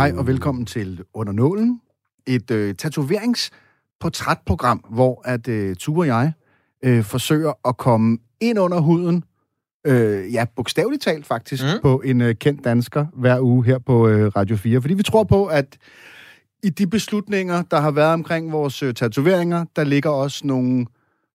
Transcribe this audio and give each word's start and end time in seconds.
Hej 0.00 0.12
og 0.16 0.26
velkommen 0.26 0.66
til 0.66 1.04
Under 1.14 1.32
Nålen, 1.32 1.80
et 2.26 2.50
øh, 2.50 2.74
tatoveringsportrætprogram, 2.74 4.84
hvor 4.90 5.22
at 5.24 5.48
øh, 5.48 5.76
Ture 5.76 6.02
og 6.02 6.06
jeg 6.06 6.32
øh, 6.84 7.04
forsøger 7.04 7.68
at 7.68 7.76
komme 7.76 8.18
ind 8.40 8.58
under 8.58 8.80
huden, 8.80 9.24
øh, 9.86 10.34
ja, 10.34 10.44
bogstaveligt 10.56 11.02
talt 11.02 11.26
faktisk, 11.26 11.62
mm. 11.62 11.68
på 11.82 12.02
en 12.04 12.20
øh, 12.20 12.34
kendt 12.34 12.64
dansker 12.64 13.06
hver 13.12 13.40
uge 13.40 13.64
her 13.64 13.78
på 13.78 14.08
øh, 14.08 14.32
Radio 14.36 14.56
4. 14.56 14.80
Fordi 14.80 14.94
vi 14.94 15.02
tror 15.02 15.24
på, 15.24 15.46
at 15.46 15.78
i 16.62 16.70
de 16.70 16.86
beslutninger, 16.86 17.62
der 17.62 17.80
har 17.80 17.90
været 17.90 18.12
omkring 18.12 18.52
vores 18.52 18.82
øh, 18.82 18.94
tatoveringer, 18.94 19.64
der 19.76 19.84
ligger 19.84 20.10
også 20.10 20.46
nogle, 20.46 20.86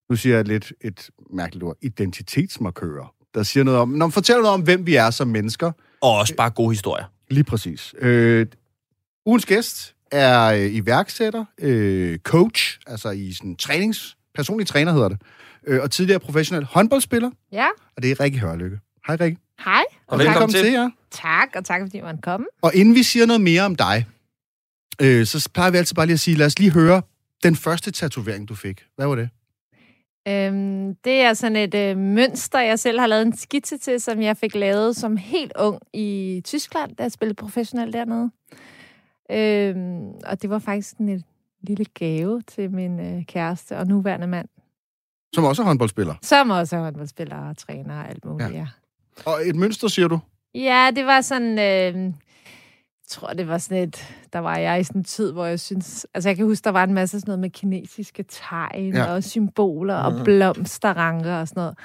nu 0.10 0.16
siger 0.16 0.36
jeg 0.36 0.48
lidt 0.48 0.74
et 0.82 1.10
mærkeligt 1.34 1.64
ord, 1.64 1.76
identitetsmarkører, 1.82 3.14
der 3.34 3.44
siger 3.44 3.64
noget 3.64 3.80
om, 3.80 3.90
når 3.90 4.06
man 4.06 4.12
fortæller 4.12 4.42
noget 4.42 4.54
om, 4.54 4.62
hvem 4.62 4.86
vi 4.86 4.96
er 4.96 5.10
som 5.10 5.28
mennesker. 5.28 5.72
Og 6.02 6.18
også 6.18 6.36
bare 6.36 6.50
gode 6.50 6.72
historier. 6.72 7.15
Lige 7.30 7.44
præcis. 7.44 7.96
Øh, 7.98 8.46
ugens 9.26 9.46
gæst 9.46 9.96
er 10.12 10.44
øh, 10.46 10.76
iværksætter, 10.76 11.46
øh, 11.62 12.18
coach, 12.20 12.80
altså 12.88 13.10
i 13.10 13.34
sådan 13.34 13.56
trænings, 13.56 14.18
personlig 14.36 14.68
træner 14.68 14.92
hedder 14.94 15.10
det, 15.10 15.22
øh, 15.68 15.82
og 15.82 15.92
tidligere 15.92 16.20
professionel 16.20 16.66
håndboldspiller, 16.66 17.32
Ja, 17.52 17.68
og 17.98 18.04
det 18.04 18.12
er 18.12 18.20
Rikke 18.20 18.40
Hørlykke. 18.40 18.80
Hej 19.08 19.16
Rikke. 19.16 19.38
hej. 19.60 19.84
Og 20.08 20.20
velkommen 20.20 20.50
til. 20.50 20.64
til 20.64 20.72
jer. 20.72 20.90
Tak, 21.12 21.48
og 21.56 21.66
tak 21.66 21.82
fordi 21.82 22.02
man 22.02 22.18
kom. 22.18 22.46
Og 22.62 22.76
inden 22.76 22.96
vi 22.96 23.04
siger 23.04 23.26
noget 23.26 23.42
mere 23.42 23.62
om 23.62 23.76
dig, 23.76 24.06
øh, 25.02 25.26
så 25.26 25.50
plejer 25.54 25.72
vi 25.72 25.78
altid 25.78 25.96
bare 25.96 26.06
lige 26.06 26.14
at 26.14 26.20
sige, 26.20 26.38
lad 26.38 26.46
os 26.46 26.60
lige 26.60 26.72
høre 26.72 27.02
den 27.44 27.56
første 27.56 27.92
tatovering, 27.92 28.48
du 28.50 28.56
fik. 28.56 28.84
Hvad 28.96 29.08
var 29.08 29.16
det? 29.16 29.30
Øhm, 30.28 30.96
det 31.04 31.22
er 31.22 31.34
sådan 31.34 31.56
et 31.56 31.76
øh, 31.76 31.98
mønster, 31.98 32.60
jeg 32.60 32.80
selv 32.80 33.00
har 33.00 33.08
lavet 33.08 33.22
en 33.26 33.38
skitse 33.38 33.78
til, 33.78 34.02
som 34.02 34.22
jeg 34.22 34.38
fik 34.38 34.56
lavet 34.56 34.96
som 34.96 35.18
helt 35.18 35.52
ung 35.60 35.80
i 35.94 36.42
Tyskland, 36.46 36.96
da 36.96 37.04
jeg 37.04 37.12
spillede 37.12 37.36
professionelt 37.36 37.94
dernede. 37.94 38.32
Øhm, 39.32 40.08
og 40.26 40.42
det 40.42 40.50
var 40.50 40.60
faktisk 40.60 40.90
sådan 40.90 41.10
et 41.10 41.24
lille 41.62 41.86
gave 41.86 42.42
til 42.42 42.72
min 42.72 43.00
øh, 43.00 43.26
kæreste 43.26 43.78
og 43.78 43.88
nuværende 43.88 44.28
mand, 44.28 44.48
Som 45.36 45.44
også 45.44 45.62
er 45.62 45.66
håndboldspiller. 45.66 46.16
som 46.22 46.50
også 46.50 46.76
er 46.78 46.82
håndboldspiller 46.82 47.50
og 47.50 47.58
træner 47.58 48.00
og 48.00 48.10
alt 48.10 48.26
muligt, 48.26 48.50
Ja. 48.50 48.56
ja. 48.56 48.68
ja. 49.26 49.32
Og 49.32 49.48
et 49.48 49.56
mønster, 49.56 49.88
siger 49.88 50.08
du? 50.08 50.20
Ja, 50.56 50.92
det 50.96 51.06
var 51.06 51.22
sådan... 51.22 51.60
Øh, 51.60 52.14
jeg 53.06 53.10
tror, 53.10 53.28
det 53.34 53.48
var 53.48 53.58
sådan 53.58 53.84
et... 53.84 54.14
Der 54.34 54.40
var 54.40 54.58
jeg 54.58 54.80
i 54.80 54.84
sådan 54.84 55.02
en 55.02 55.06
tid, 55.06 55.32
hvor 55.32 55.46
jeg 55.46 55.60
synes... 55.60 56.08
Altså, 56.14 56.30
jeg 56.30 56.36
kan 56.38 56.46
huske, 56.46 56.64
der 56.64 56.70
var 56.70 56.84
en 56.84 56.94
masse 56.94 57.20
sådan 57.20 57.30
noget 57.30 57.40
med 57.40 57.50
kinesiske 57.50 58.26
tegn 58.30 58.94
Ja. 58.96 59.14
og 59.14 59.24
symboler 59.24 59.96
og 59.96 60.24
blomsterranker 60.24 61.34
og 61.36 61.48
sådan 61.48 61.62
noget. 61.62 61.78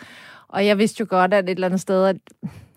Og 0.48 0.66
jeg 0.66 0.78
vidste 0.78 1.00
jo 1.00 1.06
godt, 1.08 1.34
at 1.34 1.44
et 1.44 1.50
eller 1.50 1.66
andet 1.66 1.80
sted, 1.80 2.04
at 2.06 2.16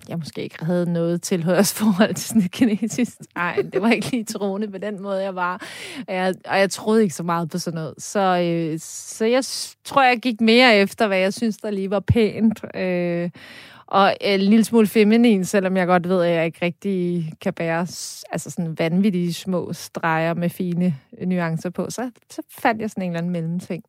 jeg 0.09 0.17
måske 0.19 0.43
ikke 0.43 0.65
havde 0.65 0.93
noget 0.93 1.21
tilhørsforhold 1.21 2.13
til 2.13 2.27
sådan 2.27 2.41
et 2.41 2.51
kinesisk 2.51 3.17
tegn. 3.35 3.69
Det 3.69 3.81
var 3.81 3.89
ikke 3.91 4.11
lige 4.11 4.23
troende 4.23 4.67
på 4.71 4.77
den 4.77 5.01
måde, 5.01 5.23
jeg 5.23 5.35
var. 5.35 5.61
Og 6.07 6.13
jeg, 6.15 6.33
og 6.45 6.59
jeg 6.59 6.71
troede 6.71 7.01
ikke 7.03 7.15
så 7.15 7.23
meget 7.23 7.49
på 7.49 7.57
sådan 7.57 7.75
noget. 7.75 7.93
Så, 7.97 8.19
øh, 8.19 8.79
så 8.81 9.25
jeg 9.25 9.43
tror, 9.83 10.03
jeg 10.03 10.19
gik 10.19 10.41
mere 10.41 10.75
efter, 10.77 11.07
hvad 11.07 11.17
jeg 11.17 11.33
synes, 11.33 11.57
der 11.57 11.69
lige 11.71 11.89
var 11.89 11.99
pænt. 11.99 12.61
Øh, 12.75 13.29
og 13.85 14.17
en 14.21 14.39
lille 14.39 14.63
smule 14.63 14.87
feminin, 14.87 15.45
selvom 15.45 15.77
jeg 15.77 15.87
godt 15.87 16.09
ved, 16.09 16.23
at 16.23 16.31
jeg 16.31 16.45
ikke 16.45 16.65
rigtig 16.65 17.31
kan 17.41 17.53
bære 17.53 17.79
altså 18.31 18.49
sådan 18.49 18.79
vanvittige 18.79 19.33
små 19.33 19.73
streger 19.73 20.33
med 20.33 20.49
fine 20.49 20.95
nuancer 21.25 21.69
på. 21.69 21.89
Så, 21.89 22.11
så 22.29 22.41
fandt 22.49 22.81
jeg 22.81 22.89
sådan 22.89 23.03
en 23.03 23.09
eller 23.09 23.17
anden 23.17 23.31
mellemting. 23.31 23.83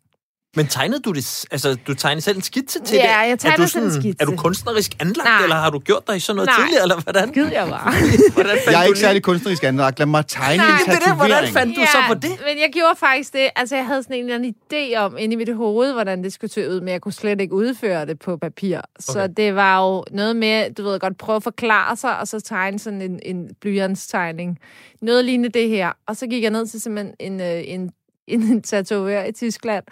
Men 0.57 0.67
tegnede 0.67 1.01
du 1.01 1.13
det? 1.13 1.45
Altså, 1.51 1.77
du 1.87 1.95
tegnede 1.95 2.21
selv 2.21 2.37
en 2.37 2.43
skitse 2.43 2.81
til 2.85 2.97
Ja, 2.97 3.03
det? 3.03 3.09
jeg 3.09 3.31
er 3.31 3.37
tegner 3.37 3.57
du 3.57 3.67
selv 3.71 3.85
en 3.85 3.93
skitse. 3.93 4.17
Er 4.21 4.25
du 4.27 4.37
kunstnerisk 4.37 4.93
anlagt, 5.01 5.25
Nej. 5.29 5.43
eller 5.43 5.57
har 5.57 5.71
du 5.71 5.79
gjort 5.79 6.07
dig 6.07 6.17
i 6.17 6.21
sådan 6.21 6.37
noget 6.37 6.49
Nej. 6.49 6.57
tidligere, 6.67 6.83
eller 6.83 7.01
hvordan? 7.01 7.33
Gid 7.33 7.47
jeg 7.53 7.71
var. 7.71 7.95
hvordan 8.35 8.57
Jeg 8.67 8.81
er 8.81 8.85
ikke 8.85 8.99
særlig 8.99 9.23
kunstnerisk 9.23 9.65
anlagt. 9.65 9.99
Lad 9.99 10.07
mig 10.07 10.27
tegne 10.27 10.57
Nej, 10.57 10.67
en 10.67 10.87
det 10.87 10.95
er 10.95 10.99
det, 10.99 11.17
hvordan 11.17 11.31
tatovering. 11.31 11.55
fandt 11.55 11.77
du 11.77 11.83
så 11.93 11.99
på 12.09 12.15
det? 12.15 12.31
Men 12.47 12.59
jeg 12.63 12.71
gjorde 12.73 12.97
faktisk 12.99 13.33
det. 13.33 13.49
Altså, 13.57 13.77
jeg 13.77 13.87
havde 13.87 14.03
sådan 14.03 14.17
en 14.17 14.23
eller 14.25 14.35
anden 14.35 14.55
idé 14.73 14.97
om 14.99 15.17
inde 15.19 15.33
i 15.33 15.37
mit 15.37 15.55
hoved, 15.57 15.93
hvordan 15.93 16.25
det 16.25 16.33
skulle 16.33 16.53
se 16.53 16.71
ud, 16.71 16.81
men 16.81 16.89
jeg 16.89 17.01
kunne 17.01 17.13
slet 17.13 17.41
ikke 17.41 17.55
udføre 17.55 18.07
det 18.07 18.19
på 18.19 18.37
papir. 18.37 18.77
Okay. 18.79 18.85
Så 19.01 19.27
det 19.37 19.55
var 19.55 19.81
jo 19.87 20.05
noget 20.13 20.37
med, 20.37 20.75
du 20.75 20.83
ved 20.83 21.01
godt, 21.01 21.19
prøve 21.19 21.37
at 21.37 21.43
forklare 21.43 21.97
sig, 21.97 22.19
og 22.19 22.29
så 22.29 22.41
tegne 22.41 22.79
sådan 22.79 23.03
en, 23.03 23.21
en 23.23 23.49
blyantstegning. 23.61 24.59
Noget 25.03 25.25
lignende 25.25 25.49
det 25.59 25.69
her. 25.69 25.93
Og 26.07 26.17
så 26.17 26.27
gik 26.27 26.43
jeg 26.43 26.51
ned 26.51 26.67
til 26.67 26.81
simpelthen 26.81 27.15
en, 27.21 27.41
øh, 27.41 27.63
en 27.67 27.91
en 28.27 28.63
tatovør 28.71 29.25
i 29.25 29.33
Tyskland, 29.33 29.85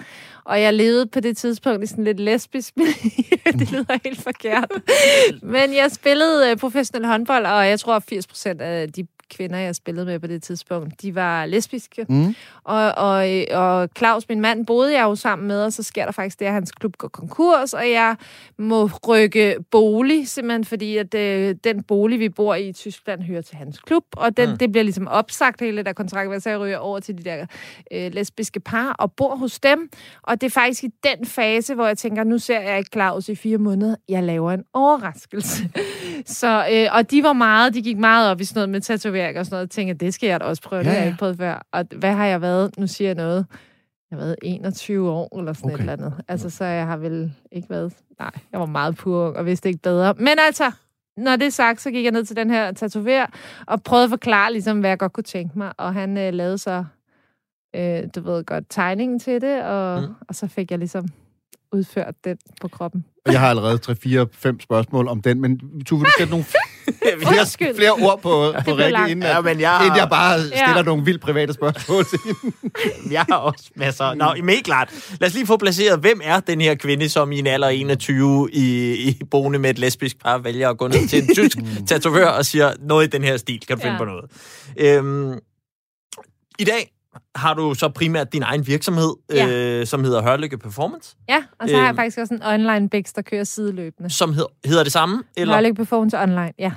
og 0.45 0.61
jeg 0.61 0.75
levede 0.75 1.07
på 1.07 1.21
det 1.21 1.37
tidspunkt 1.37 1.85
i 1.85 1.87
sådan 1.87 2.05
lidt 2.05 2.21
lesbisk 2.21 2.75
det 3.59 3.73
lyder 3.73 3.99
helt 4.05 4.23
forkert. 4.23 4.71
Men 5.43 5.75
jeg 5.75 5.91
spillede 5.91 6.51
øh, 6.51 6.57
professionel 6.57 7.07
håndbold, 7.07 7.47
og 7.47 7.69
jeg 7.69 7.81
tror, 7.81 7.97
at 7.97 8.03
80 8.03 8.27
procent 8.27 8.61
af 8.61 8.93
de 8.93 9.07
kvinder, 9.37 9.59
jeg 9.59 9.75
spillede 9.75 10.07
med 10.07 10.19
på 10.19 10.27
det 10.27 10.43
tidspunkt, 10.43 11.03
de 11.03 11.15
var 11.15 11.47
lesbiske. 11.47 12.07
Mm. 12.09 12.35
Og, 12.65 12.93
og, 12.93 13.29
og 13.51 13.89
Claus, 13.99 14.29
min 14.29 14.41
mand, 14.41 14.67
boede 14.67 14.93
jeg 14.93 15.03
jo 15.03 15.15
sammen 15.15 15.49
med, 15.49 15.65
og 15.65 15.73
så 15.73 15.83
sker 15.83 16.05
der 16.05 16.13
faktisk 16.13 16.41
det, 16.41 16.47
at 16.47 16.53
hans 16.53 16.73
klub 16.73 16.97
går 16.97 17.09
konkurs, 17.09 17.75
og 17.75 17.91
jeg 17.91 18.17
må 18.59 18.91
rykke 19.09 19.57
bolig, 19.71 20.29
simpelthen 20.29 20.65
fordi, 20.65 20.97
at 20.97 21.15
øh, 21.15 21.55
den 21.65 21.83
bolig, 21.83 22.21
vi 22.21 22.29
bor 22.29 22.55
i 22.55 22.73
i 22.73 22.73
Tyskland, 22.73 23.23
hører 23.23 23.43
til 23.43 23.57
hans 23.57 23.79
klub, 23.79 24.05
og 24.17 24.37
den, 24.37 24.51
mm. 24.51 24.59
det 24.59 24.73
bliver 24.73 24.83
ligesom 24.83 25.09
opsagt, 25.09 25.61
hele 25.61 25.83
der 25.83 25.93
kontrakt, 25.93 26.43
så 26.43 26.51
jeg 26.51 26.61
ryger 26.61 26.79
over 26.79 27.01
til 27.01 27.19
de 27.19 27.23
der 27.23 27.47
øh, 27.93 28.13
lesbiske 28.13 28.61
par 28.61 28.93
og 28.93 29.13
bor 29.13 29.37
hos 29.37 29.61
dem. 29.61 29.89
Og 30.23 30.41
det 30.41 30.47
er 30.47 30.51
faktisk 30.51 30.85
i 30.85 30.89
den 31.03 31.27
fase, 31.27 31.75
hvor 31.75 31.87
jeg 31.87 31.99
tænker, 31.99 32.25
nu 32.25 32.39
ser 32.39 32.61
jeg 32.61 32.79
ikke 32.79 32.91
Claus 32.93 33.29
i 33.29 33.35
fire 33.35 33.59
måneder, 33.59 33.97
jeg 34.09 34.23
laver 34.23 34.53
en 34.53 34.65
overraskelse. 34.73 35.71
så, 36.41 36.67
øh, 36.73 36.89
og 36.93 37.11
de 37.11 37.23
var 37.23 37.33
meget, 37.33 37.75
de 37.75 37.83
gik 37.83 37.99
meget 37.99 38.31
op 38.31 38.41
i 38.41 38.45
sådan 38.45 38.59
noget 38.59 38.69
med 38.69 38.81
tatovering 38.81 39.22
og 39.29 39.47
sådan 39.47 39.55
noget. 39.57 39.71
Tænkte, 39.71 40.07
det 40.07 40.15
skal 40.15 40.27
jeg 40.27 40.41
da 40.41 40.45
også 40.45 40.63
prøve, 40.63 40.79
det 40.83 40.87
Ja, 40.87 40.91
har 40.91 40.97
jeg 40.99 41.05
ja. 41.05 41.09
ikke 41.09 41.19
prøvet 41.19 41.37
før. 41.37 41.67
Og 41.73 41.85
hvad 41.97 42.13
har 42.13 42.27
jeg 42.27 42.41
været? 42.41 42.79
Nu 42.79 42.87
siger 42.87 43.09
jeg 43.09 43.15
noget. 43.15 43.47
Jeg 44.11 44.19
har 44.19 44.25
været 44.25 44.37
21 44.43 45.11
år, 45.11 45.39
eller 45.39 45.53
sådan 45.53 45.67
Okay. 45.71 45.75
et 45.75 45.81
eller 45.81 45.93
andet. 45.93 46.15
Altså, 46.29 46.51
så 46.51 46.65
jeg 46.65 46.87
har 46.87 46.97
vel 46.97 47.33
ikke 47.53 47.71
været... 47.71 47.93
Nej, 48.19 48.31
jeg 48.53 48.61
var 48.61 48.67
meget 48.67 48.97
pur 48.97 49.19
og 49.25 49.47
vidste 49.47 49.69
ikke 49.69 49.81
bedre. 49.83 50.15
Men 50.19 50.29
altså, 50.47 50.71
når 51.17 51.37
det 51.37 51.47
er 51.47 51.51
sagt, 51.51 51.81
så 51.81 51.91
gik 51.91 52.05
jeg 52.05 52.13
ned 52.13 52.25
til 52.25 52.37
den 52.37 52.51
her 52.51 52.73
tatover 52.73 53.27
og 53.67 53.83
prøvede 53.83 54.05
at 54.05 54.11
forklare, 54.11 54.53
ligesom, 54.53 54.81
hvad 54.81 54.91
jeg 54.91 54.99
godt 54.99 55.13
kunne 55.13 55.25
tænke 55.25 55.59
mig. 55.59 55.73
Og 55.79 55.95
han 55.95 56.19
øh, 56.19 56.33
lavede 56.33 56.59
så, 56.59 56.85
øh, 57.77 58.03
du 58.15 58.21
ved 58.21 58.45
godt, 58.45 58.65
tegningen 58.71 59.19
til 59.19 59.41
det, 59.41 59.63
og, 59.63 60.03
Mm. 60.03 60.15
og 60.29 60.35
så 60.35 60.47
fik 60.47 60.71
jeg 60.71 60.79
ligesom 60.79 61.09
udført 61.73 62.15
den 62.25 62.39
på 62.61 62.69
kroppen. 62.69 63.05
Jeg 63.27 63.41
har 63.41 63.49
allerede 63.51 63.79
3, 63.79 63.95
4, 63.97 64.27
5 64.33 64.61
spørgsmål 64.61 65.09
om 65.09 65.23
den, 65.23 65.41
men 65.41 65.57
du 65.91 65.97
vil 65.97 66.05
du 66.05 66.11
sætte 66.19 66.31
nogle 66.31 66.45
flere, 67.29 67.75
flere 67.75 67.91
ord 67.93 68.21
på, 68.23 68.55
på 68.65 68.75
Rikke, 68.75 68.99
inden, 69.11 69.23
Ja, 69.23 69.39
at, 69.39 69.45
men 69.45 69.61
jeg 69.61 69.79
inden 69.83 69.97
jeg 69.97 70.03
har, 70.03 70.09
bare 70.09 70.41
stiller 70.41 70.77
Ja. 70.77 70.83
nogle 70.83 71.05
vildt 71.05 71.21
private 71.23 71.53
spørgsmål 71.53 72.05
til 72.05 72.19
hende. 72.25 72.57
jeg 73.15 73.25
har 73.29 73.37
også 73.37 73.65
masser. 73.77 74.15
Nå, 74.15 74.35
men 74.37 74.49
helt 74.49 74.65
klart. 74.65 74.91
Lad 75.21 75.29
os 75.29 75.35
lige 75.35 75.47
få 75.47 75.57
placeret, 75.57 75.99
hvem 76.01 76.21
er 76.25 76.41
den 76.41 76.61
her 76.61 76.75
kvinde, 76.75 77.09
som 77.09 77.33
i 77.33 77.39
en 77.39 77.47
alder 77.47 77.69
af 77.69 77.75
21 77.75 78.49
i, 78.53 78.93
i 79.09 79.21
boende 79.31 79.59
med 79.59 79.71
et 79.71 79.79
lesbisk 79.79 80.19
par 80.25 80.39
vælger 80.39 80.71
at 80.71 80.79
gå 80.79 80.89
ned 80.89 81.09
til 81.09 81.23
en 81.23 81.35
tysk 81.37 81.59
tatovør 81.89 82.27
og 82.29 82.47
siger, 82.47 82.73
noget 82.81 83.07
i 83.07 83.11
den 83.11 83.25
her 83.25 83.37
stil, 83.37 83.61
kan 83.69 83.77
du 83.77 83.83
finde 83.83 83.93
Ja. 83.95 83.99
på 83.99 84.05
noget. 84.05 84.25
Øhm, 84.79 85.39
I 86.59 86.65
dag 86.65 86.93
har 87.37 87.55
du 87.55 87.75
så 87.75 87.89
primært 87.89 88.33
din 88.33 88.43
egen 88.43 88.67
virksomhed, 88.67 89.13
Ja. 89.35 89.49
øh, 89.49 89.87
som 89.87 90.05
hedder 90.05 90.23
Hørlykke 90.23 90.59
Performance, 90.59 91.17
Ja, 91.29 91.43
og 91.61 91.69
så 91.69 91.75
har 91.75 91.83
Øhm. 91.83 91.87
jeg 91.87 91.95
faktisk 91.97 92.19
også 92.19 92.35
en 92.35 92.43
online 92.43 92.89
bix, 92.89 93.13
der 93.15 93.23
kører 93.23 93.45
sideløbende. 93.45 94.11
som 94.11 94.33
hed, 94.33 94.47
hedder 94.65 94.83
det 94.83 94.93
samme? 94.93 95.23
Eller? 95.37 95.55
Hørlæg 95.55 95.75
Performance 95.75 96.19
online, 96.19 96.53
ja. 96.59 96.73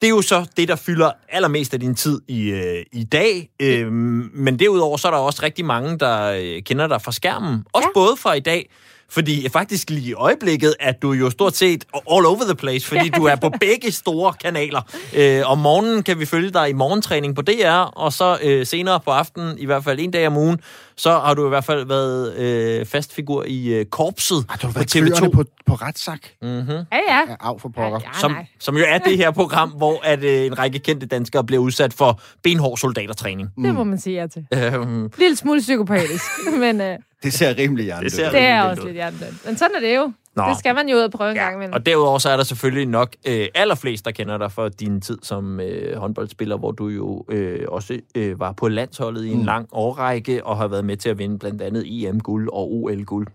Det 0.00 0.06
er 0.06 0.10
jo 0.10 0.22
så 0.22 0.46
det, 0.56 0.68
der 0.68 0.76
fylder 0.76 1.10
allermest 1.28 1.74
af 1.74 1.80
din 1.80 1.94
tid 1.94 2.20
i, 2.28 2.50
øh, 2.50 2.84
i 2.92 3.04
dag. 3.04 3.50
Øhm, 3.62 4.30
men 4.34 4.58
derudover 4.58 4.96
så 4.96 5.08
er 5.08 5.12
der 5.12 5.18
også 5.18 5.42
rigtig 5.42 5.64
mange, 5.64 5.98
der 5.98 6.32
øh, 6.42 6.62
kender 6.62 6.86
dig 6.86 7.02
fra 7.02 7.12
skærmen. 7.12 7.64
Også. 7.72 7.88
Ja. 7.88 8.00
både 8.00 8.16
fra 8.16 8.32
i 8.34 8.40
dag, 8.40 8.70
fordi 9.10 9.48
faktisk 9.48 9.90
lige 9.90 10.10
i 10.10 10.14
øjeblikket 10.14 10.74
er 10.80 10.92
du 10.92 11.12
jo 11.12 11.30
stort 11.30 11.56
set 11.56 11.84
all 11.94 12.26
over 12.26 12.44
the 12.44 12.54
place, 12.54 12.86
fordi 12.86 13.08
du 13.08 13.24
er 13.24 13.36
på 13.36 13.50
begge 13.60 13.92
store 13.92 14.32
kanaler. 14.32 14.80
Øh, 15.16 15.50
om 15.50 15.58
morgenen 15.58 16.02
kan 16.02 16.18
vi 16.20 16.26
følge 16.26 16.50
dig 16.50 16.70
i 16.70 16.72
morgentræning 16.72 17.34
på 17.34 17.42
DR, 17.42 17.70
og 17.70 18.12
så 18.12 18.38
øh, 18.42 18.66
senere 18.66 19.00
på 19.00 19.10
aftenen, 19.10 19.58
i 19.58 19.66
hvert 19.66 19.84
fald 19.84 19.98
en 20.00 20.10
dag 20.10 20.26
om 20.26 20.36
ugen, 20.36 20.60
så 20.96 21.10
har 21.10 21.34
du 21.34 21.46
i 21.46 21.48
hvert 21.48 21.64
fald 21.64 21.86
været 21.86 22.36
øh, 22.36 22.86
fast 22.86 23.14
figur 23.14 23.44
i 23.46 23.68
øh, 23.68 23.84
korpset 23.84 24.46
Ej, 24.48 24.56
du 24.62 24.66
har 24.66 24.72
på 24.72 24.78
været 24.78 24.96
TV2. 24.96 25.24
TV2. 25.24 25.30
på, 25.30 25.44
på 25.66 25.74
retsak. 25.74 26.20
Mm-hmm. 26.42 26.70
Ja, 26.70 26.98
ja. 27.08 27.20
Ja, 27.28 27.36
af 27.40 27.60
for 27.60 27.68
pokker. 27.68 28.00
ja 28.04 28.20
som, 28.20 28.30
nej. 28.30 28.46
som 28.58 28.76
jo 28.76 28.84
er 28.88 28.98
det 28.98 29.16
her 29.16 29.30
program, 29.30 29.70
hvor 29.70 30.00
at, 30.04 30.24
øh, 30.24 30.46
en 30.46 30.58
række 30.58 30.78
kendte 30.78 31.06
danskere 31.06 31.44
bliver 31.44 31.62
udsat 31.62 31.92
for 31.92 32.20
benhård 32.42 32.78
soldatertræning. 32.78 33.48
Det 33.62 33.74
må 33.74 33.84
man 33.84 34.00
sige 34.00 34.20
ja 34.20 34.26
til. 34.26 34.46
Øhm, 34.54 35.10
Lille 35.18 35.36
smule 35.36 35.60
psykopatisk, 35.60 36.24
men 36.60 36.80
øh, 36.80 36.98
Det 37.22 37.32
ser 37.32 37.58
rimelig 37.58 37.84
hjernedødt. 37.84 38.04
Det 38.12 38.16
ser- 38.16 38.30
det 38.30 38.40
er 38.40 38.62
også 38.62 38.82
ud. 38.82 38.86
lidt 38.86 38.94
hjertedødt. 38.96 39.46
Men 39.46 39.56
sådan 39.56 39.76
er 39.76 39.80
det 39.80 39.96
jo. 39.96 40.12
Nå. 40.36 40.42
Det 40.48 40.58
skal 40.58 40.74
man 40.74 40.88
jo 40.88 40.96
ud 40.96 41.00
og 41.00 41.10
prøve 41.10 41.30
en 41.30 41.36
gang 41.36 41.54
imellem. 41.54 41.72
og 41.74 41.86
derudover 41.86 42.18
så 42.18 42.30
er 42.30 42.36
der 42.36 42.44
selvfølgelig 42.44 42.86
nok 42.86 43.14
øh, 43.28 43.46
allerflest, 43.54 44.04
der 44.04 44.10
kender 44.10 44.38
dig 44.38 44.52
for 44.52 44.68
din 44.68 45.00
tid 45.00 45.18
som 45.22 45.60
øh, 45.60 45.96
håndboldspiller, 45.96 46.56
hvor 46.56 46.72
du 46.72 46.88
jo 46.88 47.24
øh, 47.28 47.60
også 47.68 47.98
øh, 48.14 48.40
var 48.40 48.52
på 48.52 48.68
landsholdet 48.68 49.24
i 49.24 49.30
en 49.30 49.38
Mm. 49.38 49.44
lang 49.44 49.68
årrække 49.72 50.46
og 50.46 50.56
har 50.56 50.68
været 50.68 50.84
med 50.84 50.96
til 50.96 51.08
at 51.08 51.18
vinde 51.18 51.38
blandt 51.38 51.62
andet 51.62 51.84
EM-guld 52.08 52.48
og 52.52 52.72
OL-guld. 52.72 53.26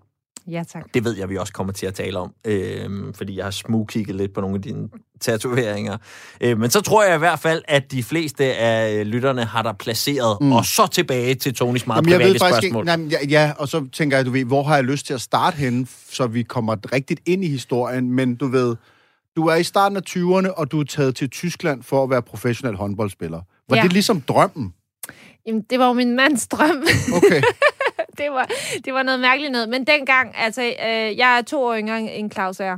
Ja, 0.51 0.63
tak. 0.73 0.83
Det 0.93 1.03
ved 1.03 1.17
jeg, 1.17 1.29
vi 1.29 1.37
også 1.37 1.53
kommer 1.53 1.73
til 1.73 1.85
at 1.85 1.93
tale 1.93 2.19
om, 2.19 2.31
øh, 2.47 2.89
fordi 3.15 3.37
jeg 3.37 3.43
har 3.45 3.51
smugkigget 3.51 4.15
lidt 4.15 4.33
på 4.33 4.41
nogle 4.41 4.55
af 4.55 4.61
dine 4.61 4.87
tatoveringer. 5.21 5.97
Øh, 6.41 6.59
men 6.59 6.69
så 6.69 6.81
tror 6.81 7.03
jeg 7.03 7.15
i 7.15 7.17
hvert 7.17 7.39
fald, 7.39 7.61
at 7.67 7.91
de 7.91 8.03
fleste 8.03 8.43
af 8.55 8.93
øh, 8.99 9.05
lytterne 9.05 9.43
har 9.45 9.61
der 9.61 9.73
placeret, 9.73 10.37
mm. 10.41 10.51
og 10.51 10.65
så 10.65 10.87
tilbage 10.87 11.35
til 11.35 11.53
Tonys 11.55 11.87
meget 11.87 11.97
Jamen, 11.97 12.09
jeg 12.11 12.17
private 12.19 12.33
ved 12.33 12.39
faktisk 12.39 12.59
spørgsmål. 12.67 12.83
ikke, 12.83 12.91
jamen, 12.91 13.07
ja, 13.07 13.17
ja, 13.29 13.51
og 13.57 13.67
så 13.67 13.87
tænker 13.93 14.17
jeg, 14.17 14.25
du 14.25 14.31
ved, 14.31 14.45
hvor 14.45 14.63
har 14.63 14.75
jeg 14.75 14.83
lyst 14.83 15.05
til 15.05 15.13
at 15.13 15.21
starte 15.21 15.57
henne, 15.57 15.87
så 16.09 16.27
vi 16.27 16.43
kommer 16.43 16.75
rigtigt 16.93 17.19
ind 17.25 17.43
i 17.43 17.47
historien, 17.47 18.11
men 18.11 18.35
du 18.35 18.47
ved, 18.47 18.75
du 19.35 19.45
er 19.47 19.55
i 19.55 19.63
starten 19.63 19.97
af 19.97 20.01
20'erne, 20.09 20.49
og 20.53 20.71
du 20.71 20.79
er 20.79 20.83
taget 20.83 21.15
til 21.15 21.29
Tyskland 21.29 21.83
for 21.83 22.03
at 22.03 22.09
være 22.09 22.21
professionel 22.21 22.75
håndboldspiller. 22.75 23.41
Var 23.69 23.77
Ja. 23.77 23.83
det 23.83 23.93
ligesom 23.93 24.21
drømmen? 24.21 24.73
Jamen, 25.47 25.61
det 25.69 25.79
var 25.79 25.87
jo 25.87 25.93
min 25.93 26.15
mands 26.15 26.47
drøm. 26.47 26.83
Okay. 27.15 27.41
det, 28.23 28.31
var, 28.31 28.49
det 28.85 28.93
var 28.93 29.03
noget 29.03 29.19
mærkeligt 29.19 29.51
noget. 29.51 29.69
Men 29.69 29.87
dengang, 29.87 30.35
altså, 30.37 30.61
øh, 30.61 31.17
jeg 31.17 31.37
er 31.37 31.41
to 31.41 31.63
år 31.63 31.75
yngre 31.75 32.01
end 32.01 32.31
Claus 32.31 32.59
er. 32.59 32.77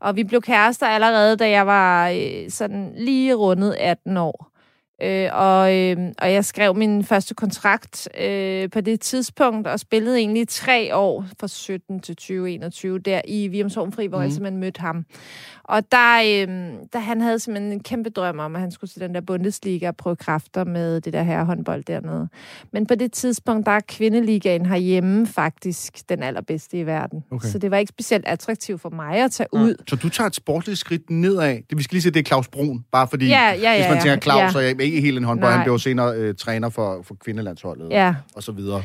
Og 0.00 0.16
vi 0.16 0.24
blev 0.24 0.42
kærester 0.42 0.86
allerede, 0.86 1.36
da 1.36 1.50
jeg 1.50 1.66
var 1.66 2.08
øh, 2.08 2.50
sådan 2.50 2.92
lige 2.96 3.34
rundet 3.34 3.76
18 3.80 4.16
år. 4.16 4.55
Øh, 5.02 5.28
og, 5.32 5.76
øh, 5.76 5.96
og 6.18 6.32
jeg 6.32 6.44
skrev 6.44 6.74
min 6.74 7.04
første 7.04 7.34
kontrakt 7.34 8.08
øh, 8.20 8.70
på 8.70 8.80
det 8.80 9.00
tidspunkt, 9.00 9.66
og 9.66 9.80
spillede 9.80 10.18
egentlig 10.18 10.48
tre 10.48 10.96
år, 10.96 11.26
fra 11.40 11.48
17 11.48 12.00
til 12.00 12.16
2021, 12.16 12.98
der 12.98 13.20
i 13.28 13.48
Virumsholm 13.48 13.92
hvor 13.92 14.18
mm. 14.18 14.22
jeg 14.22 14.32
simpelthen 14.32 14.60
mødte 14.60 14.80
ham. 14.80 15.04
Og 15.64 15.92
der, 15.92 16.16
øh, 16.16 16.72
der 16.92 16.98
han 16.98 17.20
havde 17.20 17.38
simpelthen 17.38 17.72
en 17.72 17.80
kæmpe 17.80 18.10
drøm 18.10 18.38
om, 18.38 18.54
at 18.54 18.60
han 18.60 18.70
skulle 18.70 18.90
til 18.90 19.00
den 19.00 19.14
der 19.14 19.20
Bundesliga 19.20 19.88
og 19.88 19.96
prøve 19.96 20.16
kræfter 20.16 20.64
med 20.64 21.00
det 21.00 21.12
der 21.12 21.22
her 21.22 21.44
håndbold 21.44 21.84
dernede. 21.84 22.28
Men 22.72 22.86
på 22.86 22.94
det 22.94 23.12
tidspunkt, 23.12 23.66
der 23.66 23.72
er 23.72 23.80
kvindeligaen 23.88 24.66
herhjemme 24.66 25.26
faktisk 25.26 26.08
den 26.08 26.22
allerbedste 26.22 26.78
i 26.78 26.86
verden. 26.86 27.24
Okay. 27.30 27.48
Så 27.48 27.58
det 27.58 27.70
var 27.70 27.76
ikke 27.76 27.88
specielt 27.90 28.26
attraktivt 28.26 28.80
for 28.80 28.90
mig 28.90 29.24
at 29.24 29.30
tage 29.30 29.48
ud. 29.52 29.74
Så 29.88 29.96
du 29.96 30.08
tager 30.08 30.28
et 30.28 30.34
sportligt 30.34 30.78
skridt 30.78 31.10
nedad. 31.10 31.54
Det, 31.70 31.78
vi 31.78 31.82
skal 31.82 31.94
lige 31.94 32.02
se, 32.02 32.10
det 32.10 32.20
er 32.20 32.24
Claus 32.24 32.48
Brun, 32.48 32.84
bare 32.92 33.08
fordi, 33.08 33.28
Ja, 33.28 33.50
ja, 33.50 33.54
ja, 33.62 33.76
hvis 33.76 33.88
man 33.88 33.96
ja. 33.96 34.02
tænker 34.02 34.20
Claus, 34.20 34.40
Ja. 34.40 34.50
så 34.50 34.58
er 34.58 34.62
jeg 34.62 34.70
ikke 34.86 35.00
helt 35.00 35.18
en 35.18 35.24
håndbold. 35.24 35.50
Nej. 35.50 35.56
Han 35.56 35.64
blev 35.64 35.78
senere 35.78 36.16
øh, 36.16 36.34
træner 36.34 36.68
for, 36.68 37.02
for 37.02 37.14
kvindelandsholdet 37.14 37.90
Ja. 37.90 38.14
og 38.36 38.42
så 38.42 38.52
videre. 38.52 38.82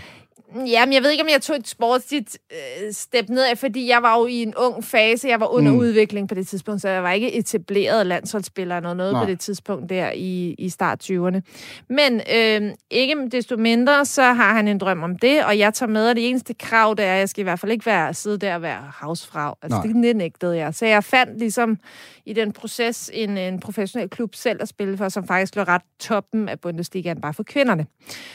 Jamen, 0.55 0.93
jeg 0.93 1.03
ved 1.03 1.09
ikke, 1.11 1.23
om 1.23 1.29
jeg 1.29 1.41
tog 1.41 1.55
et 1.55 1.67
sportsligt 1.67 2.37
øh, 2.51 2.93
step 2.93 3.29
nedad, 3.29 3.55
fordi 3.55 3.89
jeg 3.89 4.03
var 4.03 4.19
jo 4.19 4.25
i 4.25 4.41
en 4.41 4.53
ung 4.55 4.83
fase. 4.83 5.27
Jeg 5.27 5.39
var 5.39 5.47
under 5.47 5.71
Mm. 5.71 5.77
udvikling 5.77 6.29
på 6.29 6.35
det 6.35 6.47
tidspunkt, 6.47 6.81
så 6.81 6.89
jeg 6.89 7.03
var 7.03 7.11
ikke 7.11 7.33
etableret 7.35 8.05
landsholdsspiller 8.07 8.77
eller 8.77 8.93
noget 8.93 9.13
Nej. 9.13 9.23
på 9.25 9.29
det 9.31 9.39
tidspunkt 9.39 9.89
der 9.89 10.11
i, 10.11 10.55
i 10.57 10.69
start 10.69 11.11
20'erne. 11.11 11.41
Men 11.89 12.21
øh, 12.35 12.71
ikke 12.91 13.15
desto 13.31 13.57
mindre, 13.57 14.05
så 14.05 14.23
har 14.23 14.53
han 14.53 14.67
en 14.67 14.77
drøm 14.77 15.03
om 15.03 15.15
det, 15.15 15.45
og 15.45 15.57
jeg 15.57 15.73
tager 15.73 15.89
med, 15.89 16.09
og 16.09 16.15
det 16.15 16.29
eneste 16.29 16.53
krav, 16.53 16.95
det 16.97 17.05
er, 17.05 17.13
at 17.13 17.19
jeg 17.19 17.29
skal 17.29 17.41
i 17.41 17.43
hvert 17.43 17.59
fald 17.59 17.71
ikke 17.71 17.85
være, 17.85 18.13
sidde 18.13 18.37
der 18.37 18.55
og 18.55 18.61
være 18.61 18.81
havsfrag. 18.93 19.55
Altså, 19.61 19.77
Nej. 19.77 19.85
det 20.03 20.15
nægtede 20.15 20.57
jeg. 20.57 20.73
Så 20.75 20.85
jeg 20.85 21.03
fandt 21.03 21.39
ligesom 21.39 21.77
i 22.25 22.33
den 22.33 22.51
proces 22.51 23.11
en, 23.13 23.37
en 23.37 23.59
professionel 23.59 24.09
klub 24.09 24.35
selv 24.35 24.61
at 24.61 24.67
spille 24.67 24.97
for, 24.97 25.09
som 25.09 25.27
faktisk 25.27 25.55
lå 25.55 25.63
ret 25.63 25.81
toppen 25.99 26.49
af 26.49 26.59
Bundesligaen 26.59 27.21
bare 27.21 27.33
for 27.33 27.43
kvinderne. 27.43 27.85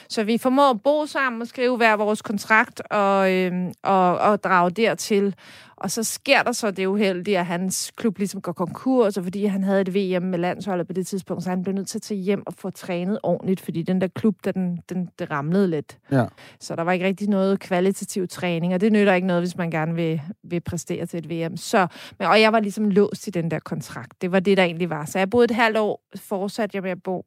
Så 0.09 0.25
vi 0.25 0.39
formår 0.39 0.71
at 0.71 0.83
bo 0.83 1.07
sammen 1.07 1.43
og 1.43 1.49
skrive 1.49 1.77
hver 1.77 1.97
vores 2.07 2.23
kontrakt 2.23 2.83
og, 2.91 3.33
øhm, 3.33 3.73
og, 3.83 4.19
og 4.19 4.43
drage 4.45 4.71
dertil. 4.71 5.35
Og 5.77 5.91
så 5.91 6.03
sker 6.03 6.43
der 6.43 6.53
så 6.53 6.71
det 6.71 6.87
uheldige, 6.87 7.39
at 7.39 7.47
hans 7.47 7.93
klub 7.97 8.19
ligesom 8.19 8.41
går 8.41 8.53
konkurs, 8.53 9.17
og 9.17 9.25
fordi 9.25 9.45
han 9.45 9.63
havde 9.63 9.81
et 9.81 9.95
VM 9.95 10.23
med 10.23 10.39
landsholdet 10.39 10.87
på 10.87 10.93
det 10.93 11.07
tidspunkt, 11.07 11.45
så 11.45 11.51
han 11.51 11.63
blev 11.63 11.75
nødt 11.75 11.89
til 11.89 11.99
at 11.99 12.03
tage 12.03 12.21
hjem 12.21 12.43
og 12.47 12.55
få 12.55 12.71
trænet 12.71 13.19
ordentligt, 13.23 13.61
fordi 13.61 13.83
den 13.83 14.01
der 14.01 14.09
klub, 14.09 14.35
der 14.45 14.53
den, 14.53 14.79
den, 14.89 15.09
det 15.19 15.31
ramlede 15.31 15.69
lidt. 15.69 15.99
Ja. 16.13 16.25
Så 16.61 16.77
der 16.77 16.83
var 16.83 16.93
ikke 16.93 17.07
rigtig 17.07 17.29
noget 17.29 17.61
kvalitativ 17.61 18.29
træning, 18.29 18.75
og 18.75 18.81
det 18.81 18.93
nytter 18.93 19.15
ikke 19.15 19.27
noget, 19.27 19.43
hvis 19.43 19.57
man 19.57 19.71
gerne 19.71 19.95
vil, 19.95 20.21
vil 20.43 20.61
præstere 20.61 21.07
til 21.07 21.19
et 21.19 21.31
VM. 21.31 21.57
Så, 21.57 21.87
men, 22.19 22.29
og 22.29 22.41
jeg 22.41 22.53
var 22.53 22.61
ligesom 22.61 22.91
låst 22.91 23.27
i 23.27 23.31
den 23.31 23.51
der 23.51 23.59
kontrakt. 23.59 24.23
Det 24.23 24.33
var 24.33 24.41
det, 24.41 24.57
der 24.57 24.65
egentlig 24.65 24.91
var. 24.91 25.05
Så 25.05 25.19
jeg 25.19 25.31
boede 25.31 25.45
et 25.45 25.51
halvt 25.51 25.79
år, 25.79 26.03
fortsatte 26.17 26.77
jeg 26.77 26.83
med 26.83 26.91
at 26.91 27.03
bo 27.03 27.25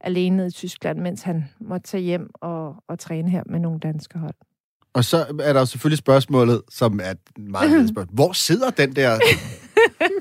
alene 0.00 0.46
i 0.46 0.50
Tyskland, 0.50 0.98
mens 0.98 1.22
han 1.22 1.44
måtte 1.60 1.86
tage 1.86 2.02
hjem 2.02 2.30
og, 2.34 2.74
og 2.88 2.98
træne 2.98 3.30
her 3.30 3.42
med 3.46 3.58
nogle 3.60 3.78
danske 3.80 4.18
hold. 4.18 4.34
Og 4.92 5.04
så 5.04 5.16
er 5.42 5.52
der 5.52 5.60
jo 5.60 5.66
selvfølgelig 5.66 5.98
spørgsmålet, 5.98 6.62
som 6.70 7.00
er 7.02 7.10
et 7.10 7.18
meget 7.38 7.70
spørgsmål. 7.90 8.06
Hvor 8.14 8.32
sidder 8.32 8.70
den 8.70 8.96
der... 8.96 9.18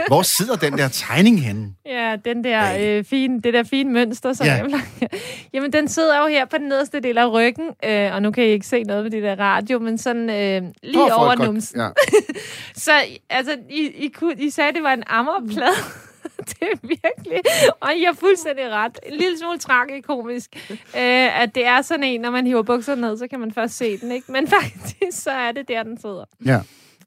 hvor 0.08 0.22
sidder 0.22 0.56
den 0.56 0.78
der 0.78 0.88
tegning 0.88 1.42
henne? 1.42 1.74
Ja, 1.86 2.16
den 2.26 2.44
der 2.44 2.78
øh, 2.80 3.04
fine, 3.04 3.42
det 3.42 3.54
der 3.54 3.64
fine 3.64 3.94
mønster, 3.94 4.34
som 4.34 4.46
Ja. 4.46 4.54
jeg 4.54 5.10
Jamen, 5.54 5.74
den 5.74 5.88
sidder 5.88 6.22
jo 6.22 6.28
her 6.28 6.46
på 6.46 6.58
den 6.58 6.68
nederste 6.68 7.00
del 7.00 7.18
af 7.18 7.32
ryggen, 7.32 7.66
øh, 7.86 8.14
og 8.14 8.22
nu 8.22 8.32
kan 8.32 8.44
I 8.44 8.48
ikke 8.48 8.68
se 8.68 8.84
noget 8.84 9.04
ved 9.04 9.12
det 9.12 9.24
der 9.24 9.36
radio, 9.40 9.80
men 9.80 9.98
sådan 9.98 10.30
øh, 10.30 10.70
lige 10.84 11.14
over 11.16 11.36
godt- 11.36 11.40
numsen. 11.40 11.80
Ja. 11.80 11.90
Så 12.76 12.92
altså, 13.30 13.52
I, 13.70 13.92
I, 13.96 14.08
kunne, 14.08 14.36
I 14.38 14.50
sagde, 14.50 14.74
det 14.74 14.84
var 14.84 14.94
en 14.94 15.04
ammerplade. 15.08 15.72
det 16.50 16.62
er 16.62 16.78
virkelig... 16.82 17.42
Og 17.80 17.90
jeg 17.90 18.08
har 18.08 18.14
fuldstændig 18.14 18.70
ret. 18.70 19.00
En 19.06 19.14
lille 19.14 19.38
smule 19.38 19.58
tragikomisk. 19.58 20.70
Øh, 20.72 21.42
at 21.42 21.56
det 21.56 21.66
er 21.66 21.82
sådan 21.82 22.04
en, 22.04 22.22
når 22.22 22.32
man 22.32 22.48
hiver 22.48 22.62
bukserne 22.62 23.02
ned, 23.02 23.18
så 23.18 23.28
kan 23.28 23.40
man 23.40 23.52
først 23.52 23.78
se 23.78 23.98
den, 23.98 24.12
ikke? 24.12 24.32
Men 24.32 24.48
faktisk, 24.62 25.24
så 25.24 25.32
er 25.32 25.52
det 25.52 25.68
der, 25.68 25.84
den 25.84 26.00
sidder. 26.02 26.26
ja. 26.46 26.60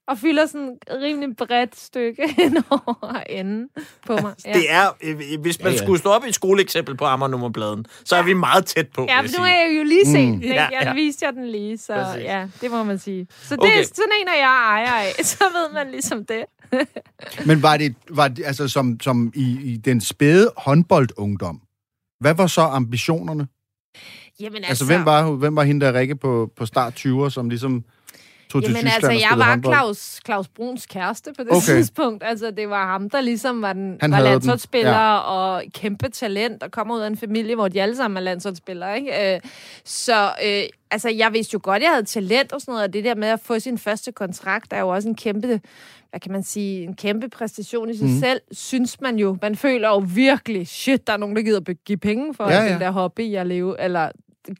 Og 0.08 0.18
fylder 0.18 0.46
sådan 0.46 0.68
et 0.68 0.98
rimelig 1.02 1.36
bredt 1.36 1.78
stykke 1.80 2.22
hen 2.38 2.56
over 2.70 3.20
enden 3.30 3.68
på 4.06 4.12
mig. 4.22 4.34
Ja. 4.46 4.52
Det 4.52 4.64
er, 4.70 4.88
øh, 5.04 5.40
hvis 5.40 5.58
man 5.62 5.66
Ja, 5.66 5.72
ja. 5.78 5.84
skulle 5.84 5.98
stå 5.98 6.10
op 6.10 6.24
i 6.24 6.28
et 6.28 6.34
skoleeksempel 6.34 6.96
på 6.96 7.04
Amager-nummerpladen, 7.04 7.84
så 8.04 8.16
er 8.16 8.22
vi 8.22 8.32
meget 8.34 8.66
tæt 8.66 8.88
på, 8.94 9.06
Ja, 9.08 9.20
for 9.20 9.38
nu 9.38 9.44
har 9.44 9.50
jeg 9.50 9.74
jo 9.78 9.82
lige 9.84 10.06
set 10.06 10.28
Mm. 10.28 10.32
den? 10.40 10.42
Ja, 10.42 10.62
Jeg 10.64 10.80
ja. 10.82 10.94
viste 10.94 11.26
jeg 11.26 11.32
den 11.32 11.46
lige, 11.48 11.78
så 11.78 11.94
Præcis. 11.94 12.22
ja, 12.24 12.46
det 12.60 12.70
må 12.70 12.82
man 12.84 12.98
sige. 12.98 13.26
Så 13.42 13.54
det 13.56 13.62
Okay. 13.64 13.80
er 13.80 13.84
sådan 13.84 14.12
en, 14.20 14.28
og 14.28 14.34
jeg 14.34 14.42
er 14.42 14.68
ejer 14.70 14.92
af, 15.18 15.24
så 15.24 15.44
ved 15.44 15.72
man 15.74 15.90
ligesom 15.90 16.24
det. 16.26 16.44
Men 17.46 17.62
var 17.62 17.76
det, 17.76 17.94
var 18.10 18.28
det 18.28 18.44
altså 18.46 18.68
som, 18.68 19.00
som 19.00 19.32
i, 19.34 19.58
i 19.72 19.76
den 19.76 20.00
spæde 20.00 20.50
håndboldungdom? 20.56 21.60
Hvad 22.20 22.34
var 22.34 22.46
så 22.46 22.60
ambitionerne? 22.60 23.46
Jamen 24.40 24.56
Altså, 24.56 24.68
altså 24.68 24.84
hvem, 24.86 25.04
var, 25.04 25.30
hvem 25.30 25.56
var 25.56 25.62
hende 25.62 25.86
der 25.86 25.92
Rikke 25.98 26.16
på, 26.16 26.50
på 26.56 26.66
start 26.66 27.06
20'er, 27.06 27.28
som 27.30 27.48
ligesom 27.48 27.84
tog 28.52 28.62
til 28.62 28.70
Jamen 28.72 28.82
Tyskland 28.90 29.12
altså, 29.12 29.28
jeg 29.30 29.38
var 29.38 29.44
håndbold? 29.50 29.74
Claus, 29.74 30.20
Claus 30.26 30.48
Bruns 30.48 30.86
kæreste 30.86 31.30
på 31.36 31.42
det 31.42 31.50
Okay. 31.52 31.60
tidspunkt. 31.60 32.22
Altså, 32.26 32.50
det 32.50 32.68
var 32.68 32.86
ham, 32.86 33.10
der 33.10 33.20
ligesom 33.20 33.62
var, 33.62 33.72
den, 33.72 33.98
Han 34.00 34.10
var 34.10 34.20
landsholdsspiller 34.20 34.90
Ja. 34.90 35.16
og 35.18 35.62
kæmpe 35.74 36.08
talent, 36.08 36.62
og 36.62 36.70
kommer 36.70 36.94
ud 36.94 37.00
af 37.00 37.06
en 37.06 37.16
familie, 37.16 37.54
hvor 37.54 37.68
de 37.68 37.82
alle 37.82 37.96
sammen 37.96 38.16
er 38.16 38.20
landsholdsspillere. 38.20 38.96
Ikke? 38.98 39.34
Øh, 39.34 39.40
så 39.84 40.24
øh, 40.46 40.62
altså, 40.90 41.08
jeg 41.08 41.32
vidste 41.32 41.54
jo 41.54 41.60
godt, 41.62 41.82
jeg 41.82 41.90
havde 41.90 42.04
talent 42.04 42.52
og 42.52 42.60
sådan 42.60 42.72
noget, 42.72 42.84
og 42.88 42.92
det 42.92 43.04
der 43.04 43.14
med 43.14 43.28
at 43.28 43.40
få 43.40 43.58
sin 43.58 43.78
første 43.78 44.12
kontrakt 44.12 44.72
er 44.72 44.80
jo 44.80 44.88
også 44.88 45.08
en 45.08 45.14
kæmpe, 45.14 45.60
hvad 46.10 46.20
kan 46.20 46.32
man 46.32 46.42
sige, 46.42 46.82
en 46.82 46.94
kæmpe 46.96 47.28
præstation 47.28 47.90
i 47.90 47.96
sig 47.96 48.08
mm. 48.08 48.18
selv, 48.20 48.40
synes 48.52 49.00
man 49.00 49.16
jo. 49.16 49.36
Man 49.42 49.56
føler 49.56 49.88
jo 49.88 50.02
virkelig, 50.14 50.68
shit, 50.68 51.06
der 51.06 51.12
er 51.12 51.16
nogen, 51.16 51.36
der 51.36 51.42
gider 51.42 51.60
give 51.60 51.98
penge 51.98 52.34
for 52.34 52.50
ja, 52.50 52.62
ja. 52.62 52.72
den 52.72 52.80
der 52.80 52.90
hobby, 52.90 53.30
jeg 53.30 53.46
lever, 53.46 53.76
eller 53.76 54.10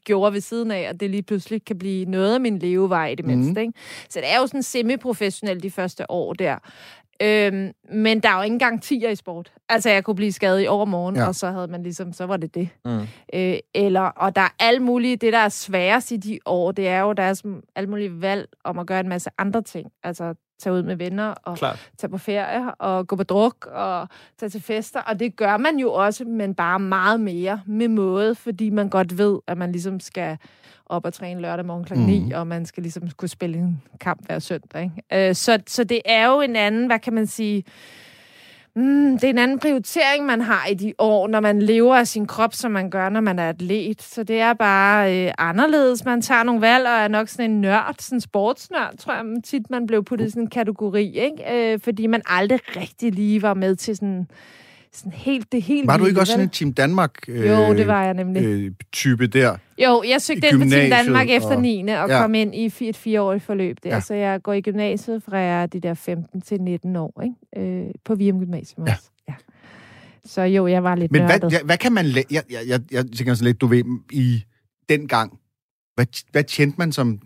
gjorde 0.05 0.33
ved 0.33 0.41
siden 0.41 0.71
af, 0.71 0.81
at 0.81 0.99
det 0.99 1.09
lige 1.09 1.23
pludselig 1.23 1.65
kan 1.65 1.79
blive 1.79 2.05
noget 2.05 2.33
af 2.33 2.41
min 2.41 2.59
levevej 2.59 3.07
i 3.07 3.15
det 3.15 3.25
mindste. 3.25 3.51
Mhm. 3.51 3.59
Ikke? 3.61 3.73
Så 4.09 4.19
det 4.19 4.31
er 4.31 4.39
jo 4.39 4.47
sådan 4.47 4.63
semi-professionelt 4.63 5.63
de 5.63 5.71
første 5.71 6.11
år 6.11 6.33
der. 6.33 6.57
Øhm, 7.21 7.71
men 7.91 8.19
der 8.19 8.29
er 8.29 8.35
jo 8.37 8.41
ingen 8.41 8.59
garantier 8.59 9.09
i 9.09 9.15
sport. 9.15 9.53
Altså, 9.69 9.89
jeg 9.89 10.03
kunne 10.03 10.15
blive 10.15 10.31
skadet 10.31 10.63
i 10.63 10.67
overmorgen, 10.67 11.15
Ja. 11.15 11.27
og 11.27 11.35
så 11.35 11.51
havde 11.51 11.67
man 11.67 11.83
ligesom, 11.83 12.13
så 12.13 12.25
var 12.25 12.37
det 12.37 12.55
det. 12.55 12.69
Mm. 12.85 13.01
Øh, 13.33 13.55
eller, 13.75 14.01
og 14.01 14.35
der 14.35 14.41
er 14.41 14.49
alt 14.59 14.81
muligt, 14.81 15.21
det 15.21 15.33
der 15.33 15.39
er 15.39 15.49
sværest 15.49 16.11
i 16.11 16.17
de 16.17 16.39
år, 16.45 16.71
det 16.71 16.87
er 16.87 16.99
jo, 16.99 17.13
der 17.13 17.23
er 17.23 17.33
sådan 17.33 17.61
alt 17.75 17.89
muligt 17.89 18.21
valg 18.21 18.47
om 18.63 18.79
at 18.79 18.87
gøre 18.87 18.99
en 18.99 19.09
masse 19.09 19.29
andre 19.37 19.61
ting. 19.61 19.91
Altså, 20.03 20.33
tage 20.59 20.73
ud 20.73 20.83
med 20.83 20.95
venner, 20.95 21.33
og 21.43 21.57
Klart. 21.57 21.89
tage 21.97 22.11
på 22.11 22.17
ferie, 22.17 22.71
og 22.75 23.07
gå 23.07 23.15
på 23.15 23.23
druk, 23.23 23.65
og 23.65 24.07
tage 24.39 24.49
til 24.49 24.61
fester. 24.61 24.99
Og 25.01 25.19
det 25.19 25.35
gør 25.35 25.57
man 25.57 25.77
jo 25.79 25.93
også, 25.93 26.25
men 26.25 26.55
bare 26.55 26.79
meget 26.79 27.19
mere 27.19 27.61
med 27.65 27.87
måde, 27.87 28.35
fordi 28.35 28.69
man 28.69 28.89
godt 28.89 29.17
ved, 29.17 29.39
at 29.47 29.57
man 29.57 29.71
ligesom 29.71 29.99
skal 29.99 30.37
op 30.85 31.05
og 31.05 31.13
træne 31.13 31.41
lørdag 31.41 31.65
morgen 31.65 31.83
kl. 31.85 31.93
9, 31.97 32.19
Mhm. 32.19 32.31
og 32.35 32.47
man 32.47 32.65
skal 32.65 32.83
ligesom 32.83 33.03
kunne 33.17 33.29
spille 33.29 33.57
en 33.57 33.81
kamp 33.99 34.25
hver 34.25 34.39
søndag. 34.39 34.83
Ikke? 35.11 35.29
Øh, 35.29 35.35
så, 35.35 35.59
så 35.67 35.83
det 35.83 36.01
er 36.05 36.27
jo 36.27 36.41
en 36.41 36.55
anden, 36.55 36.85
hvad 36.85 36.99
kan 36.99 37.13
man 37.13 37.27
sige, 37.27 37.63
Mm, 38.75 39.11
det 39.17 39.23
er 39.23 39.29
en 39.29 39.37
anden 39.37 39.59
prioritering, 39.59 40.25
man 40.25 40.41
har 40.41 40.67
i 40.67 40.73
de 40.73 40.93
år, 40.99 41.27
når 41.27 41.39
man 41.39 41.61
lever 41.61 41.95
af 41.95 42.07
sin 42.07 42.25
krop, 42.25 42.53
som 42.53 42.71
man 42.71 42.89
gør, 42.89 43.09
når 43.09 43.21
man 43.21 43.39
er 43.39 43.49
atlet. 43.49 44.01
Så 44.01 44.23
det 44.23 44.39
er 44.39 44.53
bare 44.53 45.25
øh, 45.27 45.31
anderledes. 45.37 46.05
Man 46.05 46.21
tager 46.21 46.43
nogle 46.43 46.61
valg 46.61 46.85
og 46.87 46.93
er 46.93 47.07
nok 47.07 47.27
sådan 47.27 47.51
en 47.51 47.61
nørd, 47.61 47.95
sådan 47.99 48.15
en 48.15 48.21
sportsnørd, 48.21 48.97
tror 48.97 49.13
jeg 49.13 49.25
tit, 49.43 49.69
man 49.69 49.87
blev 49.87 50.03
puttet 50.03 50.25
i 50.27 50.29
sådan 50.29 50.43
en 50.43 50.49
kategori, 50.49 51.17
ikke? 51.17 51.71
Øh, 51.73 51.79
fordi 51.79 52.07
man 52.07 52.21
aldrig 52.25 52.59
rigtig 52.75 53.11
lige 53.13 53.41
var 53.41 53.53
med 53.53 53.75
til 53.75 53.95
sådan, 53.95 54.27
sådan 54.93 55.11
helt 55.11 55.51
det 55.51 55.61
helt 55.61 55.87
Var 55.87 55.97
du 55.97 56.05
ikke 56.05 56.19
også 56.19 56.31
sådan 56.31 56.45
en 56.45 56.49
Team 56.49 56.73
Danmark 56.73 57.15
øh, 57.27 57.47
Jo, 57.47 57.73
det 57.73 57.87
var 57.87 58.03
jeg 58.03 58.13
nemlig. 58.13 58.43
øh, 58.45 58.71
type 58.91 59.27
der? 59.27 59.57
Jo, 59.83 60.03
jeg 60.09 60.21
søgte 60.21 60.47
ind 60.47 60.63
på 60.63 60.69
Team 60.69 60.89
Danmark 60.89 61.29
efter 61.29 61.55
og- 61.55 61.61
9. 61.61 61.79
og 61.81 61.87
Ja. 61.87 62.21
kom 62.21 62.33
ind 62.35 62.55
i 62.55 62.71
et 62.81 62.95
fireårigt 62.97 63.43
forløb 63.43 63.77
der. 63.83 63.89
Ja. 63.89 63.99
Så 63.99 64.13
jeg 64.13 64.41
går 64.41 64.53
i 64.53 64.61
gymnasiet 64.61 65.23
fra 65.23 65.37
jeg 65.37 65.61
er 65.61 65.65
de 65.65 65.79
der 65.79 65.93
15 65.93 66.41
til 66.41 66.61
19 66.61 66.95
år, 66.95 67.21
ikke? 67.23 67.85
Øh, 67.85 67.85
på 68.05 68.15
Virum 68.15 68.39
Gymnasium 68.39 68.87
Ja. 68.87 68.93
også. 68.93 69.09
Ja. 69.29 69.33
Så 70.25 70.41
jo, 70.41 70.67
jeg 70.67 70.83
var 70.83 70.95
lidt 70.95 71.11
Men 71.11 71.25
hvad, 71.25 71.39
ja, 71.51 71.57
hvad 71.65 71.77
kan 71.77 71.93
man... 71.93 72.05
La- 72.05 72.23
jeg, 72.31 72.43
jeg, 72.49 72.59
jeg, 72.67 72.79
jeg 72.91 73.05
tænker 73.17 73.33
sådan 73.33 73.45
lidt, 73.45 73.61
du 73.61 73.67
ved, 73.67 73.83
i 74.11 74.43
den 74.89 75.07
gang, 75.07 75.39
hvad, 75.95 76.05
hvad 76.31 76.43
tjente 76.43 76.75
man 76.77 76.91
som 76.91 77.19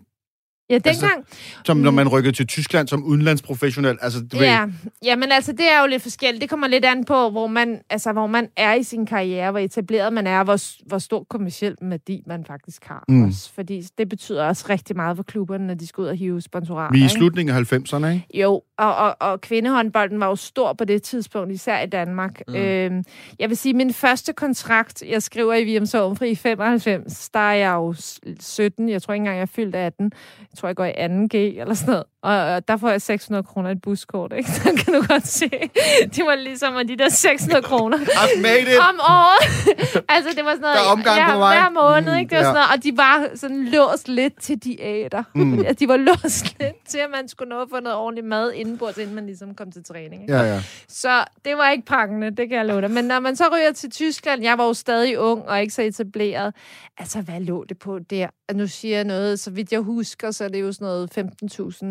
Ja, 0.70 0.78
dengang... 0.78 1.24
Som 1.64 1.76
når 1.76 1.90
man 1.90 2.08
rykkede 2.08 2.32
til 2.32 2.46
Tyskland 2.46 2.88
som 2.88 3.04
udenlandsprofessionel. 3.04 3.98
Altså, 4.00 4.20
du 4.32 4.36
ved, 4.36 4.46
Ja, 4.46 4.66
ja, 5.04 5.16
men 5.16 5.32
altså, 5.32 5.52
det 5.52 5.70
er 5.72 5.80
jo 5.80 5.86
lidt 5.86 6.02
forskelligt. 6.02 6.40
Det 6.40 6.50
kommer 6.50 6.66
lidt 6.66 6.84
an 6.84 7.04
på, 7.04 7.30
hvor 7.30 7.46
man, 7.46 7.80
altså, 7.90 8.12
hvor 8.12 8.26
man 8.26 8.48
er 8.56 8.74
i 8.74 8.82
sin 8.82 9.06
karriere, 9.06 9.50
hvor 9.50 9.60
etableret 9.60 10.12
man 10.12 10.26
er, 10.26 10.44
hvor, 10.44 10.86
hvor 10.88 10.98
stor 10.98 11.26
kommersiel 11.30 11.76
værdi 11.82 12.22
man 12.26 12.44
faktisk 12.44 12.84
har. 12.84 13.04
Mm. 13.08 13.14
Mm. 13.14 13.24
Også, 13.26 13.50
fordi 13.54 13.82
det 13.98 14.08
betyder 14.08 14.44
også 14.44 14.66
rigtig 14.70 14.96
meget 14.96 15.16
for 15.16 15.22
klubberne, 15.22 15.66
når 15.66 15.74
de 15.74 15.86
skal 15.86 16.02
ud 16.02 16.06
og 16.06 16.16
hive 16.16 16.40
sponsorater. 16.40 16.92
vi 16.92 17.00
er 17.00 17.06
i 17.06 17.08
slutningen 17.08 17.56
af 17.56 17.72
90'erne, 17.72 18.06
ikke? 18.06 18.26
Jo, 18.34 18.62
og, 18.78 18.96
og, 18.96 19.16
og 19.20 19.40
kvindehåndbolden 19.40 20.20
var 20.20 20.26
jo 20.26 20.36
stor 20.36 20.72
på 20.72 20.84
det 20.84 21.02
tidspunkt, 21.02 21.52
især 21.52 21.80
i 21.80 21.86
Danmark. 21.86 22.40
Mm. 22.48 22.54
Øhm, 22.54 23.04
jeg 23.38 23.48
vil 23.48 23.56
sige, 23.56 23.74
min 23.74 23.92
første 23.92 24.32
kontrakt, 24.32 25.02
jeg 25.08 25.22
skriver 25.22 25.54
i 25.54 25.76
VM 25.76 25.86
Sovnfri 25.86 26.30
i 26.30 26.34
95, 26.34 27.30
der 27.30 27.40
er 27.40 27.52
jeg 27.54 27.72
jo 27.74 27.92
s- 27.94 28.20
17, 28.40 28.88
jeg 28.88 29.02
tror 29.02 29.14
ikke 29.14 29.20
engang, 29.20 29.36
jeg 29.36 29.42
er 29.42 29.46
fyldt 29.46 29.76
18. 29.76 30.12
Jeg 30.40 30.58
tror, 30.58 30.68
jeg 30.68 30.76
går 30.76 30.84
i 30.84 30.90
2G 30.90 31.60
eller 31.60 31.74
sådan 31.74 31.92
noget. 31.92 32.04
Og, 32.22 32.68
der 32.68 32.76
får 32.76 32.88
jeg 32.90 33.02
600 33.02 33.42
kroner 33.42 33.70
et 33.70 33.82
buskort, 33.82 34.32
ikke? 34.36 34.50
Så 34.58 34.62
kan 34.62 34.94
du 34.94 35.02
godt 35.08 35.26
se. 35.26 35.50
Det 36.16 36.24
var 36.26 36.34
ligesom 36.34 36.76
at 36.76 36.88
de 36.88 36.96
der 36.96 37.08
600 37.08 37.62
kroner 37.62 37.96
I've 38.22 38.42
made 38.42 38.60
it! 38.60 38.78
om 38.78 39.00
året. 39.00 39.74
altså, 40.14 40.30
det 40.36 40.44
var 40.44 40.50
sådan 40.50 40.60
noget... 40.60 40.76
Der 40.76 40.82
er 40.82 40.92
omgang 40.92 41.18
ja, 41.18 41.32
på 41.32 41.38
vej. 41.38 41.58
Hver 41.58 41.70
måned, 41.70 42.12
Mm, 42.12 42.18
ikke? 42.18 42.30
Det 42.30 42.36
var 42.38 42.44
ja. 42.44 42.44
sådan 42.44 42.54
noget, 42.54 42.68
og 42.76 42.84
de 42.84 42.96
var 42.96 43.36
sådan 43.36 43.64
låst 43.64 44.08
lidt 44.08 44.40
til 44.40 44.58
diæter. 44.58 45.22
Mm. 45.34 45.58
altså, 45.58 45.74
de 45.74 45.88
var 45.88 45.96
låst 45.96 46.58
lidt 46.60 46.88
til, 46.88 46.98
at 46.98 47.10
man 47.10 47.28
skulle 47.28 47.48
nå 47.48 47.62
at 47.62 47.68
få 47.70 47.80
noget 47.80 47.98
ordentligt 47.98 48.26
mad 48.26 48.52
indenbords, 48.52 48.98
inden 48.98 49.14
man 49.14 49.26
ligesom 49.26 49.54
kom 49.54 49.72
til 49.72 49.84
træning. 49.84 50.22
Ikke? 50.22 50.34
Ja, 50.34 50.42
ja. 50.42 50.62
Så 50.88 51.24
det 51.44 51.56
var 51.56 51.70
ikke 51.70 51.84
prangende, 51.86 52.30
det 52.30 52.48
kan 52.48 52.58
jeg 52.58 52.66
love 52.66 52.80
dig. 52.80 52.90
Men 52.90 53.04
når 53.04 53.20
man 53.20 53.36
så 53.36 53.44
ryger 53.54 53.72
til 53.72 53.90
Tyskland, 53.90 54.42
jeg 54.42 54.58
var 54.58 54.64
jo 54.66 54.74
stadig 54.74 55.18
ung 55.18 55.48
og 55.48 55.60
ikke 55.60 55.74
så 55.74 55.82
etableret. 55.82 56.54
Altså, 56.98 57.20
hvad 57.22 57.40
lå 57.40 57.64
det 57.64 57.78
på 57.78 57.98
der? 57.98 58.26
Nu 58.54 58.66
siger 58.66 58.96
jeg 58.96 59.04
noget, 59.04 59.40
så 59.40 59.50
vidt 59.50 59.72
jeg 59.72 59.80
husker, 59.80 60.30
så 60.30 60.44
er 60.44 60.48
det 60.48 60.60
jo 60.60 60.72
sådan 60.72 60.84
noget 60.84 61.18
15.000 61.18 61.86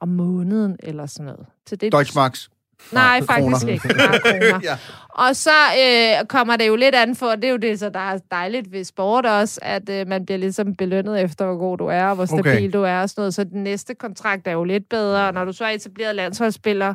om 0.00 0.08
måneden 0.08 0.76
eller 0.82 1.06
sådan 1.06 1.26
noget. 1.26 1.46
Så 1.68 1.76
det, 1.76 1.92
Deutschmarks. 1.92 2.50
Nej, 2.92 3.20
kroner. 3.20 3.58
faktisk 3.58 3.68
ikke. 3.68 3.96
Nej, 3.96 4.18
kroner. 4.18 4.60
Ja. 4.70 4.76
Og 5.08 5.36
så 5.36 5.50
øh, 5.78 6.26
kommer 6.26 6.56
det 6.56 6.68
jo 6.68 6.76
lidt 6.76 6.94
an 6.94 7.16
for, 7.16 7.30
det 7.34 7.44
er 7.44 7.48
jo 7.48 7.56
det, 7.56 7.78
så 7.78 7.88
der 7.88 8.00
er 8.00 8.18
dejligt 8.30 8.72
ved 8.72 8.84
sport 8.84 9.26
også, 9.26 9.60
at 9.62 9.88
øh, 9.88 10.08
man 10.08 10.26
bliver 10.26 10.38
ligesom 10.38 10.74
belønnet 10.74 11.20
efter, 11.20 11.44
hvor 11.46 11.56
god 11.56 11.78
du 11.78 11.86
er, 11.86 12.04
og 12.04 12.14
hvor 12.14 12.24
stabil 12.26 12.48
Okay. 12.48 12.70
du 12.72 12.82
er 12.82 13.00
og 13.00 13.10
sådan 13.10 13.20
noget. 13.20 13.34
Så 13.34 13.44
den 13.44 13.64
næste 13.64 13.94
kontrakt 13.94 14.46
er 14.46 14.52
jo 14.52 14.64
lidt 14.64 14.88
bedre, 14.88 15.26
og 15.28 15.34
når 15.34 15.44
du 15.44 15.52
så 15.52 15.64
er 15.64 15.68
etableret 15.68 16.14
landsholdsspiller, 16.16 16.94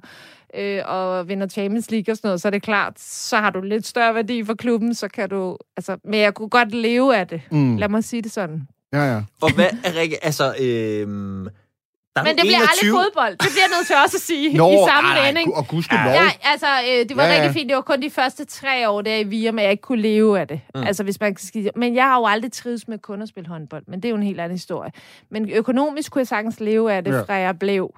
øh, 0.57 0.81
og 0.85 1.27
vinder 1.27 1.47
Champions 1.47 1.91
League 1.91 2.11
og 2.13 2.17
sådan 2.17 2.27
noget, 2.27 2.41
så 2.41 2.47
er 2.47 2.49
det 2.49 2.61
klart, 2.63 2.93
så 2.99 3.37
har 3.37 3.49
du 3.49 3.61
lidt 3.61 3.87
større 3.87 4.15
værdi 4.15 4.43
for 4.45 4.53
klubben, 4.53 4.95
så 4.95 5.07
kan 5.07 5.29
du, 5.29 5.57
altså, 5.77 5.97
men 6.03 6.19
jeg 6.19 6.33
kunne 6.33 6.49
godt 6.49 6.71
leve 6.71 7.17
af 7.17 7.27
det. 7.27 7.41
Mm. 7.51 7.77
Lad 7.77 7.89
mig 7.89 8.03
sige 8.03 8.21
det 8.21 8.31
sådan. 8.31 8.67
Ja, 8.93 9.13
ja. 9.13 9.21
Og 9.41 9.55
hvad 9.55 9.65
Rikke, 9.99 10.25
altså, 10.25 10.55
øhm, 10.61 11.47
der 12.15 12.21
er 12.21 12.25
Men 12.25 12.35
det 12.37 12.41
bliver 12.41 12.57
21... 12.57 12.71
aldrig 12.71 13.03
fodbold. 13.03 13.31
Det 13.31 13.51
bliver 13.55 13.69
nødt 13.77 13.87
til 13.87 13.95
også 14.03 14.17
at 14.17 14.21
sige 14.21 14.57
Nå, 14.57 14.71
i 14.71 14.77
samme 14.87 15.09
vending. 15.25 15.55
og 15.55 15.67
gudskelov. 15.67 16.13
Ja, 16.13 16.29
altså, 16.43 16.67
øh, 16.67 17.09
det 17.09 17.17
var 17.17 17.23
Ja, 17.23 17.29
ja, 17.29 17.35
rigtig 17.35 17.53
fint. 17.53 17.69
Det 17.69 17.75
var 17.75 17.81
kun 17.81 18.01
de 18.01 18.09
første 18.09 18.45
tre 18.45 18.89
år 18.89 19.01
der 19.01 19.15
i 19.15 19.23
Virum, 19.23 19.57
at 19.59 19.63
jeg 19.63 19.71
ikke 19.71 19.81
kunne 19.81 20.01
leve 20.01 20.39
af 20.39 20.47
det. 20.47 20.61
Mm. 20.75 20.83
Altså, 20.83 21.03
hvis 21.03 21.19
man 21.19 21.35
kan 21.35 21.71
Men 21.75 21.95
jeg 21.95 22.03
har 22.03 22.17
jo 22.19 22.25
aldrig 22.25 22.51
trives 22.51 22.87
med 22.87 22.99
kun 22.99 23.21
at 23.21 23.29
spille 23.29 23.49
håndbold, 23.49 23.83
men 23.87 23.99
det 23.99 24.05
er 24.05 24.09
jo 24.09 24.15
en 24.15 24.23
helt 24.23 24.39
anden 24.39 24.55
historie. 24.55 24.91
Men 25.29 25.49
økonomisk 25.49 26.11
kunne 26.11 26.19
jeg 26.19 26.27
sagtens 26.27 26.59
leve 26.59 26.93
af 26.93 27.03
det, 27.03 27.11
ja. 27.11 27.21
fra 27.21 27.33
jeg 27.33 27.59
blev 27.59 27.93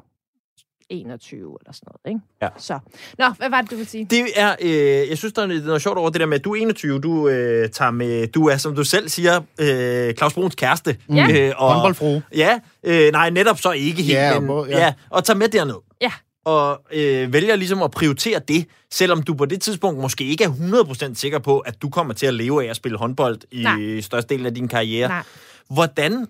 21 0.89 1.57
eller 1.61 1.73
sådan 1.73 1.87
noget, 1.87 2.15
ikke? 2.15 2.25
Ja. 2.41 2.47
Så. 2.57 2.79
Nå, 3.17 3.25
hvad 3.37 3.49
var 3.49 3.61
det, 3.61 3.71
du 3.71 3.75
ville 3.75 3.89
sige? 3.89 4.05
Det 4.09 4.25
er, 4.35 4.55
øh, 4.61 5.09
jeg 5.09 5.17
synes, 5.17 5.33
der 5.33 5.41
er 5.41 5.45
noget, 5.47 5.65
noget 5.65 5.81
sjovt 5.81 5.97
over 5.97 6.09
det 6.09 6.19
der 6.19 6.25
med, 6.25 6.39
at 6.39 6.45
du 6.45 6.51
er 6.55 6.61
21, 6.61 6.99
du 6.99 7.27
øh, 7.29 7.69
tager 7.69 7.91
med, 7.91 8.27
du 8.27 8.47
er, 8.47 8.57
som 8.57 8.75
du 8.75 8.83
selv 8.83 9.09
siger, 9.09 9.41
øh, 9.59 10.13
Claus 10.13 10.33
Bruns 10.33 10.55
kæreste. 10.55 10.97
Ja. 11.09 11.47
Øh, 11.47 11.53
og, 11.57 11.73
Håndboldfrue. 11.73 12.23
Ja, 12.35 12.59
øh, 12.83 13.11
nej, 13.11 13.29
netop 13.29 13.59
så 13.59 13.71
ikke 13.71 14.03
helt, 14.03 14.17
Ja, 14.17 14.39
men, 14.39 14.49
ja. 14.59 14.77
ja. 14.77 14.85
ja, 14.85 14.93
og 15.09 15.23
tager 15.23 15.37
med 15.37 15.47
derned. 15.47 15.75
Ja. 16.01 16.11
Og 16.45 16.81
øh, 16.93 17.33
vælger 17.33 17.55
ligesom 17.55 17.81
at 17.83 17.91
prioritere 17.91 18.39
det, 18.47 18.65
selvom 18.91 19.23
du 19.23 19.33
på 19.33 19.45
det 19.45 19.61
tidspunkt 19.61 19.99
måske 20.01 20.23
ikke 20.23 20.43
er 20.43 20.49
100% 20.49 21.15
sikker 21.15 21.39
på, 21.39 21.59
at 21.59 21.81
du 21.81 21.89
kommer 21.89 22.13
til 22.13 22.25
at 22.25 22.33
leve 22.33 22.65
af 22.65 22.69
at 22.69 22.75
spille 22.75 22.97
håndbold 22.97 23.37
i 23.51 23.63
Nej. 23.63 24.01
størstedelen 24.01 24.45
af 24.45 24.53
din 24.53 24.67
karriere. 24.67 25.07
Nej. 25.07 25.23
Hvordan, 25.69 26.27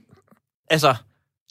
altså, 0.69 0.95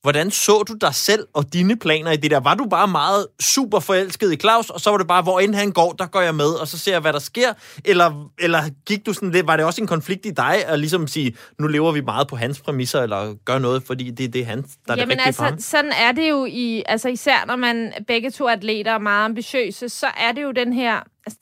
hvordan 0.04 0.30
så 0.30 0.64
du 0.68 0.74
dig 0.80 0.94
selv 0.94 1.26
og 1.32 1.52
dine 1.52 1.76
planer 1.76 2.10
i 2.10 2.16
det 2.16 2.30
der? 2.30 2.40
Var 2.40 2.54
du 2.54 2.64
bare 2.64 2.88
meget 2.88 3.26
super 3.40 3.80
forelsket 3.80 4.32
i 4.32 4.36
Claus, 4.36 4.70
og 4.70 4.80
så 4.80 4.90
var 4.90 4.98
det 4.98 5.06
bare, 5.06 5.22
hvor 5.22 5.40
end 5.40 5.54
han 5.54 5.72
går, 5.72 5.92
der 5.92 6.06
går 6.06 6.20
jeg 6.20 6.34
med, 6.34 6.46
og 6.46 6.68
så 6.68 6.78
ser 6.78 6.92
jeg, 6.92 7.00
hvad 7.00 7.12
der 7.12 7.18
sker? 7.18 7.52
Eller, 7.84 8.30
eller 8.38 8.60
gik 8.86 9.06
du 9.06 9.12
sådan 9.12 9.30
lidt, 9.30 9.46
var 9.46 9.56
det 9.56 9.66
også 9.66 9.80
en 9.80 9.86
konflikt 9.86 10.26
i 10.26 10.30
dig, 10.30 10.66
at 10.66 10.78
ligesom 10.78 11.06
sige, 11.06 11.36
nu 11.58 11.66
lever 11.66 11.92
vi 11.92 12.00
meget 12.00 12.28
på 12.28 12.36
hans 12.36 12.60
præmisser, 12.60 13.02
eller 13.02 13.34
gør 13.44 13.58
noget, 13.58 13.82
fordi 13.82 14.10
det, 14.10 14.32
det 14.32 14.40
er 14.40 14.44
han, 14.44 14.62
der 14.62 14.68
er 14.88 14.94
det 14.94 15.00
Jamen 15.00 15.18
ham? 15.18 15.26
altså, 15.26 15.70
sådan 15.70 15.92
er 15.92 16.12
det 16.12 16.30
jo 16.30 16.44
i, 16.44 16.82
altså 16.86 17.08
især 17.08 17.44
når 17.46 17.56
man 17.56 17.92
begge 18.06 18.30
to 18.30 18.44
er 18.44 18.52
atleter 18.52 18.94
og 18.94 19.02
meget 19.02 19.24
ambitiøse, 19.24 19.88
så 19.88 20.06
er 20.06 20.32
det 20.32 20.42
jo 20.42 20.50
den 20.50 20.72
her 20.72 21.00
altså, 21.26 21.40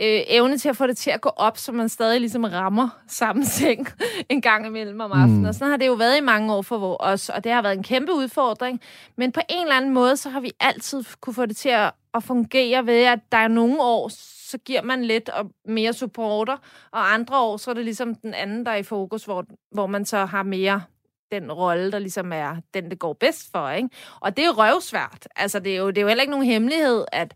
øh, 0.00 0.22
evne 0.26 0.58
til 0.58 0.68
at 0.68 0.76
få 0.76 0.86
det 0.86 0.96
til 0.96 1.10
at 1.10 1.20
gå 1.20 1.28
op, 1.28 1.58
så 1.58 1.72
man 1.72 1.88
stadig 1.88 2.20
ligesom 2.20 2.44
rammer 2.44 2.88
samme 3.08 3.44
seng 3.56 3.88
en 4.28 4.40
gang 4.40 4.66
imellem 4.66 5.00
om 5.00 5.12
aftenen. 5.12 5.40
Mm. 5.40 5.44
Og 5.44 5.54
sådan 5.54 5.70
har 5.70 5.76
det 5.76 5.86
jo 5.86 5.92
været 5.92 6.18
i 6.18 6.20
mange 6.20 6.54
år 6.54 6.62
for 6.62 6.96
os, 7.00 7.28
og 7.28 7.44
det 7.44 7.52
har 7.52 7.62
været 7.62 7.76
en 7.76 7.82
kæmpe 7.82 8.12
udfordring. 8.12 8.80
Men 9.16 9.32
på 9.32 9.40
en 9.48 9.62
eller 9.62 9.76
anden 9.76 9.94
måde, 9.94 10.16
så 10.16 10.30
har 10.30 10.40
vi 10.40 10.52
altid 10.60 11.04
kunne 11.20 11.34
få 11.34 11.46
det 11.46 11.56
til 11.56 11.68
at, 11.68 11.92
at 12.14 12.22
fungere 12.22 12.86
ved, 12.86 13.04
at 13.04 13.18
der 13.32 13.38
er 13.38 13.48
nogle 13.48 13.76
år, 13.80 14.08
så 14.50 14.58
giver 14.58 14.82
man 14.82 15.04
lidt 15.04 15.28
og 15.28 15.50
mere 15.64 15.92
supporter, 15.92 16.56
og 16.90 17.14
andre 17.14 17.40
år, 17.40 17.56
så 17.56 17.70
er 17.70 17.74
det 17.74 17.84
ligesom 17.84 18.14
den 18.14 18.34
anden, 18.34 18.66
der 18.66 18.72
er 18.72 18.76
i 18.76 18.82
fokus, 18.82 19.24
hvor, 19.24 19.44
hvor 19.72 19.86
man 19.86 20.04
så 20.04 20.24
har 20.24 20.42
mere 20.42 20.82
den 21.32 21.52
rolle, 21.52 21.92
der 21.92 21.98
ligesom 21.98 22.32
er 22.32 22.56
den, 22.74 22.90
det 22.90 22.98
går 22.98 23.12
bedst 23.12 23.52
for, 23.52 23.70
ikke? 23.70 23.88
Og 24.20 24.36
det 24.36 24.44
er 24.44 24.50
røvsvært. 24.50 25.28
Altså, 25.36 25.58
det 25.58 25.72
er 25.72 25.76
jo, 25.76 25.88
det 25.88 25.98
er 25.98 26.02
jo 26.02 26.08
heller 26.08 26.22
ikke 26.22 26.30
nogen 26.30 26.46
hemmelighed, 26.46 27.04
at, 27.12 27.34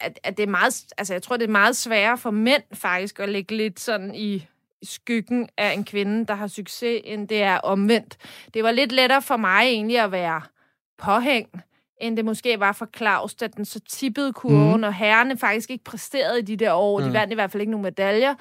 at, 0.00 0.18
at 0.24 0.36
det 0.36 0.42
er 0.42 0.50
meget, 0.50 0.84
altså, 0.98 1.14
jeg 1.14 1.22
tror, 1.22 1.36
det 1.36 1.44
er 1.44 1.52
meget 1.52 1.76
sværere 1.76 2.18
for 2.18 2.30
mænd 2.30 2.62
faktisk 2.72 3.20
at 3.20 3.28
ligge 3.28 3.56
lidt 3.56 3.80
sådan 3.80 4.14
i 4.14 4.46
i 4.82 4.86
skyggen 4.86 5.48
af 5.56 5.72
en 5.72 5.84
kvinde, 5.84 6.26
der 6.26 6.34
har 6.34 6.46
succes, 6.46 7.00
end 7.04 7.28
det 7.28 7.42
er 7.42 7.58
omvendt. 7.58 8.16
Det 8.54 8.64
var 8.64 8.70
lidt 8.70 8.92
lettere 8.92 9.22
for 9.22 9.36
mig 9.36 9.62
egentlig 9.62 9.98
at 9.98 10.12
være 10.12 10.42
påhæng, 10.98 11.48
end 12.00 12.16
det 12.16 12.24
måske 12.24 12.60
var 12.60 12.72
for 12.72 12.88
Claus, 12.96 13.34
da 13.34 13.46
den 13.46 13.64
så 13.64 13.80
tippede 13.88 14.32
kurven, 14.32 14.76
mm. 14.76 14.82
og 14.82 14.94
herrene 14.94 15.38
faktisk 15.38 15.70
ikke 15.70 15.84
præsterede 15.84 16.38
i 16.38 16.42
de 16.42 16.56
der 16.56 16.72
år. 16.72 16.98
Mm. 16.98 17.06
De 17.06 17.12
vandt 17.12 17.32
i 17.32 17.34
hvert 17.34 17.52
fald 17.52 17.60
ikke 17.60 17.70
nogen 17.70 17.82
medaljer. 17.82 18.34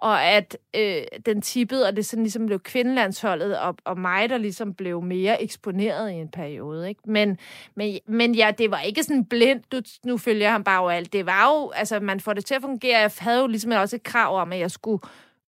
Og 0.00 0.24
at 0.24 0.58
øh, 0.76 1.02
den 1.26 1.42
tippede, 1.42 1.86
og 1.86 1.96
det 1.96 2.06
sådan 2.06 2.22
ligesom 2.22 2.46
blev 2.46 2.60
kvindelandsholdet, 2.60 3.58
og, 3.58 3.76
og 3.84 3.98
mig, 3.98 4.28
der 4.28 4.38
ligesom 4.38 4.74
blev 4.74 5.02
mere 5.02 5.42
eksponeret 5.42 6.10
i 6.10 6.14
en 6.14 6.28
periode. 6.28 6.88
Ikke? 6.88 7.00
Men, 7.04 7.38
men, 7.74 7.98
men 8.06 8.34
ja, 8.34 8.50
det 8.58 8.70
var 8.70 8.80
ikke 8.80 9.02
sådan 9.02 9.24
blindt, 9.24 9.72
du, 9.72 9.80
nu 10.06 10.18
følger 10.18 10.42
jeg 10.42 10.52
ham 10.52 10.64
bare 10.64 10.80
overalt. 10.80 11.12
Det 11.12 11.26
var 11.26 11.52
jo, 11.52 11.70
altså 11.70 12.00
man 12.00 12.20
får 12.20 12.32
det 12.32 12.44
til 12.44 12.54
at 12.54 12.62
fungere. 12.62 12.98
Jeg 12.98 13.10
havde 13.18 13.40
jo 13.40 13.46
ligesom 13.46 13.72
også 13.72 13.96
et 13.96 14.02
krav 14.02 14.40
om, 14.40 14.52
at 14.52 14.58
jeg 14.58 14.70
skulle 14.70 15.02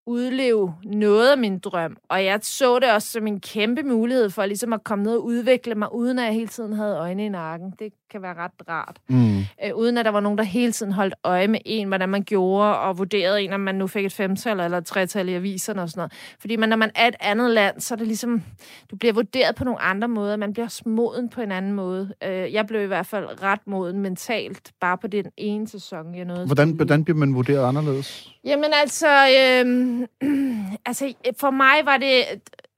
udleve 0.07 0.75
noget 0.85 1.31
af 1.31 1.39
min 1.39 1.59
drøm. 1.59 1.97
Og 2.09 2.25
jeg 2.25 2.39
så 2.43 2.79
det 2.79 2.93
også 2.93 3.09
som 3.09 3.27
en 3.27 3.41
kæmpe 3.41 3.83
mulighed 3.83 4.31
for 4.31 4.47
ligesom 4.47 4.73
at 4.73 4.85
komme 4.85 5.05
ned 5.05 5.13
og 5.13 5.25
udvikle 5.25 5.75
mig, 5.75 5.95
uden 5.95 6.19
at 6.19 6.25
jeg 6.25 6.35
hele 6.35 6.49
tiden 6.49 6.73
havde 6.73 6.97
øjne 6.97 7.25
i 7.25 7.29
nakken. 7.29 7.75
Det 7.79 7.93
kan 8.11 8.23
være 8.23 8.35
ret 8.35 8.69
rart. 8.69 8.97
Mm. 9.09 9.39
Øh, 9.39 9.75
uden 9.75 9.99
at 9.99 10.05
der 10.05 10.11
var 10.11 10.21
nogen, 10.21 10.39
der 10.39 10.45
hele 10.45 10.73
tiden 10.73 10.93
holdt 10.93 11.15
øje 11.25 11.49
med 11.49 11.59
en, 11.65 11.89
hvordan 11.89 12.09
man 12.09 12.23
gjorde, 12.23 12.79
og 12.79 12.99
vurderede 12.99 13.43
en, 13.43 13.53
om 13.53 13.61
man 13.61 13.75
nu 13.75 13.87
fik 13.87 14.05
et 14.05 14.13
femtal 14.13 14.61
eller 14.61 14.79
et 14.79 14.87
tretal 14.87 15.29
i 15.29 15.35
aviserne 15.35 15.83
og 15.83 15.89
sådan 15.89 15.99
noget. 15.99 16.13
Fordi 16.41 16.57
man, 16.57 16.69
når 16.69 16.77
man 16.77 16.91
er 16.95 17.09
et 17.09 17.15
andet 17.21 17.51
land, 17.51 17.81
så 17.81 17.95
er 17.95 17.97
det 17.97 18.07
ligesom, 18.07 18.43
du 18.91 18.97
bliver 18.97 19.13
vurderet 19.13 19.55
på 19.55 19.65
nogle 19.65 19.81
andre 19.81 20.09
måder. 20.09 20.37
Man 20.37 20.53
bliver 20.53 20.67
også 20.67 20.83
moden 20.87 21.29
på 21.29 21.41
en 21.41 21.53
anden 21.53 21.73
måde. 21.73 22.13
Øh, 22.25 22.53
jeg 22.53 22.67
blev 22.67 22.83
i 22.83 22.87
hvert 22.87 23.07
fald 23.07 23.43
ret 23.43 23.61
moden 23.67 24.01
mentalt, 24.01 24.73
bare 24.81 24.99
på 24.99 25.07
den 25.07 25.25
ene 25.37 25.69
sæson, 25.69 26.15
jeg 26.15 26.25
nåede. 26.25 26.47
Hvordan, 26.47 26.71
hvordan 26.71 27.05
bliver 27.05 27.19
man 27.19 27.35
vurderet 27.35 27.69
anderledes? 27.69 28.33
Jamen 28.45 28.71
altså, 28.83 29.09
øhm, 29.09 29.92
altså 30.87 31.15
for 31.41 31.51
mig 31.51 31.81
var 31.85 31.97
det, 31.97 32.25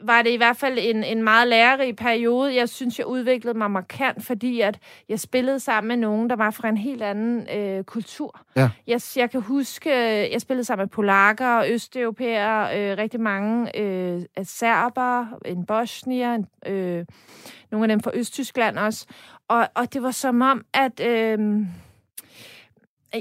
var 0.00 0.22
det 0.22 0.30
i 0.30 0.36
hvert 0.36 0.56
fald 0.56 0.78
en, 0.80 1.04
en 1.04 1.22
meget 1.22 1.48
lærerig 1.48 1.96
periode. 1.96 2.54
Jeg 2.54 2.68
synes, 2.68 2.98
jeg 2.98 3.06
udviklede 3.06 3.58
mig 3.58 3.70
markant, 3.70 4.24
fordi 4.24 4.60
at 4.60 4.78
jeg 5.08 5.20
spillede 5.20 5.60
sammen 5.60 5.88
med 5.88 5.96
nogen, 5.96 6.30
der 6.30 6.36
var 6.36 6.50
fra 6.50 6.68
en 6.68 6.76
helt 6.76 7.02
anden 7.02 7.48
øh, 7.56 7.84
kultur. 7.84 8.40
Ja. 8.56 8.70
Jeg, 8.86 9.00
jeg 9.16 9.30
kan 9.30 9.40
huske, 9.40 9.90
øh, 9.90 10.32
jeg 10.32 10.40
spillede 10.40 10.64
sammen 10.64 10.82
med 10.82 10.88
polakker, 10.88 11.64
østeuropæere, 11.68 12.80
øh, 12.80 12.98
rigtig 12.98 13.20
mange 13.20 13.78
øh, 13.80 14.22
serber, 14.42 15.26
en 15.44 15.66
bosnier, 15.66 16.34
en, 16.34 16.46
øh, 16.66 17.06
nogle 17.70 17.84
af 17.84 17.88
dem 17.88 18.00
fra 18.00 18.10
Østtyskland 18.14 18.78
også. 18.78 19.06
Og, 19.48 19.68
og 19.74 19.94
det 19.94 20.02
var 20.02 20.10
som 20.10 20.42
om, 20.42 20.64
at... 20.74 21.00
Øh, 21.00 21.66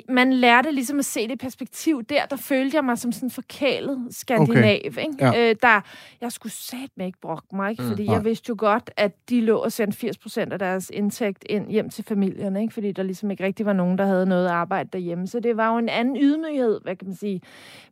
man 0.09 0.33
lærte 0.33 0.71
ligesom 0.71 1.00
at 1.00 1.05
se 1.05 1.27
det 1.27 1.39
perspektiv. 1.39 2.03
Der, 2.03 2.25
der 2.25 2.35
følte 2.35 2.75
jeg 2.75 2.85
mig 2.85 2.97
som 2.97 3.12
sådan 3.12 3.29
forkælet 3.29 4.07
skandinav. 4.12 4.79
Okay. 4.88 5.01
Ikke? 5.01 5.15
Ja. 5.19 5.50
Øh, 5.50 5.55
der, 5.62 5.81
jeg 6.21 6.31
skulle 6.31 6.53
satme 6.53 7.05
ikke 7.05 7.19
brokke 7.21 7.55
mig, 7.55 7.71
ikke? 7.71 7.83
Mm. 7.83 7.89
fordi 7.89 8.05
Nej. 8.05 8.15
jeg 8.15 8.25
vidste 8.25 8.50
jo 8.50 8.55
godt, 8.57 8.91
at 8.97 9.29
de 9.29 9.41
lå 9.41 9.57
og 9.57 9.71
sendte 9.71 9.97
80 9.97 10.17
procent 10.17 10.53
af 10.53 10.59
deres 10.59 10.91
indtægt 10.93 11.45
ind 11.50 11.69
hjem 11.69 11.89
til 11.89 12.03
familierne, 12.03 12.62
ikke? 12.62 12.73
fordi 12.73 12.91
der 12.91 13.03
ligesom 13.03 13.31
ikke 13.31 13.43
rigtig 13.43 13.65
var 13.65 13.73
nogen, 13.73 13.97
der 13.97 14.05
havde 14.05 14.25
noget 14.25 14.47
arbejde 14.47 14.89
derhjemme. 14.93 15.27
Så 15.27 15.39
det 15.39 15.57
var 15.57 15.71
jo 15.71 15.77
en 15.77 15.89
anden 15.89 16.17
ydmyghed, 16.17 16.79
hvad 16.83 16.95
kan 16.95 17.07
man 17.07 17.15
sige, 17.15 17.41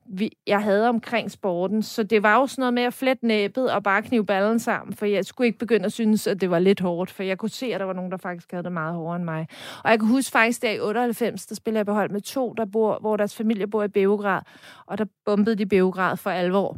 vi, 0.06 0.32
jeg 0.48 0.62
havde 0.62 0.90
omkring 0.90 1.32
sporten. 1.32 1.84
Så 1.84 2.04
det 2.04 2.24
var 2.24 2.40
jo 2.40 2.48
sådan 2.48 2.62
noget 2.62 2.74
med 2.74 2.84
at 2.84 2.94
flette 2.94 3.28
næbet 3.28 3.72
og 3.72 3.84
bare 3.84 4.02
knive 4.02 4.26
ballen 4.26 4.60
sammen, 4.60 4.96
for 4.96 5.06
jeg 5.06 5.26
skulle 5.26 5.48
ikke 5.48 5.60
begynde 5.60 5.86
at 5.86 5.94
synes, 5.94 6.28
at 6.28 6.42
det 6.42 6.52
var 6.52 6.60
lidt 6.60 6.80
hårdt, 6.80 7.12
for 7.12 7.24
jeg 7.24 7.38
kunne 7.38 7.50
se, 7.50 7.66
at 7.66 7.80
der 7.80 7.86
var 7.86 7.94
nogen, 7.94 8.12
der 8.12 8.18
faktisk 8.18 8.52
havde 8.52 8.64
det 8.64 8.72
meget 8.72 8.96
hårdere 8.96 9.16
end 9.16 9.24
mig. 9.24 9.48
Og 9.84 9.92
jeg 9.92 10.00
kan 10.00 10.08
huske 10.08 10.32
faktisk, 10.32 10.62
der 10.62 10.72
i 10.72 10.80
98, 10.80 11.46
der 11.46 11.56
spillede 11.56 11.78
jeg 11.78 11.86
på 11.92 11.96
hold 11.96 12.10
med 12.10 12.22
to, 12.22 12.54
der 12.58 12.66
bor, 12.66 12.98
hvor 13.02 13.18
deres 13.18 13.36
familie 13.36 13.68
bor 13.68 13.84
i 13.84 13.88
Beograd, 13.88 14.42
og 14.86 14.98
der 14.98 15.06
bombede 15.26 15.56
de 15.56 15.66
Beograd 15.66 16.18
for 16.18 16.30
alvor. 16.30 16.78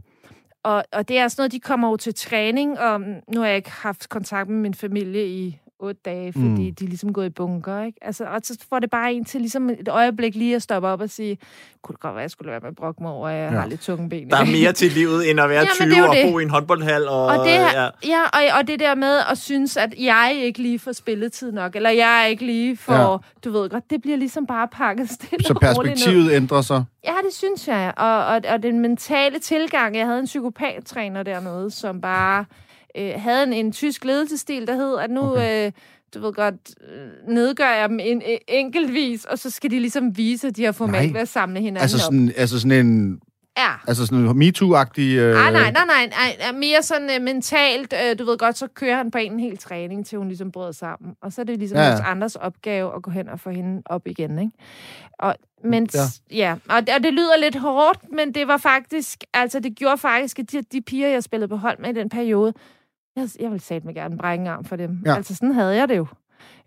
Og, 0.63 0.83
og 0.93 1.07
det 1.07 1.17
er 1.17 1.27
sådan 1.27 1.41
noget, 1.41 1.51
de 1.51 1.59
kommer 1.59 1.89
jo 1.89 1.97
til 1.97 2.15
træning, 2.15 2.79
og 2.79 3.01
nu 3.27 3.39
har 3.39 3.47
jeg 3.47 3.55
ikke 3.55 3.71
haft 3.71 4.09
kontakt 4.09 4.49
med 4.49 4.57
min 4.57 4.73
familie 4.73 5.27
i 5.27 5.59
otte 5.83 6.01
dage, 6.05 6.33
fordi 6.33 6.45
mm. 6.45 6.55
de 6.75 6.83
er 6.85 6.87
ligesom 6.87 7.13
gået 7.13 7.25
i 7.25 7.29
bunker, 7.29 7.83
ikke? 7.83 7.97
Altså, 8.01 8.23
og 8.25 8.39
så 8.43 8.57
får 8.69 8.79
det 8.79 8.89
bare 8.89 9.13
en 9.13 9.25
til 9.25 9.41
ligesom 9.41 9.69
et 9.69 9.87
øjeblik 9.87 10.35
lige 10.35 10.55
at 10.55 10.61
stoppe 10.61 10.87
op 10.87 11.01
og 11.01 11.09
sige, 11.09 11.37
kunne 11.81 11.93
det 11.93 11.99
godt 12.01 12.13
være, 12.13 12.21
at 12.21 12.23
jeg 12.23 12.31
skulle 12.31 12.51
være 12.51 12.59
med 12.59 12.69
at 12.69 12.75
brokke 12.75 13.03
mig 13.03 13.11
over, 13.11 13.27
at 13.29 13.35
jeg 13.43 13.51
Ja. 13.51 13.59
har 13.59 13.67
lidt 13.67 13.81
tunge 13.81 14.09
ben. 14.09 14.29
Der 14.29 14.37
er 14.37 14.43
dag." 14.43 14.51
mere 14.53 14.73
til 14.73 14.91
livet, 14.91 15.29
end 15.29 15.39
at 15.39 15.49
være 15.49 15.57
Jamen, 15.59 15.69
20 15.73 15.89
det 15.89 15.97
er 15.97 16.01
jo 16.01 16.09
og 16.09 16.15
det. 16.15 16.31
bo 16.31 16.39
i 16.39 16.43
en 16.43 16.49
håndboldhal. 16.49 17.07
Og, 17.07 17.25
Og 17.25 17.37
det, 17.45 17.51
ja. 17.51 17.69
her, 17.69 17.89
ja, 18.07 18.21
og, 18.33 18.59
og 18.59 18.67
det 18.67 18.79
der 18.79 18.95
med 18.95 19.17
at 19.31 19.37
synes, 19.37 19.77
at 19.77 19.93
jeg 19.99 20.33
ikke 20.43 20.61
lige 20.61 20.79
får 20.79 20.91
spilletid 20.91 21.51
nok, 21.51 21.75
eller 21.75 21.89
jeg 21.89 22.27
ikke 22.29 22.45
lige 22.45 22.77
får, 22.77 22.93
Ja. 22.93 23.11
ja. 23.11 23.17
du 23.43 23.51
ved 23.51 23.69
godt, 23.69 23.83
det 23.89 24.01
bliver 24.01 24.17
ligesom 24.17 24.45
bare 24.47 24.67
pakket 24.67 25.09
stille 25.09 25.45
Så 25.45 25.53
perspektivet 25.53 26.31
ændrer 26.31 26.61
sig. 26.61 26.83
Ja, 27.05 27.13
det 27.25 27.33
synes 27.33 27.67
jeg. 27.67 27.93
Og, 27.97 28.25
og, 28.25 28.41
og 28.49 28.63
den 28.63 28.79
mentale 28.79 29.39
tilgang, 29.39 29.95
jeg 29.95 30.05
havde 30.05 30.19
en 30.19 30.25
psykopattræner 30.25 31.23
dernede, 31.23 31.71
som 31.71 32.01
bare 32.01 32.45
øh, 32.97 33.13
havde 33.17 33.43
en, 33.43 33.53
en 33.53 33.71
tysk 33.71 34.05
ledelsesstil, 34.05 34.67
der 34.67 34.75
hed, 34.75 34.97
at 34.97 35.09
nu, 35.09 35.21
okay. 35.21 35.65
øh, 35.65 35.71
du 36.13 36.19
ved 36.21 36.33
godt, 36.33 36.55
øh, 36.93 37.33
nedgør 37.33 37.69
jeg 37.69 37.89
dem 37.89 37.99
en, 37.99 38.21
en, 38.21 38.39
enkeltvis, 38.47 39.25
og 39.25 39.39
så 39.39 39.49
skal 39.49 39.71
de 39.71 39.79
ligesom 39.79 40.17
vise, 40.17 40.47
at 40.47 40.57
de 40.57 40.63
har 40.63 40.87
Nej. 40.87 41.09
ved 41.13 41.21
at 41.21 41.27
samle 41.27 41.59
hinanden 41.59 41.81
Altså 41.81 41.97
op. 41.97 42.01
sådan, 42.01 42.33
altså 42.37 42.59
sådan 42.59 42.85
en 42.85 43.19
Ja. 43.57 43.69
altså 43.87 44.05
sådan 44.05 44.17
en 44.19 44.41
MeToo-agtig... 44.41 45.01
Øh... 45.01 45.47
Ah, 45.47 45.53
nej, 45.53 45.71
nej, 45.71 45.85
nej, 45.85 46.11
nej. 46.39 46.51
Mere 46.51 46.83
sådan 46.83 47.09
uh, 47.17 47.23
mentalt, 47.23 47.93
uh, 47.93 48.19
du 48.19 48.25
ved 48.25 48.37
godt, 48.37 48.57
så 48.57 48.67
kører 48.67 48.95
han 48.97 49.11
på 49.11 49.17
en 49.17 49.39
hel 49.39 49.57
træning, 49.57 50.05
til 50.05 50.17
hun 50.17 50.27
ligesom 50.27 50.51
bryder 50.51 50.71
sammen. 50.71 51.13
Og 51.21 51.33
så 51.33 51.41
er 51.41 51.45
det 51.45 51.59
ligesom 51.59 51.77
Ja, 51.77 51.87
ja. 51.89 52.11
andres 52.11 52.35
opgave 52.35 52.95
at 52.95 53.01
gå 53.03 53.11
hen 53.11 53.29
og 53.29 53.39
få 53.39 53.49
hende 53.49 53.81
op 53.85 54.07
igen, 54.07 54.39
ikke? 54.39 54.51
Og, 55.19 55.35
men, 55.63 55.89
Ja. 55.93 55.99
ja, 56.31 56.35
ja 56.37 56.55
og, 56.69 56.75
og 56.97 57.03
det 57.03 57.13
lyder 57.13 57.37
lidt 57.41 57.55
hårdt, 57.55 57.99
men 58.11 58.33
det 58.33 58.47
var 58.47 58.57
faktisk, 58.57 59.23
altså 59.33 59.59
det 59.59 59.75
gjorde 59.75 59.97
faktisk, 59.97 60.39
at 60.39 60.51
de, 60.51 60.61
de 60.71 60.81
piger, 60.81 61.07
jeg 61.07 61.23
spillede 61.23 61.47
på 61.49 61.55
hold 61.55 61.77
med 61.79 61.89
i 61.89 61.93
den 61.99 62.09
periode, 62.09 62.53
jeg, 63.15 63.29
jeg 63.39 63.51
ville 63.51 63.63
satme 63.63 63.93
gerne 63.93 64.17
brække 64.17 64.41
en 64.41 64.47
arm 64.47 64.65
for 64.65 64.75
dem. 64.75 64.99
Ja. 65.05 65.15
Altså 65.15 65.35
sådan 65.35 65.51
havde 65.51 65.75
jeg 65.75 65.89
det 65.89 65.97
jo. 65.97 66.05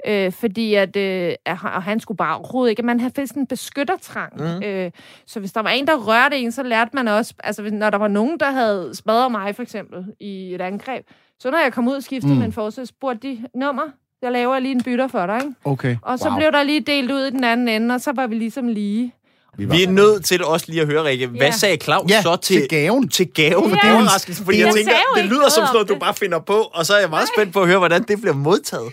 Øh, 0.06 0.32
fordi 0.32 0.74
at, 0.74 0.96
øh, 0.96 1.34
og 1.46 1.82
han 1.82 2.00
skulle 2.00 2.18
bare 2.18 2.36
overhovedet 2.36 2.70
ikke, 2.70 2.82
man 2.82 3.00
havde 3.00 3.26
sådan 3.26 3.42
en 3.42 3.46
beskyttertrang. 3.46 4.32
Mm. 4.36 4.62
Øh, 4.62 4.90
så 5.26 5.40
hvis 5.40 5.52
der 5.52 5.60
var 5.60 5.70
en, 5.70 5.86
der 5.86 5.96
rørte 5.96 6.38
en, 6.38 6.52
så 6.52 6.62
lærte 6.62 6.90
man 6.94 7.08
også, 7.08 7.34
altså 7.44 7.70
når 7.72 7.90
der 7.90 7.98
var 7.98 8.08
nogen, 8.08 8.40
der 8.40 8.50
havde 8.50 8.94
smadret 8.94 9.32
mig 9.32 9.54
for 9.54 9.62
eksempel 9.62 10.04
i 10.20 10.54
et 10.54 10.60
angreb, 10.60 11.06
så 11.40 11.50
når 11.50 11.58
jeg 11.58 11.72
kom 11.72 11.88
ud 11.88 11.94
og 11.94 12.02
skiftede 12.02 12.32
mm. 12.32 12.38
med 12.38 12.46
en 12.46 12.52
forsøg, 12.52 12.86
spurgte 12.86 13.28
de, 13.28 13.44
nummer, 13.54 13.82
jeg 14.22 14.32
laver 14.32 14.58
lige 14.58 14.74
en 14.74 14.82
bytter 14.82 15.06
for 15.06 15.26
dig, 15.26 15.36
ikke? 15.36 15.54
Okay. 15.64 15.96
Og 16.02 16.18
så 16.18 16.28
wow. 16.28 16.38
blev 16.38 16.52
der 16.52 16.62
lige 16.62 16.80
delt 16.80 17.10
ud 17.10 17.20
i 17.20 17.30
den 17.30 17.44
anden 17.44 17.68
ende, 17.68 17.94
og 17.94 18.00
så 18.00 18.12
var 18.12 18.26
vi 18.26 18.34
ligesom 18.34 18.68
lige. 18.68 19.14
Vi 19.58 19.68
var- 19.68 19.75
Vi 19.76 19.82
er 19.82 19.88
nødt 19.90 20.25
til 20.25 20.44
også 20.44 20.66
lige 20.68 20.80
at 20.80 20.86
høre, 20.86 21.04
Rikke. 21.04 21.26
Hvad 21.26 21.40
Ja. 21.40 21.50
sagde 21.50 21.76
Claus 21.76 22.10
Ja, 22.10 22.22
så 22.22 22.36
til, 22.36 22.60
til 22.60 22.68
gaven. 22.68 23.08
til 23.08 23.32
gaven? 23.34 23.70
Ja. 23.70 23.76
Det 23.76 23.84
er 23.84 23.92
overraskelse, 23.94 24.44
fordi 24.44 24.58
jeg 24.58 24.66
Jeg 24.66 24.75
tænker, 24.75 24.92
jo 24.92 25.22
det 25.22 25.25
lyder 25.25 25.32
som 25.34 25.40
noget 25.40 25.68
sådan 25.68 25.75
noget, 25.75 25.88
du 25.88 25.94
bare 25.98 26.14
finder 26.14 26.38
på, 26.38 26.54
og 26.75 26.86
så 26.86 26.94
er 26.94 27.00
jeg 27.00 27.10
meget 27.10 27.28
spændt 27.36 27.52
på 27.52 27.60
at 27.60 27.66
høre, 27.68 27.78
hvordan 27.78 28.02
det 28.02 28.20
bliver 28.20 28.34
modtaget. 28.34 28.92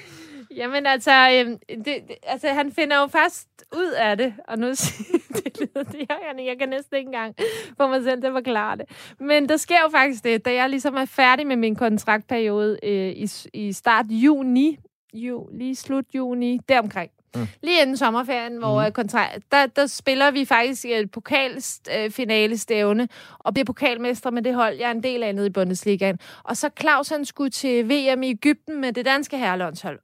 Jamen 0.55 0.85
altså, 0.85 1.11
øhm, 1.33 1.57
det, 1.69 1.85
det, 1.85 2.01
altså 2.27 2.47
han 2.47 2.71
finder 2.71 2.99
jo 3.01 3.07
først 3.07 3.47
ud 3.75 3.91
af 3.91 4.17
det, 4.17 4.33
og 4.47 4.59
nu 4.59 4.67
siger- 4.75 5.19
det 5.35 5.57
lyder 5.59 5.83
det, 5.83 5.99
jeg, 6.09 6.45
jeg 6.45 6.55
kan 6.59 6.69
næsten 6.69 6.97
ikke 6.97 7.07
engang 7.07 7.35
få 7.77 7.87
mig 7.87 8.03
selv 8.03 8.21
til 8.21 8.27
at 8.27 8.33
forklare 8.33 8.77
det. 8.77 8.85
Men 9.19 9.49
der 9.49 9.57
sker 9.57 9.75
jo 9.85 9.89
faktisk 9.91 10.23
det, 10.23 10.45
da 10.45 10.53
jeg 10.53 10.69
ligesom 10.69 10.95
er 10.95 11.05
færdig 11.05 11.47
med 11.47 11.55
min 11.55 11.75
kontraktperiode 11.75 12.79
øh, 12.83 13.09
i, 13.09 13.29
i 13.53 13.73
start 13.73 14.05
juni, 14.09 14.77
ju, 15.13 15.47
lige 15.59 15.75
slut 15.75 16.05
juni, 16.15 16.59
deromkring. 16.69 17.11
Mm. 17.35 17.47
Lige 17.61 17.81
inden 17.81 17.97
sommerferien, 17.97 18.57
hvor 18.57 18.85
mm. 18.87 18.91
kontrakt, 18.91 19.51
der, 19.51 19.65
der 19.65 19.87
spiller 19.87 20.31
vi 20.31 20.45
faktisk 20.45 20.85
et 20.85 21.11
pokalfinale 21.11 22.57
stævne 22.57 23.07
og 23.39 23.53
bliver 23.53 23.65
pokalmestre 23.65 24.31
med 24.31 24.41
det 24.41 24.55
hold, 24.55 24.77
jeg 24.77 24.87
er 24.87 24.91
en 24.91 25.03
del 25.03 25.23
af 25.23 25.35
nede 25.35 25.47
i 25.47 25.49
Bundesligaen. 25.49 26.19
Og 26.43 26.57
så 26.57 26.69
Claus, 26.79 27.09
han 27.09 27.25
skulle 27.25 27.49
til 27.49 27.89
VM 27.89 28.23
i 28.23 28.29
Ægypten 28.29 28.81
med 28.81 28.93
det 28.93 29.05
danske 29.05 29.37
herrelandshold. 29.37 29.99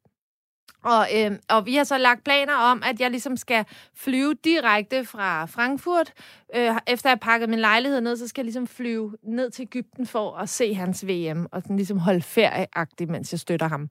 Og, 0.84 1.08
øh, 1.16 1.32
og 1.50 1.66
vi 1.66 1.76
har 1.76 1.84
så 1.84 1.98
lagt 1.98 2.24
planer 2.24 2.54
om, 2.54 2.84
at 2.86 3.00
jeg 3.00 3.10
ligesom 3.12 3.38
skal 3.38 3.66
flyve 3.96 4.34
direkte 4.34 5.06
fra 5.06 5.46
Frankfurt. 5.46 6.14
Øh, 6.56 6.76
efter 6.88 7.10
jeg 7.10 7.12
har 7.12 7.16
pakket 7.16 7.50
min 7.50 7.60
lejlighed 7.60 8.02
ned, 8.02 8.18
så 8.18 8.28
skal 8.28 8.42
jeg 8.42 8.46
ligesom 8.46 8.68
flyve 8.68 9.16
ned 9.24 9.50
til 9.50 9.62
Ægypten 9.62 10.08
for 10.08 10.36
at 10.36 10.50
se 10.50 10.74
hans 10.74 11.08
VM, 11.08 11.46
og 11.52 11.62
sådan 11.62 11.76
ligesom 11.76 11.98
holde 11.98 12.22
ferieagtigt, 12.22 13.10
mens 13.10 13.32
jeg 13.32 13.40
støtter 13.40 13.68
ham. 13.68 13.90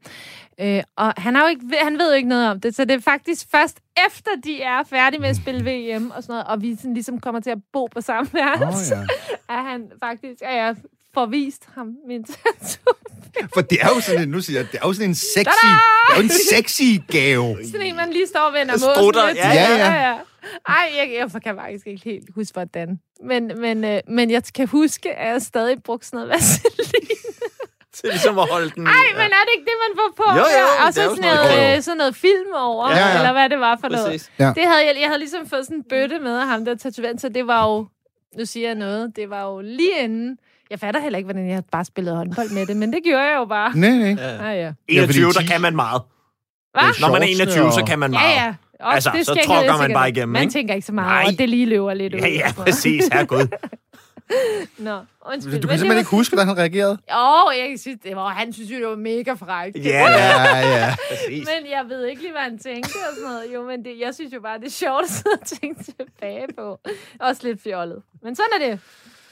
Øh, 0.61 0.83
og 0.97 1.13
han, 1.17 1.35
har 1.35 1.43
jo 1.43 1.49
ikke, 1.49 1.65
han 1.83 1.99
ved 1.99 2.11
jo 2.11 2.17
ikke 2.17 2.29
noget 2.29 2.51
om 2.51 2.61
det, 2.61 2.75
så 2.75 2.85
det 2.85 2.95
er 2.95 3.01
faktisk 3.01 3.51
først 3.51 3.81
efter, 4.07 4.31
de 4.45 4.63
er 4.63 4.83
færdige 4.83 5.21
med 5.21 5.29
at 5.29 5.37
spille 5.37 5.61
VM 5.71 6.11
og 6.11 6.23
sådan 6.23 6.33
noget, 6.33 6.47
og 6.47 6.63
vi 6.63 6.77
sådan 6.77 6.95
ligesom 6.95 7.21
kommer 7.21 7.41
til 7.41 7.51
at 7.51 7.59
bo 7.73 7.87
på 7.87 8.01
samme 8.01 8.31
værelse, 8.33 8.95
oh, 8.95 9.01
ja. 9.01 9.07
at 9.57 9.65
han 9.65 9.93
faktisk, 10.01 10.43
at 10.43 10.57
jeg 10.57 10.77
får 11.15 11.27
vist 11.27 11.63
ham 11.75 11.87
min 12.09 12.25
tattoo. 12.33 12.95
For 13.55 13.61
det 13.61 13.79
er 13.81 13.89
jo 13.89 14.01
sådan 14.01 14.23
en, 14.23 14.29
nu 14.29 14.41
siger 14.41 14.61
jeg, 14.61 14.73
det 14.73 14.79
er 14.83 14.87
jo 14.87 14.93
sådan 14.93 15.09
en 15.11 15.15
sexy, 15.15 15.67
det 16.07 16.13
er 16.13 16.17
jo 16.17 16.23
en 16.23 16.29
sexy 16.31 16.83
gave. 17.13 17.57
Sådan 17.73 17.87
en, 17.87 17.97
man 17.97 18.11
lige 18.13 18.27
står 18.27 18.41
og 18.41 18.53
vender 18.55 18.75
lidt. 19.27 19.39
ja, 19.39 19.49
ja. 19.53 19.77
ja, 19.77 20.09
ja. 20.09 20.15
Ej, 20.69 20.93
jeg, 20.97 21.17
jeg 21.19 21.43
kan 21.43 21.57
faktisk 21.57 21.87
ikke 21.87 22.05
helt 22.05 22.25
huske, 22.35 22.53
hvordan. 22.53 23.01
Men, 23.25 23.53
men, 23.61 23.85
øh, 23.85 24.01
men 24.09 24.31
jeg 24.31 24.43
kan 24.55 24.69
huske, 24.69 25.15
at 25.15 25.33
jeg 25.33 25.43
stadig 25.43 25.83
brugte 25.83 26.07
sådan 26.07 26.17
noget 26.17 26.31
vaseline. 26.31 27.09
Til 27.95 28.09
ligesom 28.09 28.39
at 28.39 28.49
holde 28.51 28.71
den... 28.71 28.87
Ej, 28.87 28.93
men 29.15 29.21
er 29.23 29.43
det 29.47 29.53
ikke 29.57 29.65
det, 29.65 29.77
man 29.89 29.97
får 29.99 30.13
på? 30.17 30.31
Jo, 30.39 30.39
jo, 30.39 30.45
Ja, 30.81 30.87
Og 30.87 30.95
så 30.95 31.01
sådan 31.03 31.17
sådan 31.17 31.35
noget- 31.37 31.51
noget, 31.57 31.77
øh, 31.77 31.83
sådan 31.83 31.97
noget 31.99 32.17
film 32.17 32.53
over, 32.55 32.91
Ja, 32.91 32.97
ja. 33.09 33.15
eller 33.19 33.33
hvad 33.33 33.49
det 33.49 33.61
var 33.61 33.79
for 33.81 33.89
noget. 33.89 34.07
Præcis. 34.07 34.31
Ja. 34.39 34.53
Det 34.57 34.65
havde 34.67 34.87
jeg, 34.87 34.97
jeg 35.01 35.07
havde 35.09 35.19
ligesom 35.19 35.47
fået 35.49 35.65
sådan 35.65 35.77
en 35.77 35.85
bøtte 35.91 36.19
med 36.19 36.39
af 36.39 36.47
ham, 36.47 36.65
der 36.65 36.75
tatoveret, 36.75 37.21
så 37.21 37.29
det 37.29 37.47
var 37.47 37.67
jo, 37.69 37.87
nu 38.39 38.45
siger 38.47 38.67
jeg 38.69 38.75
noget, 38.75 39.13
det 39.17 39.31
var 39.31 39.43
jo 39.45 39.61
lige 39.61 39.99
inden. 40.05 40.39
Jeg 40.71 40.81
fatter 40.81 41.01
heller 41.01 41.17
ikke, 41.17 41.27
hvordan 41.27 41.49
jeg 41.51 41.63
bare 41.73 41.85
spillede 41.85 42.17
håndbold 42.17 42.51
med 42.51 42.67
det, 42.67 42.77
men 42.77 42.93
det 42.93 43.01
gjorde 43.05 43.23
jeg 43.25 43.37
jo 43.37 43.45
bare. 43.45 43.77
Nej, 43.77 43.91
nej. 43.91 44.17
Ja. 44.19 44.51
Ah, 44.51 44.59
ja. 44.59 44.73
21, 44.89 45.07
fordi 45.07 45.35
der 45.35 45.41
ti- 45.41 45.47
kan 45.53 45.61
man 45.61 45.77
meget. 45.77 46.03
Hvad? 46.73 46.83
Når 47.01 47.13
man 47.13 47.23
er 47.23 47.27
Shortsene 47.27 47.43
21, 47.43 47.73
så 47.73 47.81
og- 47.81 47.87
kan 47.87 47.99
man 47.99 48.11
meget. 48.11 48.35
Ja, 48.37 48.45
ja. 48.45 48.55
Også 48.81 48.95
Altså, 48.95 49.11
det 49.17 49.27
så 49.27 49.33
jeg 49.33 49.45
man 49.49 49.79
sikkert 49.79 49.95
bare 49.95 50.09
ikke. 50.09 50.19
igennem, 50.19 50.33
Man 50.33 50.43
ikke? 50.43 50.53
tænker 50.53 50.75
ikke 50.75 50.87
så 50.87 50.93
meget 50.93 51.09
Nej. 51.09 51.23
over, 51.23 51.33
det 51.33 51.49
lige 51.49 51.67
løber 51.67 51.95
lidt 51.95 52.15
ud. 52.15 52.21
Ja, 52.21 52.29
ja, 52.29 52.49
og 52.59 52.65
præcis. 52.65 53.09
Herregud. 53.13 53.47
Nå, 54.79 54.99
undskyld. 55.27 55.55
Du 55.61 55.69
kan 55.69 55.73
det 55.73 55.81
simpelthen 55.81 55.89
var- 55.89 55.99
ikke 55.99 56.11
huske, 56.11 56.35
hvordan 56.35 56.49
han 56.49 56.59
reagerede? 56.59 56.93
Åh, 56.93 57.59
jeg 57.61 57.69
kan 57.69 57.79
synes, 57.79 57.99
det 58.05 58.17
var, 58.17 58.29
han 58.29 58.53
synes 58.53 58.71
jo, 58.71 58.77
det 58.77 58.87
var 58.87 58.97
mega 58.97 59.33
frækt. 59.33 59.77
Ja, 59.77 59.83
ja, 59.83 60.09
Ja, 60.11 60.79
ja. 60.79 60.95
præcis. 61.11 61.49
Men 61.49 61.71
jeg 61.71 61.85
ved 61.89 62.07
ikke 62.07 62.23
lige, 62.23 62.33
hvad 62.33 62.43
han 62.43 62.59
tænkte 62.59 62.87
og 62.89 63.15
sådan 63.17 63.29
noget. 63.31 63.45
Jo, 63.55 63.63
men 63.67 63.85
det, 63.85 64.01
jeg 64.01 64.15
synes 64.15 64.33
jo 64.35 64.41
bare, 64.41 64.59
det 64.59 64.67
er 64.67 64.71
sjovt 64.71 65.03
at 65.05 65.11
sidde 65.11 65.39
og 65.43 65.47
tænke 65.47 65.85
tilbage 65.85 66.47
på. 66.59 66.79
Også 67.21 67.41
lidt 67.45 67.63
fjollet. 67.63 68.03
Men 68.23 68.37
sådan 68.37 68.51
er 68.61 68.71
det. 68.71 68.81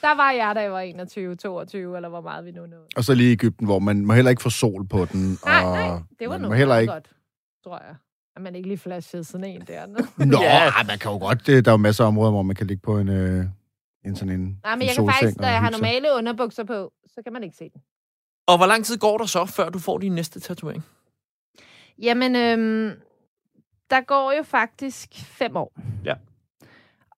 Der 0.03 0.15
var 0.15 0.31
jeg, 0.31 0.55
da 0.55 0.61
jeg 0.61 0.73
var 0.73 0.81
21, 0.81 1.35
22, 1.37 1.97
eller 1.97 2.09
hvor 2.09 2.21
meget 2.21 2.45
vi 2.45 2.51
nu 2.51 2.67
nåede. 2.67 2.87
Og 2.97 3.05
så 3.05 3.15
lige 3.15 3.29
i 3.29 3.33
Ægypten, 3.33 3.67
hvor 3.67 3.79
man 3.79 4.07
må 4.07 4.13
heller 4.13 4.31
ikke 4.31 4.43
få 4.43 4.51
sol 4.51 4.87
på 4.89 5.05
den. 5.05 5.39
Nej, 5.45 5.63
og 5.65 5.77
nej, 5.77 5.99
det 6.19 6.29
var 6.29 6.39
må 6.39 6.53
heller 6.53 6.77
ikke... 6.77 6.93
godt, 6.93 7.11
tror 7.65 7.79
jeg. 7.87 7.95
At 8.37 8.43
man 8.43 8.55
ikke 8.55 8.69
lige 8.69 8.79
flashede 8.79 9.25
sådan 9.25 9.45
en 9.45 9.61
der. 9.67 9.87
Nå, 10.27 10.39
Ja. 10.43 10.71
man 10.87 10.99
kan 10.99 11.11
jo 11.11 11.19
godt. 11.19 11.47
Det, 11.47 11.65
der 11.65 11.71
er 11.71 11.73
jo 11.73 11.77
masser 11.77 12.05
af 12.05 12.09
områder, 12.09 12.31
hvor 12.31 12.43
man 12.43 12.57
kan 12.57 12.67
ligge 12.67 12.81
på 12.83 12.99
en, 12.99 13.09
øh, 13.09 13.45
en 14.05 14.17
sådan 14.17 14.35
en 14.35 14.61
Nej, 14.65 14.75
men 14.77 14.83
en 14.83 14.89
jeg 14.89 14.95
kan 14.97 15.07
faktisk, 15.13 15.37
når 15.37 15.49
jeg 15.49 15.61
har 15.61 15.71
normale 15.71 16.09
underbukser 16.17 16.65
på, 16.65 16.93
så 17.07 17.21
kan 17.25 17.33
man 17.33 17.43
ikke 17.43 17.57
se 17.57 17.65
den. 17.75 17.81
Og 18.47 18.57
hvor 18.57 18.67
lang 18.67 18.85
tid 18.85 18.99
går 18.99 19.19
der 19.19 19.27
så, 19.27 19.45
før 19.47 19.69
du 19.71 19.79
får 19.79 19.99
din 19.99 20.13
næste 20.13 20.41
tatovering? 20.41 20.85
Jamen, 22.03 22.37
øhm, 22.37 22.93
der 23.91 24.01
går 24.01 24.33
jo 24.37 24.43
faktisk 24.43 25.09
fem 25.15 25.57
år. 25.57 25.73
Ja. 26.05 26.15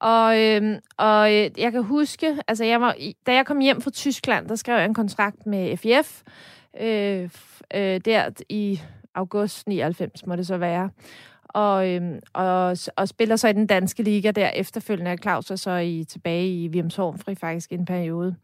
Og, 0.01 0.41
øh, 0.41 0.79
og 0.97 1.35
øh, 1.35 1.51
jeg 1.59 1.73
kan 1.73 1.83
huske, 1.83 2.39
altså 2.49 2.65
jeg 2.65 2.81
var, 2.81 2.97
da 3.27 3.35
jeg 3.35 3.47
kom 3.47 3.59
hjem 3.61 3.81
fra 3.81 3.91
Tyskland, 3.91 4.49
der 4.49 4.57
skrev 4.57 4.77
jeg 4.77 4.85
en 4.85 4.95
kontrakt 4.95 5.47
med 5.47 5.77
FIF. 5.77 6.23
Øh, 6.81 7.31
øh, 7.75 8.01
der 8.05 8.31
i 8.49 8.81
august 9.15 9.69
99 9.69 10.27
må 10.27 10.37
det 10.37 10.47
så 10.47 10.57
være 10.57 10.91
og, 11.49 11.89
øhm, 11.89 12.19
og, 12.33 12.77
og 12.97 13.09
spiller 13.09 13.37
så 13.37 13.49
i 13.49 13.53
den 13.53 13.67
danske 13.67 14.03
liga 14.03 14.31
der 14.31 14.49
efterfølgende. 14.49 15.17
Claus 15.23 15.51
er 15.51 15.57
så 15.57 15.77
i, 15.77 16.05
tilbage 16.09 16.63
i 16.63 16.69
Virmshornfri 16.69 17.35
faktisk 17.35 17.73
en 17.73 17.85
periode. 17.85 18.35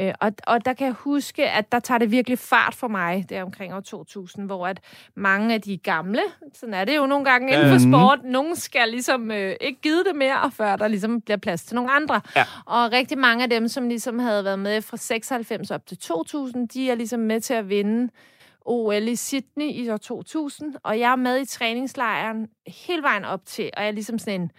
Øh, 0.00 0.14
og, 0.20 0.32
og 0.46 0.64
der 0.64 0.72
kan 0.72 0.86
jeg 0.86 0.94
huske, 0.94 1.50
at 1.50 1.72
der 1.72 1.80
tager 1.80 1.98
det 1.98 2.10
virkelig 2.10 2.38
fart 2.38 2.74
for 2.74 2.88
mig, 2.88 3.26
det 3.28 3.36
er 3.36 3.42
omkring 3.42 3.74
år 3.74 3.80
2000, 3.80 4.46
hvor 4.46 4.66
at 4.66 4.80
mange 5.14 5.54
af 5.54 5.60
de 5.60 5.76
gamle, 5.76 6.22
sådan 6.54 6.74
er 6.74 6.84
det 6.84 6.96
jo 6.96 7.06
nogle 7.06 7.24
gange 7.24 7.52
inden 7.52 7.70
for 7.70 7.88
sport, 7.88 8.18
nogen 8.24 8.56
skal 8.56 8.88
ligesom 8.88 9.30
øh, 9.30 9.56
ikke 9.60 9.80
give 9.80 10.04
det 10.04 10.16
mere, 10.16 10.50
før 10.50 10.76
der 10.76 10.88
ligesom 10.88 11.20
bliver 11.20 11.38
plads 11.38 11.62
til 11.62 11.74
nogle 11.74 11.92
andre. 11.92 12.20
Ja. 12.36 12.44
Og 12.64 12.92
rigtig 12.92 13.18
mange 13.18 13.42
af 13.44 13.50
dem, 13.50 13.68
som 13.68 13.88
ligesom 13.88 14.18
havde 14.18 14.44
været 14.44 14.58
med 14.58 14.82
fra 14.82 14.96
96 14.96 15.70
op 15.70 15.86
til 15.86 15.98
2000, 15.98 16.68
de 16.68 16.90
er 16.90 16.94
ligesom 16.94 17.20
med 17.20 17.40
til 17.40 17.54
at 17.54 17.68
vinde 17.68 18.10
OL 18.66 19.08
i 19.08 19.16
Sydney 19.16 19.70
i 19.70 19.90
år 19.90 19.96
2000, 19.96 20.74
og 20.84 20.98
jeg 20.98 21.12
er 21.12 21.16
med 21.16 21.40
i 21.40 21.44
træningslejren 21.44 22.46
hele 22.66 23.02
vejen 23.02 23.24
op 23.24 23.40
til, 23.46 23.70
og 23.76 23.82
jeg 23.82 23.88
er 23.88 23.92
ligesom 23.92 24.18
sådan 24.18 24.40
en 24.40 24.50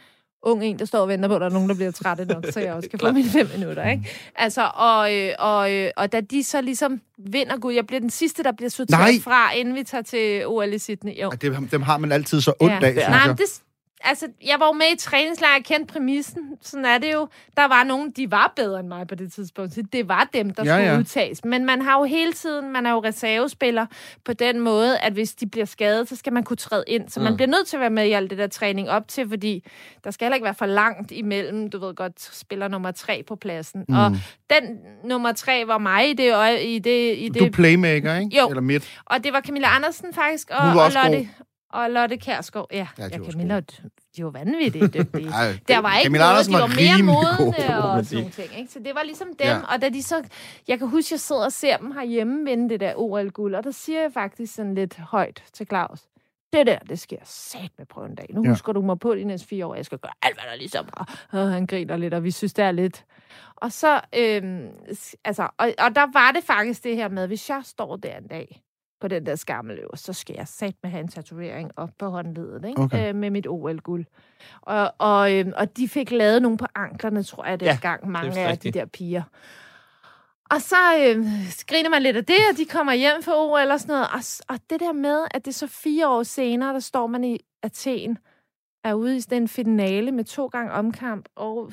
ung 0.44 0.64
en, 0.64 0.80
der 0.80 0.86
står 0.86 1.00
og 1.00 1.08
venter 1.08 1.30
på, 1.30 1.36
at 1.36 1.42
der 1.42 1.48
er 1.48 1.52
nogen, 1.52 1.70
der 1.70 1.76
bliver 1.76 1.92
trætte 1.92 2.26
nok, 2.26 2.46
så 2.52 2.60
jeg 2.60 2.74
også 2.74 2.90
kan 2.90 3.00
få 3.00 3.12
mine 3.22 3.30
fem 3.30 3.48
minutter, 3.58 3.90
ikke? 3.90 4.10
Altså, 4.36 4.72
og, 4.76 5.16
øh, 5.16 5.34
og, 5.40 5.74
øh, 5.74 5.92
og 5.98 6.12
da 6.12 6.22
de 6.22 6.44
så 6.44 6.62
ligesom 6.62 7.02
vinder 7.18 7.58
Gud, 7.58 7.74
jeg 7.74 7.88
bliver 7.88 8.00
den 8.00 8.10
sidste, 8.10 8.44
der 8.44 8.52
bliver 8.52 8.70
sorteret 8.70 9.00
Nej. 9.00 9.20
fra, 9.24 9.54
inden 9.54 9.76
vi 9.76 9.84
tager 9.84 10.02
til 10.02 10.48
OL 10.48 10.74
i 10.74 10.80
Sydney. 10.80 11.22
Jo. 11.22 11.30
Og 11.30 11.42
det, 11.42 11.72
dem 11.72 11.82
har 11.82 11.98
man 11.98 12.12
altid 12.12 12.42
så 12.42 12.54
ondt 12.60 12.74
af, 12.74 12.80
synes 12.92 12.96
Nej, 13.08 13.18
jeg. 13.18 13.28
men 13.28 13.38
det, 13.38 13.62
altså, 14.04 14.28
jeg 14.46 14.56
var 14.60 14.66
jo 14.66 14.72
med 14.72 14.86
i 14.94 14.98
træningslejr, 14.98 15.54
jeg 15.56 15.66
kendte 15.66 15.94
præmissen. 15.94 16.58
Sådan 16.62 16.86
er 16.86 16.98
det 16.98 17.14
jo. 17.14 17.28
Der 17.58 17.68
var 17.68 17.84
nogen, 17.84 18.12
de 18.12 18.32
var 18.32 18.54
bedre 18.56 18.80
end 18.80 18.88
mig 18.88 19.08
på 19.08 19.16
det 19.16 19.34
tidspunkt. 19.34 19.74
Så 19.74 19.84
det 19.94 20.08
var 20.10 20.30
dem, 20.34 20.50
der 20.50 20.64
Ja, 20.66 20.72
skulle 20.76 20.92
ja. 20.92 20.98
udtages. 21.00 21.46
Men 21.46 21.66
man 21.66 21.82
har 21.82 21.98
jo 22.00 22.04
hele 22.04 22.34
tiden, 22.34 22.72
man 22.74 22.86
er 22.86 22.92
jo 22.92 23.00
reservespiller 23.04 23.86
på 24.26 24.34
den 24.34 24.60
måde, 24.60 24.98
at 25.00 25.14
hvis 25.14 25.36
de 25.36 25.48
bliver 25.50 25.66
skadet, 25.66 26.10
så 26.10 26.16
skal 26.16 26.34
man 26.34 26.44
kunne 26.44 26.58
træde 26.58 26.84
ind. 26.88 27.10
Så 27.10 27.20
man 27.20 27.36
bliver 27.36 27.48
nødt 27.50 27.68
til 27.68 27.76
at 27.78 27.82
være 27.82 27.90
med 27.90 28.06
i 28.06 28.12
alt 28.12 28.30
det 28.30 28.38
der 28.38 28.48
træning 28.48 28.90
op 28.90 29.08
til, 29.08 29.30
fordi 29.30 29.64
der 30.04 30.12
skal 30.12 30.26
heller 30.26 30.36
ikke 30.36 30.46
være 30.46 30.54
for 30.56 30.66
langt 30.66 31.12
imellem, 31.12 31.70
du 31.70 31.80
ved 31.80 31.96
godt, 31.96 32.22
spiller 32.36 32.68
nummer 32.68 32.92
tre 32.92 33.24
på 33.28 33.36
pladsen. 33.36 33.86
Mm. 33.90 33.96
Og 33.96 34.12
den 34.50 34.64
nummer 35.04 35.32
tre 35.32 35.64
var 35.68 35.78
mig 35.78 36.10
i 36.10 36.14
det, 36.14 36.34
øje- 36.34 36.64
i 36.64 36.80
det, 36.80 37.18
i 37.18 37.30
Du 37.30 37.44
det 37.44 37.52
playmaker, 37.52 38.16
ikke? 38.16 38.38
Jo. 38.40 38.50
Eller 38.50 38.62
midt. 38.62 39.02
og 39.06 39.24
det 39.24 39.34
var 39.34 39.42
Camilla 39.42 39.76
Andersen 39.76 40.14
faktisk, 40.14 40.50
og, 40.52 40.58
og 40.58 40.74
Lotte, 40.92 41.30
og 41.73 41.89
Lotte 41.91 42.17
Kærsgaard. 42.17 42.67
Ja, 42.71 42.77
Ja, 42.77 43.03
ja, 43.03 43.07
de 43.07 43.12
ja 43.13 43.17
var 43.17 43.25
også 43.25 43.31
Camilla, 43.38 43.62
de 44.17 44.23
var 44.23 44.29
vanvittigt 44.29 44.93
dygtige. 44.93 45.27
Ej, 45.41 45.57
Der 45.67 45.79
var 45.79 45.95
ikke 45.95 46.05
Camilla 46.05 46.25
noget, 46.31 46.47
de 46.47 46.53
var 46.53 46.60
var 46.60 46.67
mere 46.67 47.03
modne 47.03 47.84
og 47.84 48.05
sådan 48.05 48.17
nogle 48.19 48.31
ting. 48.31 48.60
Ikke? 48.60 48.71
Så 48.71 48.79
det 48.79 48.95
var 48.95 49.03
ligesom 49.03 49.27
dem, 49.27 49.47
Ja. 49.47 49.60
og 49.73 49.81
da 49.81 49.89
de 49.89 50.03
så... 50.03 50.23
Jeg 50.67 50.77
kan 50.79 50.88
huske, 50.88 51.13
jeg 51.13 51.19
sidder 51.19 51.45
og 51.45 51.51
ser 51.51 51.77
dem 51.77 51.91
herhjemme 51.91 52.45
vinde 52.45 52.69
det 52.69 52.79
der 52.79 52.93
OL-guld, 52.95 53.55
og 53.55 53.63
der 53.63 53.71
siger 53.71 54.01
jeg 54.01 54.13
faktisk 54.13 54.55
sådan 54.55 54.75
lidt 54.75 54.97
højt 54.97 55.43
til 55.53 55.67
Claus, 55.67 55.99
det 56.53 56.67
der, 56.67 56.79
det 56.79 56.99
skal 56.99 57.15
jeg 57.19 57.27
sat 57.27 57.69
med 57.77 57.86
prøve 57.86 58.07
en 58.10 58.15
dag. 58.15 58.25
Nu 58.34 58.43
Ja. 58.43 58.49
husker 58.49 58.73
du 58.73 58.81
mig 58.81 58.99
på 58.99 59.15
de 59.15 59.23
næste 59.23 59.47
fire 59.47 59.65
år. 59.65 59.75
Jeg 59.75 59.86
skal 59.86 59.97
gøre 59.97 60.13
alt, 60.21 60.36
hvad 60.36 60.43
der 60.45 60.51
er 60.51 60.55
ligesom. 60.57 60.86
Og, 60.93 61.05
og 61.31 61.51
han 61.51 61.65
griner 61.65 61.97
lidt, 61.97 62.13
og 62.13 62.23
vi 62.23 62.31
synes, 62.31 62.53
det 62.53 62.65
er 62.65 62.71
lidt... 62.71 63.05
Og 63.55 63.71
så, 63.71 64.01
øhm, 64.15 64.67
altså, 65.25 65.43
og, 65.57 65.73
og 65.79 65.95
der 65.95 66.05
var 66.13 66.31
det 66.31 66.43
faktisk 66.43 66.84
det 66.84 66.95
her 66.95 67.10
med, 67.10 67.27
hvis 67.27 67.49
jeg 67.49 67.62
står 67.65 67.95
der 67.95 68.17
en 68.17 68.27
dag 68.27 68.62
på 69.02 69.08
den 69.08 69.26
der 69.26 69.36
skammeløv, 69.36 69.90
så 69.96 70.14
skal 70.14 70.36
jeg 70.38 70.48
sat 70.48 70.76
med 70.84 70.92
have 70.92 71.02
en 71.02 71.08
tatovering 71.08 71.72
op 71.78 71.90
på 72.00 72.10
håndledet, 72.10 72.66
ikke? 72.66 72.82
Okay. 72.82 73.10
Øh, 73.10 73.16
med 73.16 73.30
mit 73.30 73.48
OL-guld. 73.48 74.06
Og, 74.62 74.94
og, 74.98 75.34
øhm, 75.38 75.54
og 75.58 75.78
de 75.78 75.88
fik 75.90 76.12
lavet 76.12 76.42
nogle 76.42 76.58
på 76.58 76.66
anklerne, 76.76 77.24
tror 77.24 77.46
jeg, 77.46 77.62
Ja, 77.62 77.72
dengang, 77.72 78.10
mange 78.10 78.40
af 78.40 78.52
rigtigt. 78.52 78.74
de 78.74 78.80
der 78.80 78.86
piger. 78.86 79.24
Og 80.52 80.62
så 80.62 80.76
øh, 81.00 81.26
griner 81.68 81.90
man 81.90 82.02
lidt 82.02 82.18
af 82.18 82.26
det, 82.26 82.36
og 82.52 82.58
de 82.58 82.66
kommer 82.66 82.94
hjem 82.94 83.24
for 83.24 83.32
OL 83.32 83.72
og 83.72 83.80
sådan 83.80 83.94
noget. 83.94 84.08
Og, 84.14 84.56
og 84.56 84.60
det 84.70 84.80
der 84.80 84.94
med, 84.94 85.26
at 85.32 85.46
det 85.46 85.52
er 85.52 85.56
så 85.56 85.68
fire 85.68 86.10
år 86.10 86.24
senere, 86.24 86.74
der 86.74 86.80
står 86.80 87.08
man 87.08 87.24
i 87.24 87.40
Athen, 87.64 88.18
er 88.84 88.94
ude 88.94 89.18
i 89.18 89.22
sådan 89.22 89.42
en 89.42 89.48
finale 89.48 90.12
med 90.12 90.24
to 90.24 90.48
gange 90.48 90.72
omkamp 90.72 91.26
og 91.36 91.72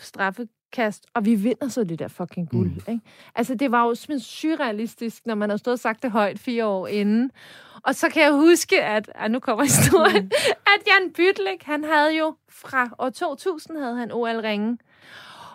straffekast, 0.69 1.07
og 1.15 1.25
vi 1.25 1.35
vinder 1.35 1.69
så 1.69 1.85
det 1.85 1.99
der 1.99 2.09
fucking 2.09 2.49
guld. 2.51 2.71
Mm. 2.71 2.93
Ikke? 2.93 3.01
Altså, 3.35 3.55
det 3.55 3.73
var 3.73 3.87
jo 3.87 3.95
simpelthen 3.95 4.25
surrealistisk, 4.25 5.27
når 5.27 5.35
man 5.35 5.51
har 5.51 5.57
stået 5.57 5.73
og 5.73 5.79
sagt 5.79 6.03
det 6.03 6.11
højt 6.11 6.39
fire 6.39 6.67
år 6.67 6.87
inden. 6.87 7.31
Og 7.83 7.95
så 7.95 8.09
kan 8.09 8.23
jeg 8.23 8.33
huske, 8.33 8.85
at, 8.85 9.11
ah, 9.15 9.31
nu 9.31 9.39
kommer 9.39 9.65
historien, 9.65 10.31
at 10.75 10.81
Jan 10.87 11.13
Bytlik, 11.17 11.63
han 11.63 11.85
havde 11.85 12.19
jo 12.19 12.35
fra 12.49 12.89
år 12.99 13.11
2000 13.11 13.79
havde 13.79 13.97
han 13.97 14.13
OL-ringen. 14.13 14.79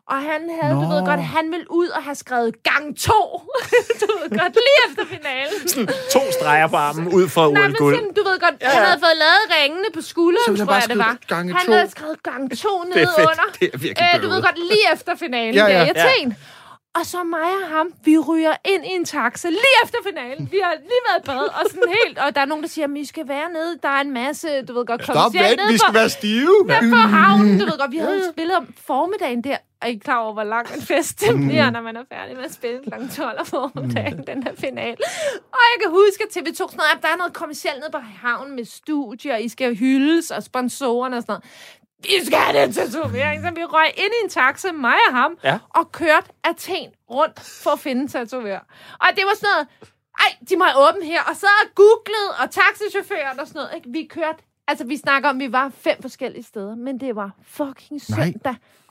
Og 0.07 0.15
han 0.31 0.41
havde, 0.61 0.75
Nå. 0.75 0.81
du 0.81 0.87
ved 0.93 1.05
godt, 1.05 1.19
han 1.23 1.51
ville 1.51 1.65
ud 1.71 1.87
og 1.87 2.03
have 2.03 2.15
skrevet 2.15 2.63
gang 2.63 2.97
to. 2.99 3.19
du 4.01 4.05
ved 4.19 4.29
godt, 4.39 4.53
lige 4.67 4.79
efter 4.87 5.03
finalen. 5.15 5.87
To 6.11 6.19
streger 6.31 6.67
på 6.67 6.75
armen 6.75 7.07
ud 7.13 7.29
for 7.29 7.41
Nej, 7.51 7.61
men 7.61 7.71
OL-guld. 7.71 7.95
sådan, 7.95 8.13
du 8.13 8.23
ved 8.29 8.39
godt, 8.39 8.55
Ja, 8.61 8.67
ja, 8.67 8.73
han 8.73 8.81
ja. 8.81 8.85
havde 8.87 8.99
fået 8.99 9.17
lavet 9.25 9.43
ringene 9.61 9.87
på 9.93 10.01
skulderen, 10.01 10.57
tror 10.57 10.73
jeg, 10.73 10.83
det 10.89 10.97
var. 10.97 11.17
gange 11.27 11.53
han 11.53 11.65
to. 11.65 11.71
havde 11.71 11.89
skrevet 11.91 12.23
gang 12.23 12.57
to 12.57 12.83
Det 12.93 13.01
er 13.01 13.07
fedt. 13.17 13.29
under. 13.29 13.47
Det 13.59 13.69
er 13.73 13.77
virkelig 13.77 14.09
Øh, 14.15 14.23
du 14.23 14.27
ved 14.29 14.41
godt, 14.41 14.57
lige 14.57 14.85
efter 14.93 15.15
finalen 15.15 15.53
Ja, 15.55 15.65
ja, 15.65 15.71
ja. 15.71 15.79
ja. 15.79 15.93
der 15.93 16.05
i 16.09 16.13
Athen. 16.13 16.35
Og 16.99 17.05
så 17.05 17.23
mig 17.23 17.51
og 17.63 17.69
ham, 17.77 17.87
vi 18.05 18.17
ryger 18.17 18.53
ind 18.65 18.85
i 18.85 18.89
en 18.89 19.05
taxa 19.05 19.49
lige 19.49 19.75
efter 19.83 19.97
finalen. 20.09 20.47
Vi 20.51 20.59
har 20.63 20.73
lige 20.73 21.01
været 21.09 21.23
i 21.23 21.25
bad, 21.27 21.39
og 21.59 21.63
sådan 21.69 21.93
helt... 22.05 22.17
Og 22.19 22.35
der 22.35 22.41
er 22.41 22.45
nogen, 22.45 22.63
der 22.63 22.69
siger, 22.69 22.85
at 22.87 22.93
vi 22.93 23.05
skal 23.05 23.27
være 23.27 23.49
nede. 23.53 23.79
Der 23.83 23.89
er 23.89 24.01
en 24.01 24.11
masse, 24.13 24.47
du 24.67 24.73
ved 24.73 24.85
godt, 24.85 25.03
Stop, 25.03 25.15
kommercielt 25.15 25.59
vent, 25.61 25.73
vi 25.73 25.77
skal 25.77 25.93
være 25.93 26.09
stive. 26.09 26.55
der 26.69 26.79
på 26.89 26.95
havnen. 26.95 27.59
Du 27.59 27.65
ved 27.65 27.77
godt, 27.79 27.91
vi 27.91 27.97
havde 27.97 28.15
jo 28.17 28.31
spillet 28.33 28.55
om 28.57 28.67
formiddagen 28.87 29.43
der. 29.43 29.57
Er 29.83 29.87
I 29.87 29.95
klar 29.95 30.17
over, 30.17 30.33
hvor 30.33 30.43
lang 30.43 30.67
en 30.75 30.81
fest 30.81 31.19
det 31.19 31.35
bliver, 31.35 31.69
når 31.69 31.81
man 31.81 31.95
er 31.97 32.03
færdig 32.13 32.35
med 32.35 32.43
at 32.45 32.53
spille 32.53 32.79
kl. 32.83 32.89
12 33.15 33.39
om 33.39 33.45
formiddagen, 33.45 34.27
den 34.27 34.43
her 34.43 34.55
finale? 34.55 34.97
Og 35.53 35.59
jeg 35.71 35.77
kan 35.81 35.91
huske, 35.91 36.23
at 36.23 36.37
TV2 36.37 36.55
sådan 36.55 36.77
noget, 36.77 36.89
at 36.95 37.01
der 37.01 37.07
er 37.07 37.17
noget 37.17 37.33
kommercielt 37.33 37.79
nede 37.79 37.91
på 37.91 37.97
havnen 37.97 38.55
med 38.55 38.65
studier, 38.65 39.37
I 39.37 39.47
skal 39.49 39.75
hyldes, 39.75 40.31
og 40.31 40.43
sponsorerne 40.43 41.17
og 41.17 41.21
sådan 41.23 41.31
noget. 41.33 41.43
Vi 42.03 42.25
skal 42.25 42.37
have 42.39 42.61
den 42.61 42.73
tatovering, 42.73 43.43
så 43.43 43.51
vi 43.55 43.63
røg 43.63 43.87
ind 43.97 44.13
i 44.21 44.23
en 44.23 44.29
taxa, 44.29 44.71
mig 44.71 44.95
og 45.09 45.13
ham, 45.15 45.37
Ja. 45.43 45.59
og 45.69 45.91
kørte 45.91 46.27
Athen 46.43 46.89
rundt 47.11 47.39
for 47.39 47.69
at 47.71 47.79
finde 47.79 48.07
tatovør. 48.07 48.59
Og 48.99 49.07
det 49.15 49.23
var 49.25 49.35
sådan 49.35 49.49
noget, 49.55 49.67
ej, 50.19 50.35
de 50.49 50.57
må 50.57 50.63
have 50.63 50.89
åbent 50.89 51.05
her, 51.05 51.21
og 51.29 51.35
så 51.35 51.45
og 51.63 51.75
googlet, 51.75 52.29
og 52.41 52.51
taxichaufføren 52.51 53.39
og 53.39 53.47
sådan 53.47 53.59
noget, 53.59 53.75
ikke? 53.75 53.89
Vi 53.91 54.07
kørte, 54.09 54.43
altså 54.67 54.85
vi 54.85 54.97
snakker 54.97 55.29
om, 55.29 55.39
vi 55.39 55.51
var 55.51 55.71
fem 55.77 56.01
forskellige 56.01 56.43
steder, 56.43 56.75
men 56.75 56.99
det 56.99 57.15
var 57.15 57.31
fucking 57.47 58.01
Nej. 58.09 58.33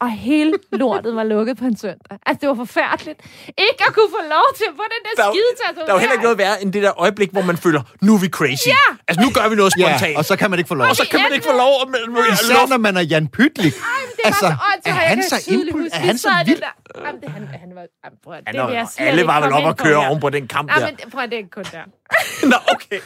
Og 0.03 0.11
hele 0.29 0.53
lortet 0.73 1.13
var 1.17 1.25
lukket 1.35 1.55
på 1.59 1.65
en 1.65 1.77
søndag. 1.77 2.19
Altså, 2.27 2.39
det 2.41 2.49
var 2.49 2.55
forfærdeligt. 2.55 3.19
Ikke 3.67 3.81
at 3.89 3.93
kunne 3.97 4.11
få 4.19 4.23
lov 4.37 4.47
til 4.59 4.65
at 4.71 4.75
få 4.81 4.85
den 4.95 5.01
der, 5.07 5.13
Der 5.23 5.29
er, 5.29 5.33
skide 5.33 5.51
tatovering. 5.61 5.87
der 5.87 5.93
er 5.93 5.97
jo 5.97 6.01
heller 6.05 6.13
ikke 6.13 6.23
noget 6.29 6.39
værre 6.39 6.63
end 6.63 6.73
det 6.73 6.83
der 6.83 7.01
øjeblik, 7.01 7.31
hvor 7.33 7.43
man 7.43 7.57
føler, 7.57 7.83
nu 8.07 8.15
er 8.15 8.19
vi 8.19 8.29
crazy. 8.29 8.67
Ja. 8.67 8.85
Altså, 9.09 9.21
nu 9.25 9.29
gør 9.37 9.49
vi 9.49 9.57
noget 9.57 9.73
Ja, 9.79 9.99
spontant. 9.99 10.17
og 10.19 10.25
så 10.25 10.35
kan 10.37 10.51
man 10.51 10.59
ikke 10.61 10.69
få 10.69 10.75
lov. 10.75 10.87
og 10.89 10.97
så 10.97 11.07
kan 11.11 11.21
man 11.27 11.33
ikke 11.33 11.47
få 11.53 11.57
lov 11.65 11.73
at 11.83 11.89
Især 12.33 12.67
når 12.69 12.77
man 12.87 12.97
er 12.97 13.01
Jan 13.13 13.29
Pytlik. 13.29 13.75
Det 13.75 13.83
Altså, 14.25 14.47
var 14.47 14.75
så 14.85 14.91
er 14.91 14.93
han 14.93 15.23
så 15.23 15.37
huske, 15.51 15.91
Er 15.93 15.99
han 15.99 16.19
så 16.19 16.29
vild? 16.47 16.61
der- 16.61 16.67
Jamen, 17.07 17.21
det, 17.21 17.29
han, 17.31 17.49
han 17.61 17.71
var... 17.75 17.85
Jamen, 18.05 18.19
prøv, 18.25 18.35
at- 18.35 18.43
Ja, 18.47 18.53
det 18.53 18.99
nå, 18.99 19.05
alle 19.07 19.27
var 19.27 19.41
vel 19.45 19.53
op 19.53 19.65
og 19.65 19.77
køre 19.77 19.97
oven 20.09 20.21
på 20.21 20.31
den 20.31 20.49
kamp 20.49 20.75
der. 20.75 20.87
men 20.87 21.11
prøv 21.13 21.23
det 21.25 21.33
er 21.33 21.37
ikke 21.37 21.51
kun 21.51 21.65
der. 21.73 21.85
Nå, 22.53 22.57
okay. 22.75 23.01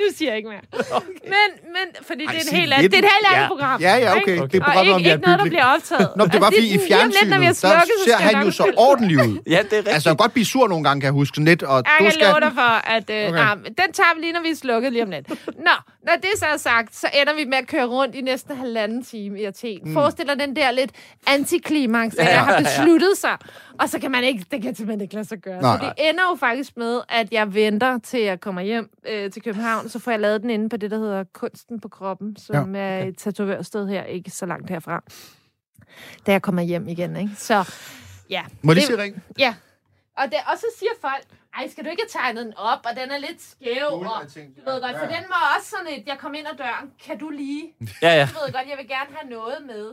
Nu 0.00 0.06
siger 0.16 0.30
jeg 0.30 0.36
ikke 0.36 0.48
mere. 0.48 0.60
Men, 1.34 1.48
men 1.76 1.86
fordi 2.06 2.24
Ej, 2.24 2.32
det 2.32 2.40
er 2.46 2.50
en 2.50 2.56
helt 2.60 2.72
anden, 2.72 2.90
det 2.90 2.98
er 2.98 3.02
et 3.02 3.04
helt 3.16 3.26
andet 3.30 3.42
Ja. 3.42 3.48
program. 3.48 3.80
Ja, 3.80 3.94
ja, 3.96 4.10
okay. 4.16 4.20
ikke? 4.32 4.46
Det 4.46 4.54
er 4.54 4.60
Og 4.60 4.64
programmet 4.64 4.82
ikke, 4.82 4.94
om 4.94 5.00
Jan 5.02 5.12
ikke 5.18 5.26
noget, 5.26 5.38
der 5.38 5.44
bliver 5.46 5.64
optaget. 5.64 6.08
Nå, 6.16 6.24
det 6.32 6.40
var 6.40 6.46
Altså, 6.46 6.60
fordi 6.60 6.68
i 6.68 6.72
lidt, 6.72 6.82
fjernsynet, 6.88 7.30
der 7.32 7.52
slukket, 7.52 7.96
så 7.98 8.04
ser 8.04 8.16
han 8.16 8.36
jeg 8.36 8.46
jo 8.46 8.50
så 8.50 8.72
ordentlig 8.76 9.16
ud. 9.18 9.38
Ja, 9.46 9.50
det 9.50 9.56
er 9.56 9.76
rigtigt. 9.76 9.88
Altså, 9.88 10.08
han 10.08 10.16
kan 10.16 10.22
godt 10.24 10.32
blive 10.32 10.44
sur 10.46 10.68
nogle 10.68 10.84
gange, 10.84 11.00
kan 11.00 11.06
jeg 11.06 11.12
huske 11.12 11.34
sådan 11.34 11.44
lidt. 11.44 11.62
Og 11.62 11.82
Jeg 12.00 12.06
du 12.06 12.10
skal... 12.10 12.26
dig 12.42 12.52
for, 12.54 12.88
at 12.96 13.10
øh, 13.10 13.16
Okay. 13.16 13.28
okay. 13.28 13.44
nah, 13.44 13.56
den 13.64 13.92
tager 13.92 14.14
vi 14.14 14.20
lige, 14.20 14.32
når 14.32 14.42
vi 14.42 14.48
er 14.48 14.54
slukket 14.54 14.92
lige 14.92 15.02
om 15.02 15.10
lidt. 15.10 15.28
Nå, 15.68 15.74
når 16.06 16.12
det 16.16 16.30
så 16.36 16.46
er 16.46 16.56
sagt, 16.56 16.96
så 16.96 17.06
ender 17.20 17.34
vi 17.34 17.44
med 17.44 17.58
at 17.58 17.66
køre 17.66 17.84
rundt 17.86 18.14
i 18.14 18.20
næsten 18.20 18.56
halvanden 18.56 19.04
time 19.04 19.40
i 19.40 19.44
Athen. 19.44 19.80
Mm. 19.84 19.92
Forestil 19.92 20.26
dig 20.26 20.38
den 20.38 20.56
der 20.56 20.70
lidt 20.70 20.90
antiklimaks, 21.26 22.14
at 22.14 22.24
Ja, 22.26 22.30
jeg 22.30 22.40
har 22.44 22.52
ja, 22.52 22.58
ja. 22.58 22.62
besluttet 22.62 23.18
sig, 23.18 23.36
og 23.80 23.88
så 23.88 23.98
kan 23.98 24.10
man 24.10 24.24
ikke, 24.24 24.44
det 24.50 24.62
kan 24.62 24.74
simpelthen 24.74 25.00
ikke 25.00 25.14
lade 25.14 25.28
sig 25.28 25.38
gøre. 25.38 25.62
Nej. 25.62 25.78
Så 25.78 25.84
det 25.84 26.08
ender 26.10 26.22
jo 26.30 26.36
faktisk 26.40 26.76
med, 26.76 27.00
at 27.08 27.32
jeg 27.32 27.54
venter 27.54 27.98
til 27.98 28.20
jeg 28.20 28.40
kommer 28.40 28.62
hjem 28.62 28.90
øh, 29.08 29.30
til 29.30 29.42
København, 29.42 29.88
så 29.88 29.98
får 29.98 30.10
jeg 30.10 30.20
lavet 30.20 30.42
den 30.42 30.50
inde 30.50 30.68
på 30.68 30.76
det, 30.76 30.90
der 30.90 30.98
hedder 30.98 31.24
Kunsten 31.32 31.80
på 31.80 31.88
kroppen, 31.88 32.36
som 32.36 32.54
ja, 32.54 32.62
okay. 32.62 33.04
er 33.04 33.08
et 33.08 33.18
tatovørsted 33.18 33.88
her, 33.88 34.04
ikke 34.04 34.30
så 34.30 34.46
langt 34.46 34.70
herfra. 34.70 35.02
Da 36.26 36.32
jeg 36.32 36.42
kommer 36.42 36.62
hjem 36.62 36.88
igen, 36.88 37.16
ikke? 37.16 37.30
Så, 37.38 37.72
ja. 38.30 38.42
Må 38.62 38.72
jeg 38.72 38.74
lige 38.74 38.86
Det- 38.88 38.96
se 38.96 39.02
ring? 39.02 39.22
Ja. 39.38 39.54
Og, 40.18 40.24
det, 40.26 40.38
og 40.52 40.58
så 40.58 40.66
siger 40.78 40.90
folk, 41.00 41.24
ej, 41.58 41.68
skal 41.68 41.84
du 41.84 41.90
ikke 41.90 42.02
have 42.02 42.22
tegnet 42.22 42.44
den 42.44 42.54
op, 42.56 42.78
og 42.90 42.96
den 42.96 43.10
er 43.10 43.18
lidt 43.18 43.42
skæv, 43.42 43.88
Guld, 43.90 44.06
og 44.08 44.32
tænkte, 44.32 44.60
du 44.60 44.64
ved 44.70 44.80
ja, 44.80 44.86
godt, 44.86 44.98
for 44.98 45.06
ja. 45.06 45.16
den 45.16 45.24
var 45.28 45.54
også 45.56 45.70
sådan 45.70 45.86
et, 46.00 46.06
jeg 46.06 46.18
kom 46.18 46.34
ind 46.34 46.46
ad 46.46 46.56
døren, 46.58 46.92
kan 47.06 47.18
du 47.18 47.28
lige? 47.30 47.74
Ja, 48.02 48.12
ja. 48.20 48.28
Du 48.32 48.38
ved 48.44 48.52
godt, 48.52 48.68
jeg 48.70 48.78
vil 48.78 48.88
gerne 48.88 49.10
have 49.16 49.30
noget 49.30 49.58
med. 49.66 49.86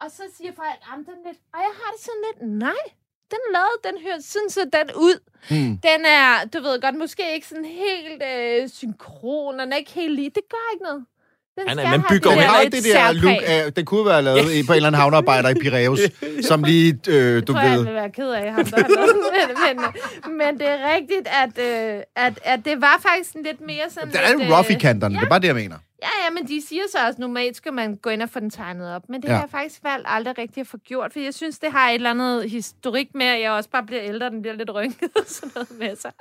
Og 0.00 0.10
så 0.10 0.22
siger 0.36 0.52
folk, 0.56 0.78
jamen 0.90 1.04
den 1.04 1.14
lidt, 1.26 1.38
og 1.54 1.60
jeg 1.66 1.72
har 1.80 1.90
det 1.92 2.00
sådan 2.06 2.22
lidt, 2.28 2.52
nej, 2.66 2.84
den 3.30 3.42
lavet, 3.52 3.78
den 3.84 4.02
hører 4.02 4.20
sådan 4.20 4.50
så 4.50 4.60
den 4.72 4.88
ud. 4.96 5.16
Mm. 5.50 5.78
Den 5.88 6.00
er, 6.06 6.44
du 6.52 6.60
ved 6.60 6.80
godt, 6.80 6.94
måske 6.98 7.34
ikke 7.34 7.46
sådan 7.46 7.64
helt 7.64 8.22
øh, 8.22 8.68
synkron, 8.68 9.58
den 9.58 9.72
er 9.72 9.76
ikke 9.76 9.90
helt 9.92 10.14
lige, 10.14 10.30
det 10.30 10.42
gør 10.50 10.72
ikke 10.74 10.84
noget. 10.84 11.06
Den 11.58 11.68
Han 11.68 11.78
er- 11.78 11.82
skal 11.82 11.90
man 11.90 12.00
have 12.00 12.08
bygger 12.10 12.30
det 12.30 12.38
Den 12.38 12.48
jo 12.54 12.60
ikke 12.64 12.76
det 12.76 12.84
der 12.94 13.12
look 13.12 13.42
af, 13.46 13.72
det 13.72 13.86
kunne 13.86 14.06
være 14.06 14.22
lavet 14.22 14.52
i- 14.52 14.62
på 14.66 14.72
en 14.72 14.76
eller 14.76 14.86
anden 14.86 15.00
havnearbejder 15.00 15.48
i 15.48 15.54
Piraeus, 15.54 16.00
som 16.48 16.62
lige, 16.64 16.98
øh, 17.08 17.42
du 17.46 17.52
tror 17.52 17.60
jeg, 17.60 17.78
ved... 17.78 17.84
vil 17.84 17.94
være 17.94 18.10
ked 18.10 18.28
af 18.30 18.52
ham. 18.52 18.64
Der 18.64 18.76
men, 18.76 19.76
men, 20.26 20.38
men 20.38 20.58
det 20.58 20.68
er 20.68 20.78
rigtigt, 20.94 21.28
at, 21.42 21.54
øh, 21.64 22.02
at, 22.16 22.32
at 22.44 22.60
det 22.64 22.80
var 22.80 23.00
faktisk 23.08 23.34
en 23.34 23.42
lidt 23.42 23.60
mere 23.60 23.90
sådan... 23.90 24.12
Der 24.12 24.18
er 24.18 24.34
lidt, 24.36 24.48
jo 24.48 24.54
rough 24.56 24.70
i 24.70 24.74
øh, 24.74 24.80
kanterne, 24.80 25.14
det 25.14 25.22
er 25.24 25.28
bare 25.28 25.38
det, 25.40 25.46
jeg 25.46 25.54
mener. 25.54 25.76
Ja, 26.02 26.08
ja, 26.24 26.30
men 26.30 26.48
de 26.48 26.66
siger 26.68 26.82
så 26.92 26.98
også, 27.06 27.20
normalt 27.20 27.56
skal 27.56 27.72
man 27.72 27.96
gå 27.96 28.10
ind 28.10 28.22
og 28.22 28.30
få 28.30 28.40
den 28.40 28.50
tegnet 28.50 28.94
op. 28.94 29.02
Men 29.08 29.22
det 29.22 29.28
Ja. 29.28 29.34
har 29.34 29.40
jeg 29.40 29.50
faktisk 29.50 29.84
valgt 29.84 30.06
aldrig 30.10 30.38
rigtig 30.38 30.60
at 30.60 30.66
få 30.66 30.76
gjort, 30.76 31.12
for 31.12 31.20
jeg 31.20 31.34
synes, 31.34 31.58
det 31.58 31.72
har 31.72 31.88
et 31.90 31.94
eller 31.94 32.10
andet 32.10 32.50
historik 32.50 33.14
med, 33.14 33.26
at 33.26 33.40
jeg 33.40 33.50
også 33.52 33.70
bare 33.70 33.82
bliver 33.82 34.02
ældre, 34.02 34.30
den 34.30 34.42
bliver 34.42 34.54
lidt 34.56 34.74
rynket 34.74 35.10
og 35.16 35.22
sådan 35.26 35.50
noget 35.54 35.70
med 35.78 35.96
sig. 35.96 36.12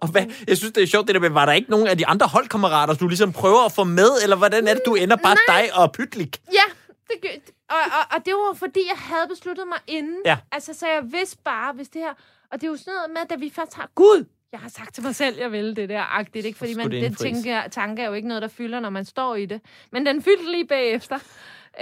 Og 0.00 0.08
hvad, 0.08 0.22
jeg 0.48 0.56
synes, 0.56 0.72
det 0.72 0.82
er 0.82 0.86
sjovt, 0.86 1.06
det 1.06 1.14
der 1.14 1.20
med, 1.20 1.30
var 1.30 1.46
der 1.46 1.52
ikke 1.52 1.70
nogen 1.70 1.86
af 1.86 1.98
de 1.98 2.06
andre 2.06 2.26
holdkammerater, 2.26 2.94
du 2.94 3.08
ligesom 3.08 3.32
prøver 3.32 3.64
at 3.64 3.72
få 3.72 3.84
med, 3.84 4.10
eller 4.22 4.36
hvordan 4.36 4.68
er 4.68 4.74
det, 4.74 4.82
du 4.86 4.94
ender 4.94 5.16
bare 5.16 5.36
Nej. 5.48 5.62
dig 5.62 5.74
og 5.78 5.92
Pytlik? 5.92 6.40
Ja, 6.52 6.62
det, 7.08 7.16
gør- 7.22 7.28
og, 7.70 7.76
og, 7.76 8.16
og 8.18 8.24
det 8.26 8.34
var 8.34 8.54
fordi, 8.54 8.80
jeg 8.88 8.96
havde 8.98 9.26
besluttet 9.28 9.64
mig 9.68 9.78
inden. 9.86 10.16
Ja. 10.24 10.36
Altså, 10.52 10.72
så 10.74 10.86
jeg 10.86 11.02
vidste 11.12 11.36
bare, 11.44 11.72
hvis 11.72 11.88
det 11.88 12.00
her... 12.02 12.12
Og 12.52 12.60
det 12.60 12.66
er 12.66 12.70
jo 12.70 12.76
sådan 12.76 12.92
noget 12.94 13.10
med, 13.10 13.28
da 13.30 13.34
vi 13.34 13.52
først 13.56 13.74
har... 13.74 13.90
Gud! 13.94 14.24
Jeg 14.54 14.60
har 14.60 14.68
sagt 14.68 14.94
til 14.94 15.04
mig 15.04 15.14
selv, 15.14 15.38
jeg 15.38 15.52
ville 15.52 15.76
det 15.76 15.88
der 15.88 16.18
agtigt, 16.18 16.46
ikke? 16.46 16.58
Fordi 16.58 16.74
man, 16.74 16.90
den 16.90 17.14
tænker, 17.14 17.68
tanke 17.68 18.02
er 18.02 18.06
jo 18.06 18.12
ikke 18.12 18.28
noget, 18.28 18.42
der 18.42 18.48
fylder, 18.48 18.80
når 18.80 18.90
man 18.90 19.04
står 19.04 19.34
i 19.34 19.46
det. 19.46 19.60
Men 19.92 20.06
den 20.06 20.22
fyldte 20.22 20.50
lige 20.50 20.66
bagefter. 20.66 21.18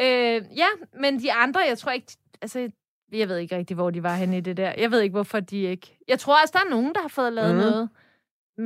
Øh, 0.00 0.42
ja, 0.56 0.66
men 1.00 1.20
de 1.20 1.32
andre, 1.32 1.60
jeg 1.68 1.78
tror 1.78 1.92
ikke... 1.92 2.12
Altså, 2.42 2.70
jeg 3.12 3.28
ved 3.28 3.36
ikke 3.36 3.56
rigtig, 3.56 3.74
hvor 3.74 3.90
de 3.90 4.02
var 4.02 4.14
henne 4.14 4.38
i 4.38 4.40
det 4.40 4.56
der. 4.56 4.72
Jeg 4.78 4.90
ved 4.90 5.00
ikke, 5.00 5.12
hvorfor 5.12 5.40
de 5.40 5.62
ikke... 5.62 5.98
Jeg 6.08 6.18
tror 6.18 6.42
også, 6.42 6.52
der 6.52 6.58
er 6.66 6.70
nogen, 6.70 6.94
der 6.94 7.00
har 7.00 7.08
fået 7.08 7.32
lavet 7.32 7.54
mm. 7.54 7.60
noget. 7.60 7.88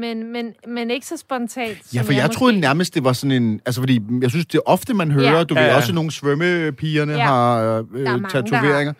Men, 0.00 0.32
men, 0.32 0.52
men 0.68 0.90
ikke 0.90 1.06
så 1.06 1.16
spontant. 1.16 1.94
Ja, 1.94 2.02
for 2.02 2.12
jeg 2.12 2.24
måske- 2.26 2.38
troede 2.38 2.60
nærmest, 2.60 2.94
det 2.94 3.04
var 3.04 3.12
sådan 3.12 3.42
en... 3.42 3.60
Altså, 3.66 3.80
fordi 3.80 4.00
jeg 4.22 4.30
synes, 4.30 4.46
det 4.46 4.54
er 4.58 4.62
ofte, 4.66 4.94
man 4.94 5.10
hører, 5.10 5.36
Ja. 5.36 5.44
du 5.44 5.54
ved, 5.54 5.62
Ja, 5.62 5.68
ja. 5.68 5.76
også 5.76 5.92
nogle 5.92 6.10
svømmepigerne 6.10 7.12
Ja. 7.12 7.18
har 7.26 7.78
øh, 7.94 8.02
mange, 8.04 8.28
tatoveringer. 8.28 8.92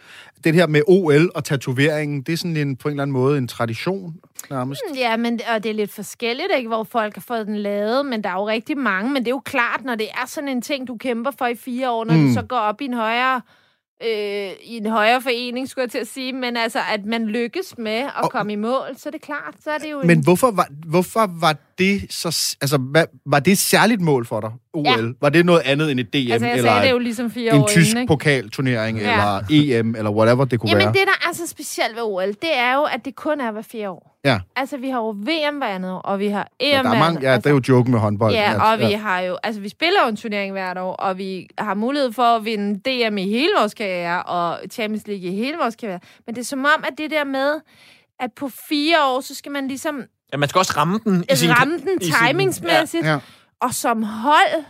Det 0.44 0.54
her 0.54 0.66
med 0.66 0.82
OL 0.87 1.30
og 1.35 1.44
tatoveringen, 1.44 2.22
det 2.22 2.32
er 2.32 2.37
sådan 2.37 2.56
en, 2.56 2.76
på 2.76 2.88
en 2.88 2.92
eller 2.92 3.02
anden 3.02 3.12
måde 3.12 3.38
en 3.38 3.48
tradition, 3.48 4.14
nærmest. 4.50 4.80
Ja, 4.96 5.16
men 5.16 5.40
og 5.54 5.62
det 5.62 5.70
er 5.70 5.74
lidt 5.74 5.92
forskelligt, 5.92 6.48
ikke, 6.56 6.68
hvor 6.68 6.85
folk 6.85 7.14
har 7.14 7.24
fået 7.28 7.46
den 7.46 7.56
lavet, 7.56 8.06
men 8.06 8.24
der 8.24 8.28
er 8.30 8.35
jo 8.35 8.48
rigtig 8.48 8.78
mange. 8.78 9.12
Men 9.12 9.22
det 9.22 9.28
er 9.28 9.35
jo 9.35 9.42
klart, 9.44 9.85
når 9.85 9.94
det 9.94 10.06
er 10.11 10.26
sådan 10.26 10.48
en 10.48 10.62
ting, 10.62 10.88
du 10.88 10.96
kæmper 10.96 11.30
for 11.38 11.46
i 11.46 11.54
fire 11.54 11.90
år, 11.90 12.04
når 12.04 12.14
mm. 12.14 12.20
Mm. 12.20 12.26
du 12.28 12.32
så 12.35 12.42
går 12.42 12.56
op 12.56 12.80
i 12.80 12.85
en 12.85 12.94
højere 12.94 13.40
øh, 14.02 14.50
i 14.62 14.76
en 14.76 14.87
højere 14.87 15.22
forening, 15.22 15.68
skulle 15.68 15.82
jeg 15.82 15.90
til 15.90 15.98
at 15.98 16.09
sige, 16.09 16.32
men 16.32 16.56
altså, 16.56 16.78
at 16.92 17.04
man 17.04 17.26
lykkes 17.26 17.74
med 17.78 17.92
at 17.92 18.12
Og- 18.16 18.30
komme 18.30 18.52
i 18.52 18.56
mål, 18.56 18.96
så 18.96 19.09
er 19.09 19.11
det 19.11 19.20
klart, 19.22 19.54
så 19.64 19.70
er 19.70 19.78
det 19.78 19.90
jo 19.90 20.00
Men 20.02 20.11
en... 20.18 20.24
hvorfor 20.24 20.50
var, 20.50 20.68
hvorfor 20.87 21.26
var 21.40 21.56
det 21.78 22.06
så... 22.12 22.56
Altså, 22.61 22.78
hvad, 22.78 23.04
var 23.26 23.40
det 23.40 23.50
et 23.52 23.59
særligt 23.59 24.00
mål 24.00 24.26
for 24.26 24.40
dig, 24.40 24.50
OL? 24.76 24.86
Ja. 24.86 25.12
Var 25.20 25.28
det 25.28 25.46
noget 25.46 25.60
andet 25.64 25.90
end 25.90 26.00
et 26.00 26.12
DM, 26.12 26.16
Altså, 26.32 26.46
jeg 26.46 26.56
eller 26.56 26.70
sagde 26.72 26.86
det 26.86 26.90
jo 26.92 26.98
ligesom 26.98 27.30
fire 27.30 27.54
en 27.54 27.62
år 27.62 27.66
tysk 27.68 27.88
inden, 27.88 28.00
ikke? 28.02 28.10
pokalturnering, 28.10 28.98
Ja. 28.98 29.12
eller 29.12 29.42
EM, 29.78 29.94
eller 29.96 30.10
whatever 30.10 30.44
det 30.44 30.60
kunne 30.60 30.70
Jamen, 30.70 30.84
være? 30.84 30.92
det, 30.92 31.00
der 31.06 31.28
er 31.30 31.34
så 31.34 31.46
specielt 31.46 31.96
ved 31.96 32.02
OL, 32.02 32.28
det 32.28 32.56
er 32.58 32.74
jo, 32.74 32.82
at 32.82 33.04
det 33.04 33.14
kun 33.16 33.40
er 33.40 33.50
hver 33.52 33.62
fire 33.62 33.90
år. 33.90 34.12
Ja. 34.24 34.38
Altså, 34.56 34.76
vi 34.76 34.88
har 34.90 34.98
jo 34.98 35.08
VM 35.08 35.56
hver 35.58 35.66
andet 35.66 35.92
år, 35.92 35.98
og 35.98 36.18
vi 36.18 36.26
har 36.28 36.48
EM 36.60 36.70
Ja, 36.72 36.82
der 36.82 36.90
er 36.90 36.98
mange, 36.98 37.20
ja, 37.22 37.32
altså, 37.32 37.48
det 37.48 37.54
er 37.54 37.54
jo 37.70 37.76
joken 37.76 37.92
med 37.92 38.00
håndbold. 38.00 38.32
Ja, 38.34 38.52
at- 38.54 38.60
og 38.82 38.88
vi 38.88 38.92
har 38.94 39.20
jo, 39.20 39.36
altså 39.42 39.60
vi 39.60 39.68
spiller 39.68 40.00
jo 40.04 40.08
en 40.08 40.16
turnering 40.16 40.52
hvert 40.52 40.78
år, 40.78 40.92
og 40.92 41.18
vi 41.18 41.46
har 41.58 41.74
mulighed 41.74 42.12
for 42.12 42.22
at 42.22 42.44
vinde 42.44 42.74
DM 43.10 43.18
i 43.18 43.28
hele 43.30 43.50
vores 43.58 43.74
karriere, 43.74 44.22
og 44.22 44.58
Champions 44.72 45.06
League 45.06 45.28
i 45.28 45.36
hele 45.36 45.56
vores 45.58 45.76
karriere. 45.76 46.00
Men 46.26 46.34
det 46.34 46.40
er 46.40 46.44
som 46.44 46.58
om, 46.58 46.84
at 46.84 46.92
det 46.98 47.10
der 47.10 47.24
med, 47.24 47.54
at 48.20 48.30
på 48.36 48.50
fire 48.68 48.96
år, 49.06 49.20
så 49.20 49.34
skal 49.34 49.52
man 49.52 49.68
ligesom 49.68 50.02
Ja, 50.32 50.36
man 50.36 50.48
skal 50.48 50.58
også 50.58 50.72
ramme 50.76 51.00
den 51.04 51.24
i 51.32 51.36
sin... 51.36 51.50
ramme 51.60 51.74
den 51.78 52.00
sin- 52.02 52.12
timingsmæssigt, 52.28 53.06
Ja. 53.06 53.18
Og 53.60 53.74
som 53.74 54.02
hold, 54.02 54.64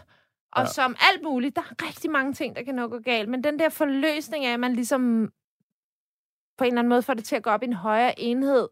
og 0.53 0.63
Ja. 0.63 0.67
som 0.67 0.97
alt 1.13 1.23
muligt. 1.23 1.57
Der 1.57 1.63
er 1.63 1.87
rigtig 1.87 2.11
mange 2.11 2.33
ting, 2.33 2.57
der 2.57 2.63
kan 2.63 2.75
nå 2.75 2.89
gå 2.89 2.99
galt, 2.99 3.29
men 3.29 3.45
den 3.45 3.59
der 3.59 3.69
forløsning 3.69 4.45
af, 4.45 4.53
at 4.53 4.61
man 4.61 4.73
ligesom 4.75 5.33
på 6.59 6.65
en 6.65 6.69
eller 6.69 6.79
anden 6.79 6.89
måde 6.89 7.03
får 7.03 7.15
det 7.15 7.25
til 7.25 7.37
at 7.37 7.43
gå 7.43 7.51
op 7.51 7.63
i 7.63 7.67
en 7.67 7.73
højere 7.73 8.21
enhed, 8.21 8.69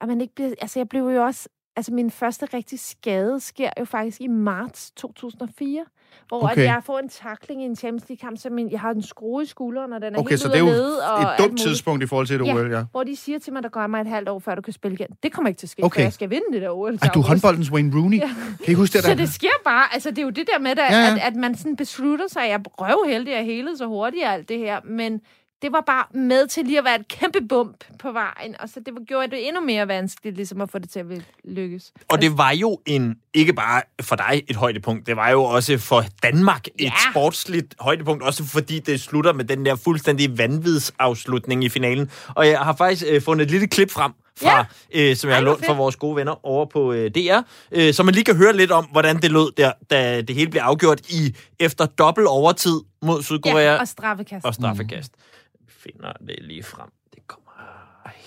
at 0.00 0.08
man 0.08 0.20
ikke 0.20 0.34
bliver... 0.34 0.54
Altså, 0.60 0.78
jeg 0.78 0.88
blev 0.88 1.02
jo 1.02 1.24
også... 1.24 1.48
Altså, 1.76 1.92
min 1.92 2.10
første 2.10 2.46
rigtig 2.46 2.80
skade 2.80 3.40
sker 3.40 3.70
jo 3.78 3.84
faktisk 3.84 4.20
i 4.20 4.26
marts 4.26 4.90
2004, 4.90 5.86
hvor 6.28 6.42
okay. 6.42 6.52
At 6.56 6.64
jeg 6.64 6.80
får 6.86 6.98
en 6.98 7.08
takling 7.08 7.62
i 7.62 7.64
en 7.64 7.76
Champions 7.76 8.08
League-kamp, 8.08 8.38
så 8.38 8.50
min, 8.50 8.70
jeg 8.70 8.80
har 8.80 8.90
en 8.90 9.02
skrue 9.02 9.42
i 9.42 9.46
skulderen, 9.46 9.92
og 9.92 10.00
den 10.00 10.14
er 10.14 10.18
Okay, 10.18 10.30
helt 10.30 10.40
så 10.40 10.48
det 10.48 10.54
er 10.54 10.62
at 10.62 10.68
jo 10.68 10.74
lede, 10.74 11.12
og 11.12 11.22
et 11.22 11.28
dumt 11.38 11.58
tidspunkt 11.60 12.02
i 12.04 12.06
forhold 12.06 12.26
til 12.26 12.40
et 12.40 12.46
Ja. 12.46 12.54
OL, 12.54 12.70
ja. 12.72 12.82
Hvor 12.90 13.04
de 13.04 13.16
siger 13.16 13.38
til 13.38 13.52
mig, 13.52 13.62
der 13.62 13.68
går 13.68 13.86
mig 13.86 14.00
et 14.00 14.06
halvt 14.06 14.28
år, 14.28 14.38
før 14.38 14.54
du 14.54 14.62
kan 14.62 14.72
spille 14.72 14.94
igen. 14.94 15.06
Det 15.22 15.32
kommer 15.32 15.48
ikke 15.48 15.58
til 15.58 15.66
at 15.66 15.70
ske, 15.70 15.84
Okay. 15.84 16.00
for 16.00 16.02
jeg 16.02 16.12
skal 16.12 16.30
vinde 16.30 16.44
det 16.52 16.62
der 16.62 16.70
OL. 16.70 16.98
Ej, 17.02 17.08
du 17.14 17.20
er 17.20 17.24
håndboldens 17.24 17.70
Wayne 17.72 17.96
Rooney. 18.00 18.18
Ja. 18.18 18.30
Kan 18.64 18.72
I 18.72 18.74
huske 18.74 18.92
det 18.92 19.02
Så 19.04 19.10
der? 19.10 19.16
det 19.16 19.28
sker 19.28 19.48
bare, 19.64 19.84
altså 19.94 20.10
det 20.10 20.18
er 20.18 20.22
jo 20.22 20.30
det 20.30 20.46
der 20.52 20.58
med, 20.58 20.76
der, 20.76 20.84
Ja, 20.84 20.98
ja. 20.98 21.12
At, 21.14 21.18
at 21.22 21.36
man 21.36 21.54
sådan 21.56 21.76
beslutter 21.76 22.24
sig, 22.28 22.40
jeg 22.40 22.50
er 22.52 22.58
røvheldig 22.68 23.38
og 23.38 23.44
hele 23.44 23.76
så 23.76 23.86
hurtigt 23.86 24.24
alt 24.26 24.48
det 24.48 24.58
her, 24.58 24.80
men 24.84 25.20
det 25.62 25.72
var 25.72 25.80
bare 25.86 26.04
med 26.14 26.46
til 26.46 26.64
lige 26.64 26.78
at 26.78 26.84
være 26.84 27.00
et 27.00 27.08
kæmpe 27.08 27.38
bump 27.48 27.84
på 27.98 28.12
vejen, 28.12 28.54
og 28.60 28.68
så 28.68 28.80
det 28.86 28.94
var, 28.94 29.00
gjorde 29.04 29.30
det 29.30 29.48
endnu 29.48 29.60
mere 29.60 29.88
vanskeligt 29.88 30.36
ligesom 30.36 30.60
at 30.60 30.70
få 30.70 30.78
det 30.78 30.90
til 30.90 30.98
at 31.00 31.06
lykkes. 31.44 31.92
Og 32.08 32.22
det 32.22 32.38
var 32.38 32.50
jo 32.50 32.80
en, 32.86 33.16
ikke 33.34 33.52
bare 33.52 33.82
for 34.02 34.16
dig 34.16 34.42
et 34.48 34.56
højdepunkt, 34.56 35.06
det 35.06 35.16
var 35.16 35.30
jo 35.30 35.42
også 35.44 35.78
for 35.78 36.04
Danmark 36.22 36.66
et 36.66 36.72
Ja. 36.84 36.92
sportsligt 37.12 37.74
højdepunkt, 37.80 38.22
også 38.22 38.44
fordi 38.44 38.78
det 38.78 39.00
slutter 39.00 39.32
med 39.32 39.44
den 39.44 39.66
der 39.66 39.76
fuldstændig 39.76 40.38
vanvidsafslutning 40.38 41.64
i 41.64 41.68
finalen. 41.68 42.10
Og 42.28 42.48
jeg 42.48 42.58
har 42.58 42.76
faktisk 42.76 43.04
øh, 43.10 43.22
fundet 43.22 43.44
et 43.44 43.50
lille 43.50 43.66
klip 43.66 43.90
frem 43.90 44.12
fra, 44.40 44.66
ja. 44.94 45.10
øh, 45.10 45.16
som 45.16 45.30
jeg 45.30 45.34
Ej, 45.34 45.40
har 45.40 45.44
lånt 45.44 45.66
fra 45.66 45.72
vores 45.72 45.96
gode 45.96 46.16
venner 46.16 46.46
over 46.46 46.66
på 46.66 46.92
øh, 46.92 47.10
DR, 47.10 47.38
øh, 47.72 47.94
så 47.94 48.02
man 48.02 48.14
lige 48.14 48.24
kan 48.24 48.36
høre 48.36 48.52
lidt 48.56 48.70
om, 48.70 48.84
hvordan 48.84 49.16
det 49.22 49.30
lød 49.30 49.52
der, 49.56 49.72
da 49.90 50.20
det 50.20 50.36
hele 50.36 50.50
blev 50.50 50.60
afgjort 50.62 51.00
i 51.10 51.36
efter 51.60 51.86
dobbelt 51.86 52.26
overtid 52.26 52.80
mod 53.02 53.22
Sydkorea 53.22 53.72
Ja, 53.72 53.80
og 53.80 53.88
straffekast. 53.88 54.46
og 54.46 54.54
straffekast. 54.54 55.12
Vi 55.12 55.41
finder 55.84 56.12
det 56.28 56.38
lige 56.50 56.62
frem. 56.62 56.90
Det 57.14 57.22
kommer 57.26 57.52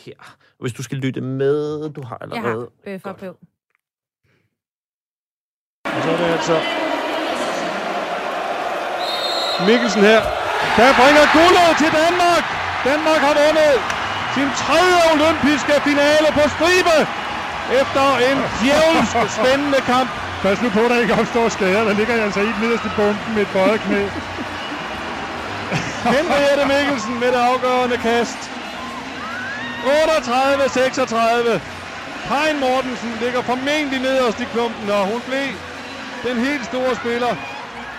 her. 0.06 0.20
Hvis 0.60 0.74
du 0.74 0.84
skal 0.84 0.98
lytte 0.98 1.22
med, 1.22 1.90
du 1.98 2.02
har 2.10 2.18
Jeg 2.22 2.28
allerede... 2.38 2.70
har 2.86 2.92
bøffer 2.92 3.14
på. 3.14 3.30
Og 5.96 6.00
så 6.04 6.10
er 6.14 6.18
det 6.18 6.30
altså 6.38 6.58
Mikkelsen 9.70 10.02
her, 10.12 10.22
der 10.78 10.88
bringer 11.02 11.26
guldet 11.38 11.70
til 11.82 11.92
Danmark. 12.04 12.44
Danmark 12.90 13.22
har 13.28 13.36
vundet 13.44 13.76
sin 14.36 14.50
tredje 14.64 15.00
olympiske 15.14 15.74
finale 15.88 16.28
på 16.38 16.44
stribe 16.56 16.98
efter 17.82 18.06
en 18.30 18.38
djævelsk 18.60 19.16
spændende 19.38 19.82
kamp. 19.92 20.10
Pas 20.44 20.58
nu 20.64 20.68
på, 20.76 20.82
at 20.86 20.90
der 20.92 21.00
ikke 21.04 21.16
opstår 21.22 21.46
skader. 21.58 21.84
Der 21.90 21.94
ligger 22.00 22.14
jeg 22.18 22.26
altså 22.28 22.42
helt 22.48 22.60
nederst 22.64 22.86
i 22.90 22.92
bumpen 22.98 23.30
med 23.36 23.42
et 23.48 23.52
bøjet 23.56 23.80
knæ. 23.86 24.02
Henriette 26.14 26.66
Mikkelsen 26.74 27.20
med 27.20 27.28
det 27.28 27.42
afgørende 27.52 27.98
kast. 27.98 28.38
38-36. 29.86 31.60
Hein 32.34 32.60
Mortensen 32.60 33.12
ligger 33.22 33.42
formentlig 33.42 34.00
nederst 34.02 34.40
i 34.40 34.44
klumpen, 34.54 34.90
og 34.90 35.06
hun 35.12 35.22
blev 35.28 35.48
den 36.28 36.46
helt 36.46 36.66
store 36.66 36.96
spiller 36.96 37.36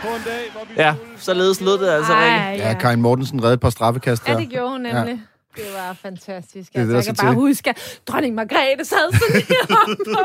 på 0.02 0.08
en 0.16 0.22
dag, 0.26 0.42
hvor 0.52 0.64
vi 0.68 0.74
Ja, 0.76 0.94
således 1.18 1.60
lød 1.60 1.78
det 1.78 1.88
altså, 1.90 2.12
Rikke. 2.12 2.26
Ej, 2.26 2.54
Ja, 2.58 2.74
Karin 2.80 3.02
Mortensen 3.02 3.42
redde 3.44 3.54
et 3.54 3.60
par 3.60 3.70
straffekast 3.70 4.28
Ja, 4.28 4.32
der. 4.32 4.38
det 4.38 4.48
gjorde 4.48 4.70
hun 4.70 4.80
nemlig. 4.80 5.20
Ja. 5.56 5.62
Det 5.62 5.64
var 5.76 5.96
fantastisk. 6.02 6.72
Det 6.72 6.78
Altså, 6.78 6.92
det, 6.96 6.96
jeg 6.96 7.04
kan 7.04 7.14
bare 7.26 7.30
til. 7.34 7.40
huske, 7.40 7.70
at 7.70 8.00
dronning 8.08 8.34
Margrethe 8.34 8.84
sad 8.84 9.12
sådan 9.12 9.42
heroppe, 9.48 10.18
og, 10.18 10.24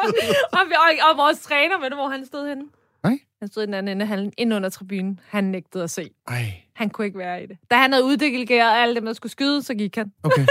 og, 0.52 0.60
og, 0.86 1.10
og 1.12 1.17
vores 1.17 1.39
træner, 1.39 1.80
ved 1.82 1.89
du, 1.89 1.96
hvor 1.96 2.10
han 2.10 2.26
stod 2.26 2.48
henne? 2.50 2.63
Nej. 3.04 3.20
Han 3.40 3.48
stod 3.48 3.64
i 3.64 3.66
den 3.66 3.74
anden 3.74 3.98
ende, 3.98 4.06
han, 4.06 4.34
inde 4.38 4.56
under 4.56 4.70
tribunen. 4.70 5.20
Han 5.28 5.44
nægtede 5.44 5.84
at 5.84 5.90
se. 5.90 6.10
Ej, 6.28 6.54
Han 6.74 6.90
kunne 6.90 7.06
ikke 7.08 7.20
være 7.20 7.44
i 7.44 7.46
det. 7.46 7.58
Da 7.72 7.76
han 7.76 7.92
havde 7.92 8.06
uddelegeret 8.06 8.82
alle 8.82 8.96
dem, 8.96 9.06
der 9.06 9.14
skulle 9.14 9.32
skyde, 9.32 9.64
så 9.64 9.74
gik 9.74 9.96
han. 9.96 10.12
okay. 10.24 10.46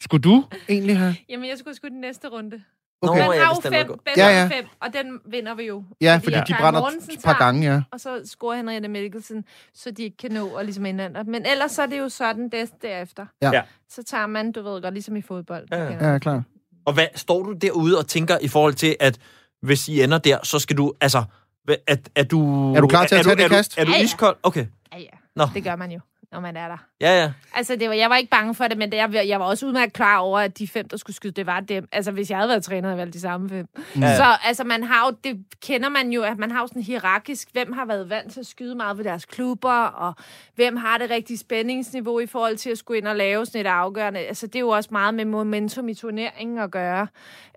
Skulle 0.00 0.22
du 0.22 0.44
egentlig 0.68 0.98
have? 0.98 1.16
Jamen, 1.28 1.48
jeg 1.48 1.58
skulle 1.58 1.76
sgu 1.76 1.88
den 1.88 2.00
næste 2.00 2.28
runde. 2.28 2.62
Okay. 3.02 3.22
Nå, 3.22 3.30
Man 3.30 3.40
har 3.40 3.60
jo 3.64 3.70
fem, 3.70 4.00
Ja, 4.16 4.28
ja, 4.28 4.48
fem, 4.52 4.64
og 4.80 4.92
den 4.92 5.20
vinder 5.24 5.54
vi 5.54 5.62
jo. 5.62 5.84
Ja, 6.00 6.20
fordi 6.22 6.36
de 6.36 6.42
Karin 6.46 6.56
brænder 6.60 6.80
et 7.12 7.20
par 7.24 7.38
gange, 7.38 7.72
ja. 7.72 7.82
Og 7.90 8.00
så 8.00 8.20
scorer 8.24 8.56
Henriette 8.56 8.88
Mikkelsen, 8.88 9.44
så 9.74 9.90
de 9.90 10.02
ikke 10.02 10.16
kan 10.16 10.30
nå 10.32 10.54
at 10.54 10.64
ligesom 10.64 10.86
indande. 10.86 11.24
Men 11.24 11.46
ellers 11.46 11.72
så 11.72 11.82
er 11.82 11.86
det 11.86 11.98
jo 11.98 12.08
sådan 12.08 12.48
det 12.48 12.70
derefter. 12.82 13.26
Ja. 13.42 13.50
Ja. 13.52 13.62
Så 13.88 14.02
tager 14.02 14.26
man, 14.26 14.52
du 14.52 14.62
ved 14.62 14.82
godt, 14.82 14.94
ligesom 14.94 15.16
i 15.16 15.22
fodbold. 15.22 15.66
Ja, 15.70 15.84
ja. 15.84 16.12
Ja, 16.12 16.18
klar. 16.18 16.42
Og 16.84 16.94
hvad 16.94 17.06
står 17.14 17.42
du 17.42 17.52
derude 17.52 17.98
og 17.98 18.06
tænker 18.06 18.38
i 18.42 18.48
forhold 18.48 18.74
til, 18.74 18.96
at 19.00 19.18
hvis 19.62 19.88
I 19.88 20.02
ender 20.02 20.18
der, 20.18 20.38
så 20.42 20.58
skal 20.58 20.76
du, 20.76 20.92
altså, 21.00 21.24
hvad- 21.64 21.76
er, 21.86 21.96
er 22.14 22.22
du... 22.24 22.72
Er 22.74 22.80
du 22.80 22.86
klar 22.88 23.06
til 23.06 23.14
at 23.14 23.24
du- 23.24 23.28
tage 23.28 23.36
det 23.36 23.44
er 23.44 23.48
du- 23.48 23.54
kast? 23.54 23.78
Er 23.78 23.84
du 23.84 23.90
Ja, 23.90 23.96
ja. 23.96 24.02
iskold? 24.04 24.36
Okay. 24.42 24.66
Ja, 24.92 24.98
ja. 24.98 25.06
Nå. 25.36 25.44
Det 25.54 25.64
gør 25.64 25.76
man 25.76 25.90
jo, 25.92 26.00
når 26.32 26.40
man 26.40 26.56
er 26.56 26.68
der. 26.68 26.76
Ja, 27.00 27.22
ja. 27.22 27.32
Altså, 27.54 27.76
det 27.76 27.88
var, 27.88 27.94
jeg 27.94 28.10
var 28.10 28.16
ikke 28.16 28.30
bange 28.30 28.54
for 28.54 28.64
det, 28.68 28.78
men 28.78 28.92
det, 28.92 28.96
jeg, 28.98 29.28
jeg 29.28 29.40
var 29.40 29.46
også 29.46 29.66
udmærket 29.66 29.92
klar 29.92 30.18
over, 30.18 30.38
at 30.40 30.58
de 30.58 30.68
fem, 30.68 30.88
der 30.88 30.96
skulle 30.96 31.16
skyde, 31.16 31.32
det 31.32 31.46
var 31.46 31.60
dem. 31.60 31.88
Altså, 31.92 32.10
hvis 32.12 32.30
jeg 32.30 32.38
havde 32.38 32.48
været 32.48 32.64
træner, 32.64 32.80
havde 32.88 32.90
jeg 32.90 32.98
valgt 32.98 33.14
de 33.14 33.20
samme 33.20 33.48
fem. 33.48 33.66
Ja. 34.00 34.16
Så 34.16 34.24
altså, 34.44 34.64
man 34.64 34.82
har 34.82 35.06
jo, 35.06 35.16
det 35.24 35.44
kender 35.62 35.88
man 35.88 36.10
jo, 36.10 36.22
at 36.22 36.38
man 36.38 36.50
har 36.50 36.60
jo 36.60 36.66
sådan 36.66 36.82
hierarkisk, 36.82 37.48
hvem 37.52 37.72
har 37.72 37.84
været 37.84 38.10
vant 38.10 38.32
til 38.32 38.40
at 38.40 38.46
skyde 38.46 38.74
meget 38.74 38.98
ved 38.98 39.04
deres 39.04 39.24
klubber, 39.24 39.72
og 39.84 40.14
hvem 40.54 40.76
har 40.76 40.98
det 40.98 41.10
rigtige 41.10 41.38
spændingsniveau 41.38 42.20
i 42.20 42.26
forhold 42.26 42.56
til 42.56 42.70
at 42.70 42.78
skulle 42.78 42.98
ind 42.98 43.06
og 43.08 43.16
lave 43.16 43.46
sådan 43.46 43.60
et 43.60 43.66
afgørende. 43.66 44.20
Altså, 44.20 44.46
det 44.46 44.56
er 44.56 44.60
jo 44.60 44.68
også 44.68 44.88
meget 44.92 45.14
med 45.14 45.24
momentum 45.24 45.88
i 45.88 45.94
turneringen 45.94 46.58
at 46.58 46.70
gøre, 46.70 47.06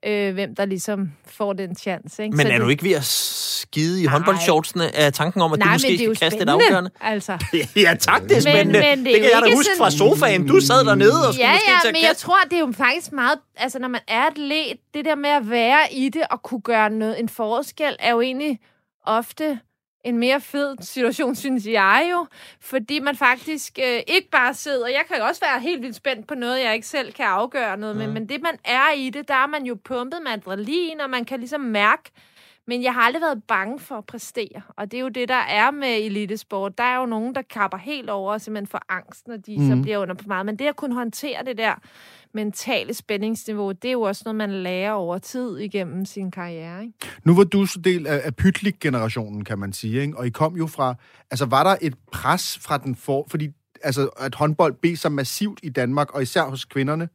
øh, 0.06 0.34
hvem 0.34 0.56
der 0.56 0.66
ligesom 0.66 1.12
får 1.26 1.54
den 1.54 1.76
chance. 1.76 2.24
Ikke? 2.24 2.36
Men 2.38 2.46
Så 2.46 2.48
er 2.48 2.52
det, 2.58 2.62
du 2.62 2.70
ikke 2.70 2.84
ved 2.84 2.92
at 2.92 3.04
skide 3.04 4.02
i 4.02 4.06
Nej. 4.06 4.12
håndboldshortsene 4.14 4.96
af 4.96 5.14
tanken 5.14 5.42
om, 5.42 5.54
at 5.54 5.60
Nej, 5.60 5.66
du 5.66 5.70
men 5.70 5.74
måske 5.76 5.88
det 6.10 6.18
skal 6.18 6.30
kaste 6.32 6.44
et 6.44 6.50
afgørende? 6.50 6.90
altså. 7.02 7.32
ja, 7.76 7.96
tak, 8.00 8.22
det 8.24 8.32
er 8.32 8.36
Men- 8.36 8.42
spændende. 8.42 8.80
men 8.80 9.06
det 9.06 9.12
er 9.12 9.14
det 9.14 9.22
kan 9.22 9.30
jo 9.32 9.36
jeg 9.36 9.42
da 9.50 9.56
huske 9.56 9.66
sådan- 9.66 9.78
fra 9.78 9.92
sofaen. 9.92 10.48
Du 10.48 10.60
sad 10.62 10.86
dernede 10.86 11.28
og 11.28 11.34
skulle 11.34 11.48
Ja, 11.48 11.54
måske 11.54 11.72
ja, 11.72 11.78
tage 11.84 11.92
men 11.94 12.02
jeg 12.02 12.10
kast. 12.10 12.20
tror, 12.20 12.38
det 12.44 12.54
er 12.54 12.60
jo 12.60 12.74
faktisk 12.78 13.12
meget... 13.12 13.40
Altså, 13.58 13.80
når 13.80 13.88
man 13.88 14.02
er 14.08 14.28
atlet, 14.28 14.78
det 14.94 15.06
der 15.06 15.16
med 15.16 15.30
at 15.30 15.50
være 15.50 15.80
i 15.94 16.10
det 16.10 16.22
og 16.32 16.42
kunne 16.44 16.62
gøre 16.62 16.90
noget, 16.90 17.20
en 17.20 17.30
forskel, 17.30 17.96
er 18.00 18.12
jo 18.12 18.22
egentlig 18.22 18.60
ofte 19.06 19.60
en 20.04 20.18
mere 20.18 20.42
fed 20.42 20.76
situation, 20.82 21.36
synes 21.36 21.66
jeg 21.66 22.08
jo. 22.12 22.28
Fordi 22.60 23.00
man 23.00 23.16
faktisk 23.16 23.80
øh, 23.80 24.00
ikke 24.08 24.30
bare 24.32 24.54
sidder... 24.54 24.88
Jeg 24.88 25.04
kan 25.08 25.22
også 25.22 25.42
være 25.42 25.60
helt 25.60 25.82
vildt 25.82 25.96
spændt 25.96 26.28
på 26.28 26.36
noget, 26.36 26.64
jeg 26.64 26.74
ikke 26.74 26.88
selv 26.88 27.14
kan 27.14 27.26
afgøre 27.26 27.78
noget 27.78 27.98
med. 27.98 28.08
Men 28.08 28.30
det, 28.30 28.42
man 28.42 28.58
er 28.66 28.92
i 28.92 29.10
det, 29.10 29.28
der 29.28 29.34
er 29.34 29.48
man 29.48 29.66
jo 29.66 29.78
pumpet 29.84 30.20
med 30.24 30.32
adrenalin, 30.32 31.02
og 31.02 31.10
man 31.10 31.26
kan 31.26 31.40
ligesom 31.40 31.62
mærke... 31.62 32.12
Men 32.70 32.84
jeg 32.84 32.94
har 32.94 33.02
aldrig 33.02 33.22
været 33.22 33.44
bange 33.44 33.80
for 33.80 33.96
at 33.98 34.06
præstere. 34.06 34.62
Og 34.76 34.92
det 34.92 34.98
er 34.98 35.02
jo 35.02 35.08
det, 35.08 35.30
der 35.30 35.36
er 35.36 35.72
med 35.72 35.98
elitesport. 36.06 36.78
Der 36.78 36.84
er 36.84 37.00
jo 37.00 37.06
nogen, 37.06 37.36
der 37.36 37.42
kapper 37.42 37.78
helt 37.78 38.10
over 38.10 38.34
og 38.34 38.42
simpelthen 38.42 38.68
får 38.68 38.82
angst, 38.90 39.28
når 39.28 39.38
de 39.38 39.58
mm. 39.60 39.70
så 39.70 39.82
bliver 39.82 39.98
under 39.98 40.16
for 40.16 40.28
meget. 40.28 40.46
Men 40.46 40.60
det 40.60 40.66
at 40.66 40.76
kunne 40.76 40.96
håndtere 40.96 41.46
det 41.46 41.58
der 41.58 41.76
mentale 42.38 42.94
spændingsniveau, 42.94 43.72
det 43.72 43.88
er 43.88 43.92
jo 43.92 44.02
også 44.02 44.22
noget, 44.26 44.36
man 44.36 44.52
lærer 44.52 44.92
over 44.92 45.18
tid 45.18 45.58
igennem 45.58 46.06
sin 46.06 46.32
karriere. 46.32 46.82
Ikke? 46.82 46.94
Nu 47.24 47.36
var 47.36 47.44
du 47.44 47.66
så 47.66 47.80
del 47.80 48.08
af, 48.08 48.22
af 48.24 48.36
Pytlik-generationen, 48.36 49.44
kan 49.46 49.60
man 49.60 49.74
sige, 49.74 50.02
ikke? 50.02 50.18
og 50.18 50.28
I 50.28 50.30
kom 50.30 50.56
jo 50.58 50.68
fra... 50.68 50.96
Altså, 51.32 51.46
var 51.46 51.64
der 51.64 51.76
et 51.82 51.94
pres 52.12 52.60
fra 52.62 52.78
den 52.78 52.96
for... 52.96 53.26
Fordi 53.30 53.50
altså, 53.84 54.08
at 54.08 54.36
håndbold 54.36 54.74
blev 54.74 54.96
så 54.96 55.10
massivt 55.10 55.60
i 55.64 55.70
Danmark, 55.70 56.14
og 56.14 56.22
især 56.22 56.44
hos 56.44 56.66
kvinderne, 56.66 57.10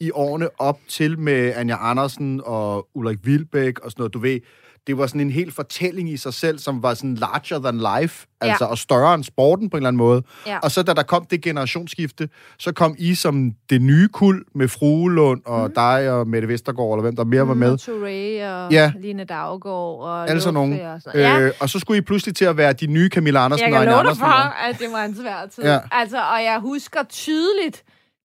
i 0.00 0.10
årene 0.10 0.48
op 0.60 0.80
til 0.88 1.18
med 1.18 1.52
Anja 1.56 1.90
Andersen 1.90 2.40
og 2.44 2.88
Ulrik 2.94 3.18
Vilbæk 3.22 3.78
og 3.78 3.90
sådan 3.90 4.00
noget, 4.00 4.14
du 4.14 4.18
ved, 4.18 4.40
det 4.86 4.98
var 4.98 5.06
sådan 5.06 5.20
en 5.20 5.30
hel 5.30 5.52
fortælling 5.52 6.10
i 6.10 6.16
sig 6.16 6.34
selv, 6.34 6.58
som 6.58 6.82
var 6.82 6.94
sådan 6.94 7.14
larger 7.14 7.58
than 7.58 8.00
life, 8.00 8.26
altså, 8.40 8.64
og 8.64 8.78
større 8.78 9.14
end 9.14 9.24
sporten 9.24 9.70
på 9.70 9.76
en 9.76 9.78
eller 9.78 9.88
anden 9.88 9.98
måde. 9.98 10.22
Ja. 10.46 10.58
Og 10.58 10.70
så 10.70 10.82
da 10.82 10.92
der 10.92 11.02
kom 11.02 11.24
det 11.30 11.42
generationsskifte, 11.42 12.28
så 12.58 12.72
kom 12.72 12.94
I 12.98 13.14
som 13.14 13.52
det 13.70 13.82
nye 13.82 14.08
kul 14.08 14.44
med 14.54 14.68
Fruelund 14.68 15.40
og 15.46 15.66
mm. 15.68 15.74
dig 15.74 16.10
og 16.10 16.28
Mette 16.28 16.48
Vestergaard, 16.48 16.92
eller 16.94 17.02
hvem 17.02 17.16
der 17.16 17.24
mere 17.24 17.48
var 17.48 17.54
med. 17.54 17.78
Touré 17.78 18.46
og 18.50 18.72
Ja. 18.72 18.92
Line 19.00 19.24
Daggaard 19.24 20.00
og 20.00 20.28
Alle 20.30 20.40
sådan 20.42 20.54
nogen. 20.54 20.80
Og, 20.80 21.02
sådan. 21.02 21.20
Ja. 21.20 21.40
Øh, 21.40 21.52
og 21.60 21.68
så 21.70 21.78
skulle 21.78 21.98
I 21.98 22.00
pludselig 22.00 22.34
til 22.36 22.44
at 22.44 22.56
være 22.56 22.72
de 22.72 22.86
nye 22.86 23.08
Camilla 23.08 23.44
Andersen 23.44 23.66
Jeg 23.68 23.74
og 23.74 23.80
kan 23.80 23.88
Anja 23.88 23.92
love 23.92 24.02
dig 24.02 24.10
Andersen. 24.10 24.20
for, 24.20 24.68
at 24.68 24.78
det 24.78 24.86
var 24.92 25.04
en 25.04 25.16
svær 25.16 25.46
tid. 25.54 25.62
Ja. 25.64 25.72
Ja. 25.72 25.78
Altså, 25.92 26.16
og 26.16 26.44
jeg 26.44 26.58
husker 26.60 27.00
tydeligt, 27.08 27.82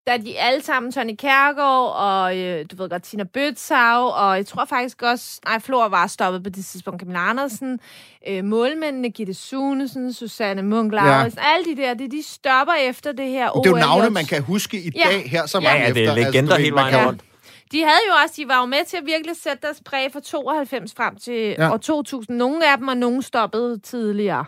da 0.08 0.18
de 0.18 0.40
alle 0.40 0.64
sammen, 0.64 0.92
Tony 0.92 1.16
Kærgaard 1.20 1.94
og, 1.96 2.38
øh, 2.38 2.66
du 2.72 2.76
ved 2.76 2.90
godt, 2.90 3.04
Tina 3.04 3.24
Bøtsav, 3.24 4.14
og 4.16 4.36
jeg 4.38 4.46
tror 4.46 4.66
faktisk 4.66 5.02
også, 5.02 5.40
nej, 5.46 5.60
Flor 5.60 5.88
var 5.88 6.08
stoppet 6.08 6.44
på 6.44 6.50
det 6.50 6.66
tidspunkt, 6.66 7.00
Camilla 7.00 7.30
Andersen, 7.30 7.80
øh, 8.28 8.44
målmændene, 8.44 9.10
Gitte 9.10 9.34
Sunesen, 9.34 10.14
Susanne 10.14 10.62
Munk 10.62 10.94
Lauritsen, 10.94 11.42
ja. 11.44 11.54
alle 11.56 11.66
de 11.76 11.82
der, 11.82 11.94
de, 11.94 12.12
de 12.12 12.24
stopper 12.28 12.74
efter 12.74 13.12
det 13.12 13.28
her 13.28 13.52
Det 13.52 13.66
er 13.66 13.70
jo 13.70 13.74
OL. 13.76 13.80
navne, 13.80 14.10
man 14.10 14.26
kan 14.26 14.42
huske 14.44 14.78
i 14.82 14.92
Ja. 14.96 15.04
dag 15.10 15.30
her 15.30 15.46
så 15.46 15.58
Ja, 15.60 15.64
mange 15.70 15.82
ja, 15.86 15.94
det 15.94 15.98
er 15.98 16.02
efter. 16.02 16.14
Altså, 16.16 16.32
legender 16.32 16.56
ved, 16.56 16.64
hele 16.64 16.76
man 16.76 16.82
vejen 16.84 16.94
kan- 16.96 17.06
rundt. 17.08 17.22
De 17.72 17.84
havde 17.84 18.00
jo 18.10 18.14
også, 18.24 18.34
de 18.38 18.48
var 18.48 18.60
jo 18.60 18.66
med 18.66 18.86
til 18.86 18.98
at 18.98 19.06
virkelig 19.06 19.36
sætte 19.36 19.58
deres 19.62 19.82
præg 19.86 20.12
fra 20.14 20.20
92 20.20 20.94
frem 20.94 21.16
til 21.16 21.56
Ja. 21.60 21.74
år 21.74 21.78
2000. 21.78 22.38
Nogle 22.38 22.72
af 22.72 22.78
dem, 22.78 22.88
og 22.88 22.98
nogle 22.98 23.24
stoppede 23.24 23.80
tidligere, 23.80 24.46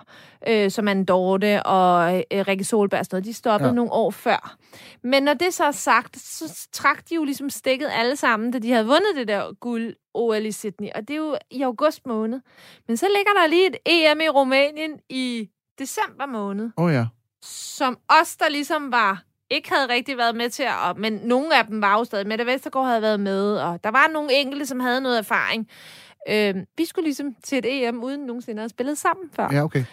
øh, 0.47 0.71
som 0.71 0.87
Anne 0.87 1.05
Dorte 1.05 1.63
og 1.63 2.15
øh, 2.17 2.45
Rikke 2.47 2.63
Solberg 2.63 2.99
og 2.99 3.05
sådan 3.05 3.15
noget. 3.15 3.25
De 3.25 3.33
stoppede 3.33 3.69
ja. 3.69 3.75
nogle 3.75 3.91
år 3.91 4.11
før. 4.11 4.55
Men 5.03 5.23
når 5.23 5.33
det 5.33 5.53
så 5.53 5.63
er 5.63 5.71
sagt, 5.71 6.19
så 6.19 6.67
trak 6.73 7.09
de 7.09 7.15
jo 7.15 7.23
ligesom 7.23 7.49
stikket 7.49 7.89
alle 7.91 8.15
sammen, 8.15 8.51
da 8.51 8.59
de 8.59 8.71
havde 8.71 8.85
vundet 8.85 9.15
det 9.15 9.27
der 9.27 9.53
guld 9.59 9.95
OL 10.13 10.45
i 10.45 10.51
Sydney. 10.51 10.89
Og 10.95 11.01
det 11.01 11.09
er 11.09 11.17
jo 11.17 11.37
i 11.51 11.61
august 11.61 12.05
måned. 12.05 12.39
Men 12.87 12.97
så 12.97 13.05
ligger 13.17 13.31
der 13.41 13.47
lige 13.47 13.67
et 13.67 13.75
EM 13.85 14.21
i 14.21 14.29
Rumænien 14.29 14.91
i 15.09 15.49
december 15.79 16.25
måned 16.25 16.69
Åh 16.77 16.85
oh, 16.85 16.93
ja. 16.93 17.05
som 17.43 17.97
os, 18.21 18.35
der 18.35 18.49
ligesom 18.49 18.91
var 18.91 19.23
ikke 19.49 19.69
havde 19.69 19.89
rigtig 19.89 20.17
været 20.17 20.35
med 20.35 20.49
til 20.49 20.63
at... 20.63 20.97
Men 20.97 21.13
nogle 21.13 21.57
af 21.57 21.65
dem 21.65 21.81
var 21.81 21.97
jo 21.97 22.03
stadig. 22.03 22.27
Mette 22.27 22.45
Vestergaard 22.45 22.87
havde 22.87 23.01
været 23.01 23.19
med, 23.19 23.57
og 23.57 23.83
der 23.83 23.91
var 23.91 24.09
nogle 24.13 24.33
enkelte, 24.33 24.65
som 24.65 24.79
havde 24.79 25.01
noget 25.01 25.17
erfaring. 25.17 25.67
Øh, 26.29 26.55
vi 26.77 26.85
skulle 26.85 27.05
ligesom 27.05 27.35
til 27.43 27.57
et 27.57 27.87
EM, 27.87 28.03
uden 28.03 28.21
nogensinde 28.21 28.59
at 28.59 28.61
have 28.61 28.69
spillet 28.69 28.97
sammen 28.97 29.29
før. 29.35 29.49
Ja, 29.51 29.63
okay. 29.63 29.83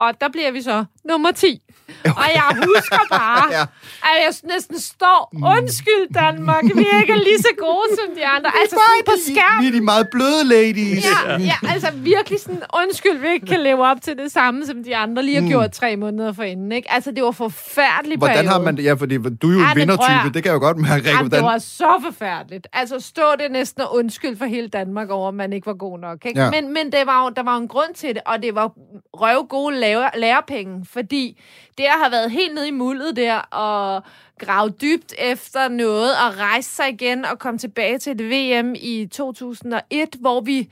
Og 0.00 0.20
der 0.20 0.28
bliver 0.28 0.50
vi 0.50 0.62
så 0.62 0.84
nummer 1.04 1.30
10. 1.32 1.62
Og 2.04 2.24
jeg 2.34 2.42
husker 2.64 2.98
bare, 3.10 3.44
Ja. 3.56 3.62
at 4.02 4.16
jeg 4.24 4.32
næsten 4.54 4.78
står, 4.80 5.32
undskyld 5.56 6.14
Danmark, 6.14 6.64
vi 6.64 6.86
er 6.92 7.00
ikke 7.00 7.14
lige 7.14 7.38
så 7.38 7.48
gode 7.58 7.88
som 8.04 8.14
de 8.16 8.26
andre. 8.26 8.50
Altså 8.60 8.76
sådan 8.76 9.04
på 9.06 9.12
skærmen. 9.32 9.62
Vi 9.62 9.68
er 9.68 9.72
de 9.72 9.80
meget 9.84 10.08
bløde 10.12 10.44
ladies. 10.44 11.04
Ja, 11.26 11.38
ja, 11.38 11.54
altså 11.72 11.90
virkelig 11.94 12.40
sådan, 12.40 12.62
undskyld, 12.82 13.18
vi 13.18 13.28
ikke 13.28 13.46
kan 13.46 13.60
leve 13.60 13.86
op 13.86 14.00
til 14.02 14.16
det 14.18 14.32
samme, 14.32 14.66
som 14.66 14.84
de 14.84 14.96
andre 14.96 15.22
lige 15.22 15.34
har 15.34 15.42
Mm. 15.42 15.48
gjort 15.48 15.72
tre 15.72 15.96
måneder 15.96 16.32
forinden, 16.32 16.72
ikke? 16.72 16.92
Altså, 16.92 17.10
det 17.10 17.24
var 17.24 17.30
forfærdeligt 17.30 18.18
Hvordan 18.18 18.36
har 18.36 18.42
periode. 18.52 18.64
man 18.64 18.76
det? 18.76 18.84
Ja, 18.84 18.92
fordi 18.92 19.16
du 19.42 19.48
er 19.50 19.52
jo 19.54 19.60
Ja, 19.60 19.70
en 19.70 19.76
vindertype, 19.76 20.24
det 20.34 20.42
kan 20.42 20.44
jeg 20.44 20.54
jo 20.54 20.58
godt 20.58 20.76
mærke, 20.78 20.94
Rikke. 20.94 21.08
Jamen, 21.10 21.30
det 21.30 21.40
Hvordan... 21.40 21.52
var 21.52 21.58
så 21.58 22.00
forfærdeligt. 22.04 22.66
Altså, 22.72 23.00
stå 23.00 23.22
det 23.38 23.52
næsten 23.52 23.82
og 23.82 23.94
undskyld 23.96 24.36
for 24.38 24.44
hele 24.44 24.68
Danmark 24.68 25.10
over, 25.10 25.28
at 25.28 25.34
man 25.34 25.52
ikke 25.52 25.66
var 25.66 25.74
god 25.74 25.98
nok. 25.98 26.24
Ikke? 26.26 26.40
Ja. 26.40 26.44
Ja. 26.44 26.50
Men, 26.60 26.72
men 26.74 26.92
det 26.92 27.06
var 27.06 27.28
der 27.30 27.42
var 27.42 27.56
en 27.56 27.68
grund 27.68 27.94
til 27.94 28.08
det, 28.08 28.22
og 28.26 28.42
det 28.42 28.54
var 28.54 28.72
røv 29.14 29.48
lærer, 29.86 30.10
lærepenge, 30.16 30.86
fordi 30.92 31.40
det 31.78 31.86
have 31.88 32.12
været 32.12 32.30
helt 32.30 32.54
nede 32.54 32.68
i 32.68 32.70
muldet 32.70 33.16
der, 33.16 33.36
og 33.38 34.02
grave 34.40 34.70
dybt 34.70 35.14
efter 35.18 35.68
noget, 35.68 36.10
og 36.10 36.38
rejse 36.38 36.70
sig 36.70 36.88
igen, 36.88 37.24
og 37.24 37.38
komme 37.38 37.58
tilbage 37.58 37.98
til 37.98 38.12
et 38.12 38.22
VM 38.22 38.74
i 38.78 39.08
2001, 39.12 40.08
hvor 40.20 40.40
vi 40.40 40.68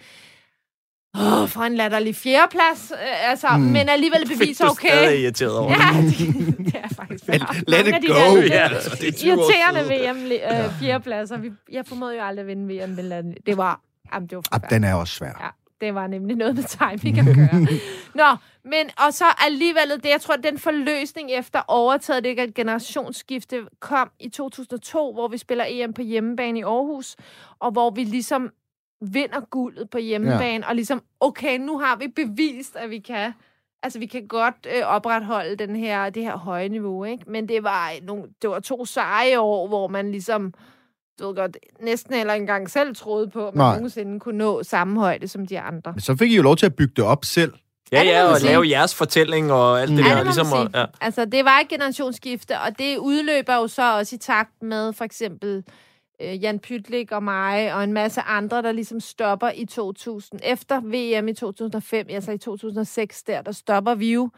åh, 1.16 1.48
får 1.48 1.62
en 1.62 1.74
latterlig 1.74 2.16
fjerdeplads, 2.16 2.92
øh, 2.92 3.30
altså, 3.30 3.48
mm. 3.56 3.62
men 3.62 3.88
alligevel 3.88 4.28
beviser, 4.28 4.64
Du 4.64 4.68
er 4.68 4.72
okay. 4.72 4.88
stadig 4.88 5.20
irriteret 5.22 5.58
over. 5.58 5.70
Ja, 5.94 6.00
det, 6.00 6.56
det 6.58 6.74
er 6.84 6.88
faktisk 6.94 7.28
Men 7.28 7.40
let 7.68 7.86
it 7.86 7.94
de 8.02 8.06
go. 8.06 8.14
der 8.14 8.42
Ja, 8.54 8.68
altså, 8.68 8.96
det 9.00 9.08
er 9.08 9.12
20 9.12 9.32
år 9.32 9.36
Irriterende. 9.36 10.14
VM 10.14 10.64
øh, 10.64 10.80
fjerdepladser. 10.80 11.38
Vi, 11.38 11.50
jeg 11.72 11.86
formåede 11.86 12.16
jo 12.16 12.22
aldrig 12.22 12.40
at 12.42 12.46
vinde 12.46 12.74
VM. 12.74 12.90
men 12.90 13.34
Det 13.46 13.56
var, 13.56 13.80
jamen, 14.14 14.28
det 14.28 14.36
var 14.36 14.42
forfærdeligt. 14.42 14.70
den 14.70 14.84
er 14.84 14.94
også 14.94 15.14
svær. 15.14 15.26
Ja, 15.40 15.86
det 15.86 15.94
var 15.94 16.06
nemlig 16.06 16.36
noget 16.36 16.54
med 16.54 16.64
timing 16.64 17.18
at 17.18 17.24
gøre. 17.36 17.66
Nå, 18.20 18.36
men 18.64 18.90
og 19.06 19.14
så 19.14 19.24
alligevel 19.38 19.90
det, 19.90 20.08
jeg 20.08 20.20
tror, 20.20 20.36
den 20.36 20.58
forløsning 20.58 21.30
efter 21.30 21.62
overtaget 21.68 22.24
det 22.24 22.54
generationsskifte 22.54 23.66
kom 23.80 24.10
i 24.20 24.28
2002, 24.28 25.12
hvor 25.12 25.28
vi 25.28 25.38
spiller 25.38 25.64
EM 25.68 25.92
på 25.92 26.02
hjemmebane 26.02 26.58
i 26.58 26.62
Aarhus, 26.62 27.16
og 27.58 27.70
hvor 27.70 27.90
vi 27.90 28.04
ligesom 28.04 28.50
vinder 29.00 29.40
guldet 29.40 29.90
på 29.90 29.98
hjemmebane, 29.98 30.64
ja. 30.64 30.68
og 30.68 30.74
ligesom, 30.74 31.02
okay, 31.20 31.58
nu 31.58 31.78
har 31.78 31.96
vi 31.96 32.08
bevist, 32.08 32.76
at 32.76 32.90
vi 32.90 32.98
kan 32.98 33.32
Altså, 33.84 33.98
vi 33.98 34.06
kan 34.06 34.26
godt 34.26 34.66
øh, 34.76 34.82
opretholde 34.86 35.56
den 35.56 35.76
her, 35.76 36.10
det 36.10 36.22
her 36.22 36.36
høje 36.36 36.68
niveau, 36.68 37.04
ikke? 37.04 37.24
Men 37.26 37.48
det 37.48 37.62
var, 37.62 37.92
nogle, 38.02 38.22
det 38.42 38.50
var 38.50 38.60
to 38.60 38.84
seje 38.84 39.38
år, 39.38 39.68
hvor 39.68 39.88
man 39.88 40.10
ligesom, 40.10 40.54
du 41.20 41.26
ved 41.26 41.34
godt, 41.34 41.56
næsten 41.80 42.14
heller 42.14 42.34
engang 42.34 42.70
selv 42.70 42.96
troede 42.96 43.30
på, 43.30 43.48
at 43.48 43.54
man 43.54 43.64
Nej. 43.64 43.74
nogensinde 43.74 44.20
kunne 44.20 44.38
nå 44.38 44.62
samme 44.62 45.00
højde 45.00 45.28
som 45.28 45.46
de 45.46 45.60
andre. 45.60 45.92
Men 45.92 46.00
så 46.00 46.16
fik 46.16 46.30
I 46.30 46.36
jo 46.36 46.42
lov 46.42 46.56
til 46.56 46.66
at 46.66 46.76
bygge 46.76 46.92
det 46.96 47.04
op 47.04 47.24
selv. 47.24 47.52
Ja, 47.94 48.02
Ja, 48.02 48.24
og 48.32 48.40
lave 48.40 48.68
jeres 48.68 48.94
fortælling 48.94 49.52
og 49.52 49.80
alt 49.80 49.90
det 49.90 49.98
Mm. 49.98 50.02
der. 50.04 50.10
Ja, 50.10 50.16
det 50.18 50.24
ligesom, 50.26 50.52
og, 50.52 50.70
ja. 50.74 50.84
Altså, 51.00 51.24
det 51.24 51.44
var 51.44 51.58
et 51.60 51.68
generationsskifte, 51.68 52.60
og 52.60 52.78
det 52.78 52.96
udløber 52.98 53.54
jo 53.54 53.68
så 53.68 53.96
også 53.98 54.14
i 54.16 54.18
takt 54.18 54.62
med 54.62 54.92
for 54.92 55.04
eksempel 55.04 55.64
øh, 56.22 56.42
Jan 56.42 56.58
Pytlik 56.58 57.12
og 57.12 57.22
mig, 57.22 57.74
og 57.74 57.84
en 57.84 57.92
masse 57.92 58.20
andre, 58.22 58.62
der 58.62 58.72
ligesom 58.72 59.00
stopper 59.00 59.50
i 59.54 59.64
2000. 59.66 60.40
Efter 60.44 60.80
VM 60.80 61.28
i 61.28 61.34
2005, 61.34 62.06
altså 62.10 62.32
i 62.32 62.38
2006 62.38 63.22
der, 63.22 63.42
der 63.42 63.52
stopper 63.52 63.94
vi 63.94 64.12
jo, 64.12 64.30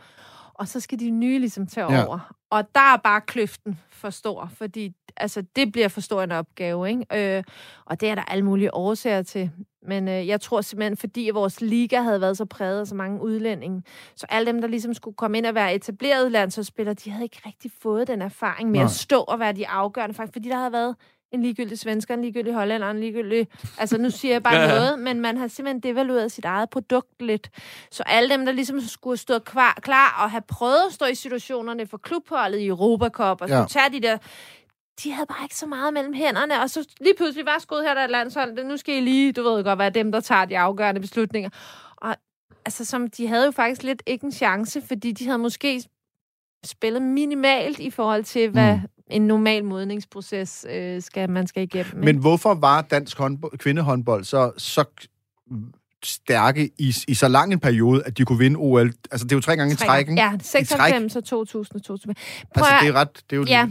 og 0.54 0.68
så 0.68 0.80
skal 0.80 0.98
de 1.00 1.10
nye 1.10 1.38
ligesom 1.38 1.66
tage 1.66 1.92
Ja. 1.92 2.06
over. 2.06 2.32
Og 2.50 2.64
der 2.74 2.92
er 2.94 2.96
bare 2.96 3.20
kløften 3.20 3.80
for 3.90 4.10
stor, 4.10 4.50
fordi 4.58 4.92
altså, 5.16 5.42
det 5.56 5.72
bliver 5.72 5.88
for 5.88 6.00
stor 6.00 6.22
en 6.22 6.32
opgave, 6.32 6.88
ikke? 6.88 7.36
Øh, 7.36 7.42
og 7.84 8.00
det 8.00 8.08
er 8.10 8.14
der 8.14 8.22
alle 8.22 8.44
mulige 8.44 8.74
årsager 8.74 9.22
til. 9.22 9.50
Men 9.88 10.08
øh, 10.08 10.28
jeg 10.28 10.40
tror 10.40 10.60
simpelthen, 10.60 10.96
fordi 10.96 11.30
vores 11.34 11.60
liga 11.60 12.00
havde 12.00 12.20
været 12.20 12.36
så 12.36 12.44
præget 12.44 12.80
af 12.80 12.86
så 12.86 12.94
mange 12.94 13.22
udlændinge, 13.22 13.82
så 14.16 14.26
alle 14.28 14.52
dem, 14.52 14.60
der 14.60 14.68
ligesom 14.68 14.94
skulle 14.94 15.14
komme 15.16 15.38
ind 15.38 15.46
og 15.46 15.54
være 15.54 15.74
etablerede 15.74 16.30
landsholdsspillere, 16.30 16.94
de 16.94 17.10
havde 17.10 17.24
ikke 17.24 17.42
rigtig 17.46 17.70
fået 17.82 18.08
den 18.08 18.22
erfaring 18.22 18.70
med 18.70 18.78
Nej. 18.78 18.84
at 18.84 18.90
stå 18.90 19.20
og 19.20 19.40
være 19.40 19.52
de 19.52 19.68
afgørende, 19.68 20.14
faktisk, 20.14 20.32
fordi 20.32 20.48
der 20.48 20.56
havde 20.56 20.72
været 20.72 20.96
en 21.32 21.42
ligegyldig 21.42 21.78
svensker, 21.78 22.14
en 22.14 22.20
ligegyldig 22.22 22.54
hollænder, 22.54 22.90
en 22.90 23.00
ligegyldig... 23.00 23.48
Altså, 23.78 23.98
nu 23.98 24.10
siger 24.10 24.34
jeg 24.34 24.42
bare 24.42 24.54
Ja, 24.60 24.62
ja. 24.62 24.68
noget, 24.78 24.98
men 24.98 25.20
man 25.20 25.36
har 25.36 25.48
simpelthen 25.48 25.80
devalueret 25.80 26.32
sit 26.32 26.44
eget 26.44 26.70
produkt 26.70 27.22
lidt. 27.22 27.50
Så 27.90 28.02
alle 28.06 28.30
dem, 28.30 28.46
der 28.46 28.52
ligesom 28.52 28.80
skulle 28.80 29.16
stå 29.16 29.38
klar, 29.38 29.78
klar 29.82 30.22
og 30.24 30.30
have 30.30 30.42
prøvet 30.48 30.80
at 30.88 30.92
stå 30.92 31.04
i 31.06 31.14
situationerne 31.14 31.86
for 31.86 31.96
klubholdet 31.96 32.58
i 32.58 32.66
Europacup, 32.66 33.40
og 33.40 33.48
Ja. 33.48 33.54
skulle 33.66 33.68
tage 33.82 34.00
de 34.00 34.06
der 34.06 34.18
de 35.02 35.12
havde 35.12 35.26
bare 35.26 35.42
ikke 35.42 35.56
så 35.56 35.66
meget 35.66 35.94
mellem 35.94 36.12
hænderne, 36.12 36.62
og 36.62 36.70
så 36.70 36.88
lige 37.00 37.14
pludselig, 37.16 37.46
værsgo, 37.46 37.80
her 37.80 37.94
der 37.94 38.00
er 38.00 38.06
landshold, 38.06 38.64
nu 38.64 38.76
skal 38.76 38.94
I 38.94 39.00
lige, 39.00 39.32
du 39.32 39.42
ved 39.42 39.64
godt, 39.64 39.78
være 39.78 39.90
dem, 39.90 40.12
der 40.12 40.20
tager 40.20 40.44
de 40.44 40.58
afgørende 40.58 41.00
beslutninger. 41.00 41.50
Og 41.96 42.16
altså, 42.64 42.84
som, 42.84 43.06
de 43.06 43.28
havde 43.28 43.44
jo 43.44 43.50
faktisk 43.50 43.82
lidt 43.82 44.02
ikke 44.06 44.24
en 44.24 44.32
chance, 44.32 44.82
fordi 44.82 45.12
de 45.12 45.24
havde 45.24 45.38
måske 45.38 45.82
spillet 46.64 47.02
minimalt 47.02 47.78
i 47.78 47.90
forhold 47.90 48.24
til, 48.24 48.50
hvad 48.50 48.74
Mm. 48.74 48.80
mm. 48.80 48.88
en 49.10 49.26
normal 49.26 49.64
modningsproces 49.64 50.66
øh, 50.70 51.02
skal, 51.02 51.30
man 51.30 51.46
skal 51.46 51.62
igennem. 51.62 52.04
Men 52.04 52.16
hvorfor 52.16 52.54
var 52.54 52.82
dansk 52.82 53.18
håndbold, 53.18 53.58
kvindehåndbold 53.58 54.24
så, 54.24 54.52
så 54.58 54.84
stærke 56.06 56.70
i, 56.78 56.94
i 57.08 57.14
så 57.14 57.28
lang 57.28 57.52
en 57.52 57.60
periode, 57.60 58.02
at 58.06 58.18
de 58.18 58.24
kunne 58.24 58.38
vinde 58.38 58.56
OL? 58.56 58.92
Altså, 59.10 59.24
det 59.24 59.32
er 59.32 59.36
jo 59.36 59.40
tre 59.40 59.56
gange 59.56 59.72
i 59.72 59.76
træk, 59.76 60.08
ikke? 60.08 60.22
Ja, 60.22 60.32
96 60.42 61.16
og 61.16 61.24
2000 61.24 61.76
og 61.76 61.82
2000. 61.82 62.14
Prøv 62.54 62.64
Altså, 62.64 62.74
det 62.80 62.88
er 62.88 62.92
ret... 62.92 63.08
Det 63.30 63.32
er 63.32 63.36
jo 63.36 63.44
Ja, 63.48 63.68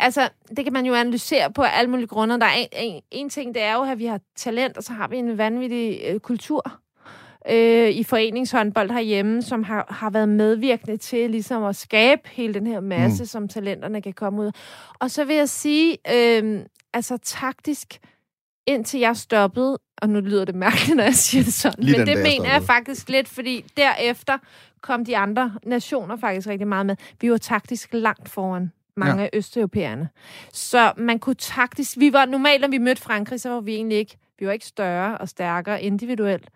altså, 0.00 0.28
det 0.56 0.64
kan 0.64 0.72
man 0.72 0.86
jo 0.86 0.94
analysere 0.94 1.52
på 1.52 1.62
alle 1.62 1.90
mulige 1.90 2.06
grunde. 2.06 2.40
Der 2.40 2.46
er 2.46 2.54
en, 2.54 2.68
en, 2.72 3.02
en 3.10 3.30
ting, 3.30 3.54
det 3.54 3.62
er 3.62 3.74
jo, 3.74 3.82
at 3.82 3.98
vi 3.98 4.06
har 4.06 4.20
talent, 4.36 4.76
og 4.76 4.82
så 4.82 4.92
har 4.92 5.08
vi 5.08 5.16
en 5.16 5.38
vanvittig 5.38 6.00
øh, 6.08 6.20
kultur. 6.20 6.80
øh, 7.50 7.88
i 7.90 8.02
foreningshåndbold 8.04 8.90
herhjemme, 8.90 9.42
som 9.42 9.62
har, 9.62 9.86
har 9.90 10.10
været 10.10 10.28
medvirkende 10.28 10.96
til 10.96 11.30
ligesom 11.30 11.64
at 11.64 11.76
skabe 11.76 12.22
hele 12.24 12.54
den 12.54 12.66
her 12.66 12.80
masse, 12.80 13.22
mm. 13.22 13.26
som 13.26 13.48
talenterne 13.48 14.02
kan 14.02 14.12
komme 14.12 14.42
ud. 14.42 14.50
Og 15.00 15.10
så 15.10 15.24
vil 15.24 15.36
jeg 15.36 15.48
sige, 15.48 15.96
øh, 16.14 16.60
altså 16.92 17.16
taktisk, 17.16 17.98
indtil 18.68 19.00
jeg 19.00 19.16
stoppede, 19.16 19.78
og 20.02 20.08
nu 20.08 20.20
lyder 20.20 20.44
det 20.44 20.54
mærkeligt, 20.54 20.96
når 20.96 21.04
jeg 21.04 21.14
siger 21.14 21.44
det 21.44 21.52
sådan, 21.52 21.84
Lige 21.84 21.98
men 21.98 22.06
det 22.06 22.14
jeg 22.14 22.22
mener 22.22 22.52
jeg 22.52 22.62
faktisk 22.62 23.08
lidt, 23.08 23.28
fordi 23.28 23.64
derefter 23.76 24.38
kom 24.80 25.04
de 25.04 25.16
andre 25.16 25.52
nationer 25.66 26.16
faktisk 26.16 26.48
rigtig 26.48 26.68
meget 26.68 26.86
med. 26.86 26.96
Vi 27.20 27.30
var 27.30 27.36
taktisk 27.36 27.88
langt 27.92 28.28
foran 28.28 28.72
mange 28.96 29.16
Ja. 29.22 29.24
af 29.24 29.30
østeuropæerne. 29.32 30.08
Så 30.52 30.92
man 30.96 31.18
kunne 31.18 31.34
taktisk... 31.34 31.98
Vi 31.98 32.12
var 32.12 32.24
normalt, 32.24 32.60
når 32.60 32.68
vi 32.68 32.78
mødte 32.78 33.02
Frankrig, 33.02 33.40
så 33.40 33.50
var 33.50 33.60
vi 33.60 33.74
egentlig 33.74 33.98
ikke... 33.98 34.16
Vi 34.38 34.46
var 34.46 34.52
ikke 34.52 34.66
større 34.66 35.18
og 35.18 35.28
stærkere 35.28 35.82
individuelt, 35.82 36.48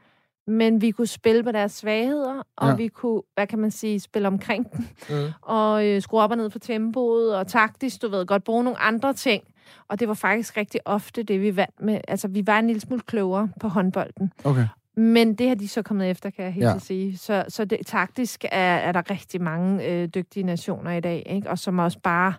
men 0.47 0.81
vi 0.81 0.91
kunne 0.91 1.07
spille 1.07 1.43
på 1.45 1.53
deres 1.53 1.73
svagheder, 1.73 2.43
og 2.57 2.69
ja. 2.69 2.75
vi 2.75 2.89
kunne, 2.89 3.23
hvad 3.35 3.47
kan 3.47 3.59
man 3.59 3.71
sige, 3.71 4.01
spille 4.01 4.29
omkring 4.29 4.73
dem, 4.73 4.85
Mm. 5.11 5.31
og 5.43 5.87
øh, 5.87 6.03
skrue 6.03 6.21
op 6.23 6.31
og 6.31 6.37
ned 6.37 6.51
på 6.51 6.59
tempoet, 6.59 7.37
og 7.37 7.47
taktisk, 7.47 8.03
du 8.03 8.09
ved, 8.09 8.27
godt 8.27 8.45
bruge 8.45 8.65
nogle 8.65 8.79
andre 8.79 9.13
ting. 9.15 9.43
Og 9.89 10.01
det 10.01 10.09
var 10.09 10.15
faktisk 10.15 10.57
rigtig 10.57 10.81
ofte 10.85 11.23
det, 11.23 11.41
vi 11.41 11.57
vandt 11.57 11.81
med. 11.83 12.01
Altså, 12.09 12.29
vi 12.29 12.47
var 12.47 12.59
en 12.59 12.67
lille 12.67 12.81
smule 12.81 13.03
klogere 13.07 13.49
på 13.61 13.69
håndbolden. 13.69 14.33
Okay. 14.45 14.67
Men 14.97 15.35
det 15.35 15.49
har 15.49 15.55
de 15.55 15.69
så 15.69 15.83
kommet 15.83 16.11
efter, 16.11 16.31
kan 16.31 16.45
jeg 16.45 16.53
helt 16.53 16.67
Ja. 16.67 16.79
sige. 16.79 17.19
Så, 17.19 17.45
så 17.49 17.65
det, 17.65 17.79
taktisk 17.87 18.45
er, 18.53 18.59
er 18.77 18.93
der 18.93 19.11
rigtig 19.11 19.43
mange 19.43 19.87
øh, 19.89 20.09
dygtige 20.09 20.43
nationer 20.43 20.91
i 20.93 21.01
dag, 21.01 21.23
ikke? 21.27 21.51
og 21.51 21.59
som 21.59 21.79
også 21.79 21.99
bare 22.03 22.35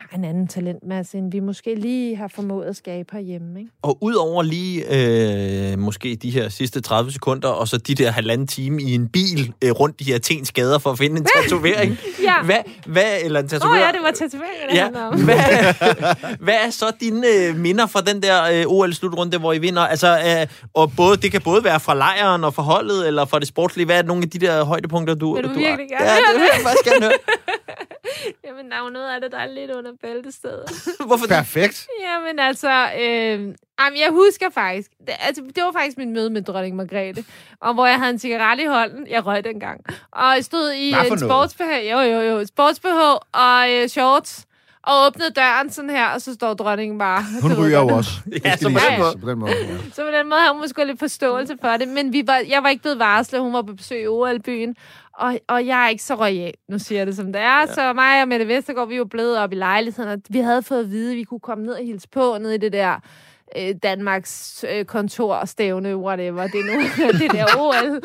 har 0.00 0.18
en 0.18 0.24
anden 0.24 0.48
talentmasse, 0.48 1.18
end 1.18 1.32
vi 1.32 1.40
måske 1.40 1.74
lige 1.74 2.16
har 2.16 2.28
formået 2.34 2.66
at 2.66 2.76
skabe 2.76 3.08
herhjemme. 3.12 3.58
Ikke? 3.60 3.70
Og 3.82 3.98
udover 4.00 4.42
lige 4.42 4.84
øh, 5.72 5.78
måske 5.78 6.16
de 6.22 6.30
her 6.30 6.48
sidste 6.48 6.80
30 6.80 7.12
sekunder, 7.12 7.48
og 7.48 7.68
så 7.68 7.76
de 7.78 7.94
der 7.94 8.10
halvanden 8.10 8.46
time 8.46 8.82
i 8.82 8.94
en 8.94 9.08
bil 9.08 9.52
øh, 9.64 9.70
rundt 9.70 9.98
de 10.00 10.04
her 10.04 10.14
Atens 10.14 10.52
gader 10.52 10.78
for 10.78 10.90
at 10.90 10.98
finde 10.98 11.16
en 11.20 11.26
tatovering. 11.42 11.98
Ja. 12.22 12.34
Hvad, 12.44 12.56
hvad, 12.86 13.04
eller 13.24 13.40
en 13.40 13.44
Åh 13.44 13.48
tatovering? 13.50 13.82
oh, 13.84 13.86
ja, 13.86 13.92
det 13.92 14.00
var 14.04 14.10
tatoveringer, 14.10 14.66
det 14.70 14.76
Ja, 14.76 15.06
om. 15.08 15.24
hvad, 15.24 16.34
hvad 16.44 16.54
er 16.66 16.70
så 16.70 16.92
dine 17.00 17.26
øh, 17.28 17.56
minder 17.56 17.86
fra 17.86 18.00
den 18.00 18.22
der 18.22 18.44
øh, 18.44 18.64
OL-slutrunde, 18.66 19.38
hvor 19.38 19.52
I 19.52 19.58
vinder? 19.58 19.82
Altså, 19.82 20.18
øh, 20.40 20.46
og 20.74 20.92
både, 20.96 21.16
det 21.16 21.32
kan 21.32 21.40
både 21.40 21.64
være 21.64 21.80
fra 21.80 21.94
lejren 21.94 22.44
og 22.44 22.54
fra 22.54 22.62
holdet, 22.62 23.06
eller 23.06 23.24
fra 23.24 23.38
det 23.38 23.48
sportslige. 23.48 23.86
Hvad 23.86 23.98
er 23.98 24.02
nogle 24.02 24.22
af 24.22 24.30
de 24.30 24.38
der 24.38 24.64
højdepunkter, 24.64 25.14
du, 25.14 25.34
Vil 25.34 25.44
du 25.44 25.48
du 25.48 25.54
virkelig 25.54 25.88
gerne 25.88 26.04
Ja, 26.04 26.14
det 26.16 26.40
vil 26.40 26.48
jeg 26.54 26.60
faktisk 26.62 26.84
gerne 26.84 27.00
høre. 27.04 27.12
Jamen, 28.46 28.70
der 28.70 28.76
er 28.76 28.84
jo 28.84 28.90
noget 28.90 29.14
af 29.14 29.20
det, 29.20 29.32
der 29.32 29.38
er 29.38 29.46
lidt 29.46 29.70
under 29.70 29.92
bæltestedet. 30.02 30.70
Hvorfor 31.06 31.26
det? 31.26 31.36
Perfekt. 31.36 31.86
Jamen 32.02 32.38
altså, 32.38 32.90
øh, 33.00 33.40
jamen, 33.80 33.98
jeg 33.98 34.10
husker 34.10 34.50
faktisk, 34.50 34.90
det, 35.06 35.14
altså, 35.20 35.42
det 35.54 35.62
var 35.64 35.72
faktisk 35.72 35.98
min 35.98 36.12
møde 36.12 36.30
med 36.30 36.42
dronning 36.42 36.76
Margrethe, 36.76 37.24
og 37.60 37.74
hvor 37.74 37.86
jeg 37.86 37.98
havde 37.98 38.10
en 38.10 38.18
cigaret 38.18 38.60
i 38.60 38.64
hånden, 38.64 39.06
jeg 39.06 39.26
røg 39.26 39.44
dengang, 39.44 39.80
og 40.12 40.34
jeg 40.34 40.44
stod 40.44 40.72
i 40.72 40.88
en 40.88 41.18
sports-BH, 41.18 41.90
jo 41.90 42.00
jo 42.00 42.20
jo, 42.20 42.46
sports 42.46 42.80
og 43.32 43.72
øh, 43.72 43.88
shorts, 43.88 44.48
og 44.88 45.06
åbnede 45.06 45.30
døren 45.30 45.70
sådan 45.70 45.90
her, 45.90 46.06
og 46.06 46.20
så 46.20 46.34
står 46.34 46.54
dronningen 46.54 46.98
bare. 46.98 47.24
Hun 47.42 47.54
ryger 47.60 47.80
jo 47.80 47.88
også. 47.88 48.10
Ja, 48.44 48.56
så 48.56 48.68
lige 48.68 48.80
på 48.80 48.86
den 48.88 48.98
måde. 48.98 49.12
Så 49.12 49.18
på 49.18 49.30
den 49.30 49.38
måde. 49.38 49.52
Ja. 49.52 49.76
Så 49.92 50.02
på 50.02 50.10
den 50.10 50.28
måde 50.28 50.40
har 50.40 50.52
hun 50.52 50.60
måske 50.60 50.84
lidt 50.84 50.98
forståelse 50.98 51.56
for 51.60 51.68
det, 51.68 51.88
men 51.88 52.12
vi 52.12 52.22
var, 52.26 52.42
jeg 52.48 52.62
var 52.62 52.68
ikke 52.68 52.82
blevet 52.82 52.98
varslet, 52.98 53.40
hun 53.40 53.52
var 53.52 53.62
på 53.62 53.72
besøg 53.72 54.02
i 54.02 54.06
OL-byen, 54.06 54.76
og, 55.18 55.38
og 55.48 55.66
jeg 55.66 55.84
er 55.84 55.88
ikke 55.88 56.02
så 56.02 56.14
royal, 56.14 56.54
nu 56.68 56.78
siger 56.78 56.98
jeg 56.98 57.06
det 57.06 57.16
som 57.16 57.32
det 57.32 57.40
er. 57.40 57.60
Ja. 57.60 57.66
Så 57.66 57.92
mig 57.92 58.22
og 58.22 58.28
Mette 58.28 58.48
Vestergaard, 58.48 58.88
vi 58.88 58.98
var 58.98 59.04
blevet 59.04 59.38
op 59.38 59.52
i 59.52 59.54
lejligheden, 59.54 60.10
og 60.12 60.18
vi 60.28 60.38
havde 60.38 60.62
fået 60.62 60.80
at 60.80 60.90
vide, 60.90 61.10
at 61.10 61.16
vi 61.16 61.22
kunne 61.22 61.40
komme 61.40 61.64
ned 61.64 61.72
og 61.72 61.84
hilse 61.84 62.08
på, 62.08 62.38
ned 62.40 62.50
i 62.50 62.56
det 62.56 62.72
der 62.72 63.00
øh, 63.56 63.74
Danmarks 63.82 64.64
øh, 64.72 64.84
kontor, 64.84 65.44
stævne, 65.44 65.96
whatever, 65.96 66.46
det 66.46 66.60
er 66.60 66.64
nu, 66.64 66.80
det 67.20 67.32
der 67.32 67.46
OL. 67.58 68.02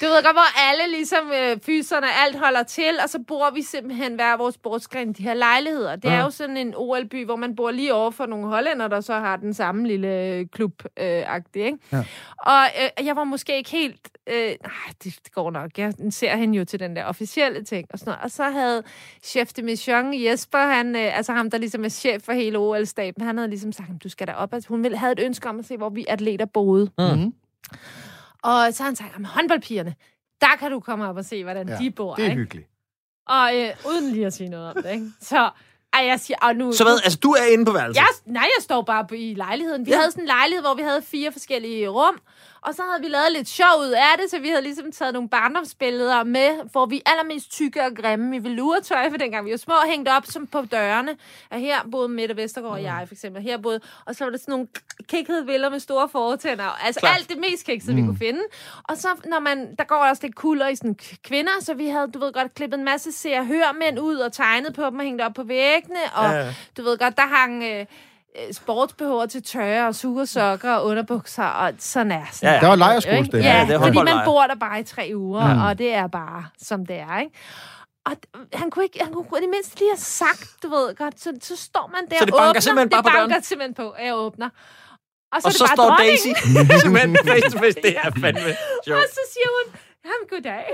Du 0.00 0.06
ved 0.06 0.22
godt, 0.24 0.36
hvor 0.36 0.70
alle 0.70 0.96
ligesom 0.96 1.32
øh, 1.32 1.58
fyserne, 1.62 2.06
alt 2.24 2.36
holder 2.38 2.62
til, 2.62 2.94
og 3.02 3.08
så 3.08 3.18
bor 3.28 3.50
vi 3.50 3.62
simpelthen 3.62 4.14
hver 4.14 4.36
vores 4.36 4.54
sportsgren 4.54 5.10
i 5.10 5.12
de 5.12 5.22
her 5.22 5.34
lejligheder. 5.34 5.96
Det 5.96 6.10
er 6.10 6.22
jo 6.22 6.30
sådan 6.30 6.56
en 6.56 6.74
OL-by, 6.76 7.24
hvor 7.24 7.36
man 7.36 7.56
bor 7.56 7.70
lige 7.70 7.94
over 7.94 8.10
for 8.10 8.26
nogle 8.26 8.46
hollænder, 8.46 8.88
der 8.88 9.00
så 9.00 9.14
har 9.14 9.36
den 9.36 9.54
samme 9.54 9.88
lille 9.88 10.08
øh, 10.08 10.46
klub-agtig, 10.52 11.62
ikke? 11.64 11.78
Ja. 11.92 12.04
Og 12.38 12.62
øh, 12.82 13.06
jeg 13.06 13.16
var 13.16 13.24
måske 13.24 13.56
ikke 13.56 13.70
helt... 13.70 14.08
Øh, 14.26 14.36
nej, 14.62 14.92
det, 15.04 15.18
det 15.24 15.32
går 15.32 15.50
nok. 15.50 15.70
Jeg 15.78 15.94
ser 16.10 16.36
hende 16.36 16.58
jo 16.58 16.64
til 16.64 16.80
den 16.80 16.96
der 16.96 17.04
officielle 17.04 17.64
ting 17.64 17.86
og 17.90 17.98
sådan 17.98 18.10
noget. 18.10 18.24
Og 18.24 18.30
så 18.30 18.44
havde 18.44 18.82
chef 19.22 19.52
de 19.52 19.62
mission, 19.62 20.24
Jesper, 20.24 20.58
han, 20.58 20.96
øh, 20.96 21.16
altså 21.16 21.32
ham, 21.32 21.50
der 21.50 21.58
ligesom 21.58 21.84
er 21.84 21.88
chef 21.88 22.22
for 22.22 22.32
hele 22.32 22.58
OL-staben, 22.58 23.26
han 23.26 23.36
havde 23.36 23.50
ligesom 23.50 23.72
sagt, 23.72 23.88
du 24.04 24.08
skal 24.08 24.26
da 24.26 24.32
op. 24.32 24.54
Altså, 24.54 24.68
hun 24.68 24.82
ville, 24.82 24.98
havde 24.98 25.12
et 25.12 25.20
ønske 25.20 25.48
om 25.48 25.58
at 25.58 25.64
se, 25.64 25.76
hvor 25.76 25.88
vi 25.88 26.04
atleter 26.08 26.46
boede. 26.46 26.90
Mhm. 26.98 27.34
Og 28.50 28.74
så 28.74 28.82
har 28.82 28.88
han 28.88 28.96
sagt, 28.96 29.12
"Jamen, 29.12 29.26
håndboldpigerne, 29.26 29.94
der 30.40 30.56
kan 30.58 30.70
du 30.70 30.80
komme 30.80 31.06
op 31.08 31.16
og 31.16 31.24
se, 31.24 31.42
hvordan 31.44 31.68
Ja, 31.68 31.78
de 31.78 31.90
bor. 31.90 32.14
Det 32.14 32.24
er 32.24 32.30
ikke? 32.30 32.40
hyggeligt. 32.42 32.68
Og 33.28 33.56
øh, 33.56 33.68
uden 33.88 34.12
lige 34.12 34.26
at 34.26 34.32
sige 34.32 34.48
noget 34.48 34.68
om 34.68 34.82
det. 34.82 34.90
Ikke? 34.92 35.06
Så 35.20 35.50
ej, 35.92 36.04
jeg 36.06 36.20
siger, 36.20 36.36
og 36.42 36.56
nu... 36.56 36.72
Så 36.72 36.84
hvad, 36.84 36.98
altså 37.04 37.18
du 37.22 37.30
er 37.30 37.44
inde 37.52 37.64
på 37.64 37.72
værelset? 37.72 37.96
Jeg, 38.00 38.06
nej, 38.26 38.42
jeg 38.42 38.62
står 38.62 38.82
bare 38.82 39.18
i 39.18 39.34
lejligheden. 39.34 39.86
Vi 39.86 39.90
ja. 39.90 39.96
havde 39.96 40.10
sådan 40.10 40.22
en 40.24 40.26
lejlighed, 40.28 40.62
hvor 40.62 40.74
vi 40.74 40.82
havde 40.82 41.02
fire 41.02 41.32
forskellige 41.32 41.88
rum, 41.88 42.20
og 42.66 42.74
så 42.74 42.82
havde 42.90 43.02
vi 43.02 43.08
lavet 43.08 43.32
lidt 43.32 43.48
sjov 43.48 43.80
ud 43.80 43.90
af 43.90 44.18
det, 44.20 44.30
så 44.30 44.38
vi 44.38 44.48
havde 44.48 44.62
ligesom 44.62 44.92
taget 44.92 45.12
nogle 45.14 45.28
barndomsbilleder 45.28 46.24
med, 46.24 46.70
hvor 46.72 46.86
vi 46.86 46.96
er 46.96 47.10
allermest 47.10 47.50
tykke 47.50 47.84
og 47.84 47.96
grimme 47.96 48.36
i 48.36 48.44
velurtøj, 48.44 49.10
for 49.10 49.16
dengang 49.16 49.46
vi 49.46 49.50
var 49.50 49.56
små, 49.56 49.74
hængt 49.86 50.08
op 50.08 50.26
som 50.26 50.46
på 50.46 50.62
dørene. 50.72 51.16
Og 51.50 51.58
her 51.58 51.76
boede 51.92 52.08
Mette 52.08 52.36
Vestergaard 52.36 52.74
og 52.74 52.82
jeg, 52.82 53.04
for 53.06 53.14
eksempel. 53.14 53.42
Her 53.42 53.58
boede, 53.58 53.80
og 54.04 54.14
så 54.14 54.24
var 54.24 54.30
der 54.30 54.38
sådan 54.38 54.52
nogle 54.52 54.66
kikkede 55.08 55.44
billeder 55.46 55.70
med 55.70 55.80
store 55.80 56.08
fortænder. 56.08 56.84
Altså 56.84 57.00
Klart. 57.00 57.16
alt 57.16 57.28
det 57.28 57.38
mest 57.38 57.66
kiksede, 57.66 57.96
mm. 57.96 58.02
vi 58.02 58.06
kunne 58.06 58.18
finde. 58.18 58.40
Og 58.84 58.96
så, 58.96 59.08
når 59.24 59.40
man, 59.40 59.74
der 59.78 59.84
går 59.84 59.96
også 59.96 60.22
lidt 60.22 60.34
kulder 60.34 60.68
i 60.68 60.76
sådan 60.76 60.96
kvinder, 61.24 61.52
så 61.60 61.74
vi 61.74 61.86
havde, 61.86 62.10
du 62.12 62.18
ved 62.18 62.32
godt, 62.32 62.54
klippet 62.54 62.78
en 62.78 62.84
masse 62.84 63.12
ser 63.12 63.42
hør 63.44 63.72
mænd 63.80 63.98
ud 63.98 64.16
og 64.16 64.32
tegnet 64.32 64.74
på 64.74 64.86
dem 64.86 64.98
og 64.98 65.04
hængt 65.04 65.22
op 65.22 65.34
på 65.34 65.42
væggene. 65.42 66.00
Og 66.14 66.32
ja. 66.32 66.54
du 66.76 66.82
ved 66.82 66.98
godt, 66.98 67.16
der 67.16 67.26
hang 67.26 67.62
øh, 67.64 67.86
øh, 68.48 68.52
sportsbehår 68.54 69.26
til 69.26 69.42
tørre 69.42 69.88
og 69.88 69.94
sugersokker 69.94 70.72
og 70.74 70.86
underbukser, 70.86 71.44
og 71.44 71.72
sådan 71.78 72.12
er 72.12 72.24
sådan. 72.32 72.48
Ja, 72.48 72.54
ja. 72.54 72.60
Der 72.60 72.68
var 72.68 72.76
lejerskolestemning. 72.76 73.44
Ja, 73.44 73.58
Ja, 73.58 73.72
det 73.72 73.80
fordi 73.80 73.98
man 74.02 74.24
bor 74.24 74.42
der 74.46 74.54
bare 74.54 74.80
i 74.80 74.84
tre 74.84 75.10
uger, 75.14 75.54
Mm. 75.54 75.62
og 75.62 75.78
det 75.78 75.94
er 75.94 76.06
bare, 76.06 76.44
som 76.62 76.86
det 76.86 76.96
er, 76.96 77.18
ikke? 77.20 77.32
Og 78.06 78.12
han 78.52 78.70
kunne 78.70 78.84
ikke, 78.84 78.98
han 79.04 79.12
kunne 79.12 79.40
det 79.40 79.50
mindste 79.56 79.78
lige 79.78 79.90
have 79.90 79.98
sagt, 79.98 80.50
du 80.62 80.68
ved 80.68 80.94
godt, 80.96 81.20
så, 81.20 81.32
så 81.42 81.56
står 81.56 81.90
man 81.94 82.02
der 82.10 82.18
Så 82.18 82.24
det 82.24 82.34
og 82.34 82.38
banker 82.38 82.50
åbner, 82.50 82.60
simpelthen 82.60 82.90
bare 82.90 83.02
det 83.02 83.10
på 83.10 83.16
døren? 83.16 83.30
banker 83.30 83.46
simpelthen 83.50 83.74
på, 83.74 83.90
at 83.90 84.06
jeg 84.06 84.14
åbner. 84.14 84.48
Og 85.34 85.42
så, 85.42 85.46
Og 85.46 85.48
er 85.48 85.52
det 85.52 85.58
så 85.58 85.64
bare 85.66 85.76
står 85.76 85.88
dronningen. 85.90 86.34
Daisy 86.68 86.80
simpelthen 86.84 87.16
face 87.30 87.48
to 87.54 87.58
face. 87.64 87.78
Det 87.86 87.92
er 88.04 88.10
fandme 88.24 88.50
sjovt. 88.86 88.98
Og 89.00 89.06
så 89.16 89.22
siger 89.34 89.48
hun, 89.56 89.66
jamen 90.08 90.26
goddag. 90.30 90.64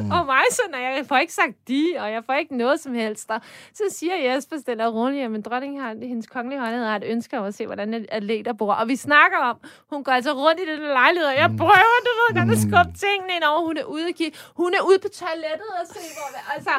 Mm. 0.00 0.10
og 0.10 0.26
mig 0.26 0.44
sådan, 0.50 0.74
og 0.74 0.80
jeg 0.80 1.04
får 1.08 1.16
ikke 1.16 1.32
sagt 1.32 1.54
de, 1.68 1.94
og 1.98 2.12
jeg 2.12 2.24
får 2.24 2.34
ikke 2.34 2.56
noget 2.56 2.80
som 2.80 2.94
helst. 2.94 3.30
Og 3.30 3.40
så 3.74 3.84
siger 3.90 4.16
Jesper 4.16 4.56
stille 4.58 4.86
og 4.86 4.94
roligt, 4.94 5.36
at 5.36 5.44
dronningen 5.44 5.80
har, 5.80 5.94
hendes 6.12 6.26
kongelige 6.26 6.60
højhed 6.60 6.84
har 6.84 6.96
et 6.96 7.04
ønske 7.06 7.38
om 7.38 7.44
at 7.44 7.54
se, 7.54 7.66
hvordan 7.66 8.06
atleter 8.08 8.52
bor. 8.52 8.72
Og 8.72 8.88
vi 8.88 8.96
snakker 8.96 9.38
om, 9.38 9.56
hun 9.90 10.04
går 10.04 10.12
altså 10.12 10.32
rundt 10.32 10.60
i 10.60 10.66
den 10.72 10.80
lejlighed, 10.80 11.28
og 11.28 11.36
jeg 11.36 11.50
prøver, 11.58 11.96
du 12.06 12.12
ved, 12.20 12.30
godt 12.40 12.50
at 12.56 12.58
skubbe 12.58 12.98
tingene 13.04 13.32
ind 13.36 13.44
over. 13.50 13.60
Hun 13.66 13.76
er 13.76 13.84
ude, 13.84 14.12
hun 14.56 14.74
er 14.78 14.82
ude 14.88 14.98
på 14.98 15.08
toilettet 15.08 15.70
og 15.80 15.86
se, 15.94 16.00
hvor 16.16 16.28
altså, 16.54 16.74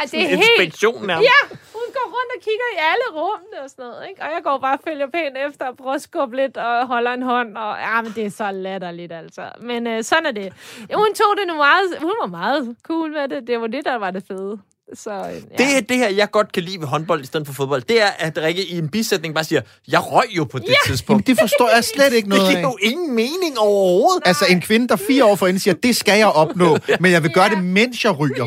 altså, 0.00 0.16
det 0.16 0.24
er 0.24 0.28
helt 0.28 0.42
Inspektion 0.58 1.06
nærmest. 1.06 1.30
Ja, 1.30 1.40
hun 1.78 1.86
går 1.96 2.06
rundt 2.16 2.30
og 2.36 2.40
kigger 2.46 2.68
i 2.76 2.78
alle 2.90 3.06
rummene 3.20 3.56
og 3.64 3.70
sådan 3.70 3.84
noget, 3.84 4.02
ikke? 4.08 4.22
Og 4.22 4.28
jeg 4.34 4.40
går 4.44 4.58
bare 4.58 4.76
og 4.78 4.82
følger 4.88 5.06
pænt 5.16 5.36
efter 5.48 5.64
og 5.70 5.76
prøver 5.76 5.94
at 5.94 6.02
skubbe 6.02 6.36
lidt 6.36 6.56
og 6.56 6.86
holder 6.86 7.12
en 7.12 7.22
hånd, 7.22 7.56
og 7.56 7.72
ja, 7.86 8.02
men 8.02 8.12
det 8.16 8.24
er 8.26 8.30
så 8.30 8.50
latterligt, 8.52 9.12
altså. 9.12 9.42
Men 9.60 9.86
øh, 9.86 10.04
sådan 10.04 10.26
er 10.26 10.32
det. 10.32 10.48
Ja, 10.90 10.94
hun 10.96 11.10
tog 11.20 11.32
det 11.38 11.44
nu 11.50 11.54
meget, 11.66 11.86
hun 12.00 12.14
var 12.22 12.26
meget 12.40 12.76
cool 12.88 13.10
med 13.12 13.28
det. 13.28 13.46
Det 13.46 13.60
var 13.60 13.66
det, 13.66 13.82
der 13.84 13.96
var 13.98 14.10
det 14.10 14.24
fede. 14.28 14.58
Så, 14.94 15.10
øh, 15.10 15.16
ja. 15.60 15.64
Det 15.76 15.88
det 15.88 15.96
her, 15.96 16.08
jeg 16.08 16.30
godt 16.30 16.52
kan 16.52 16.62
lide 16.62 16.80
ved 16.80 16.86
håndbold 16.86 17.22
i 17.22 17.26
stedet 17.26 17.46
for 17.46 17.54
fodbold. 17.54 17.82
Det 17.82 18.02
er, 18.02 18.06
at 18.18 18.38
Rikke 18.38 18.64
i 18.66 18.78
en 18.78 18.88
bisætning 18.88 19.34
bare 19.34 19.44
siger, 19.44 19.60
jeg 19.88 20.12
røg 20.12 20.24
jo 20.30 20.44
på 20.44 20.58
det 20.58 20.64
Jamen, 20.64 20.76
tidspunkt. 20.86 21.26
det 21.26 21.38
forstår 21.40 21.68
jeg 21.74 21.84
slet 21.84 22.12
ikke 22.12 22.28
Det 22.30 22.38
noget 22.38 22.48
giver 22.50 22.58
af. 22.68 22.72
jo 22.72 22.76
ingen 22.82 23.14
mening 23.14 23.58
overhovedet. 23.58 24.22
Altså 24.26 24.44
en 24.50 24.60
kvinde, 24.60 24.88
der 24.88 24.96
fire 24.96 25.24
år 25.24 25.34
forinden 25.36 25.60
siger, 25.60 25.74
det 25.74 25.96
skal 25.96 26.18
jeg 26.18 26.26
opnå, 26.28 26.78
men 27.00 27.12
jeg 27.12 27.22
vil 27.22 27.30
gøre 27.32 27.48
det, 27.48 27.64
mens 27.64 28.04
jeg 28.04 28.18
ryger. 28.18 28.46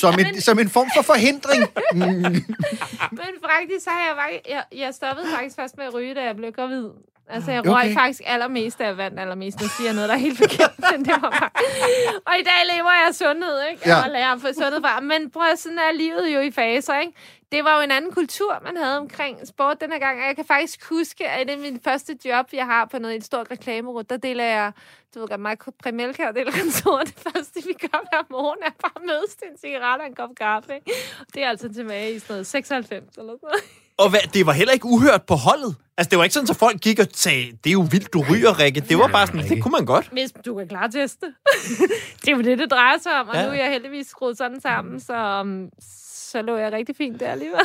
Som 0.00 0.14
en, 0.18 0.40
som 0.40 0.58
en 0.58 0.68
form 0.68 0.90
for 0.96 1.02
forhindring. 1.02 1.62
Men 3.18 3.32
faktisk, 3.50 3.84
så 3.84 3.90
har 3.90 4.00
jeg, 4.08 4.40
jeg, 4.48 4.64
jeg 4.72 4.94
stoppede 4.94 5.26
faktisk 5.34 5.56
først 5.56 5.76
med 5.76 5.86
at 5.86 5.94
ryge, 5.94 6.14
da 6.14 6.22
jeg 6.22 6.36
blev 6.36 6.52
gravid. 6.52 6.90
Altså, 7.30 7.50
jeg 7.50 7.60
Okay. 7.60 7.70
røg 7.70 7.92
faktisk 7.94 8.22
allermest, 8.26 8.78
da 8.78 8.84
jeg 8.84 8.96
vandt 8.96 9.20
allermest. 9.20 9.60
Nu 9.60 9.68
siger 9.68 9.88
jeg 9.88 9.94
noget, 9.94 10.08
der 10.08 10.14
er 10.14 10.18
helt 10.18 10.38
forkert, 10.38 10.72
men 10.92 11.04
det 11.04 11.12
var 11.22 11.30
bare... 11.30 11.50
Og 12.26 12.34
i 12.40 12.42
dag 12.42 12.76
lever 12.76 12.90
jeg 13.06 13.14
sundhed, 13.14 13.60
ikke? 13.70 13.82
Ja. 13.88 13.96
Ja. 13.96 14.04
Og 14.04 14.10
lærer 14.10 14.38
for 14.38 14.48
sundhed 14.52 14.80
fra. 14.82 15.00
Men 15.00 15.30
prøv 15.30 15.42
at 15.52 15.58
sådan 15.58 15.78
er 15.78 15.92
livet 15.92 16.34
jo 16.34 16.40
i 16.40 16.50
faser, 16.50 16.98
ikke? 17.00 17.12
Det 17.52 17.64
var 17.64 17.76
jo 17.76 17.82
en 17.82 17.90
anden 17.90 18.12
kultur, 18.12 18.60
man 18.64 18.76
havde 18.76 18.98
omkring 18.98 19.46
sport 19.46 19.80
den 19.80 19.92
her 19.92 19.98
gang. 19.98 20.20
Og 20.20 20.26
jeg 20.26 20.36
kan 20.36 20.44
faktisk 20.44 20.88
huske, 20.88 21.28
at 21.28 21.46
det 21.46 21.54
er 21.54 21.58
min 21.58 21.80
første 21.84 22.16
job, 22.24 22.46
jeg 22.52 22.66
har 22.66 22.84
på 22.84 22.98
noget 22.98 23.14
i 23.14 23.16
et 23.16 23.24
stort 23.24 23.50
reklamerud. 23.50 24.04
Der 24.04 24.16
deler 24.16 24.44
jeg, 24.44 24.72
du 25.14 25.20
ved 25.20 25.28
godt, 25.28 25.40
mig 25.40 25.56
Primelka 25.82 26.28
og 26.28 26.34
deler 26.34 26.52
kontor. 26.62 26.98
Det 26.98 27.14
første, 27.32 27.62
vi 27.66 27.72
gør 27.72 28.00
hver 28.10 28.24
morgen, 28.30 28.58
er 28.66 28.70
bare 28.82 29.06
mødes 29.06 29.36
til 29.36 29.48
en 29.52 29.58
cigaret 29.58 30.00
og 30.00 30.06
en 30.06 30.14
kop 30.14 30.30
kaffe. 30.36 30.74
Ikke? 30.74 30.90
Det 31.34 31.42
er 31.44 31.48
altså 31.48 31.72
tilbage 31.72 32.12
i 32.14 32.18
sådan 32.18 32.32
noget 32.34 32.46
96 32.46 33.04
eller 33.16 33.32
sådan 33.32 33.38
noget. 33.42 33.62
Og 33.98 34.10
hvad, 34.10 34.20
det 34.34 34.46
var 34.46 34.52
heller 34.52 34.72
ikke 34.72 34.86
uhørt 34.86 35.22
på 35.22 35.34
holdet. 35.34 35.76
Altså, 35.96 36.10
det 36.10 36.18
var 36.18 36.24
ikke 36.24 36.34
sådan, 36.34 36.50
at 36.50 36.56
folk 36.56 36.80
gik 36.80 36.98
og 36.98 37.06
sagde, 37.12 37.52
det 37.64 37.70
er 37.70 37.72
jo 37.72 37.86
vildt, 37.90 38.12
du 38.12 38.24
ryger, 38.30 38.58
Rikke. 38.58 38.80
Det 38.80 38.98
var 38.98 39.06
bare 39.08 39.26
sådan, 39.26 39.48
det 39.48 39.62
kunne 39.62 39.72
man 39.72 39.84
godt. 39.86 40.08
Hvis 40.12 40.32
du 40.46 40.54
kan 40.56 40.68
klare 40.68 40.90
teste. 40.90 41.26
det 42.20 42.28
er 42.28 42.36
jo 42.36 42.42
det, 42.42 42.58
det 42.58 42.70
drejer 42.70 42.98
sig 43.02 43.20
om, 43.20 43.28
og 43.28 43.34
Ja. 43.34 43.42
nu 43.46 43.48
er 43.48 43.54
jeg 43.54 43.70
heldigvis 43.70 44.06
skruet 44.06 44.38
sådan 44.38 44.60
sammen, 44.60 45.00
så, 45.00 45.44
så 46.30 46.42
lå 46.42 46.56
jeg 46.56 46.72
rigtig 46.72 46.96
fint 46.96 47.20
der 47.20 47.28
alligevel. 47.28 47.60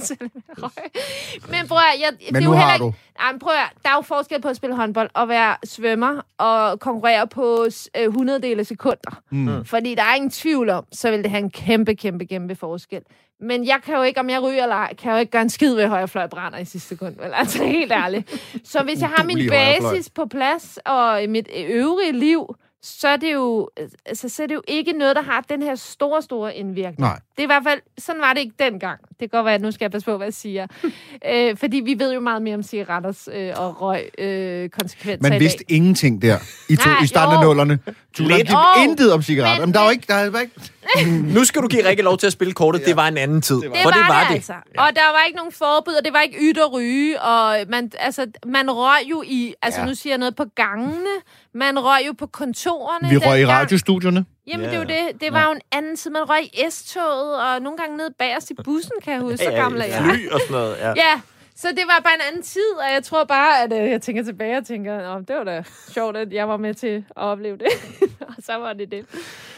Men 1.52 1.68
prøv 1.68 1.78
at, 1.78 2.00
jeg, 2.00 2.12
det 2.20 2.32
Men 2.32 2.42
er 2.42 2.46
nu 2.46 2.52
jo 2.52 2.56
har 2.58 2.70
heller 2.70 2.78
du. 2.86 2.86
ikke, 2.86 2.98
nej, 3.18 3.32
men 3.32 3.38
prøv 3.38 3.52
at, 3.52 3.70
der 3.82 3.88
er 3.90 3.94
jo 3.94 4.00
forskel 4.00 4.40
på 4.40 4.48
at 4.48 4.56
spille 4.56 4.76
håndbold 4.76 5.10
og 5.14 5.28
være 5.28 5.56
svømmer 5.64 6.20
og 6.38 6.80
konkurrere 6.80 7.26
på 7.28 7.66
øh, 7.96 8.04
100 8.04 8.42
dele 8.42 8.64
sekunder. 8.64 9.20
Mm. 9.30 9.64
Fordi 9.64 9.94
der 9.94 10.02
er 10.02 10.14
ingen 10.14 10.30
tvivl 10.30 10.70
om, 10.70 10.84
så 10.92 11.10
vil 11.10 11.22
det 11.22 11.30
have 11.30 11.42
en 11.42 11.50
kæmpe, 11.50 11.94
kæmpe, 11.94 12.26
kæmpe 12.26 12.54
forskel. 12.54 13.02
Men 13.42 13.66
jeg 13.66 13.80
kan 13.84 13.94
jo 13.96 14.02
ikke, 14.02 14.20
om 14.20 14.30
jeg 14.30 14.42
ryger 14.42 14.62
eller 14.62 14.76
ej, 14.76 14.94
kan 14.94 15.10
jeg 15.10 15.16
jo 15.16 15.20
ikke 15.20 15.32
gøre 15.32 15.42
en 15.42 15.50
skid 15.50 15.74
ved 15.74 15.88
højre 15.88 16.08
fløj 16.08 16.26
brænder 16.26 16.58
i 16.58 16.64
sidste 16.64 16.88
sekund. 16.88 17.16
Vel? 17.16 17.30
Altså 17.34 17.64
helt 17.64 17.92
ærligt. 17.92 18.42
Så 18.64 18.82
hvis 18.82 19.00
jeg 19.00 19.08
har 19.08 19.24
min 19.24 19.48
basis 19.50 20.10
på 20.10 20.26
plads 20.26 20.78
og 20.86 21.22
i 21.22 21.26
mit 21.26 21.48
øvrige 21.56 22.12
liv, 22.12 22.54
så 22.82 23.08
er 23.08 23.16
det 23.16 23.32
jo, 23.32 23.70
altså, 24.06 24.28
så 24.28 24.42
er 24.42 24.46
det 24.46 24.54
jo 24.54 24.62
ikke 24.68 24.92
noget, 24.92 25.16
der 25.16 25.22
har 25.22 25.44
den 25.48 25.62
her 25.62 25.74
store, 25.74 26.22
store 26.22 26.54
indvirkning. 26.56 27.00
Nej. 27.00 27.18
Det 27.36 27.38
er 27.38 27.42
i 27.42 27.46
hvert 27.46 27.62
fald, 27.66 27.80
sådan 27.98 28.20
var 28.20 28.32
det 28.32 28.40
ikke 28.40 28.54
dengang. 28.58 29.00
Det 29.08 29.18
kan 29.18 29.28
godt 29.28 29.44
være, 29.44 29.54
at 29.54 29.60
nu 29.60 29.70
skal 29.70 29.84
jeg 29.84 29.90
passe 29.90 30.04
på, 30.06 30.16
hvad 30.16 30.26
jeg 30.26 30.34
siger. 30.34 30.66
øh, 31.32 31.56
fordi 31.56 31.76
vi 31.80 31.98
ved 31.98 32.12
jo 32.14 32.20
meget 32.20 32.42
mere 32.42 32.54
om 32.54 32.62
cigaretters 32.62 33.28
øh, 33.32 33.52
og 33.56 33.80
røg 33.82 34.10
øh, 34.18 34.68
konsekvenser 34.68 35.28
Man 35.30 35.36
i 35.36 35.38
vidste 35.42 35.58
dag. 35.58 35.76
ingenting 35.76 36.22
der 36.22 36.38
i, 36.68 36.76
to, 36.76 36.88
Nej, 36.90 37.02
i 37.02 37.06
starten 37.06 37.34
af 37.36 37.40
jo. 37.42 37.46
nullerne. 37.46 37.78
Du 38.18 38.22
Lidt. 38.22 38.36
Lidt. 38.36 38.50
Jo. 38.50 38.58
intet 38.82 39.12
om 39.12 39.22
cigaretter. 39.22 39.60
Men- 39.60 39.68
Men, 39.68 39.74
der 39.74 39.80
var 39.80 39.90
ikke... 39.90 40.04
Der 40.08 40.30
var 40.30 40.40
ikke 40.40 40.52
Nu 41.34 41.44
skal 41.44 41.62
du 41.62 41.68
give 41.68 41.88
Rikke 41.88 42.02
lov 42.02 42.18
til 42.18 42.26
at 42.26 42.32
spille 42.32 42.52
kortet. 42.54 42.84
Det 42.86 42.96
var 42.96 43.08
en 43.08 43.16
anden 43.18 43.42
tid. 43.42 43.54
Det 43.56 43.70
var, 43.70 43.76
det, 43.76 43.84
var 44.08 44.26
det 44.28 44.34
altså. 44.34 44.52
Og 44.52 44.88
der 44.94 45.12
var 45.12 45.24
ikke 45.26 45.36
nogen 45.36 45.52
forbud, 45.52 45.92
og 45.94 46.04
det 46.04 46.12
var 46.12 46.20
ikke 46.20 46.38
ydt 46.40 46.58
at 46.58 46.72
ryge. 46.72 47.20
Og 47.20 47.56
man, 47.68 47.92
altså, 47.98 48.26
man 48.46 48.70
røg 48.70 49.00
jo 49.10 49.22
i... 49.26 49.54
Altså, 49.62 49.80
Ja. 49.80 49.84
ja. 49.84 49.88
nu 49.90 49.94
siger 49.94 50.10
jeg 50.12 50.18
noget 50.18 50.36
på 50.36 50.44
gangene. 50.54 51.10
Man 51.54 51.78
røg 51.78 52.00
jo 52.06 52.12
på 52.18 52.26
kontorerne. 52.26 53.08
vi 53.10 53.16
røg 53.16 53.40
i 53.40 53.46
radiostudierne. 53.46 54.24
Jamen, 54.46 54.64
Ja, 54.66 54.70
det 54.70 54.90
er 54.90 54.96
jo 54.98 55.08
det. 55.08 55.20
Det 55.20 55.32
var 55.32 55.44
jo 55.46 55.52
en 55.52 55.60
anden 55.72 55.96
tid. 55.96 56.10
Man 56.10 56.22
røg 56.30 56.42
i 56.42 56.70
S-toget, 56.70 57.42
og 57.42 57.62
nogle 57.62 57.78
gange 57.78 57.96
ned 57.96 58.10
bagerst 58.18 58.50
i 58.50 58.54
bussen, 58.64 58.92
kan 59.04 59.12
jeg 59.12 59.20
huske. 59.22 59.38
Så 59.44 59.50
gammel 59.50 59.80
jeg. 59.88 60.02
Fly 60.04 60.28
og 60.28 60.40
sådan 60.40 60.52
noget. 60.52 60.76
Ja. 60.78 60.88
Ja, 60.88 61.20
så 61.56 61.68
det 61.68 61.82
var 61.86 62.00
bare 62.04 62.14
en 62.14 62.20
anden 62.28 62.42
tid, 62.42 62.72
og 62.78 62.92
jeg 62.94 63.02
tror 63.04 63.24
bare, 63.24 63.62
at 63.62 63.72
øh, 63.84 63.90
jeg 63.90 64.02
tænker 64.02 64.22
tilbage 64.22 64.58
og 64.58 64.66
tænker, 64.66 65.14
Nå, 65.14 65.18
det 65.20 65.36
var 65.36 65.44
da 65.44 65.62
sjovt, 65.92 66.16
at 66.16 66.32
jeg 66.32 66.48
var 66.48 66.56
med 66.56 66.74
til 66.74 66.96
at 66.96 67.02
opleve 67.16 67.56
det. 67.58 67.66
og 68.28 68.34
så 68.38 68.54
var 68.54 68.72
det 68.72 68.90
det. 68.90 69.04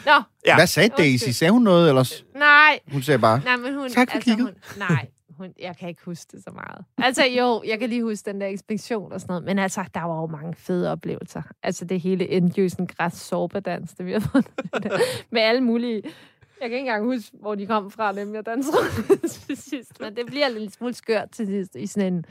Nå, 0.05 0.11
Ja. 0.45 0.55
Hvad 0.55 0.67
sagde. 0.67 0.89
Daisy? 0.97 1.29
Sagde 1.29 1.51
hun 1.51 1.61
noget, 1.61 1.89
eller? 1.89 2.13
nej, 2.35 2.79
Hun 2.91 3.01
sagde 3.01 3.19
bare... 3.19 3.41
Nej, 3.45 3.55
men 3.57 3.73
hun... 3.75 3.89
Tak 3.89 4.09
for 4.11 4.15
altså, 4.15 4.29
kigget. 4.29 4.45
hun, 4.45 4.79
nej, 4.89 5.07
hun, 5.37 5.53
jeg 5.59 5.77
kan 5.77 5.89
ikke 5.89 6.01
huske 6.05 6.29
det 6.31 6.43
så 6.43 6.51
meget. 6.51 6.85
Altså 6.97 7.23
jo, 7.25 7.63
jeg 7.65 7.79
kan 7.79 7.89
lige 7.89 8.03
huske 8.03 8.31
den 8.31 8.41
der 8.41 8.47
ekspedition 8.47 9.11
og 9.11 9.21
sådan 9.21 9.31
noget, 9.31 9.43
men 9.43 9.59
altså, 9.59 9.85
der 9.93 10.01
var 10.01 10.21
jo 10.21 10.27
mange 10.27 10.55
fede 10.55 10.91
oplevelser. 10.91 11.41
Altså 11.63 11.85
det 11.85 12.01
hele 12.01 12.29
Endjøsen 12.29 12.87
græs 12.87 13.13
sorbedans, 13.13 13.93
det 13.93 14.05
vi 14.05 14.11
har 14.11 14.19
fået 14.19 14.47
der, 14.83 14.99
med 15.29 15.41
alle 15.41 15.61
mulige... 15.61 16.03
Jeg 16.61 16.69
kan 16.69 16.77
ikke 16.77 16.89
engang 16.89 17.05
huske, 17.05 17.37
hvor 17.39 17.55
de 17.55 17.65
kom 17.65 17.91
fra, 17.91 18.13
dem 18.13 18.35
jeg 18.35 18.45
dansede 18.45 18.77
til 19.27 19.57
sidst, 19.57 19.99
men 19.99 20.15
det 20.15 20.25
bliver 20.25 20.49
lidt 20.49 20.73
smule 20.73 20.93
skørt 20.93 21.29
til 21.31 21.47
sidst 21.47 21.75
i 21.75 21.87
sådan 21.87 22.13
en... 22.13 22.25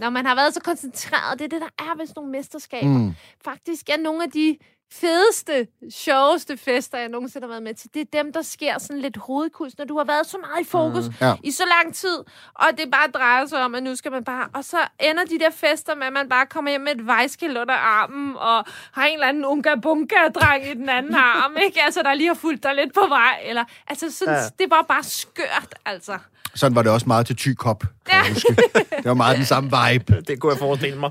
Når 0.00 0.10
man 0.10 0.26
har 0.26 0.34
været 0.34 0.54
så 0.54 0.60
koncentreret, 0.60 1.38
det 1.38 1.44
er 1.44 1.48
det, 1.48 1.60
der 1.60 1.84
er 1.84 1.96
ved 1.96 2.06
sådan 2.06 2.12
nogle 2.16 2.32
mesterskaber. 2.32 2.98
Mm. 2.98 3.14
Faktisk 3.44 3.88
er 3.88 3.96
nogle 4.02 4.22
af 4.22 4.30
de 4.30 4.58
fedeste, 5.00 5.66
sjoveste 5.90 6.56
fester, 6.56 6.98
jeg 6.98 7.08
nogensinde 7.08 7.44
har 7.46 7.48
været 7.48 7.62
med 7.62 7.74
til, 7.74 7.90
det 7.94 8.00
er 8.00 8.22
dem, 8.22 8.32
der 8.32 8.42
sker 8.42 8.78
sådan 8.78 9.00
lidt 9.00 9.16
hovedkuls, 9.16 9.78
når 9.78 9.84
du 9.84 9.96
har 9.98 10.04
været 10.04 10.26
så 10.26 10.36
meget 10.38 10.66
i 10.66 10.70
fokus 10.70 11.04
mm. 11.08 11.14
Ja. 11.20 11.34
i 11.42 11.50
så 11.50 11.62
lang 11.82 11.94
tid, 11.94 12.18
og 12.54 12.66
det 12.78 12.90
bare 12.92 13.08
drejer 13.14 13.46
sig 13.46 13.64
om, 13.64 13.74
at 13.74 13.82
nu 13.82 13.96
skal 13.96 14.12
man 14.12 14.24
bare... 14.24 14.48
Og 14.54 14.64
så 14.64 14.76
ender 15.00 15.24
de 15.24 15.38
der 15.38 15.50
fester 15.50 15.94
med, 15.94 16.06
at 16.06 16.12
man 16.12 16.28
bare 16.28 16.46
kommer 16.46 16.70
hjem 16.70 16.80
med 16.80 16.92
et 16.96 17.06
vejskilt 17.06 17.58
under 17.58 17.74
armen, 17.74 18.36
og 18.36 18.64
har 18.92 19.04
en 19.06 19.14
eller 19.14 19.26
anden 19.26 19.44
unga-bunga-dreng 19.44 20.66
i 20.70 20.74
den 20.74 20.88
anden 20.88 21.14
arm, 21.14 21.56
ikke? 21.66 21.82
Altså, 21.82 22.02
der 22.02 22.14
lige 22.14 22.26
har 22.28 22.34
fulgt 22.34 22.62
dig 22.62 22.74
lidt 22.74 22.94
på 22.94 23.06
vej, 23.08 23.38
eller... 23.44 23.64
Altså, 23.86 24.06
sådan, 24.18 24.34
Ja. 24.34 24.40
ja. 24.40 24.48
det 24.58 24.70
var 24.70 24.82
bare 24.88 25.02
skørt, 25.02 25.74
altså. 25.86 26.18
Sådan 26.56 26.74
var 26.74 26.82
det 26.82 26.92
også 26.92 27.06
meget 27.06 27.26
til 27.26 27.36
ty 27.36 27.52
kop. 27.54 27.80
kan 28.06 28.14
jeg 28.24 28.32
huske. 28.34 28.56
Det 28.74 29.04
var 29.04 29.14
meget 29.14 29.36
den 29.36 29.44
samme 29.46 29.70
vibe. 29.90 30.20
Det 30.28 30.40
kunne 30.40 30.52
jeg 30.52 30.58
forestille 30.58 30.98
mig. 30.98 31.10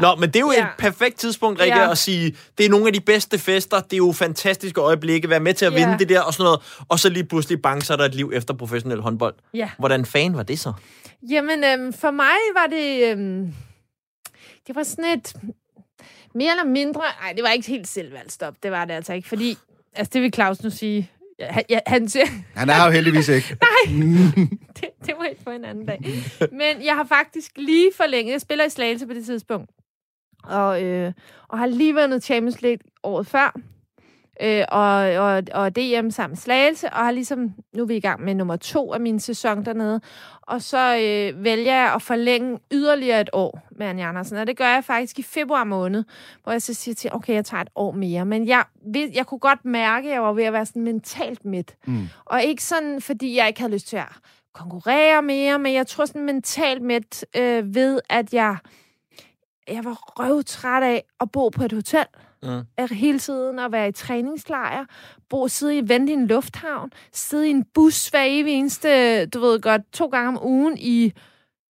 Nå, 0.00 0.14
men 0.14 0.28
det 0.28 0.36
er 0.36 0.40
jo 0.40 0.52
Ja. 0.52 0.62
et 0.62 0.68
perfekt 0.78 1.18
tidspunkt, 1.18 1.60
Rikke, 1.60 1.78
Ja. 1.78 1.90
at 1.90 1.98
sige, 1.98 2.36
det 2.58 2.66
er 2.66 2.70
nogle 2.70 2.86
af 2.86 2.92
de 2.92 3.00
bedste 3.00 3.23
fester, 3.38 3.80
det 3.80 3.92
er 3.92 3.96
jo 3.96 4.12
fantastiske 4.12 4.80
øjeblikke, 4.80 5.30
være 5.30 5.40
med 5.40 5.54
til 5.54 5.64
at 5.66 5.72
Ja. 5.72 5.78
vinde 5.78 5.98
det 5.98 6.08
der 6.08 6.20
og 6.20 6.34
sådan 6.34 6.44
noget, 6.44 6.60
og 6.88 6.98
så 6.98 7.08
lige 7.08 7.24
pludselig 7.24 7.62
bang, 7.62 7.82
så 7.82 7.92
er 7.92 7.96
der 7.96 8.04
et 8.04 8.14
liv 8.14 8.30
efter 8.34 8.54
professionel 8.54 9.00
håndbold. 9.00 9.34
Ja. 9.54 9.70
Hvordan 9.78 10.04
fan 10.04 10.36
var 10.36 10.42
det 10.42 10.58
så? 10.58 10.72
Jamen, 11.30 11.64
øhm, 11.64 11.92
for 11.92 12.10
mig 12.10 12.36
var 12.54 12.66
det... 12.66 13.10
Øhm, 13.10 13.54
det 14.66 14.74
var 14.76 14.82
sådan 14.82 15.04
et... 15.18 15.34
Mere 16.34 16.50
eller 16.50 16.64
mindre... 16.64 17.00
Nej, 17.22 17.32
det 17.32 17.42
var 17.42 17.50
ikke 17.50 17.68
helt 17.68 17.88
selvvalgt 17.88 18.32
stop. 18.32 18.54
Det 18.62 18.70
var 18.70 18.84
det 18.84 18.94
altså 18.94 19.12
ikke, 19.12 19.28
fordi... 19.28 19.56
Altså, 19.94 20.10
det 20.14 20.22
vil 20.22 20.32
Claus 20.34 20.62
nu 20.62 20.70
sige... 20.70 21.10
Ja, 21.38 21.46
han, 21.52 21.62
ja, 21.70 21.78
han 21.86 22.08
siger, 22.08 22.24
Han 22.56 22.70
er 22.70 22.84
jo 22.84 22.90
heldigvis 22.90 23.28
ikke. 23.28 23.48
det, 24.80 24.88
det 25.06 25.14
var 25.18 25.24
ikke 25.24 25.44
på 25.44 25.50
en 25.50 25.64
anden 25.64 25.86
dag. 25.86 26.00
Men 26.52 26.84
jeg 26.84 26.94
har 26.94 27.04
faktisk 27.08 27.52
lige 27.56 27.90
forlænget. 27.96 28.32
Jeg 28.32 28.40
spiller 28.40 28.64
i 28.64 28.70
Slagelse 28.70 29.06
på 29.06 29.12
det 29.12 29.24
tidspunkt. 29.26 29.70
Og, 30.46 30.82
øh, 30.82 31.12
og 31.48 31.58
har 31.58 31.66
lige 31.66 31.94
vundet 31.94 32.24
Champions 32.24 32.62
League 32.62 32.78
året 33.02 33.26
før. 33.26 33.54
Øh, 34.42 34.64
og, 34.68 34.94
og, 34.94 35.42
og 35.52 35.76
DM 35.76 36.10
sammen 36.10 36.36
Slagelse. 36.36 36.86
Og 36.90 37.04
har 37.04 37.10
ligesom, 37.10 37.52
nu 37.76 37.82
er 37.82 37.86
vi 37.86 37.96
i 37.96 38.00
gang 38.00 38.22
med 38.24 38.34
nummer 38.34 38.56
to 38.56 38.92
af 38.92 39.00
min 39.00 39.20
sæson 39.20 39.64
dernede. 39.64 40.00
Og 40.42 40.62
så 40.62 40.96
øh, 40.96 41.44
vælger 41.44 41.74
jeg 41.74 41.92
at 41.94 42.02
forlænge 42.02 42.58
yderligere 42.72 43.20
et 43.20 43.30
år 43.32 43.60
med 43.78 43.86
Anja 43.86 44.08
Andersen. 44.08 44.36
Og 44.36 44.46
det 44.46 44.56
gør 44.56 44.68
jeg 44.68 44.84
faktisk 44.84 45.18
i 45.18 45.22
februar 45.22 45.64
måned, 45.64 46.04
hvor 46.42 46.52
jeg 46.52 46.62
så 46.62 46.74
siger 46.74 46.94
til, 46.94 47.10
okay, 47.14 47.34
jeg 47.34 47.44
tager 47.44 47.60
et 47.60 47.68
år 47.74 47.92
mere. 47.92 48.24
Men 48.24 48.48
jeg, 48.48 48.64
ved- 48.94 49.10
jeg 49.14 49.26
kunne 49.26 49.38
godt 49.38 49.64
mærke, 49.64 50.08
at 50.08 50.14
jeg 50.14 50.22
var 50.22 50.32
ved 50.32 50.44
at 50.44 50.52
være 50.52 50.66
sådan 50.66 50.82
mentalt 50.82 51.44
midt. 51.44 51.74
Mm. 51.86 52.08
Og 52.24 52.42
ikke 52.42 52.62
sådan, 52.64 53.00
fordi 53.00 53.36
jeg 53.36 53.48
ikke 53.48 53.60
havde 53.60 53.72
lyst 53.72 53.88
til 53.88 53.96
at 53.96 54.08
konkurrere 54.52 55.22
mere, 55.22 55.58
men 55.58 55.74
jeg 55.74 55.86
tror 55.86 56.04
sådan 56.04 56.22
mentalt 56.26 56.82
midt 56.82 57.24
øh, 57.36 57.74
ved, 57.74 58.00
at 58.10 58.34
jeg, 58.34 58.56
jeg 59.68 59.84
var 59.84 59.94
røvtræt 60.20 60.82
af 60.82 61.04
at 61.20 61.30
bo 61.30 61.48
på 61.48 61.64
et 61.64 61.72
hotel. 61.72 62.04
Mm. 62.42 62.86
Hele 62.90 63.18
tiden 63.18 63.58
at 63.58 63.72
være 63.72 63.88
i 63.88 63.92
træningslejr, 63.92 64.84
bo, 65.30 65.48
sidde 65.48 65.78
i 65.78 65.88
vente 65.88 66.12
i 66.12 66.14
en 66.16 66.26
lufthavn, 66.26 66.92
sidde 67.12 67.46
i 67.48 67.50
en 67.50 67.64
bus 67.74 68.08
hver 68.08 68.22
evig 68.26 68.52
eneste, 68.54 69.26
du 69.26 69.40
ved 69.40 69.60
godt, 69.60 69.82
to 69.92 70.06
gange 70.06 70.28
om 70.28 70.46
ugen 70.46 70.78
i 70.78 71.04
i 71.04 71.12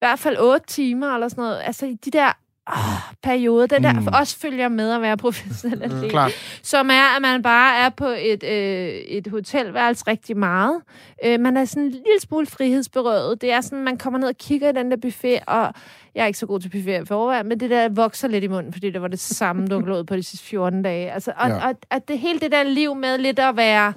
hvert 0.07 0.19
fald 0.19 0.37
otte 0.39 0.67
timer 0.67 1.15
eller 1.15 1.29
sådan 1.29 1.43
noget. 1.43 1.61
Altså 1.65 1.87
i 1.87 1.95
de 1.95 2.11
der 2.11 2.33
åh, 2.71 3.13
perioder, 3.23 3.67
den 3.67 3.85
der 3.85 3.93
Mm. 4.01 4.07
også 4.15 4.39
følger 4.39 4.69
med 4.69 4.91
at 4.93 5.01
være 5.03 5.17
professionel 5.27 5.83
atlet 5.83 6.11
Klart. 6.11 6.33
som 6.63 6.91
er, 6.91 7.17
at 7.17 7.23
man 7.23 7.43
bare 7.43 7.77
er 7.79 7.89
på 7.89 8.07
et, 8.07 8.43
øh, 8.45 8.89
et 8.89 9.27
hotelværelse 9.27 10.05
rigtig 10.07 10.37
meget. 10.37 10.83
Øh, 11.25 11.41
man 11.41 11.57
er 11.57 11.65
sådan 11.65 11.83
en 11.83 11.91
lille 11.91 12.21
smule 12.21 12.47
frihedsberøvet. 12.47 13.41
Det 13.41 13.53
er 13.53 13.61
sådan, 13.61 13.85
man 13.85 13.99
kommer 13.99 14.19
ned 14.19 14.29
og 14.29 14.37
kigger 14.37 14.69
i 14.69 14.73
den 14.73 14.91
der 14.91 14.97
buffet, 14.97 15.39
og 15.47 15.75
jeg 16.15 16.23
er 16.23 16.27
ikke 16.27 16.39
så 16.39 16.47
god 16.47 16.61
til 16.61 16.69
buffet 16.69 17.03
i 17.03 17.07
forvejen, 17.07 17.49
men 17.49 17.61
det 17.61 17.71
der 17.71 17.89
vokser 17.89 18.29
lidt 18.29 18.45
i 18.45 18.47
munden, 18.47 18.73
fordi 18.73 18.91
det 18.91 19.03
var 19.03 19.09
det 19.09 19.21
samme, 19.21 19.67
du 19.67 19.81
lå 19.81 20.03
på 20.03 20.17
de 20.17 20.23
sidste 20.23 20.47
14 20.47 20.83
dage. 20.83 21.13
Altså, 21.13 21.33
og, 21.37 21.49
Ja. 21.49 21.55
ja. 21.55 21.69
og, 21.69 21.75
og 21.91 22.09
det 22.09 22.19
hele 22.19 22.41
det 22.41 22.53
der 22.53 22.63
liv 22.63 22.95
med 22.95 23.19
lidt 23.19 23.39
at 23.39 23.57
være 23.57 23.93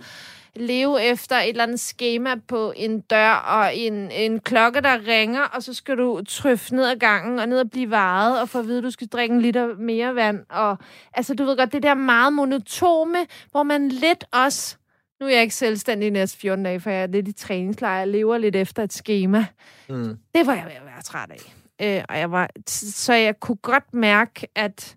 leve 0.56 1.04
efter 1.04 1.36
et 1.36 1.50
eller 1.50 1.64
andet 1.64 1.80
schema 1.80 2.30
på 2.48 2.74
en 2.76 3.00
dør 3.02 3.32
og 3.32 3.76
en, 3.76 4.12
en 4.12 4.40
klokke, 4.40 4.82
der 4.82 5.08
ringer, 5.08 5.42
og 5.42 5.64
så 5.64 5.74
skal 5.74 5.98
du 5.98 6.22
trøffe 6.28 6.76
ned 6.76 6.86
ad 6.86 6.96
gangen 7.00 7.40
og 7.40 7.48
ned 7.50 7.60
og 7.60 7.70
blive 7.72 7.90
varet 7.92 8.42
og 8.42 8.50
få 8.50 8.60
at 8.60 8.68
vide, 8.68 8.78
at 8.78 8.84
du 8.84 8.92
skal 8.92 9.08
drikke 9.08 9.36
en 9.36 9.42
liter 9.42 9.76
mere 9.80 10.16
vand. 10.16 10.40
Og, 10.50 10.78
altså, 11.14 11.34
du 11.34 11.44
ved 11.44 11.58
godt, 11.58 11.72
det 11.74 11.84
der 11.84 11.94
meget 11.94 12.34
monotome, 12.34 13.18
hvor 13.52 13.64
man 13.64 13.90
lidt 13.90 14.26
også... 14.32 14.76
Nu 15.20 15.26
er 15.26 15.32
jeg 15.32 15.42
ikke 15.42 15.56
selvstændig 15.56 16.08
i 16.08 16.10
næste 16.10 16.38
14 16.38 16.66
dage, 16.66 16.80
for 16.80 16.90
jeg 16.90 17.02
er 17.04 17.08
lidt 17.08 17.28
i 17.28 17.32
træningslejr 17.32 18.02
og 18.02 18.08
lever 18.08 18.38
lidt 18.38 18.56
efter 18.56 18.84
et 18.84 18.94
schema. 18.94 19.46
Mm. 19.90 20.18
Det 20.36 20.48
var 20.48 20.54
jeg 20.54 20.64
ved 20.66 20.72
at 20.72 20.86
være 20.86 21.02
træt 21.04 21.32
af. 21.32 21.54
Øh, 21.82 22.04
og 22.10 22.20
jeg 22.20 22.32
var, 22.32 22.50
så 22.68 23.14
jeg 23.14 23.40
kunne 23.40 23.56
godt 23.56 23.94
mærke, 23.94 24.48
at 24.56 24.96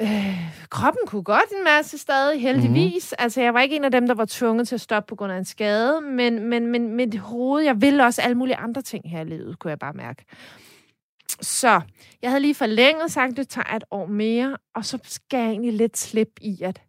øh, 0.00 0.38
kroppen 0.70 1.02
kunne 1.06 1.22
godt 1.22 1.50
en 1.58 1.64
masse 1.64 1.98
stadig, 1.98 2.42
heldigvis. 2.42 3.12
Mm-hmm. 3.12 3.24
Altså, 3.24 3.40
jeg 3.40 3.54
var 3.54 3.60
ikke 3.60 3.76
en 3.76 3.84
af 3.84 3.90
dem, 3.90 4.06
der 4.06 4.14
var 4.14 4.26
tvunget 4.28 4.68
til 4.68 4.74
at 4.74 4.80
stoppe 4.80 5.08
på 5.08 5.14
grund 5.14 5.32
af 5.32 5.38
en 5.38 5.44
skade, 5.44 6.00
men, 6.00 6.48
men, 6.48 6.66
men 6.66 6.96
mit 6.96 7.18
hoved, 7.18 7.62
jeg 7.62 7.80
ville 7.80 8.04
også 8.04 8.22
alle 8.22 8.34
mulige 8.34 8.56
andre 8.56 8.82
ting 8.82 9.10
her 9.10 9.20
i 9.20 9.24
livet, 9.24 9.58
kunne 9.58 9.70
jeg 9.70 9.78
bare 9.78 9.92
mærke. 9.92 10.24
Så 11.40 11.80
jeg 12.22 12.30
havde 12.30 12.40
lige 12.40 12.54
forlænget 12.54 13.10
sagt, 13.10 13.30
at 13.30 13.36
det 13.36 13.48
tager 13.48 13.76
et 13.76 13.84
år 13.90 14.06
mere, 14.06 14.56
og 14.74 14.84
så 14.84 14.98
skal 15.02 15.38
jeg 15.38 15.50
egentlig 15.50 15.72
lidt 15.72 15.98
slip 15.98 16.30
i, 16.40 16.62
at 16.62 16.82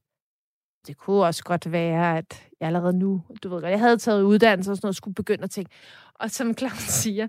det 0.88 0.98
kunne 0.98 1.24
også 1.24 1.44
godt 1.44 1.72
være, 1.72 2.18
at 2.18 2.44
jeg 2.60 2.68
allerede 2.68 3.00
nu, 3.00 3.22
du 3.44 3.50
ved 3.50 3.62
godt, 3.62 3.72
jeg 3.72 3.80
havde 3.80 3.98
taget 3.98 4.22
uddannelse 4.22 4.72
og 4.72 4.78
sådan 4.78 4.86
noget, 4.86 4.96
skulle 4.96 5.16
begynde 5.16 5.44
at 5.44 5.52
tænke. 5.52 5.72
Og 6.14 6.32
som 6.32 6.58
Claus 6.58 6.80
siger, 7.04 7.28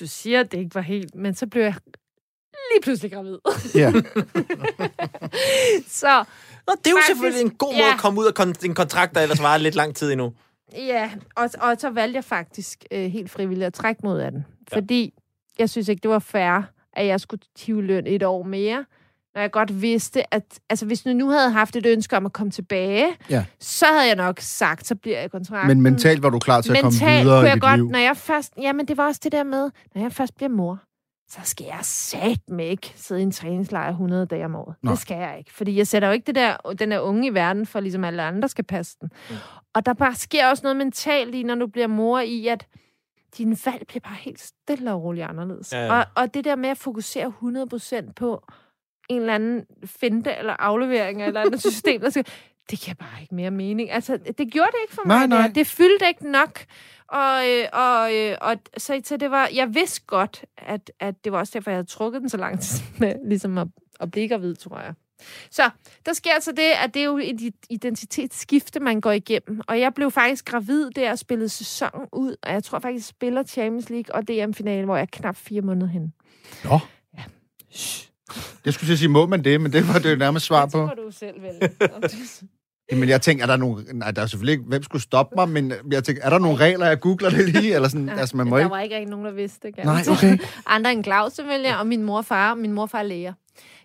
du 0.00 0.06
siger, 0.06 0.40
at 0.40 0.52
det 0.52 0.58
ikke 0.58 0.74
var 0.74 0.80
helt, 0.80 1.14
men 1.14 1.34
så 1.34 1.46
blev 1.46 1.62
jeg 1.62 1.74
lige 2.72 2.82
pludselig 2.82 3.12
gravid. 3.12 3.38
Ja. 3.74 3.92
så 6.00 6.24
Nå, 6.66 6.74
det 6.78 6.86
er 6.86 6.90
jo 6.90 6.96
Faktisk, 6.96 7.06
selvfølgelig 7.06 7.42
en 7.42 7.50
god 7.50 7.72
måde 7.74 7.84
ja. 7.84 7.92
at 7.92 7.98
komme 8.00 8.20
ud 8.20 8.26
af 8.26 8.32
kon- 8.40 8.64
en 8.66 8.74
kontrakt, 8.74 9.14
der 9.14 9.20
ellers 9.20 9.42
var 9.42 9.56
lidt 9.56 9.74
lang 9.74 9.96
tid 9.96 10.12
endnu. 10.12 10.32
Ja, 10.72 11.10
og, 11.36 11.50
og 11.60 11.76
så 11.78 11.90
valgte 11.90 12.16
jeg 12.16 12.24
faktisk 12.24 12.84
øh, 12.90 13.06
helt 13.06 13.30
frivilligt 13.30 13.66
at 13.66 13.74
trække 13.74 14.00
mod 14.04 14.20
af 14.20 14.30
den. 14.30 14.44
Ja. 14.72 14.76
Fordi 14.76 15.14
jeg 15.58 15.70
synes 15.70 15.88
ikke, 15.88 16.00
det 16.00 16.10
var 16.10 16.18
fair, 16.18 16.62
at 16.92 17.06
jeg 17.06 17.20
skulle 17.20 17.42
hive 17.58 17.82
løn 17.82 18.06
et 18.06 18.22
år 18.22 18.42
mere, 18.42 18.84
når 19.38 19.42
jeg 19.42 19.50
godt 19.50 19.82
vidste, 19.82 20.34
at 20.34 20.60
altså, 20.70 20.86
hvis 20.86 21.00
du 21.02 21.10
nu 21.12 21.28
havde 21.30 21.50
haft 21.50 21.76
et 21.76 21.86
ønske 21.86 22.16
om 22.16 22.26
at 22.26 22.32
komme 22.32 22.50
tilbage, 22.50 23.06
Ja. 23.30 23.44
så 23.60 23.86
havde 23.86 24.06
jeg 24.06 24.16
nok 24.16 24.40
sagt, 24.40 24.86
så 24.86 24.94
bliver 24.94 25.20
jeg 25.20 25.30
kontrakten. 25.30 25.68
Men 25.68 25.80
mentalt 25.82 26.22
var 26.22 26.30
du 26.30 26.38
klar 26.38 26.60
til 26.60 26.72
at 26.76 26.82
komme 26.82 26.94
Mentalt 27.00 27.24
videre 27.24 27.38
kunne 27.40 27.46
i 27.46 27.48
jeg 27.48 27.54
dit 27.54 27.62
godt, 27.62 27.76
liv. 27.80 27.88
når 27.90 27.98
jeg 27.98 28.16
først... 28.16 28.52
Jamen, 28.60 28.86
det 28.88 28.96
var 28.96 29.06
også 29.06 29.20
det 29.24 29.32
der 29.32 29.44
med, 29.44 29.70
når 29.94 30.02
jeg 30.02 30.12
først 30.12 30.34
bliver 30.36 30.48
mor, 30.48 30.78
så 31.30 31.38
skal 31.44 31.66
jeg 31.66 31.78
sat 31.82 32.40
med 32.48 32.66
ikke 32.66 32.92
sidde 32.96 33.20
i 33.20 33.22
en 33.22 33.32
træningslejr 33.32 33.90
100 33.90 34.26
dage 34.26 34.44
om 34.44 34.54
året. 34.54 34.74
Nej. 34.82 34.92
Det 34.92 35.00
skal 35.00 35.16
jeg 35.16 35.34
ikke. 35.38 35.52
Fordi 35.54 35.76
jeg 35.78 35.86
sætter 35.86 36.08
jo 36.08 36.14
ikke 36.14 36.26
det 36.26 36.34
der, 36.34 36.56
den 36.78 36.90
der 36.90 37.00
unge 37.00 37.26
i 37.28 37.34
verden, 37.34 37.66
for 37.66 37.80
ligesom 37.80 38.04
alle 38.04 38.22
andre 38.22 38.48
skal 38.48 38.64
passe 38.64 38.96
den. 39.00 39.10
Mm. 39.30 39.36
Og 39.74 39.86
der 39.86 39.92
bare 39.92 40.14
sker 40.14 40.46
også 40.46 40.60
noget 40.62 40.76
mentalt 40.76 41.34
i, 41.34 41.42
når 41.42 41.54
du 41.54 41.66
bliver 41.66 41.86
mor, 41.86 42.20
i 42.20 42.46
at 42.46 42.66
din 43.38 43.58
valg 43.64 43.82
bliver 43.88 44.00
bare 44.00 44.16
helt 44.20 44.40
stille 44.40 44.92
og 44.92 45.02
roligt 45.02 45.26
anderledes. 45.26 45.72
Ja, 45.72 45.84
ja. 45.86 45.98
Og, 45.98 46.04
og 46.14 46.34
det 46.34 46.44
der 46.44 46.56
med 46.56 46.68
at 46.68 46.78
fokusere 46.78 47.32
100% 48.06 48.12
på 48.16 48.42
en 49.08 49.20
eller 49.20 49.34
anden 49.34 49.66
finte 49.84 50.36
eller 50.38 50.52
aflevering 50.58 51.22
eller 51.22 51.40
et 51.40 51.46
andet 51.46 51.62
system, 51.72 52.00
der 52.00 52.10
skal, 52.10 52.26
det 52.70 52.80
giver 52.80 52.94
bare 52.94 53.22
ikke 53.22 53.34
mere 53.34 53.50
mening. 53.50 53.90
Altså, 53.90 54.16
det 54.16 54.52
gjorde 54.52 54.70
det 54.72 54.78
ikke 54.82 54.94
for 54.94 55.02
Nej, 55.06 55.18
mig. 55.18 55.28
nej. 55.28 55.46
Det, 55.46 55.54
det 55.54 55.66
fyldte 55.66 56.08
ikke 56.08 56.30
nok. 56.30 56.64
Og, 57.08 57.48
øh, 57.48 57.64
og, 57.72 58.14
øh, 58.14 58.36
og 58.40 58.56
så, 58.76 59.00
så 59.04 59.16
det 59.16 59.30
var, 59.30 59.48
jeg 59.54 59.74
vidste 59.74 60.00
godt, 60.06 60.44
at, 60.58 60.92
at 61.00 61.24
det 61.24 61.32
var 61.32 61.38
også 61.38 61.50
derfor, 61.54 61.70
jeg 61.70 61.76
havde 61.76 61.86
trukket 61.88 62.20
den 62.20 62.28
så 62.28 62.36
lang 62.36 62.60
tid 62.60 62.84
med 63.00 63.14
ligesom 63.28 63.58
at, 63.58 63.66
at 64.00 64.10
blive 64.10 64.28
gravid, 64.28 64.54
tror 64.54 64.80
jeg. 64.80 64.94
Så 65.50 65.70
der 66.06 66.12
sker 66.12 66.30
altså 66.34 66.52
det, 66.52 66.62
at 66.84 66.94
det 66.94 67.00
er 67.00 67.06
jo 67.06 67.18
et 67.18 67.54
identitetsskifte, 67.70 68.80
man 68.80 69.00
går 69.00 69.12
igennem. 69.12 69.60
Og 69.68 69.80
jeg 69.80 69.94
blev 69.94 70.10
faktisk 70.10 70.44
gravid 70.44 70.90
der 70.90 71.10
og 71.10 71.18
spillede 71.18 71.48
sæsonen 71.48 72.08
ud, 72.12 72.36
og 72.42 72.52
jeg 72.52 72.64
tror 72.64 72.78
faktisk, 72.78 73.06
jeg 73.06 73.08
spiller 73.08 73.42
Champions 73.42 73.90
League 73.90 74.14
og 74.14 74.28
DM-finale, 74.28 74.84
hvor 74.84 74.96
jeg 74.96 75.02
er 75.02 75.06
knap 75.12 75.36
fire 75.36 75.60
måneder 75.62 75.86
hen. 75.86 76.12
Nå. 76.64 76.78
Jeg 78.64 78.74
skulle 78.74 78.88
til 78.88 78.92
at 78.92 78.98
sige, 78.98 79.08
må 79.08 79.26
man 79.26 79.44
det, 79.44 79.60
men 79.60 79.72
det 79.72 79.88
var 79.88 79.98
det 79.98 80.10
jo 80.10 80.16
nærmest 80.16 80.46
svar 80.46 80.64
det 80.64 80.72
på. 80.72 80.86
må 80.86 80.92
du 80.96 81.10
selv 81.10 81.42
vælge. 81.42 81.70
Jamen, 82.92 83.08
jeg 83.08 83.22
tænker, 83.22 83.44
er 83.44 83.46
der 83.46 83.56
nogle... 83.56 83.84
Nej, 83.92 84.10
der 84.10 84.22
er 84.22 84.26
selvfølgelig 84.26 84.52
ikke, 84.52 84.64
hvem 84.64 84.82
skulle 84.82 85.02
stoppe 85.02 85.34
mig, 85.36 85.48
men 85.48 85.72
jeg 85.90 86.04
tænker, 86.04 86.22
er 86.22 86.30
der 86.30 86.38
nogle 86.38 86.56
regler, 86.56 86.86
jeg 86.86 87.00
googler 87.00 87.30
det 87.30 87.48
lige, 87.48 87.74
eller 87.74 87.88
sådan, 87.88 88.08
altså, 88.08 88.36
man 88.36 88.48
må 88.48 88.56
der 88.56 88.62
ikke... 88.62 88.70
var 88.70 88.80
ikke 88.80 88.94
rigtig 88.94 89.10
nogen, 89.10 89.26
der 89.26 89.32
vidste 89.32 89.66
det. 89.66 89.74
kan 89.76 89.86
Nej, 89.86 90.02
okay. 90.10 90.38
Andre 90.66 90.92
end 90.92 91.04
Claus, 91.04 91.32
selvfølgelig, 91.32 91.78
og 91.78 91.86
min 91.86 92.02
mor 92.02 92.16
og 92.16 92.24
far. 92.24 92.54
Min 92.54 92.72
mor 92.72 92.82
og 92.82 92.90
far 92.90 92.98
er 92.98 93.02
læger. 93.02 93.32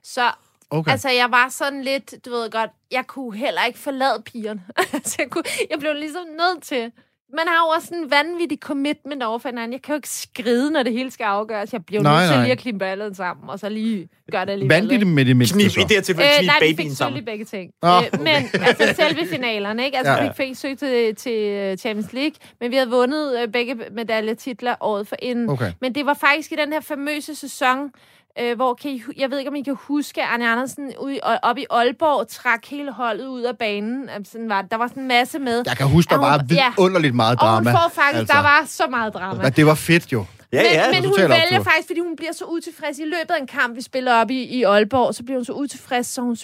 Så 0.03 0.31
Okay. 0.73 0.91
Altså, 0.91 1.09
jeg 1.09 1.31
var 1.31 1.49
sådan 1.49 1.81
lidt, 1.81 2.25
du 2.25 2.29
ved 2.29 2.51
godt, 2.51 2.71
jeg 2.91 3.07
kunne 3.07 3.37
heller 3.37 3.65
ikke 3.65 3.79
forlade 3.79 4.21
pigerne. 4.25 4.63
altså, 4.93 5.15
jeg, 5.19 5.29
kunne, 5.29 5.43
jeg 5.69 5.79
blev 5.79 5.93
ligesom 5.93 6.25
nødt 6.25 6.63
til. 6.63 6.91
Man 7.37 7.47
har 7.47 7.65
jo 7.65 7.69
også 7.75 7.87
sådan 7.87 8.03
en 8.03 8.11
vanvittig 8.11 8.57
commitment 8.61 9.23
over 9.23 9.37
for 9.39 9.49
hinanden. 9.49 9.73
Jeg 9.73 9.81
kan 9.81 9.93
jo 9.93 9.95
ikke 9.97 10.09
skride, 10.09 10.71
når 10.71 10.83
det 10.83 10.93
hele 10.93 11.11
skal 11.11 11.23
afgøres. 11.23 11.73
Jeg 11.73 11.85
bliver 11.85 11.99
jo 11.99 12.03
Nej, 12.03 12.19
nødt 12.19 12.27
til 12.29 12.35
nej. 12.35 12.43
lige 12.43 12.51
at 12.51 12.57
klippe 12.57 12.79
ballet 12.79 13.17
sammen, 13.17 13.49
og 13.49 13.59
så 13.59 13.69
lige 13.69 14.09
gøre 14.31 14.45
det 14.45 14.51
alligevel. 14.51 14.75
Vandt 14.75 14.91
I 14.91 14.97
det 14.97 15.07
med 15.07 15.25
det 15.25 15.35
mindste, 15.37 15.55
Knip, 15.55 15.65
i 15.65 15.69
så? 15.69 15.79
det 15.79 15.91
her 15.91 16.01
tilfælde, 16.01 16.29
Øh, 16.41 16.45
nej, 16.45 16.55
vi 16.61 16.75
fik 16.75 16.85
i 16.85 16.89
sammen. 16.95 17.25
begge 17.25 17.45
ting. 17.45 17.71
Nå, 17.81 17.89
Øh, 17.97 18.03
men 18.19 18.27
altså 18.67 18.93
selve 18.95 19.27
finalerne, 19.27 19.85
ikke? 19.85 19.97
Altså, 19.97 20.11
Ja. 20.13 20.23
ja. 20.23 20.29
vi 20.29 20.33
fik 20.37 20.55
søgt 20.55 20.79
til, 20.79 21.15
til 21.15 21.37
øh, 21.49 21.77
Champions 21.77 22.13
League, 22.13 22.35
men 22.61 22.71
vi 22.71 22.75
havde 22.75 22.89
vundet 22.89 23.41
øh, 23.41 23.47
begge 23.47 23.75
medaljetitler 23.91 24.75
året 24.81 25.07
for 25.07 25.15
inden. 25.19 25.49
Okay. 25.49 25.71
Men 25.81 25.95
det 25.95 26.05
var 26.05 26.13
faktisk 26.13 26.51
i 26.51 26.55
den 26.55 26.73
her 26.73 26.81
famøse 26.81 27.35
sæson, 27.35 27.91
øh, 28.39 28.55
hvor 28.55 28.73
kan 28.73 28.91
I, 28.91 29.03
jeg 29.17 29.31
ved 29.31 29.37
ikke, 29.39 29.49
om 29.49 29.55
I 29.55 29.61
kan 29.61 29.75
huske, 29.79 30.21
at 30.21 30.27
Arne 30.27 30.49
Andersen 30.51 30.93
ude 30.99 31.15
i, 31.15 31.19
op 31.43 31.57
i 31.57 31.65
Aalborg 31.69 32.27
trak 32.27 32.65
hele 32.65 32.91
holdet 32.91 33.27
ud 33.27 33.41
af 33.41 33.57
banen. 33.57 34.09
Altså, 34.09 34.31
Sådan 34.31 34.49
var, 34.49 34.61
der 34.61 34.77
var 34.77 34.87
sådan 34.87 35.03
en 35.03 35.07
masse 35.07 35.39
med. 35.39 35.63
Jeg 35.65 35.77
kan 35.77 35.87
huske, 35.87 36.09
der 36.09 36.15
hun- 36.17 36.25
var 36.25 36.45
ja. 36.51 36.69
vidunderligt 36.77 37.15
meget 37.15 37.39
og 37.39 37.47
hun 37.55 37.65
drama. 37.65 37.71
får 37.71 37.89
faktisk, 37.89 38.19
altså. 38.19 38.33
der 38.33 38.41
var 38.41 38.63
så 38.67 38.87
meget 38.89 39.13
drama. 39.13 39.43
Ja, 39.43 39.49
det 39.49 39.65
var 39.65 39.75
fedt 39.75 40.11
jo. 40.13 40.25
Ja, 40.53 40.61
ja. 40.61 40.85
men, 40.91 41.01
men 41.01 41.09
hun 41.09 41.15
vælger 41.19 41.35
optur. 41.59 41.63
faktisk, 41.63 41.87
fordi 41.87 41.99
hun 41.99 42.15
bliver 42.15 42.31
så 42.31 42.45
utilfreds 42.45 42.99
i 42.99 43.03
løbet 43.05 43.31
af 43.31 43.41
en 43.41 43.47
kamp, 43.47 43.75
vi 43.75 43.81
spiller 43.81 44.13
op 44.13 44.29
i, 44.31 44.43
i 44.43 44.63
Aalborg, 44.63 45.15
så 45.15 45.23
bliver 45.23 45.37
hun 45.37 45.45
så 45.45 45.53
utilfreds, 45.53 46.07
så 46.07 46.21
hun 46.21 46.35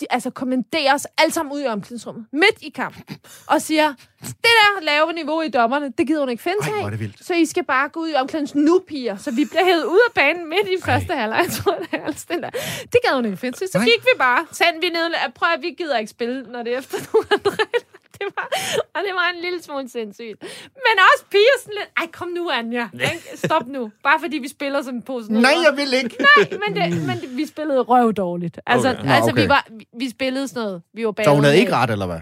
de, 0.00 0.06
altså 0.10 0.30
kommenterer 0.30 0.94
os 0.94 1.06
alle 1.18 1.32
sammen 1.32 1.52
ud 1.54 1.60
i 1.62 1.66
omklædningsrummet, 1.66 2.26
midt 2.32 2.58
i 2.62 2.68
kampen, 2.68 3.04
og 3.46 3.62
siger, 3.62 3.94
det 4.22 4.36
der 4.42 4.80
lave 4.80 5.12
niveau 5.12 5.40
i 5.42 5.48
dommerne, 5.48 5.92
det 5.98 6.06
gider 6.06 6.20
hun 6.20 6.28
ikke 6.28 6.42
finde 6.42 6.58
Ej, 6.60 6.66
sig 6.66 7.00
af. 7.00 7.10
Så 7.20 7.34
I 7.34 7.46
skal 7.46 7.64
bare 7.64 7.88
gå 7.88 8.00
ud 8.00 8.08
i 8.08 8.14
omklædningsrummet 8.14 8.66
nu, 8.70 8.80
piger. 8.88 9.16
Så 9.16 9.30
vi 9.30 9.44
bliver 9.44 9.64
hævet 9.64 9.84
ud 9.84 10.00
af 10.08 10.12
banen 10.14 10.48
midt 10.48 10.68
i 10.78 10.82
første 10.84 11.14
halvleg. 11.14 11.38
Jeg 11.48 11.52
tror, 11.52 11.74
det 11.74 11.88
er 11.92 12.04
alt 12.04 12.20
stille. 12.20 12.50
Det 12.92 13.00
gad 13.04 13.14
hun 13.14 13.24
ikke 13.24 13.36
finde 13.36 13.58
sig. 13.58 13.68
Så 13.72 13.78
Nej. 13.78 13.84
gik 13.84 14.02
vi 14.02 14.18
bare. 14.18 14.46
Sendte 14.52 14.80
vi 14.80 14.88
ned. 14.88 15.32
Prøv 15.34 15.48
at 15.56 15.62
vi 15.62 15.70
gider 15.78 15.98
ikke 15.98 16.10
spille, 16.10 16.42
når 16.42 16.62
det 16.62 16.74
er 16.74 16.78
efter 16.78 16.98
nogle 17.12 17.26
andre 17.32 17.50
regler. 17.50 17.89
Det 18.20 18.28
var, 18.36 18.48
og 18.94 19.00
det 19.06 19.14
var 19.14 19.32
en 19.34 19.40
lille 19.42 19.62
smule 19.62 19.88
sindssygt. 19.88 20.42
Men 20.86 20.94
også 21.12 21.24
piger 21.30 21.56
sådan 21.60 21.74
lidt, 21.74 21.90
ej 21.96 22.06
kom 22.12 22.28
nu, 22.28 22.50
Anja. 22.50 22.88
Stop 23.34 23.66
nu. 23.66 23.90
Bare 24.02 24.20
fordi 24.20 24.38
vi 24.38 24.48
spiller 24.48 24.82
som 24.82 24.94
en 24.94 25.02
pose 25.02 25.32
Nej, 25.32 25.52
jeg 25.66 25.76
vil 25.76 25.94
ikke. 25.94 26.16
Nej, 26.38 26.58
men, 26.68 26.76
det, 26.76 27.06
men 27.06 27.16
det, 27.20 27.36
vi 27.36 27.46
spillede 27.46 27.80
røv 27.80 28.12
dårligt. 28.12 28.60
Altså, 28.66 28.90
Okay. 28.90 29.04
Nå, 29.04 29.10
altså 29.12 29.30
okay. 29.30 29.42
vi, 29.42 29.48
var, 29.48 29.66
vi, 29.70 29.88
vi 29.98 30.10
spillede 30.10 30.48
sådan 30.48 30.62
noget. 30.62 30.82
Vi 30.94 31.06
var 31.06 31.14
Så 31.24 31.34
hun 31.34 31.44
havde 31.44 31.58
ikke 31.58 31.72
ret, 31.72 31.90
eller 31.90 32.06
hvad? 32.06 32.20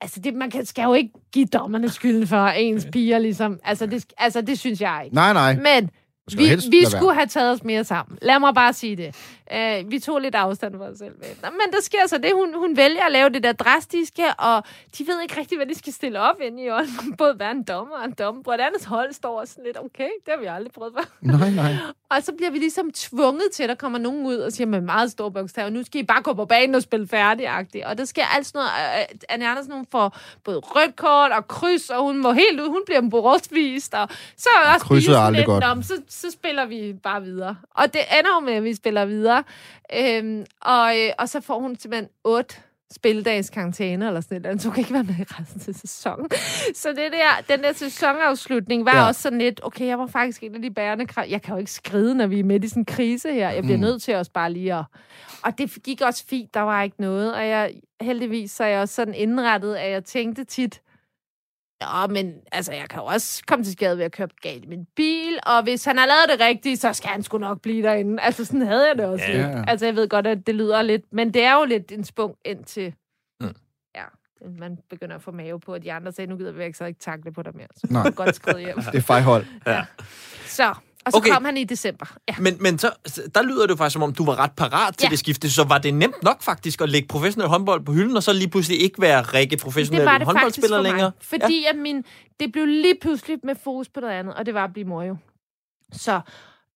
Altså, 0.00 0.20
det, 0.20 0.34
man 0.34 0.50
kan, 0.50 0.66
skal 0.66 0.82
jo 0.82 0.94
ikke 0.94 1.10
give 1.32 1.46
dommerne 1.46 1.88
skylden 1.88 2.26
for 2.26 2.36
at 2.36 2.54
ens 2.62 2.86
piger, 2.92 3.18
ligesom. 3.18 3.60
Altså 3.64 3.86
det, 3.86 4.06
altså, 4.18 4.40
det 4.40 4.58
synes 4.58 4.80
jeg 4.80 5.02
ikke. 5.04 5.14
Nej, 5.14 5.32
nej. 5.32 5.56
Men 5.56 5.90
vi, 6.32 6.46
helst 6.46 6.66
vi 6.70 6.76
lade 6.76 6.82
være. 6.92 7.00
skulle 7.00 7.14
have 7.14 7.26
taget 7.26 7.50
os 7.52 7.64
mere 7.64 7.84
sammen. 7.84 8.18
Lad 8.22 8.38
mig 8.38 8.54
bare 8.54 8.72
sige 8.72 8.96
det. 8.96 9.16
Uh, 9.54 9.90
vi 9.90 9.98
tog 9.98 10.18
lidt 10.20 10.34
afstand 10.34 10.74
for 10.76 10.84
os 10.84 10.98
selv. 10.98 11.14
Men 11.42 11.72
der 11.72 11.82
sker 11.82 12.06
så 12.06 12.18
det, 12.18 12.30
hun, 12.34 12.54
hun 12.56 12.76
vælger 12.76 13.02
at 13.06 13.12
lave 13.12 13.28
det 13.28 13.42
der 13.42 13.52
drastiske, 13.52 14.34
og 14.38 14.62
de 14.98 15.06
ved 15.06 15.20
ikke 15.22 15.40
rigtig, 15.40 15.58
hvad 15.58 15.66
de 15.66 15.74
skal 15.78 15.92
stille 15.92 16.20
op 16.20 16.36
ind 16.42 16.60
i 16.60 16.68
øjnene. 16.68 16.92
Både 17.18 17.38
være 17.38 17.50
en 17.50 17.62
dommer 17.62 17.96
og 17.96 18.04
en 18.04 18.12
dommer. 18.12 18.52
Et 18.52 18.60
andet 18.60 18.84
hold 18.84 19.12
står 19.12 19.40
og 19.40 19.48
sådan 19.48 19.64
lidt, 19.64 19.78
okay, 19.78 20.08
det 20.24 20.34
har 20.34 20.40
vi 20.40 20.46
aldrig 20.46 20.72
prøvet 20.72 20.92
før. 20.96 21.04
Nej, 21.20 21.50
nej. 21.50 21.72
Og 22.10 22.22
så 22.22 22.32
bliver 22.36 22.50
vi 22.50 22.58
ligesom 22.58 22.90
tvunget 22.94 23.42
til, 23.52 23.62
at 23.62 23.68
der 23.68 23.74
kommer 23.74 23.98
nogen 23.98 24.26
ud 24.26 24.36
og 24.36 24.52
siger 24.52 24.66
med 24.66 24.80
meget 24.80 25.10
stor 25.10 25.28
bogstav, 25.28 25.70
nu 25.70 25.82
skal 25.84 26.00
I 26.00 26.04
bare 26.04 26.22
gå 26.22 26.34
på 26.34 26.44
banen 26.44 26.74
og 26.74 26.82
spille 26.82 27.08
færdig 27.08 27.48
Og 27.86 27.98
der 27.98 28.04
sker 28.04 28.24
alt 28.36 28.46
sådan 28.46 28.58
noget. 28.58 29.00
øh, 29.10 29.18
Anne 29.28 29.48
Andersen, 29.48 29.72
hun 29.72 29.86
får 29.92 30.18
både 30.44 30.58
rødt 30.58 30.96
kort 30.96 31.32
og 31.32 31.48
kryds, 31.48 31.90
og 31.90 32.02
hun 32.02 32.18
må 32.22 32.32
helt 32.32 32.60
ud. 32.60 32.68
Hun 32.68 32.82
bliver 32.86 33.10
bortvist. 33.10 33.94
Og 33.94 34.08
så 34.36 34.48
er 34.64 34.74
også 34.74 34.86
Krydset 34.86 35.14
er 35.14 35.18
aldrig 35.18 35.38
lidt, 35.40 35.46
godt. 35.46 35.64
"Nå, 35.64 35.74
men 35.74 35.82
så, 35.84 35.94
så 36.14 36.30
spiller 36.30 36.64
vi 36.66 36.92
bare 37.02 37.22
videre. 37.22 37.56
Og 37.70 37.92
det 37.92 38.00
ender 38.18 38.30
jo 38.40 38.46
med, 38.46 38.52
at 38.52 38.64
vi 38.64 38.74
spiller 38.74 39.04
videre. 39.04 39.44
Øhm, 39.96 40.44
og, 40.60 41.00
øh, 41.00 41.10
og 41.18 41.28
så 41.28 41.40
får 41.40 41.60
hun 41.60 41.76
simpelthen 41.78 42.08
otte 42.24 42.54
spilledags 42.94 43.50
karantæne 43.50 44.06
eller 44.06 44.20
sådan 44.20 44.42
noget. 44.42 44.62
Så 44.62 44.68
hun 44.68 44.74
kan 44.74 44.80
ikke 44.80 44.92
være 44.94 45.04
med 45.04 45.14
i 45.20 45.22
resten 45.22 45.62
af 45.68 45.74
sæsonen. 45.74 46.30
Så 46.74 46.88
det 46.88 47.12
der, 47.12 47.54
den 47.56 47.64
der 47.64 47.72
sæsonafslutning 47.72 48.84
var 48.84 48.96
Ja. 48.96 49.06
også 49.06 49.22
sådan 49.22 49.38
lidt, 49.38 49.60
okay, 49.62 49.86
jeg 49.86 49.98
var 49.98 50.06
faktisk 50.06 50.42
en 50.42 50.54
af 50.54 50.62
de 50.62 50.70
bærende 50.70 51.06
krav. 51.06 51.24
Jeg 51.28 51.42
kan 51.42 51.54
jo 51.54 51.58
ikke 51.58 51.72
skride, 51.72 52.14
når 52.14 52.26
vi 52.26 52.40
er 52.40 52.44
midt 52.44 52.64
i 52.64 52.68
sådan 52.68 52.80
en 52.80 52.84
krise 52.84 53.32
her. 53.32 53.50
Jeg 53.50 53.62
bliver 53.62 53.76
Mm. 53.76 53.82
nødt 53.82 54.02
til 54.02 54.14
os 54.14 54.28
bare 54.28 54.52
lige 54.52 54.74
at... 54.74 54.84
Og 55.42 55.58
det 55.58 55.78
gik 55.84 56.00
også 56.00 56.24
fint, 56.26 56.54
der 56.54 56.60
var 56.60 56.82
ikke 56.82 57.00
noget. 57.00 57.34
Og 57.34 57.48
jeg, 57.48 57.74
heldigvis 58.00 58.50
så 58.50 58.64
er 58.64 58.68
jeg 58.68 58.80
også 58.80 58.94
sådan 58.94 59.14
indrettet, 59.14 59.74
at 59.74 59.90
jeg 59.90 60.04
tænkte 60.04 60.44
tit, 60.44 60.80
Ja, 61.82 62.06
men 62.06 62.34
altså, 62.52 62.72
jeg 62.72 62.88
kan 62.90 62.98
jo 63.00 63.04
også 63.06 63.42
komme 63.46 63.64
til 63.64 63.72
skade 63.72 63.98
ved 63.98 64.04
at 64.04 64.12
køre 64.12 64.28
galt 64.42 64.64
i 64.64 64.66
min 64.68 64.86
bil, 64.96 65.38
og 65.46 65.62
hvis 65.62 65.84
han 65.84 65.98
har 65.98 66.06
lavet 66.06 66.28
det 66.38 66.46
rigtigt, 66.46 66.80
så 66.80 66.92
skal 66.92 67.10
han 67.10 67.22
sgu 67.22 67.38
nok 67.38 67.60
blive 67.60 67.82
derinde. 67.82 68.22
Altså, 68.22 68.44
sådan 68.44 68.62
havde 68.66 68.88
jeg 68.88 68.98
det 68.98 69.04
også 69.06 69.24
Ja. 69.28 69.38
ja. 69.38 69.56
lidt. 69.56 69.70
Altså, 69.70 69.86
jeg 69.86 69.96
ved 69.96 70.08
godt, 70.08 70.26
at 70.26 70.46
det 70.46 70.54
lyder 70.54 70.82
lidt, 70.82 71.02
men 71.12 71.34
det 71.34 71.42
er 71.44 71.54
jo 71.58 71.64
lidt 71.64 71.92
en 71.92 72.04
spung 72.04 72.34
ind 72.44 72.64
til, 72.64 72.94
Mm. 73.40 73.54
ja, 73.96 74.04
man 74.58 74.78
begynder 74.90 75.14
at 75.16 75.22
få 75.22 75.30
mave 75.32 75.60
på, 75.60 75.74
at 75.74 75.82
de 75.82 75.92
andre 75.92 76.12
sagde, 76.12 76.30
nu 76.30 76.36
gider 76.36 76.52
vi 76.52 76.64
ikke 76.64 76.78
så 76.78 76.84
ikke 76.84 77.00
takle 77.00 77.32
på 77.32 77.42
dig 77.42 77.56
mere. 77.56 77.66
Så 77.76 77.86
Nej. 77.90 78.10
Godt 78.10 78.34
skride 78.36 78.58
hjem. 78.60 78.76
Det 78.92 78.94
er 78.94 79.00
fejhold. 79.00 79.46
Så, 80.46 80.74
og 81.06 81.12
så 81.12 81.18
Okay. 81.18 81.30
kom 81.32 81.44
han 81.44 81.56
i 81.56 81.64
december. 81.64 82.16
Ja. 82.28 82.34
Men, 82.38 82.56
men 82.60 82.78
så, 82.78 82.90
der 83.34 83.42
lyder 83.42 83.62
det 83.66 83.70
jo 83.70 83.76
faktisk, 83.76 83.92
som 83.92 84.02
om 84.02 84.12
du 84.14 84.24
var 84.24 84.38
ret 84.38 84.52
parat 84.56 84.96
til 84.98 85.06
Ja. 85.06 85.10
det 85.10 85.18
skifte. 85.18 85.50
Så 85.50 85.64
var 85.64 85.78
det 85.78 85.94
nemt 85.94 86.22
nok 86.22 86.42
faktisk 86.42 86.80
at 86.80 86.88
lægge 86.88 87.08
professionel 87.08 87.48
håndbold 87.48 87.84
på 87.84 87.92
hylden, 87.92 88.16
og 88.16 88.22
så 88.22 88.32
lige 88.32 88.48
pludselig 88.50 88.80
ikke 88.82 89.00
være 89.00 89.22
Rikke 89.22 89.56
professionel 89.56 90.00
det 90.00 90.06
var 90.06 90.18
det 90.18 90.26
faktisk 90.26 90.36
håndboldspiller 90.38 90.76
for 90.78 90.82
mig. 90.82 90.90
længere? 90.92 91.12
Fordi 91.20 91.62
ja. 91.62 91.70
at 91.70 91.76
min, 91.76 92.04
det 92.40 92.52
blev 92.52 92.66
lige 92.66 92.96
pludselig 93.02 93.38
med 93.44 93.54
fokus 93.64 93.88
på 93.88 94.00
noget 94.00 94.12
andet, 94.14 94.34
og 94.34 94.46
det 94.46 94.54
var 94.54 94.64
at 94.64 94.72
blive 94.72 94.86
mor 94.88 95.02
jo. 95.02 95.16
Så 95.92 96.20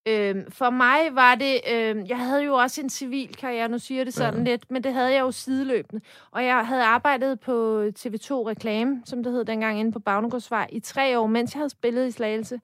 øhm, 0.08 0.52
for 0.52 0.70
mig 0.70 0.98
var 1.12 1.34
det... 1.34 1.60
Øhm, 1.70 2.04
jeg 2.08 2.18
havde 2.18 2.42
jo 2.44 2.54
også 2.54 2.80
en 2.80 2.90
civil 2.90 3.34
karriere, 3.34 3.68
nu 3.68 3.78
siger 3.78 3.98
jeg 3.98 4.06
det 4.06 4.14
sådan 4.14 4.46
ja. 4.46 4.50
lidt, 4.50 4.70
men 4.70 4.84
det 4.84 4.92
havde 4.92 5.12
jeg 5.12 5.20
jo 5.20 5.30
sideløbende. 5.32 6.02
Og 6.30 6.44
jeg 6.44 6.66
havde 6.66 6.82
arbejdet 6.84 7.40
på 7.40 7.82
TV2 7.98 8.30
Reklame, 8.32 9.02
som 9.06 9.22
det 9.22 9.32
hed 9.32 9.44
dengang, 9.44 9.80
inde 9.80 9.92
på 9.92 9.98
Bagnegårdsvej, 9.98 10.66
i 10.72 10.80
tre 10.80 11.18
år, 11.18 11.26
mens 11.26 11.54
jeg 11.54 11.58
havde 11.60 11.70
spillet 11.70 12.08
i 12.08 12.10
Slagelse 12.10 12.60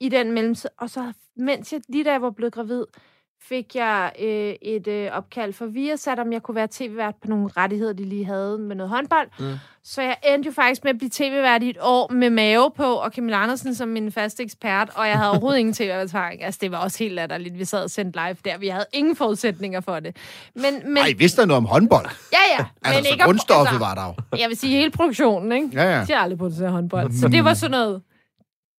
i 0.00 0.08
den 0.08 0.32
mellemtid. 0.32 0.70
Og 0.78 0.90
så, 0.90 1.12
mens 1.36 1.72
jeg, 1.72 1.80
lige 1.88 2.04
da 2.04 2.10
jeg 2.12 2.22
var 2.22 2.30
blevet 2.30 2.52
gravid, 2.54 2.84
fik 3.48 3.74
jeg 3.74 4.12
øh, 4.22 4.54
et 4.62 4.88
øh, 4.88 5.10
opkald 5.12 5.52
fra 5.52 5.66
Viasat, 5.66 6.18
om 6.18 6.32
jeg 6.32 6.42
kunne 6.42 6.54
være 6.54 6.68
tv-vært 6.70 7.14
på 7.22 7.28
nogle 7.28 7.48
rettigheder, 7.56 7.92
de 7.92 8.04
lige 8.04 8.24
havde 8.24 8.58
med 8.58 8.76
noget 8.76 8.90
håndbold. 8.90 9.28
Mm. 9.38 9.54
Så 9.84 10.02
jeg 10.02 10.16
endte 10.28 10.46
jo 10.46 10.52
faktisk 10.52 10.84
med 10.84 10.90
at 10.92 10.98
blive 10.98 11.10
tv-vært 11.12 11.62
i 11.62 11.70
et 11.70 11.76
år 11.80 12.12
med 12.12 12.30
mave 12.30 12.70
på, 12.76 12.82
og 12.84 13.10
Camilla 13.10 13.42
Andersen 13.42 13.74
som 13.74 13.88
min 13.88 14.12
faste 14.12 14.42
ekspert, 14.42 14.90
og 14.94 15.08
jeg 15.08 15.16
havde 15.16 15.30
overhovedet 15.30 15.58
ingen 15.58 15.74
tv-erfaring. 15.74 16.44
Altså, 16.44 16.58
det 16.62 16.70
var 16.72 16.78
også 16.78 16.98
helt 16.98 17.14
latterligt. 17.14 17.58
Vi 17.58 17.64
sad 17.64 17.82
og 17.82 17.90
sendte 17.90 18.18
live 18.26 18.36
der. 18.44 18.58
Vi 18.58 18.68
havde 18.68 18.86
ingen 18.92 19.16
forudsætninger 19.16 19.80
for 19.80 20.00
det. 20.00 20.16
Men, 20.54 20.64
men, 20.84 20.96
Ej, 20.96 21.12
vidste 21.18 21.40
der 21.40 21.46
noget 21.46 21.56
om 21.58 21.64
håndbold? 21.66 22.06
ja, 22.32 22.38
ja. 22.58 22.64
Altså, 22.84 23.02
så 23.02 23.10
ikke 23.12 23.24
om- 23.24 23.26
grundstoffet 23.28 23.80
var 23.80 23.94
der 23.94 24.06
jo. 24.32 24.38
Jeg 24.38 24.48
vil 24.48 24.56
sige 24.56 24.76
hele 24.76 24.90
produktionen, 24.90 25.52
ikke? 25.52 25.68
Ja, 25.72 25.98
ja. 25.98 26.04
De 26.04 26.12
har 26.12 26.20
aldrig 26.20 26.38
produceret 26.38 26.72
håndbold. 26.72 27.12
Så 27.20 27.28
det 27.28 27.44
var 27.44 27.54
sådan 27.54 27.70
noget... 27.70 28.02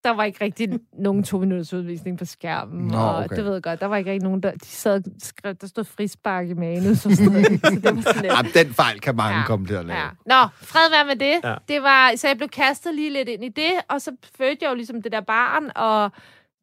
Der 0.04 0.10
var 0.10 0.24
ikke 0.24 0.44
rigtig 0.44 0.80
nogen 0.94 1.24
to 1.24 1.38
minutters 1.38 1.74
udvisning 1.74 2.18
på 2.18 2.26
skærmen. 2.26 2.88
Nå, 2.88 2.98
og 2.98 3.16
okay. 3.16 3.36
det 3.36 3.46
ved 3.46 3.54
jeg 3.54 3.64
godt. 3.64 3.80
Der 3.80 3.86
var 3.86 3.98
ikke 3.98 4.12
rigtig 4.12 4.24
nogen, 4.24 4.44
der... 4.44 4.52
De 4.52 4.66
sad 4.66 4.96
og 4.96 5.12
skrev, 5.20 5.54
der 5.54 5.68
stod 5.68 5.84
frispark 5.84 6.50
i 6.50 6.54
manus 6.54 7.06
og 7.06 7.12
sådan 7.12 7.32
noget. 7.32 7.46
så 7.48 7.70
det 7.72 7.84
var 7.96 8.02
sådan 8.02 8.22
lidt... 8.22 8.34
Jamen, 8.38 8.52
den 8.54 8.74
fejl 8.74 9.00
kan 9.00 9.16
mange 9.16 9.40
Ja. 9.40 9.46
komme 9.46 9.68
til 9.68 9.74
at 9.74 9.86
lave. 9.86 10.00
Ja. 10.00 10.10
Nå, 10.26 10.48
fred 10.62 10.90
være 10.90 11.06
med 11.06 11.16
det. 11.16 11.36
Ja. 11.44 11.56
Det 11.68 11.84
var, 11.84 12.16
så 12.16 12.28
jeg 12.28 12.38
blev 12.38 12.50
kastet 12.50 12.96
lige 12.96 13.10
lidt 13.14 13.30
ind 13.30 13.44
i 13.44 13.50
det, 13.50 13.72
og 13.90 14.02
så 14.02 14.12
fødte 14.38 14.58
jeg 14.62 14.70
jo 14.70 14.76
ligesom 14.76 15.02
det 15.02 15.12
der 15.12 15.22
barn, 15.22 15.72
og 15.76 16.12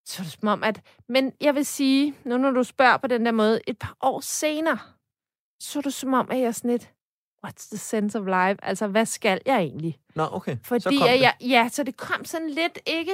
så 0.07 0.23
det 0.23 0.33
som 0.33 0.49
om, 0.49 0.63
at... 0.63 0.81
Men 1.09 1.33
jeg 1.41 1.55
vil 1.55 1.67
sige, 1.67 2.15
nu 2.25 2.37
når 2.39 2.51
du 2.51 2.63
spørger 2.65 2.97
på 2.97 3.07
den 3.07 3.27
der 3.27 3.33
måde, 3.33 3.61
et 3.67 3.79
par 3.79 3.97
år 4.03 4.21
senere, 4.21 4.79
så 5.63 5.79
er 5.79 5.83
det 5.83 5.95
som 5.95 6.15
om, 6.15 6.29
at 6.31 6.41
jeg 6.41 6.55
sådan 6.55 6.71
lidt, 6.71 6.91
what's 7.47 7.69
the 7.69 7.79
sense 7.79 8.19
of 8.19 8.27
life? 8.27 8.57
Altså, 8.63 8.87
hvad 8.87 9.07
skal 9.07 9.41
jeg 9.47 9.59
egentlig? 9.59 9.97
Nå, 10.15 10.29
okay. 10.33 10.57
så 10.57 10.59
Fordi 10.65 10.97
kom 10.97 11.09
at 11.09 11.15
det. 11.15 11.21
jeg, 11.21 11.35
ja, 11.41 11.69
så 11.73 11.83
det 11.83 11.97
kom 11.97 12.25
sådan 12.25 12.51
lidt 12.51 12.79
ikke... 12.87 13.13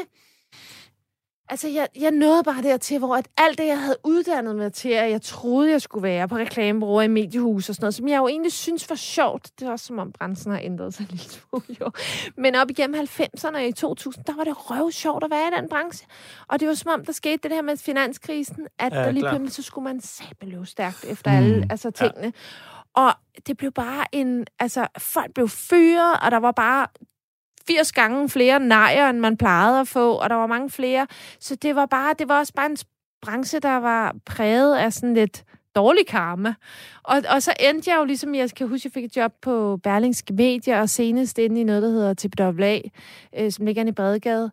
Altså, 1.48 1.68
jeg, 1.68 1.88
jeg 2.00 2.10
nåede 2.10 2.42
bare 2.42 2.62
dertil, 2.62 2.98
hvor 2.98 3.16
at 3.16 3.28
alt 3.36 3.58
det, 3.58 3.66
jeg 3.66 3.80
havde 3.80 3.96
uddannet 4.04 4.56
mig 4.56 4.72
til, 4.72 4.88
at 4.88 5.10
jeg 5.10 5.22
troede, 5.22 5.70
jeg 5.70 5.82
skulle 5.82 6.02
være 6.02 6.28
på 6.28 6.36
reklamebureauer 6.36 7.02
i 7.02 7.08
mediehus 7.08 7.68
og 7.68 7.74
sådan 7.74 7.84
noget, 7.84 7.94
som 7.94 8.08
jeg 8.08 8.16
jo 8.16 8.28
egentlig 8.28 8.52
synes 8.52 8.90
var 8.90 8.96
sjovt. 8.96 9.50
Det 9.60 9.66
er 9.66 9.70
også 9.70 9.86
som 9.86 9.98
om 9.98 10.12
branchen 10.12 10.52
har 10.52 10.60
ændret 10.62 10.94
sig 10.94 11.06
lidt 11.10 11.22
smule, 11.22 11.76
jo. 11.80 11.90
Men 12.36 12.54
op 12.54 12.70
igennem 12.70 13.00
90'erne 13.00 13.54
og 13.54 13.66
i 13.66 13.72
2000, 13.72 14.24
der 14.24 14.36
var 14.36 14.44
det 14.44 14.70
røv 14.70 14.90
sjovt 14.90 15.24
at 15.24 15.30
være 15.30 15.48
i 15.48 15.60
den 15.60 15.68
branche. 15.68 16.06
Og 16.48 16.60
det 16.60 16.68
var 16.68 16.74
som 16.74 16.90
om, 16.90 17.04
der 17.04 17.12
skete 17.12 17.48
det 17.48 17.52
her 17.52 17.62
med 17.62 17.76
finanskrisen, 17.76 18.66
at 18.78 18.92
Ja, 18.92 18.98
der 18.98 19.10
lige 19.10 19.28
pludselig, 19.28 19.52
så 19.52 19.62
skulle 19.62 19.84
man 19.84 20.00
sabeløve 20.00 20.66
stærkt 20.66 21.04
efter 21.04 21.30
mm. 21.30 21.36
alle 21.36 21.66
altså, 21.70 21.90
tingene. 21.90 22.26
Ja. 22.26 22.30
Og 22.94 23.12
det 23.46 23.56
blev 23.56 23.72
bare 23.72 24.04
en... 24.12 24.46
Altså, 24.58 24.86
folk 24.98 25.34
blev 25.34 25.48
fyret, 25.48 26.20
og 26.22 26.30
der 26.30 26.36
var 26.36 26.52
bare 26.52 26.86
80 27.66 27.92
gange 27.92 28.28
flere 28.28 28.60
nejer, 28.60 29.10
end 29.10 29.18
man 29.18 29.36
plejede 29.36 29.80
at 29.80 29.88
få, 29.88 30.12
og 30.12 30.30
der 30.30 30.36
var 30.36 30.46
mange 30.46 30.70
flere. 30.70 31.06
Så 31.40 31.56
det 31.56 31.76
var 31.76 31.86
bare, 31.86 32.14
det 32.18 32.28
var 32.28 32.38
også 32.38 32.52
bare 32.52 32.70
en 32.70 32.76
branche, 33.22 33.60
der 33.60 33.76
var 33.76 34.16
præget 34.26 34.76
af 34.76 34.92
sådan 34.92 35.14
lidt 35.14 35.44
dårlig 35.74 36.06
karma. 36.06 36.54
Og, 37.02 37.22
og 37.28 37.42
så 37.42 37.54
endte 37.60 37.90
jeg 37.90 37.98
jo 37.98 38.04
ligesom, 38.04 38.34
jeg 38.34 38.50
kan 38.50 38.68
huske, 38.68 38.86
jeg 38.86 38.92
fik 38.92 39.04
et 39.04 39.16
job 39.16 39.32
på 39.42 39.76
Berlingske 39.82 40.32
Media, 40.32 40.80
og 40.80 40.90
senest 40.90 41.38
inde 41.38 41.60
i 41.60 41.64
noget, 41.64 41.82
der 41.82 41.88
hedder 41.88 42.14
TPWA, 42.14 42.78
øh, 43.38 43.52
som 43.52 43.66
ligger 43.66 43.80
inde 43.80 43.90
i 43.90 43.92
Bredegade. 43.92 44.50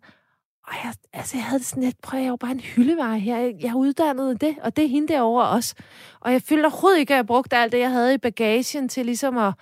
Og 0.69 0.75
jeg, 0.83 0.93
altså, 1.13 1.37
jeg 1.37 1.43
havde 1.45 1.59
det 1.59 1.67
sådan 1.67 1.83
lidt, 1.83 2.01
prøv, 2.01 2.19
jeg 2.19 2.29
var 2.31 2.35
bare 2.37 2.51
en 2.51 2.59
hyldevare 2.59 3.19
her. 3.19 3.37
Jeg, 3.37 3.53
jeg 3.59 3.75
uddannede 3.75 4.37
det, 4.37 4.55
og 4.61 4.75
det 4.75 4.83
er 4.85 4.89
hende 4.89 5.07
derovre 5.13 5.47
også. 5.49 5.75
Og 6.19 6.31
jeg 6.31 6.41
følte 6.41 6.65
overhovedet 6.65 6.99
ikke, 6.99 7.13
at 7.13 7.17
jeg 7.17 7.27
brugte 7.27 7.57
alt 7.57 7.71
det, 7.71 7.79
jeg 7.79 7.91
havde 7.91 8.13
i 8.13 8.17
bagagen 8.17 8.89
til 8.89 9.05
ligesom 9.05 9.37
at 9.37 9.53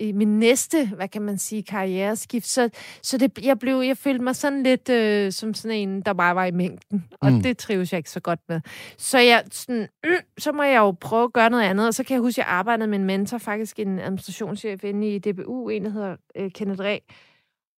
i 0.00 0.12
min 0.12 0.38
næste, 0.38 0.86
hvad 0.96 1.08
kan 1.08 1.22
man 1.22 1.38
sige, 1.38 1.62
karriereskift. 1.62 2.46
Så, 2.46 2.70
så 3.02 3.18
det, 3.18 3.38
jeg, 3.42 3.58
blev, 3.58 3.80
jeg 3.80 3.96
følte 3.96 4.24
mig 4.24 4.36
sådan 4.36 4.62
lidt 4.62 4.88
øh, 4.88 5.32
som 5.32 5.54
sådan 5.54 5.76
en, 5.76 6.00
der 6.02 6.12
bare 6.12 6.34
var 6.34 6.44
i 6.44 6.50
mængden. 6.50 7.04
Og 7.20 7.32
Mm. 7.32 7.42
det 7.42 7.58
trives 7.58 7.92
jeg 7.92 7.98
ikke 7.98 8.10
så 8.10 8.20
godt 8.20 8.40
med. 8.48 8.60
Så 8.98 9.18
jeg, 9.18 9.44
sådan, 9.50 9.88
mm, 10.04 10.10
så 10.38 10.52
må 10.52 10.62
jeg 10.62 10.78
jo 10.78 10.90
prøve 10.90 11.24
at 11.24 11.32
gøre 11.32 11.50
noget 11.50 11.64
andet. 11.64 11.86
Og 11.86 11.94
så 11.94 12.04
kan 12.04 12.14
jeg 12.14 12.20
huske, 12.20 12.42
at 12.42 12.46
jeg 12.46 12.54
arbejdede 12.54 12.88
med 12.88 12.98
en 12.98 13.04
mentor, 13.04 13.38
faktisk 13.38 13.78
en 13.78 13.98
administrationschef 13.98 14.84
inde 14.84 15.14
i 15.14 15.18
DBU, 15.18 15.68
en 15.68 15.84
der 15.84 15.90
hedder 15.90 16.16
øh, 16.36 16.50
Kenneth 16.50 16.80
Ræ. 16.80 16.98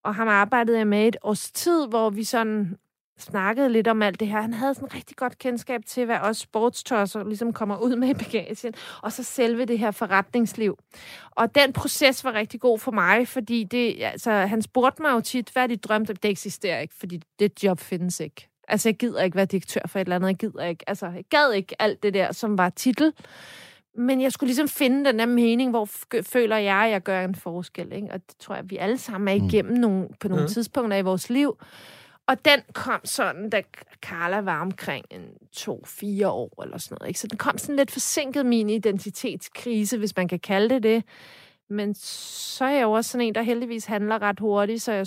Og 0.04 0.14
ham 0.14 0.28
arbejdede 0.28 0.78
jeg 0.78 0.86
med 0.86 1.08
et 1.08 1.16
års 1.22 1.52
tid, 1.52 1.86
hvor 1.86 2.10
vi 2.10 2.24
sådan 2.24 2.76
snakkede 3.18 3.68
lidt 3.68 3.88
om 3.88 4.02
alt 4.02 4.20
det 4.20 4.28
her. 4.28 4.40
Han 4.40 4.54
havde 4.54 4.74
sådan 4.74 4.94
rigtig 4.94 5.16
godt 5.16 5.38
kendskab 5.38 5.80
til, 5.86 6.04
hvad 6.04 6.18
også 6.18 6.40
sportstosser 6.40 7.24
ligesom 7.24 7.52
kommer 7.52 7.76
ud 7.76 7.96
med 7.96 8.08
i 8.08 8.14
bagagen, 8.14 8.74
og 9.02 9.12
så 9.12 9.22
selve 9.22 9.64
det 9.64 9.78
her 9.78 9.90
forretningsliv. 9.90 10.78
Og 11.30 11.54
den 11.54 11.72
proces 11.72 12.24
var 12.24 12.32
rigtig 12.32 12.60
god 12.60 12.78
for 12.78 12.92
mig, 12.92 13.28
fordi 13.28 13.64
det, 13.64 14.02
altså, 14.02 14.30
han 14.30 14.62
spurgte 14.62 15.02
mig 15.02 15.12
jo 15.12 15.20
tit, 15.20 15.50
hvad 15.52 15.68
de 15.68 15.76
drømte 15.76 16.10
om? 16.10 16.16
Det 16.16 16.30
eksisterer 16.30 16.80
ikke, 16.80 16.94
fordi 16.94 17.20
det 17.38 17.64
job 17.64 17.80
findes 17.80 18.20
ikke. 18.20 18.48
Altså, 18.68 18.88
jeg 18.88 18.96
gider 18.96 19.22
ikke 19.22 19.36
være 19.36 19.46
direktør 19.46 19.80
for 19.86 19.98
et 19.98 20.04
eller 20.04 20.16
andet. 20.16 20.28
Jeg 20.28 20.36
gider 20.36 20.64
ikke, 20.64 20.88
altså, 20.88 21.06
jeg 21.06 21.24
gad 21.30 21.52
ikke 21.52 21.82
alt 21.82 22.02
det 22.02 22.14
der, 22.14 22.32
som 22.32 22.58
var 22.58 22.68
titel. 22.68 23.12
Men 23.98 24.20
jeg 24.20 24.32
skulle 24.32 24.48
ligesom 24.48 24.68
finde 24.68 25.04
den 25.04 25.18
der 25.18 25.26
mening, 25.26 25.70
hvor 25.70 25.88
føler 26.22 26.56
jeg, 26.56 26.76
at 26.84 26.90
jeg 26.90 27.02
gør 27.02 27.24
en 27.24 27.34
forskel. 27.34 27.92
Ikke? 27.92 28.08
Og 28.10 28.20
det 28.28 28.36
tror 28.38 28.54
jeg, 28.54 28.70
vi 28.70 28.76
alle 28.76 28.98
sammen 28.98 29.28
er 29.28 29.44
igennem 29.46 29.78
nogle, 29.78 30.08
på 30.20 30.28
nogle 30.28 30.42
Mm. 30.42 30.44
mm. 30.44 30.52
tidspunkter 30.52 30.96
i 30.96 31.02
vores 31.02 31.30
liv. 31.30 31.58
Og 32.26 32.44
den 32.44 32.60
kom 32.72 33.00
sådan, 33.04 33.50
da 33.50 33.62
Carla 34.02 34.40
var 34.40 34.60
omkring 34.60 35.04
en 35.10 35.22
to-fire 35.52 36.28
år 36.28 36.62
eller 36.62 36.78
sådan 36.78 36.96
noget. 37.00 37.08
Ikke? 37.08 37.20
Så 37.20 37.26
den 37.26 37.38
kom 37.38 37.58
sådan 37.58 37.76
lidt 37.76 37.90
forsinket 37.90 38.46
min 38.46 38.70
identitetskrise, 38.70 39.98
hvis 39.98 40.16
man 40.16 40.28
kan 40.28 40.38
kalde 40.38 40.74
det 40.74 40.82
det. 40.82 41.04
Men 41.70 41.94
så 41.94 42.64
er 42.64 42.70
jeg 42.70 42.82
jo 42.82 42.92
også 42.92 43.10
sådan 43.10 43.26
en, 43.26 43.34
der 43.34 43.42
heldigvis 43.42 43.84
handler 43.84 44.22
ret 44.22 44.40
hurtigt, 44.40 44.82
så 44.82 44.92
jeg 44.92 45.06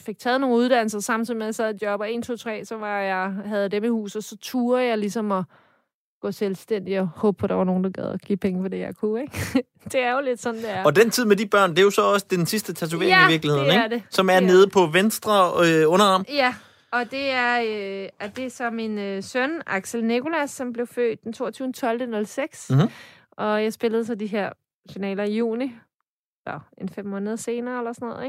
fik 0.00 0.18
taget 0.18 0.40
nogle 0.40 0.56
uddannelser 0.56 1.00
samtidig 1.00 1.38
med, 1.38 1.46
at 1.46 1.60
jeg 1.60 1.80
sad 1.80 2.00
og 2.00 2.12
1, 2.12 2.24
2, 2.24 2.36
3, 2.36 2.64
så 2.64 2.76
var 2.76 2.98
jeg, 3.00 3.34
havde 3.44 3.68
dem 3.68 3.84
i 3.84 3.88
hus, 3.88 4.16
og 4.16 4.22
så 4.22 4.36
turde 4.36 4.84
jeg 4.84 4.98
ligesom 4.98 5.32
at 5.32 5.44
gå 6.20 6.32
selvstændig 6.32 7.00
og 7.00 7.06
håbe 7.16 7.36
på, 7.38 7.46
at 7.46 7.50
der 7.50 7.56
var 7.56 7.64
nogen, 7.64 7.84
der 7.84 7.90
gad 7.90 8.04
at 8.04 8.20
give 8.22 8.36
penge 8.36 8.62
for 8.62 8.68
det, 8.68 8.78
jeg 8.78 8.96
kunne. 8.96 9.20
Ikke? 9.22 9.64
det 9.92 10.02
er 10.02 10.12
jo 10.12 10.20
lidt 10.20 10.40
sådan, 10.40 10.60
det 10.60 10.70
er. 10.70 10.84
Og 10.84 10.96
den 10.96 11.10
tid 11.10 11.24
med 11.24 11.36
de 11.36 11.46
børn, 11.46 11.70
det 11.70 11.78
er 11.78 11.82
jo 11.82 11.90
så 11.90 12.02
også 12.02 12.26
den 12.30 12.46
sidste 12.46 12.72
tatovering 12.72 13.10
Ja, 13.10 13.28
i 13.28 13.30
virkeligheden, 13.32 13.66
det 13.68 13.74
er 13.76 13.84
ikke? 13.84 13.94
det. 13.96 14.02
Som 14.10 14.28
er 14.30 14.34
Det 14.34 14.42
er 14.42 14.46
nede 14.46 14.62
det. 14.64 14.72
på 14.72 14.86
venstre 14.86 15.32
øh, 15.66 15.92
underarm. 15.92 16.24
Ja, 16.28 16.54
og 16.92 17.10
det 17.10 17.30
er, 17.30 17.60
øh, 18.02 18.08
at 18.20 18.36
det 18.36 18.44
er 18.46 18.50
så 18.50 18.70
min 18.70 18.98
øh, 18.98 19.22
søn, 19.22 19.50
Axel 19.66 20.04
Nikolas, 20.04 20.50
som 20.50 20.72
blev 20.72 20.86
født 20.86 21.24
den 21.24 21.32
22. 21.32 21.72
12. 21.72 22.26
06. 22.26 22.70
Mhm. 22.70 22.88
Og 23.32 23.62
jeg 23.62 23.72
spillede 23.72 24.04
så 24.04 24.14
de 24.14 24.26
her 24.26 24.50
finaler 24.92 25.24
i 25.24 25.36
juni. 25.36 25.72
Så 26.46 26.58
en 26.80 26.88
fem 26.88 27.06
måneder 27.06 27.36
senere, 27.36 27.78
eller 27.78 27.92
sådan 27.92 28.08
noget, 28.08 28.24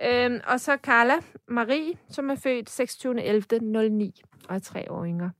ikke? 0.00 0.24
Øhm, 0.26 0.40
og 0.46 0.60
så 0.60 0.76
Carla 0.82 1.14
Marie, 1.48 1.92
som 2.10 2.30
er 2.30 2.34
født 2.34 2.70
26. 2.70 3.22
11. 3.24 3.44
09 3.90 4.20
og 4.48 4.54
er 4.54 4.58
tre 4.58 4.90
år 4.90 5.04
yngre. 5.04 5.30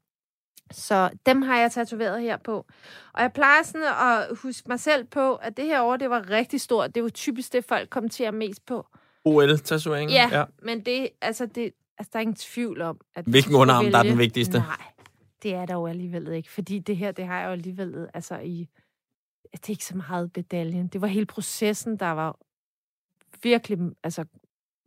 Så 0.74 1.10
dem 1.26 1.42
har 1.42 1.58
jeg 1.58 1.72
tatoveret 1.72 2.22
her 2.22 2.36
på. 2.36 2.66
Og 3.12 3.22
jeg 3.22 3.32
plejer 3.32 3.62
sådan 3.62 3.86
at 3.86 4.36
huske 4.36 4.68
mig 4.68 4.80
selv 4.80 5.04
på, 5.04 5.34
at 5.34 5.56
det 5.56 5.64
her 5.64 5.82
år, 5.82 5.96
det 5.96 6.10
var 6.10 6.30
rigtig 6.30 6.60
stort. 6.60 6.94
Det 6.94 7.02
var 7.02 7.08
typisk 7.08 7.52
det, 7.52 7.64
folk 7.64 7.90
kommenterer 7.90 8.30
mest 8.30 8.66
på. 8.66 8.86
OL-tatoveringen. 9.24 10.14
Ja, 10.14 10.28
ja, 10.38 10.44
men 10.62 10.84
det, 10.86 11.08
altså 11.20 11.46
det, 11.46 11.72
altså 11.98 12.10
der 12.12 12.18
er 12.18 12.20
ingen 12.20 12.34
tvivl 12.34 12.80
om, 12.80 13.00
at... 13.14 13.24
Hvilken 13.24 13.54
underarm, 13.54 13.90
der 13.90 13.98
er 13.98 14.02
den 14.02 14.18
vigtigste? 14.18 14.58
Nej, 14.58 14.82
det 15.42 15.54
er 15.54 15.66
der 15.66 15.74
jo 15.74 15.86
alligevel 15.86 16.32
ikke, 16.32 16.50
fordi 16.50 16.78
det 16.78 16.96
her, 16.96 17.12
det 17.12 17.26
har 17.26 17.40
jeg 17.40 17.46
jo 17.46 17.52
alligevel, 17.52 18.08
altså 18.14 18.38
i... 18.38 18.68
Det 19.52 19.68
er 19.68 19.70
ikke 19.70 19.84
så 19.84 19.96
meget 19.96 20.30
medaljen. 20.36 20.88
Det 20.88 21.00
var 21.00 21.06
hele 21.06 21.26
processen, 21.26 21.96
der 21.96 22.10
var 22.10 22.38
virkelig, 23.42 23.78
altså 24.02 24.24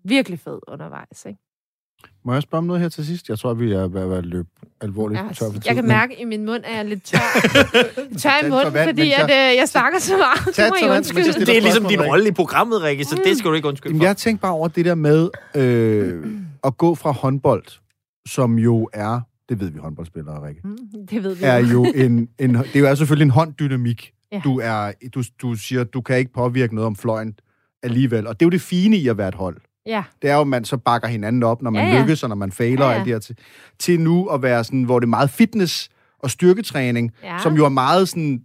virkelig 0.04 0.40
fed 0.40 0.60
undervejs, 0.68 1.26
ikke? 1.26 1.40
Må 2.26 2.34
jeg 2.34 2.42
spørge 2.42 2.60
om 2.60 2.66
noget 2.66 2.82
her 2.82 2.90
til 2.90 3.06
sidst? 3.06 3.30
Jeg 3.30 3.40
tror, 3.40 3.54
vi 3.54 3.72
er 3.72 3.88
ved 3.88 4.02
at 4.02 4.10
være 4.10 4.22
løb 4.22 4.46
alvorligt 4.82 5.20
Ja, 5.22 5.28
tør 5.28 5.46
for 5.46 5.52
tid. 5.54 5.62
jeg 5.66 5.76
kan 5.76 5.84
men- 5.84 5.88
mærke, 5.88 6.14
at 6.16 6.22
i 6.22 6.26
min 6.26 6.46
mund 6.46 6.64
er 6.66 6.76
jeg 6.76 6.86
lidt 6.86 7.04
tør. 7.04 7.18
tør 8.22 8.46
i 8.46 8.50
munden, 8.50 8.64
for 8.66 8.70
vand, 8.70 8.90
fordi 8.90 9.02
mens 9.02 9.14
at, 9.14 9.30
jeg- 9.30 9.52
øh, 9.52 9.58
jeg 9.58 9.70
snakker 9.70 10.00
så 10.00 10.14
meget. 10.18 10.56
Tag 10.56 10.66
Det 10.66 10.72
må 10.82 10.86
I 10.88 10.90
jeg 10.90 10.98
undskylde. 10.98 11.34
Det 11.46 11.58
er 11.58 11.62
ligesom 11.62 11.86
din 11.86 12.02
rolle 12.02 12.28
i 12.28 12.32
programmet, 12.32 12.82
Rikke, 12.82 13.06
så 13.06 13.22
det 13.26 13.38
skal 13.38 13.50
du 13.50 13.56
ikke 13.56 13.68
undskylde 13.68 13.92
Jamen, 13.94 14.00
for. 14.02 14.06
jeg 14.06 14.18
tænkte 14.18 14.42
bare 14.42 14.52
over 14.52 14.68
det 14.68 14.86
der 14.86 14.96
med 14.96 15.30
øh, 15.56 16.26
at 16.68 16.78
gå 16.78 16.96
fra 16.96 17.12
håndbold, 17.12 17.64
som 18.28 18.60
jo 18.60 18.90
er, 18.94 19.20
det 19.50 19.60
ved 19.60 19.70
vi 19.70 19.80
håndboldspillere, 19.80 20.48
Rikke, 20.48 20.62
Mm, 20.64 20.78
Det 21.10 21.24
ved 21.24 21.36
vi 21.36 21.44
er 21.44 21.58
jo. 21.58 21.66
jo 21.86 21.92
en, 22.06 22.30
en 22.40 22.54
det 22.56 22.76
er 22.76 22.90
jo 22.90 22.96
selvfølgelig 22.96 23.26
en 23.26 23.32
hånddynamik. 23.32 24.12
Ja. 24.32 24.42
Du, 24.44 24.60
er, 24.64 24.92
du, 25.16 25.24
du 25.42 25.56
siger, 25.56 25.84
du 25.84 26.02
kan 26.02 26.18
ikke 26.18 26.34
påvirke 26.34 26.76
noget 26.76 26.86
om 26.86 26.96
fløjen 26.96 27.40
alligevel. 27.84 28.28
Og 28.28 28.40
det 28.40 28.46
er 28.46 28.48
jo 28.48 28.50
det 28.50 28.62
fine 28.62 28.98
i 28.98 29.08
at 29.08 29.18
være 29.18 29.28
et 29.28 29.36
hold. 29.36 29.58
Ja, 29.88 30.04
Det 30.22 30.30
er 30.30 30.36
jo, 30.36 30.42
at 30.42 30.48
man 30.48 30.66
så 30.66 30.78
bakker 30.78 31.08
hinanden 31.08 31.44
op, 31.44 31.62
når 31.62 31.72
man 31.72 31.88
Ja, 31.88 31.94
ja. 31.96 32.02
lykkes, 32.02 32.24
og 32.24 32.30
når 32.30 32.36
man 32.36 32.52
fejler, 32.52 32.82
Ja, 32.82 32.86
og 32.86 32.92
ja. 32.92 32.98
alt 32.98 33.06
det 33.06 33.14
her 33.14 33.20
til, 33.20 33.38
til 33.80 34.00
nu 34.00 34.28
at 34.28 34.42
være 34.42 34.64
sådan, 34.64 34.84
hvor 34.84 35.00
det 35.00 35.06
er 35.06 35.10
meget 35.10 35.30
fitness 35.30 35.90
og 36.20 36.32
styrketræning, 36.32 37.12
ja. 37.24 37.40
som 37.44 37.54
jo 37.56 37.66
er 37.66 37.70
meget 37.70 38.10
sådan, 38.10 38.44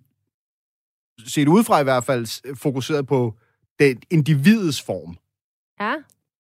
set 1.27 1.49
udefra 1.49 1.81
i 1.81 1.85
hvert 1.85 2.05
fald, 2.05 2.55
fokuseret 2.57 3.07
på 3.07 3.35
det 3.79 4.05
individets 4.11 4.83
form. 4.83 5.17
ja. 5.81 5.95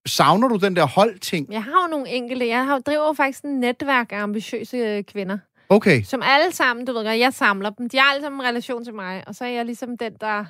Savner 0.07 0.49
du 0.49 0.57
den 0.57 0.77
der 0.77 0.87
holdting? 0.87 1.53
Jeg 1.53 1.63
har 1.65 1.83
jo 1.87 1.91
nogle 1.91 2.09
enkelte. 2.09 2.47
Jeg 2.49 2.67
har, 2.67 2.79
driver 2.79 3.13
faktisk 3.13 3.45
en 3.45 3.61
netværk 3.61 4.13
af 4.13 4.23
ambitiøse 4.23 4.77
øh, 4.77 5.05
kvinder, 5.05 5.39
Okay. 5.69 6.03
som 6.03 6.21
alle 6.25 6.53
sammen, 6.53 6.87
du 6.87 6.93
ved 6.93 7.05
godt, 7.05 7.19
jeg 7.19 7.33
samler 7.33 7.71
dem. 7.71 7.89
De 7.89 7.99
har 7.99 8.13
alle 8.13 8.23
sammen 8.23 8.41
en 8.41 8.47
relation 8.47 8.85
til 8.85 8.95
mig, 8.95 9.23
og 9.27 9.35
så 9.35 9.45
er 9.45 9.49
jeg 9.49 9.65
ligesom 9.65 9.99
den, 9.99 10.13
der 10.21 10.45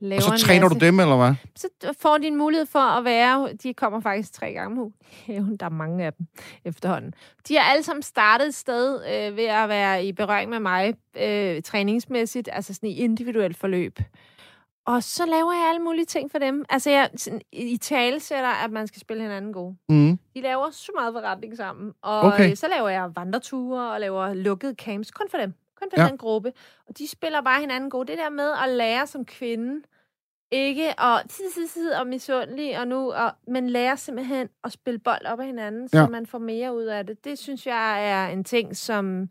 laver 0.00 0.22
Og 0.32 0.38
så 0.38 0.46
træner 0.46 0.68
du 0.68 0.74
dem, 0.78 1.00
eller 1.00 1.16
hvad? 1.16 1.34
Så 1.56 1.68
får 2.00 2.18
de 2.18 2.26
en 2.26 2.36
mulighed 2.36 2.66
for 2.66 2.78
at 2.78 3.04
være, 3.04 3.52
de 3.62 3.74
kommer 3.74 4.00
faktisk 4.00 4.32
tre 4.32 4.52
gange 4.52 4.82
om 4.82 4.92
ugen. 5.28 5.56
Der 5.60 5.66
er 5.66 5.70
mange 5.70 6.04
af 6.04 6.12
dem 6.12 6.26
efterhånden. 6.64 7.14
De 7.48 7.56
er 7.56 7.62
alle 7.62 7.82
sammen 7.82 8.02
startet 8.02 8.46
et 8.46 8.54
sted 8.54 8.94
øh, 9.04 9.36
ved 9.36 9.44
at 9.44 9.68
være 9.68 10.04
i 10.04 10.12
berøring 10.12 10.50
med 10.50 10.60
mig, 10.60 10.94
øh, 11.20 11.62
træningsmæssigt, 11.62 12.48
altså 12.52 12.74
sådan 12.74 12.88
i 12.88 12.96
individuelt 12.96 13.56
forløb. 13.56 13.98
Og 14.86 15.02
så 15.02 15.26
laver 15.26 15.52
jeg 15.52 15.68
alle 15.68 15.80
mulige 15.82 16.04
ting 16.04 16.30
for 16.30 16.38
dem. 16.38 16.64
Altså 16.68 16.90
jeg 16.90 17.10
sådan, 17.16 17.40
i 17.52 17.76
tale 17.76 18.20
sætter, 18.20 18.48
at 18.64 18.70
man 18.70 18.86
skal 18.86 19.00
spille 19.00 19.22
hinanden 19.22 19.52
gode. 19.52 19.76
Mm. 19.88 20.18
De 20.34 20.40
laver 20.40 20.70
så 20.70 20.92
meget 20.96 21.14
forretning 21.14 21.56
sammen. 21.56 21.92
Og 22.02 22.18
Okay. 22.20 22.34
okay. 22.34 22.54
så 22.54 22.68
laver 22.68 22.88
jeg 22.88 23.10
vandreture 23.16 23.92
og 23.92 24.00
laver 24.00 24.34
lukkede 24.34 24.74
camps. 24.74 25.10
Kun 25.10 25.26
for 25.30 25.38
dem. 25.38 25.54
Kun 25.80 25.88
for 25.94 26.00
Ja. 26.00 26.02
ja. 26.04 26.08
den 26.08 26.18
gruppe. 26.18 26.52
Og 26.88 26.98
de 26.98 27.08
spiller 27.08 27.40
bare 27.40 27.60
hinanden 27.60 27.90
gode. 27.90 28.06
Det 28.06 28.18
der 28.18 28.30
med 28.30 28.50
at 28.64 28.68
lære 28.68 29.06
som 29.06 29.24
kvinde, 29.24 29.82
ikke 30.52 31.00
at 31.00 31.22
tid, 31.28 31.44
tid, 31.54 31.68
tid 31.68 31.92
og 31.92 32.06
misundelig, 32.06 32.78
og 32.80 32.88
nu, 32.88 33.12
og, 33.12 33.32
men 33.48 33.70
lære 33.70 33.96
simpelthen 33.96 34.48
at 34.64 34.72
spille 34.72 34.98
bold 34.98 35.26
op 35.26 35.40
af 35.40 35.46
hinanden, 35.46 35.88
så 35.88 35.98
Ja. 35.98 36.06
man 36.06 36.26
får 36.26 36.38
mere 36.38 36.74
ud 36.76 36.84
af 36.84 37.06
det. 37.06 37.24
Det 37.24 37.38
synes 37.38 37.66
jeg 37.66 38.10
er 38.10 38.26
en 38.28 38.44
ting, 38.44 38.76
som 38.76 39.28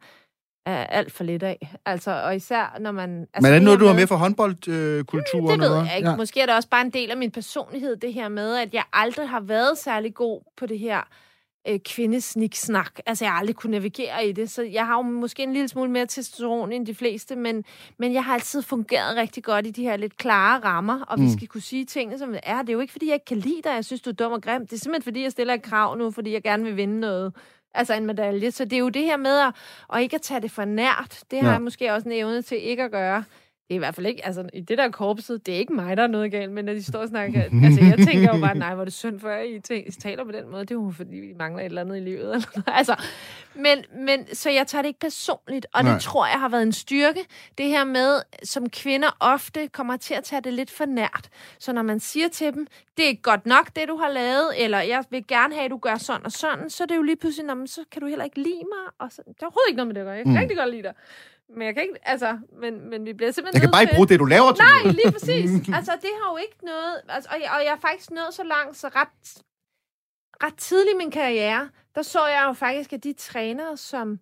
er 0.65 0.85
alt 0.85 1.11
for 1.11 1.23
lidt 1.23 1.43
af. 1.43 1.75
Altså, 1.85 2.11
og 2.11 2.35
især 2.35 2.77
når 2.79 2.91
man... 2.91 3.19
Altså, 3.19 3.41
Men 3.41 3.45
er 3.45 3.53
det 3.53 3.63
noget, 3.63 3.79
du 3.79 3.85
har 3.85 3.93
med 3.93 4.07
fra 4.07 4.15
håndboldkulturen? 4.15 5.59
det 5.59 5.69
ved 5.69 5.75
jeg 5.77 5.93
ikke. 5.97 6.15
Måske 6.17 6.41
er 6.41 6.45
det 6.45 6.55
også 6.55 6.69
bare 6.69 6.81
en 6.81 6.89
del 6.89 7.11
af 7.11 7.17
min 7.17 7.31
personlighed, 7.31 7.95
det 7.95 8.13
her 8.13 8.27
med, 8.29 8.55
at 8.57 8.73
jeg 8.73 8.83
aldrig 8.93 9.29
har 9.29 9.39
været 9.39 9.77
særlig 9.77 10.13
god 10.13 10.41
på 10.57 10.65
det 10.65 10.79
her 10.79 11.01
øh, 11.67 11.79
kvindesniksnak. 11.79 12.99
Altså, 13.05 13.25
jeg 13.25 13.31
har 13.31 13.39
aldrig 13.39 13.55
kunne 13.55 13.71
navigere 13.71 14.25
i 14.27 14.31
det, 14.31 14.49
så 14.51 14.61
jeg 14.63 14.85
har 14.85 14.95
jo 14.95 15.01
måske 15.01 15.43
en 15.43 15.53
lille 15.53 15.67
smule 15.67 15.91
mere 15.91 16.05
testosteron 16.05 16.71
end 16.71 16.85
de 16.85 16.95
fleste, 16.95 17.35
men, 17.35 17.63
men 17.97 18.13
jeg 18.13 18.23
har 18.23 18.33
altid 18.33 18.61
fungeret 18.61 19.15
rigtig 19.15 19.43
godt 19.43 19.67
i 19.67 19.71
de 19.71 19.83
her 19.83 19.97
lidt 19.97 20.17
klare 20.17 20.59
rammer, 20.59 21.01
og 21.07 21.19
vi 21.19 21.23
Mm. 21.23 21.29
skal 21.29 21.47
kunne 21.47 21.61
sige 21.61 21.85
tingene, 21.85 22.17
som 22.19 22.31
det 22.31 22.39
er. 22.43 22.61
Det 22.61 22.69
er 22.69 22.73
jo 22.73 22.79
ikke, 22.79 22.91
fordi 22.91 23.07
jeg 23.07 23.13
ikke 23.13 23.25
kan 23.25 23.37
lide 23.37 23.61
dig, 23.63 23.69
jeg 23.75 23.85
synes, 23.85 24.01
du 24.01 24.09
er 24.09 24.13
dum 24.13 24.31
og 24.31 24.41
grim. 24.41 24.61
Det 24.67 24.73
er 24.73 24.77
simpelthen, 24.79 25.03
fordi 25.03 25.23
jeg 25.23 25.31
stiller 25.31 25.53
et 25.53 25.61
krav 25.61 25.97
nu, 25.97 26.11
fordi 26.11 26.33
jeg 26.33 26.43
gerne 26.43 26.63
vil 26.63 26.77
vinde 26.77 26.99
noget. 26.99 27.33
Altså 27.73 27.93
en 27.93 28.05
medalje. 28.05 28.51
Så 28.51 28.65
det 28.65 28.73
er 28.73 28.77
jo 28.79 28.89
det 28.89 29.01
her 29.03 29.17
med 29.17 29.39
at, 29.39 29.53
og 29.87 30.01
ikke 30.01 30.15
at 30.15 30.21
tage 30.21 30.41
det 30.41 30.51
for 30.51 30.65
nært. 30.65 31.19
Det 31.31 31.39
har 31.39 31.47
ja. 31.47 31.53
jeg 31.53 31.61
måske 31.61 31.93
også 31.93 32.09
en 32.09 32.15
evne 32.15 32.41
til 32.41 32.57
ikke 32.63 32.83
at 32.83 32.91
gøre. 32.91 33.23
Det 33.67 33.73
er 33.73 33.75
i 33.75 33.77
hvert 33.77 33.95
fald 33.95 34.05
ikke, 34.07 34.25
altså 34.25 34.49
i 34.53 34.61
det 34.61 34.77
der 34.77 34.89
korpset, 34.91 35.45
det 35.45 35.53
er 35.53 35.57
ikke 35.59 35.73
mig, 35.73 35.97
der 35.97 36.03
er 36.03 36.07
noget 36.07 36.31
galt 36.31 36.51
med, 36.51 36.63
når 36.63 36.73
de 36.73 36.83
står 36.83 36.99
og 36.99 37.07
snakker. 37.07 37.43
altså 37.63 37.81
jeg 37.85 38.07
tænker 38.07 38.35
jo 38.35 38.41
bare, 38.41 38.57
nej, 38.57 38.73
hvor 38.73 38.81
er 38.81 38.85
det 38.85 38.93
synd 38.93 39.19
for 39.19 39.29
jer, 39.29 39.39
I, 39.39 39.61
I 39.87 39.91
taler 39.91 40.23
på 40.23 40.31
den 40.31 40.51
måde. 40.51 40.61
Det 40.61 40.71
er 40.71 40.75
jo 40.75 40.93
fordi, 40.95 41.15
vi 41.15 41.33
mangler 41.39 41.61
et 41.61 41.65
eller 41.65 41.81
andet 41.81 41.97
i 41.97 41.99
livet. 41.99 42.19
Eller 42.21 42.47
noget. 42.55 42.63
altså, 42.67 42.95
men, 43.55 43.83
men, 44.05 44.35
så 44.35 44.49
jeg 44.49 44.67
tager 44.67 44.81
det 44.81 44.87
ikke 44.87 44.99
personligt, 44.99 45.65
og 45.73 45.83
Nej. 45.83 45.93
det 45.93 46.01
tror 46.01 46.25
jeg 46.25 46.39
har 46.39 46.49
været 46.49 46.63
en 46.63 46.71
styrke. 46.73 47.25
Det 47.57 47.65
her 47.65 47.83
med, 47.83 48.21
som 48.43 48.69
kvinder 48.69 49.17
ofte 49.19 49.67
kommer 49.67 49.97
til 49.97 50.13
at 50.13 50.23
tage 50.23 50.41
det 50.41 50.53
lidt 50.53 50.71
for 50.71 50.85
nært. 50.85 51.29
Så 51.59 51.73
når 51.73 51.81
man 51.81 51.99
siger 51.99 52.27
til 52.27 52.53
dem, 52.53 52.67
det 52.97 53.03
er 53.05 53.09
ikke 53.09 53.21
godt 53.21 53.45
nok, 53.45 53.75
det 53.75 53.87
du 53.87 53.95
har 53.97 54.09
lavet, 54.09 54.63
eller 54.63 54.81
jeg 54.81 55.03
vil 55.09 55.27
gerne 55.27 55.53
have, 55.53 55.65
at 55.65 55.71
du 55.71 55.77
gør 55.77 55.95
sådan 55.95 56.25
og 56.25 56.31
sådan, 56.31 56.69
så 56.69 56.83
er 56.83 56.87
det 56.87 56.95
jo 56.95 57.01
lige 57.01 57.15
pludselig, 57.15 57.45
"Nå, 57.47 57.53
men 57.53 57.67
så 57.67 57.81
kan 57.91 58.01
du 58.01 58.07
heller 58.07 58.25
ikke 58.25 58.37
lide 58.41 58.63
mig. 58.75 58.93
Og 58.99 59.11
så, 59.11 59.21
det 59.27 59.33
er 59.41 59.45
overhovedet 59.45 59.69
ikke 59.69 59.77
noget 59.77 59.87
med 59.87 59.95
det 59.95 60.01
at 60.01 60.05
gøre. 60.05 60.15
Jeg 60.15 60.23
kan 60.23 60.33
mm. 60.33 60.39
rigtig 60.39 60.57
godt 60.57 60.69
lide 60.71 60.83
dig. 60.83 60.93
Men 61.49 61.61
jeg 61.61 61.73
kan 61.73 61.83
ikke, 61.83 61.99
altså, 62.03 62.39
men, 62.61 62.89
men 62.89 63.05
vi 63.05 63.13
bliver 63.13 63.31
simpelthen 63.31 63.55
Jeg 63.55 63.61
kan 63.61 63.71
bare 63.71 63.81
ikke 63.81 63.95
bruge 63.95 64.07
det, 64.07 64.19
du 64.19 64.25
laver 64.25 64.51
til 64.53 64.65
Nej, 64.65 64.91
lige 64.91 65.11
præcis. 65.11 65.49
Altså, 65.77 65.91
det 66.01 66.09
har 66.21 66.31
jo 66.31 66.37
ikke 66.37 66.57
noget... 66.65 67.01
Altså, 67.09 67.29
og, 67.33 67.41
jeg, 67.41 67.49
og 67.55 67.65
jeg 67.65 67.73
er 67.73 67.79
faktisk 67.79 68.11
nået 68.11 68.33
så 68.33 68.43
langt, 68.43 68.77
så 68.77 68.87
ret, 68.87 69.43
ret 70.43 70.57
tidligt 70.57 70.93
i 70.93 70.97
min 70.97 71.11
karriere, 71.11 71.69
der 71.95 72.01
så 72.01 72.27
jeg 72.27 72.43
jo 72.47 72.53
faktisk, 72.53 72.93
at 72.93 73.03
de 73.03 73.13
trænere, 73.13 73.77
som 73.77 74.19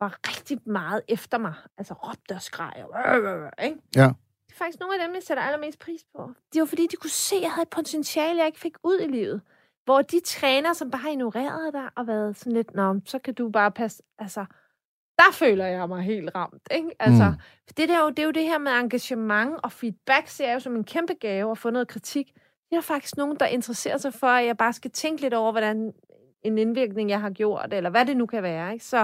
var 0.00 0.18
rigtig 0.28 0.58
meget 0.66 1.02
efter 1.08 1.38
mig, 1.38 1.54
altså 1.78 1.94
råbte 1.94 2.32
og 2.32 2.42
skreg, 2.42 2.84
og, 2.90 3.64
ikke? 3.64 3.76
Ja. 3.96 4.08
Det 4.46 4.54
er 4.54 4.58
faktisk 4.58 4.80
nogle 4.80 4.94
af 4.94 5.06
dem, 5.06 5.14
jeg 5.14 5.22
sætter 5.22 5.42
allermest 5.42 5.78
pris 5.78 6.00
på. 6.16 6.32
Det 6.52 6.60
var 6.60 6.66
fordi, 6.66 6.86
de 6.90 6.96
kunne 6.96 7.10
se, 7.10 7.36
at 7.36 7.42
jeg 7.42 7.52
havde 7.52 7.62
et 7.62 7.70
potentiale, 7.70 8.38
jeg 8.38 8.46
ikke 8.46 8.60
fik 8.60 8.76
ud 8.84 9.00
i 9.00 9.06
livet. 9.06 9.40
Hvor 9.84 10.02
de 10.02 10.20
trænere, 10.20 10.74
som 10.74 10.90
bare 10.90 11.02
har 11.02 11.10
ignoreret 11.10 11.74
dig 11.74 11.88
og 11.96 12.06
været 12.06 12.36
sådan 12.36 12.52
lidt, 12.52 12.74
nå, 12.74 13.00
så 13.04 13.18
kan 13.18 13.34
du 13.34 13.50
bare 13.50 13.70
passe... 13.70 14.02
Altså, 14.18 14.44
der 15.18 15.32
føler 15.32 15.66
jeg 15.66 15.88
mig 15.88 16.02
helt 16.02 16.30
ramt, 16.34 16.62
ikke? 16.70 16.90
Altså, 17.00 17.24
Mm. 17.30 17.36
det, 17.76 17.88
der 17.88 17.96
er 17.98 18.02
jo, 18.02 18.08
det 18.10 18.18
er 18.18 18.24
jo 18.24 18.30
det 18.30 18.42
her 18.44 18.58
med 18.58 18.72
engagement 18.72 19.54
og 19.62 19.72
feedback, 19.72 20.28
ser 20.28 20.46
jeg 20.46 20.54
jo 20.54 20.60
som 20.60 20.76
en 20.76 20.84
kæmpe 20.84 21.14
gave 21.20 21.50
at 21.50 21.58
få 21.58 21.70
noget 21.70 21.88
kritik. 21.88 22.32
Det 22.70 22.76
er 22.76 22.80
faktisk 22.80 23.16
nogen, 23.16 23.36
der 23.40 23.46
interesserer 23.46 23.98
sig 23.98 24.14
for, 24.14 24.26
at 24.26 24.46
jeg 24.46 24.56
bare 24.56 24.72
skal 24.72 24.90
tænke 24.90 25.22
lidt 25.22 25.34
over, 25.34 25.52
hvordan 25.52 25.92
en 26.42 26.58
indvirkning, 26.58 27.10
jeg 27.10 27.20
har 27.20 27.30
gjort, 27.30 27.72
eller 27.72 27.90
hvad 27.90 28.06
det 28.06 28.16
nu 28.16 28.26
kan 28.26 28.42
være. 28.42 28.72
Ikke? 28.72 28.84
Så 28.84 29.00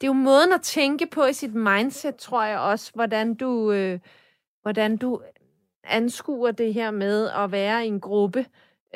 det 0.00 0.02
er 0.02 0.06
jo 0.06 0.12
måden 0.12 0.52
at 0.52 0.62
tænke 0.62 1.06
på 1.06 1.24
i 1.24 1.32
sit 1.32 1.54
mindset, 1.54 2.16
tror 2.16 2.44
jeg 2.44 2.58
også, 2.58 2.90
hvordan 2.94 3.34
du, 3.34 3.72
øh, 3.72 3.98
hvordan 4.62 4.96
du 4.96 5.20
anskuer 5.84 6.50
det 6.50 6.74
her 6.74 6.90
med 6.90 7.28
at 7.30 7.52
være 7.52 7.84
i 7.84 7.88
en 7.88 8.00
gruppe, 8.00 8.46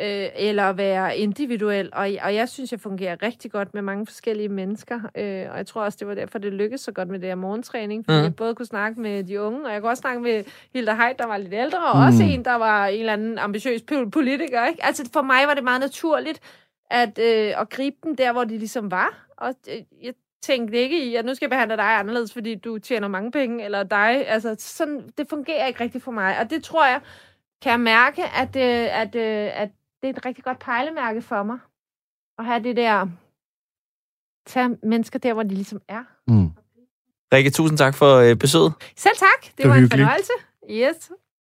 øh, 0.00 0.28
eller 0.36 0.72
være 0.72 1.16
individuel. 1.16 1.90
Og, 1.92 2.08
og 2.22 2.34
jeg 2.34 2.48
synes, 2.48 2.72
jeg 2.72 2.80
fungerer 2.80 3.22
rigtig 3.22 3.50
godt 3.50 3.74
med 3.74 3.82
mange 3.82 4.06
forskellige 4.06 4.48
mennesker. 4.48 5.00
Øh, 5.14 5.46
og 5.50 5.56
jeg 5.56 5.66
tror 5.66 5.82
også, 5.82 5.96
det 6.00 6.08
var 6.08 6.14
derfor, 6.14 6.38
det 6.38 6.52
lykkedes 6.52 6.80
så 6.80 6.92
godt 6.92 7.08
med 7.08 7.18
det 7.18 7.28
her 7.28 7.34
morgentræning. 7.34 8.04
Fordi 8.04 8.18
mm. 8.18 8.24
jeg 8.24 8.36
både 8.36 8.54
kunne 8.54 8.66
snakke 8.66 9.00
med 9.00 9.24
de 9.24 9.40
unge, 9.40 9.66
og 9.66 9.72
jeg 9.72 9.80
kunne 9.80 9.90
også 9.90 10.00
snakke 10.00 10.20
med 10.20 10.44
Hilda 10.74 10.94
Heidt, 10.94 11.18
der 11.18 11.26
var 11.26 11.36
lidt 11.36 11.54
ældre, 11.54 11.78
og 11.78 11.96
mm. 11.96 12.06
også 12.06 12.22
en, 12.22 12.44
der 12.44 12.54
var 12.54 12.86
en 12.86 13.00
eller 13.00 13.12
anden 13.12 13.38
ambitiøs 13.38 13.80
po- 13.92 14.08
politiker. 14.10 14.66
Ikke? 14.66 14.84
Altså 14.84 15.10
for 15.12 15.22
mig 15.22 15.46
var 15.46 15.54
det 15.54 15.64
meget 15.64 15.80
naturligt 15.80 16.40
at, 16.90 17.18
øh, 17.18 17.60
at 17.60 17.68
gribe 17.70 17.96
dem 18.04 18.16
der, 18.16 18.32
hvor 18.32 18.44
de 18.44 18.58
ligesom 18.58 18.90
var. 18.90 19.26
Og 19.36 19.54
øh, 19.70 19.82
jeg 20.02 20.14
tænkte 20.42 20.78
ikke 20.78 21.04
i, 21.04 21.14
at 21.14 21.24
nu 21.24 21.34
skal 21.34 21.46
jeg 21.46 21.50
behandle 21.50 21.76
dig 21.76 21.98
anderledes, 21.98 22.32
fordi 22.32 22.54
du 22.54 22.78
tjener 22.78 23.08
mange 23.08 23.30
penge, 23.30 23.64
eller 23.64 23.82
dig. 23.82 24.28
Altså, 24.28 24.56
sådan, 24.58 25.08
det 25.18 25.26
fungerer 25.28 25.66
ikke 25.66 25.80
rigtigt 25.80 26.04
for 26.04 26.10
mig. 26.10 26.38
Og 26.40 26.50
det 26.50 26.64
tror 26.64 26.86
jeg, 26.86 27.00
kan 27.62 27.70
jeg 27.70 27.80
mærke, 27.80 28.22
at, 28.24 28.56
øh, 28.56 29.00
at, 29.00 29.14
øh, 29.14 29.60
at 29.62 29.68
det 30.02 30.08
er 30.08 30.12
et 30.12 30.24
rigtig 30.26 30.44
godt 30.44 30.58
pejlemærke 30.58 31.22
for 31.22 31.42
mig. 31.42 31.58
At 32.38 32.44
have 32.44 32.62
det 32.62 32.76
der, 32.76 33.06
tage 34.46 34.78
mennesker 34.82 35.18
der, 35.18 35.32
hvor 35.34 35.42
de 35.42 35.54
ligesom 35.54 35.80
er. 35.88 36.04
Mm. 36.26 36.50
Rikke, 37.32 37.50
tusind 37.50 37.78
tak 37.78 37.94
for 37.94 38.14
øh, 38.16 38.36
besøget. 38.36 38.72
Selv 38.96 39.16
tak. 39.16 39.42
Det, 39.42 39.58
Det 39.58 39.64
var 39.68 39.74
var 39.74 39.80
en 39.82 39.90
fornøjelse. 39.90 40.32
Yes. 40.70 41.10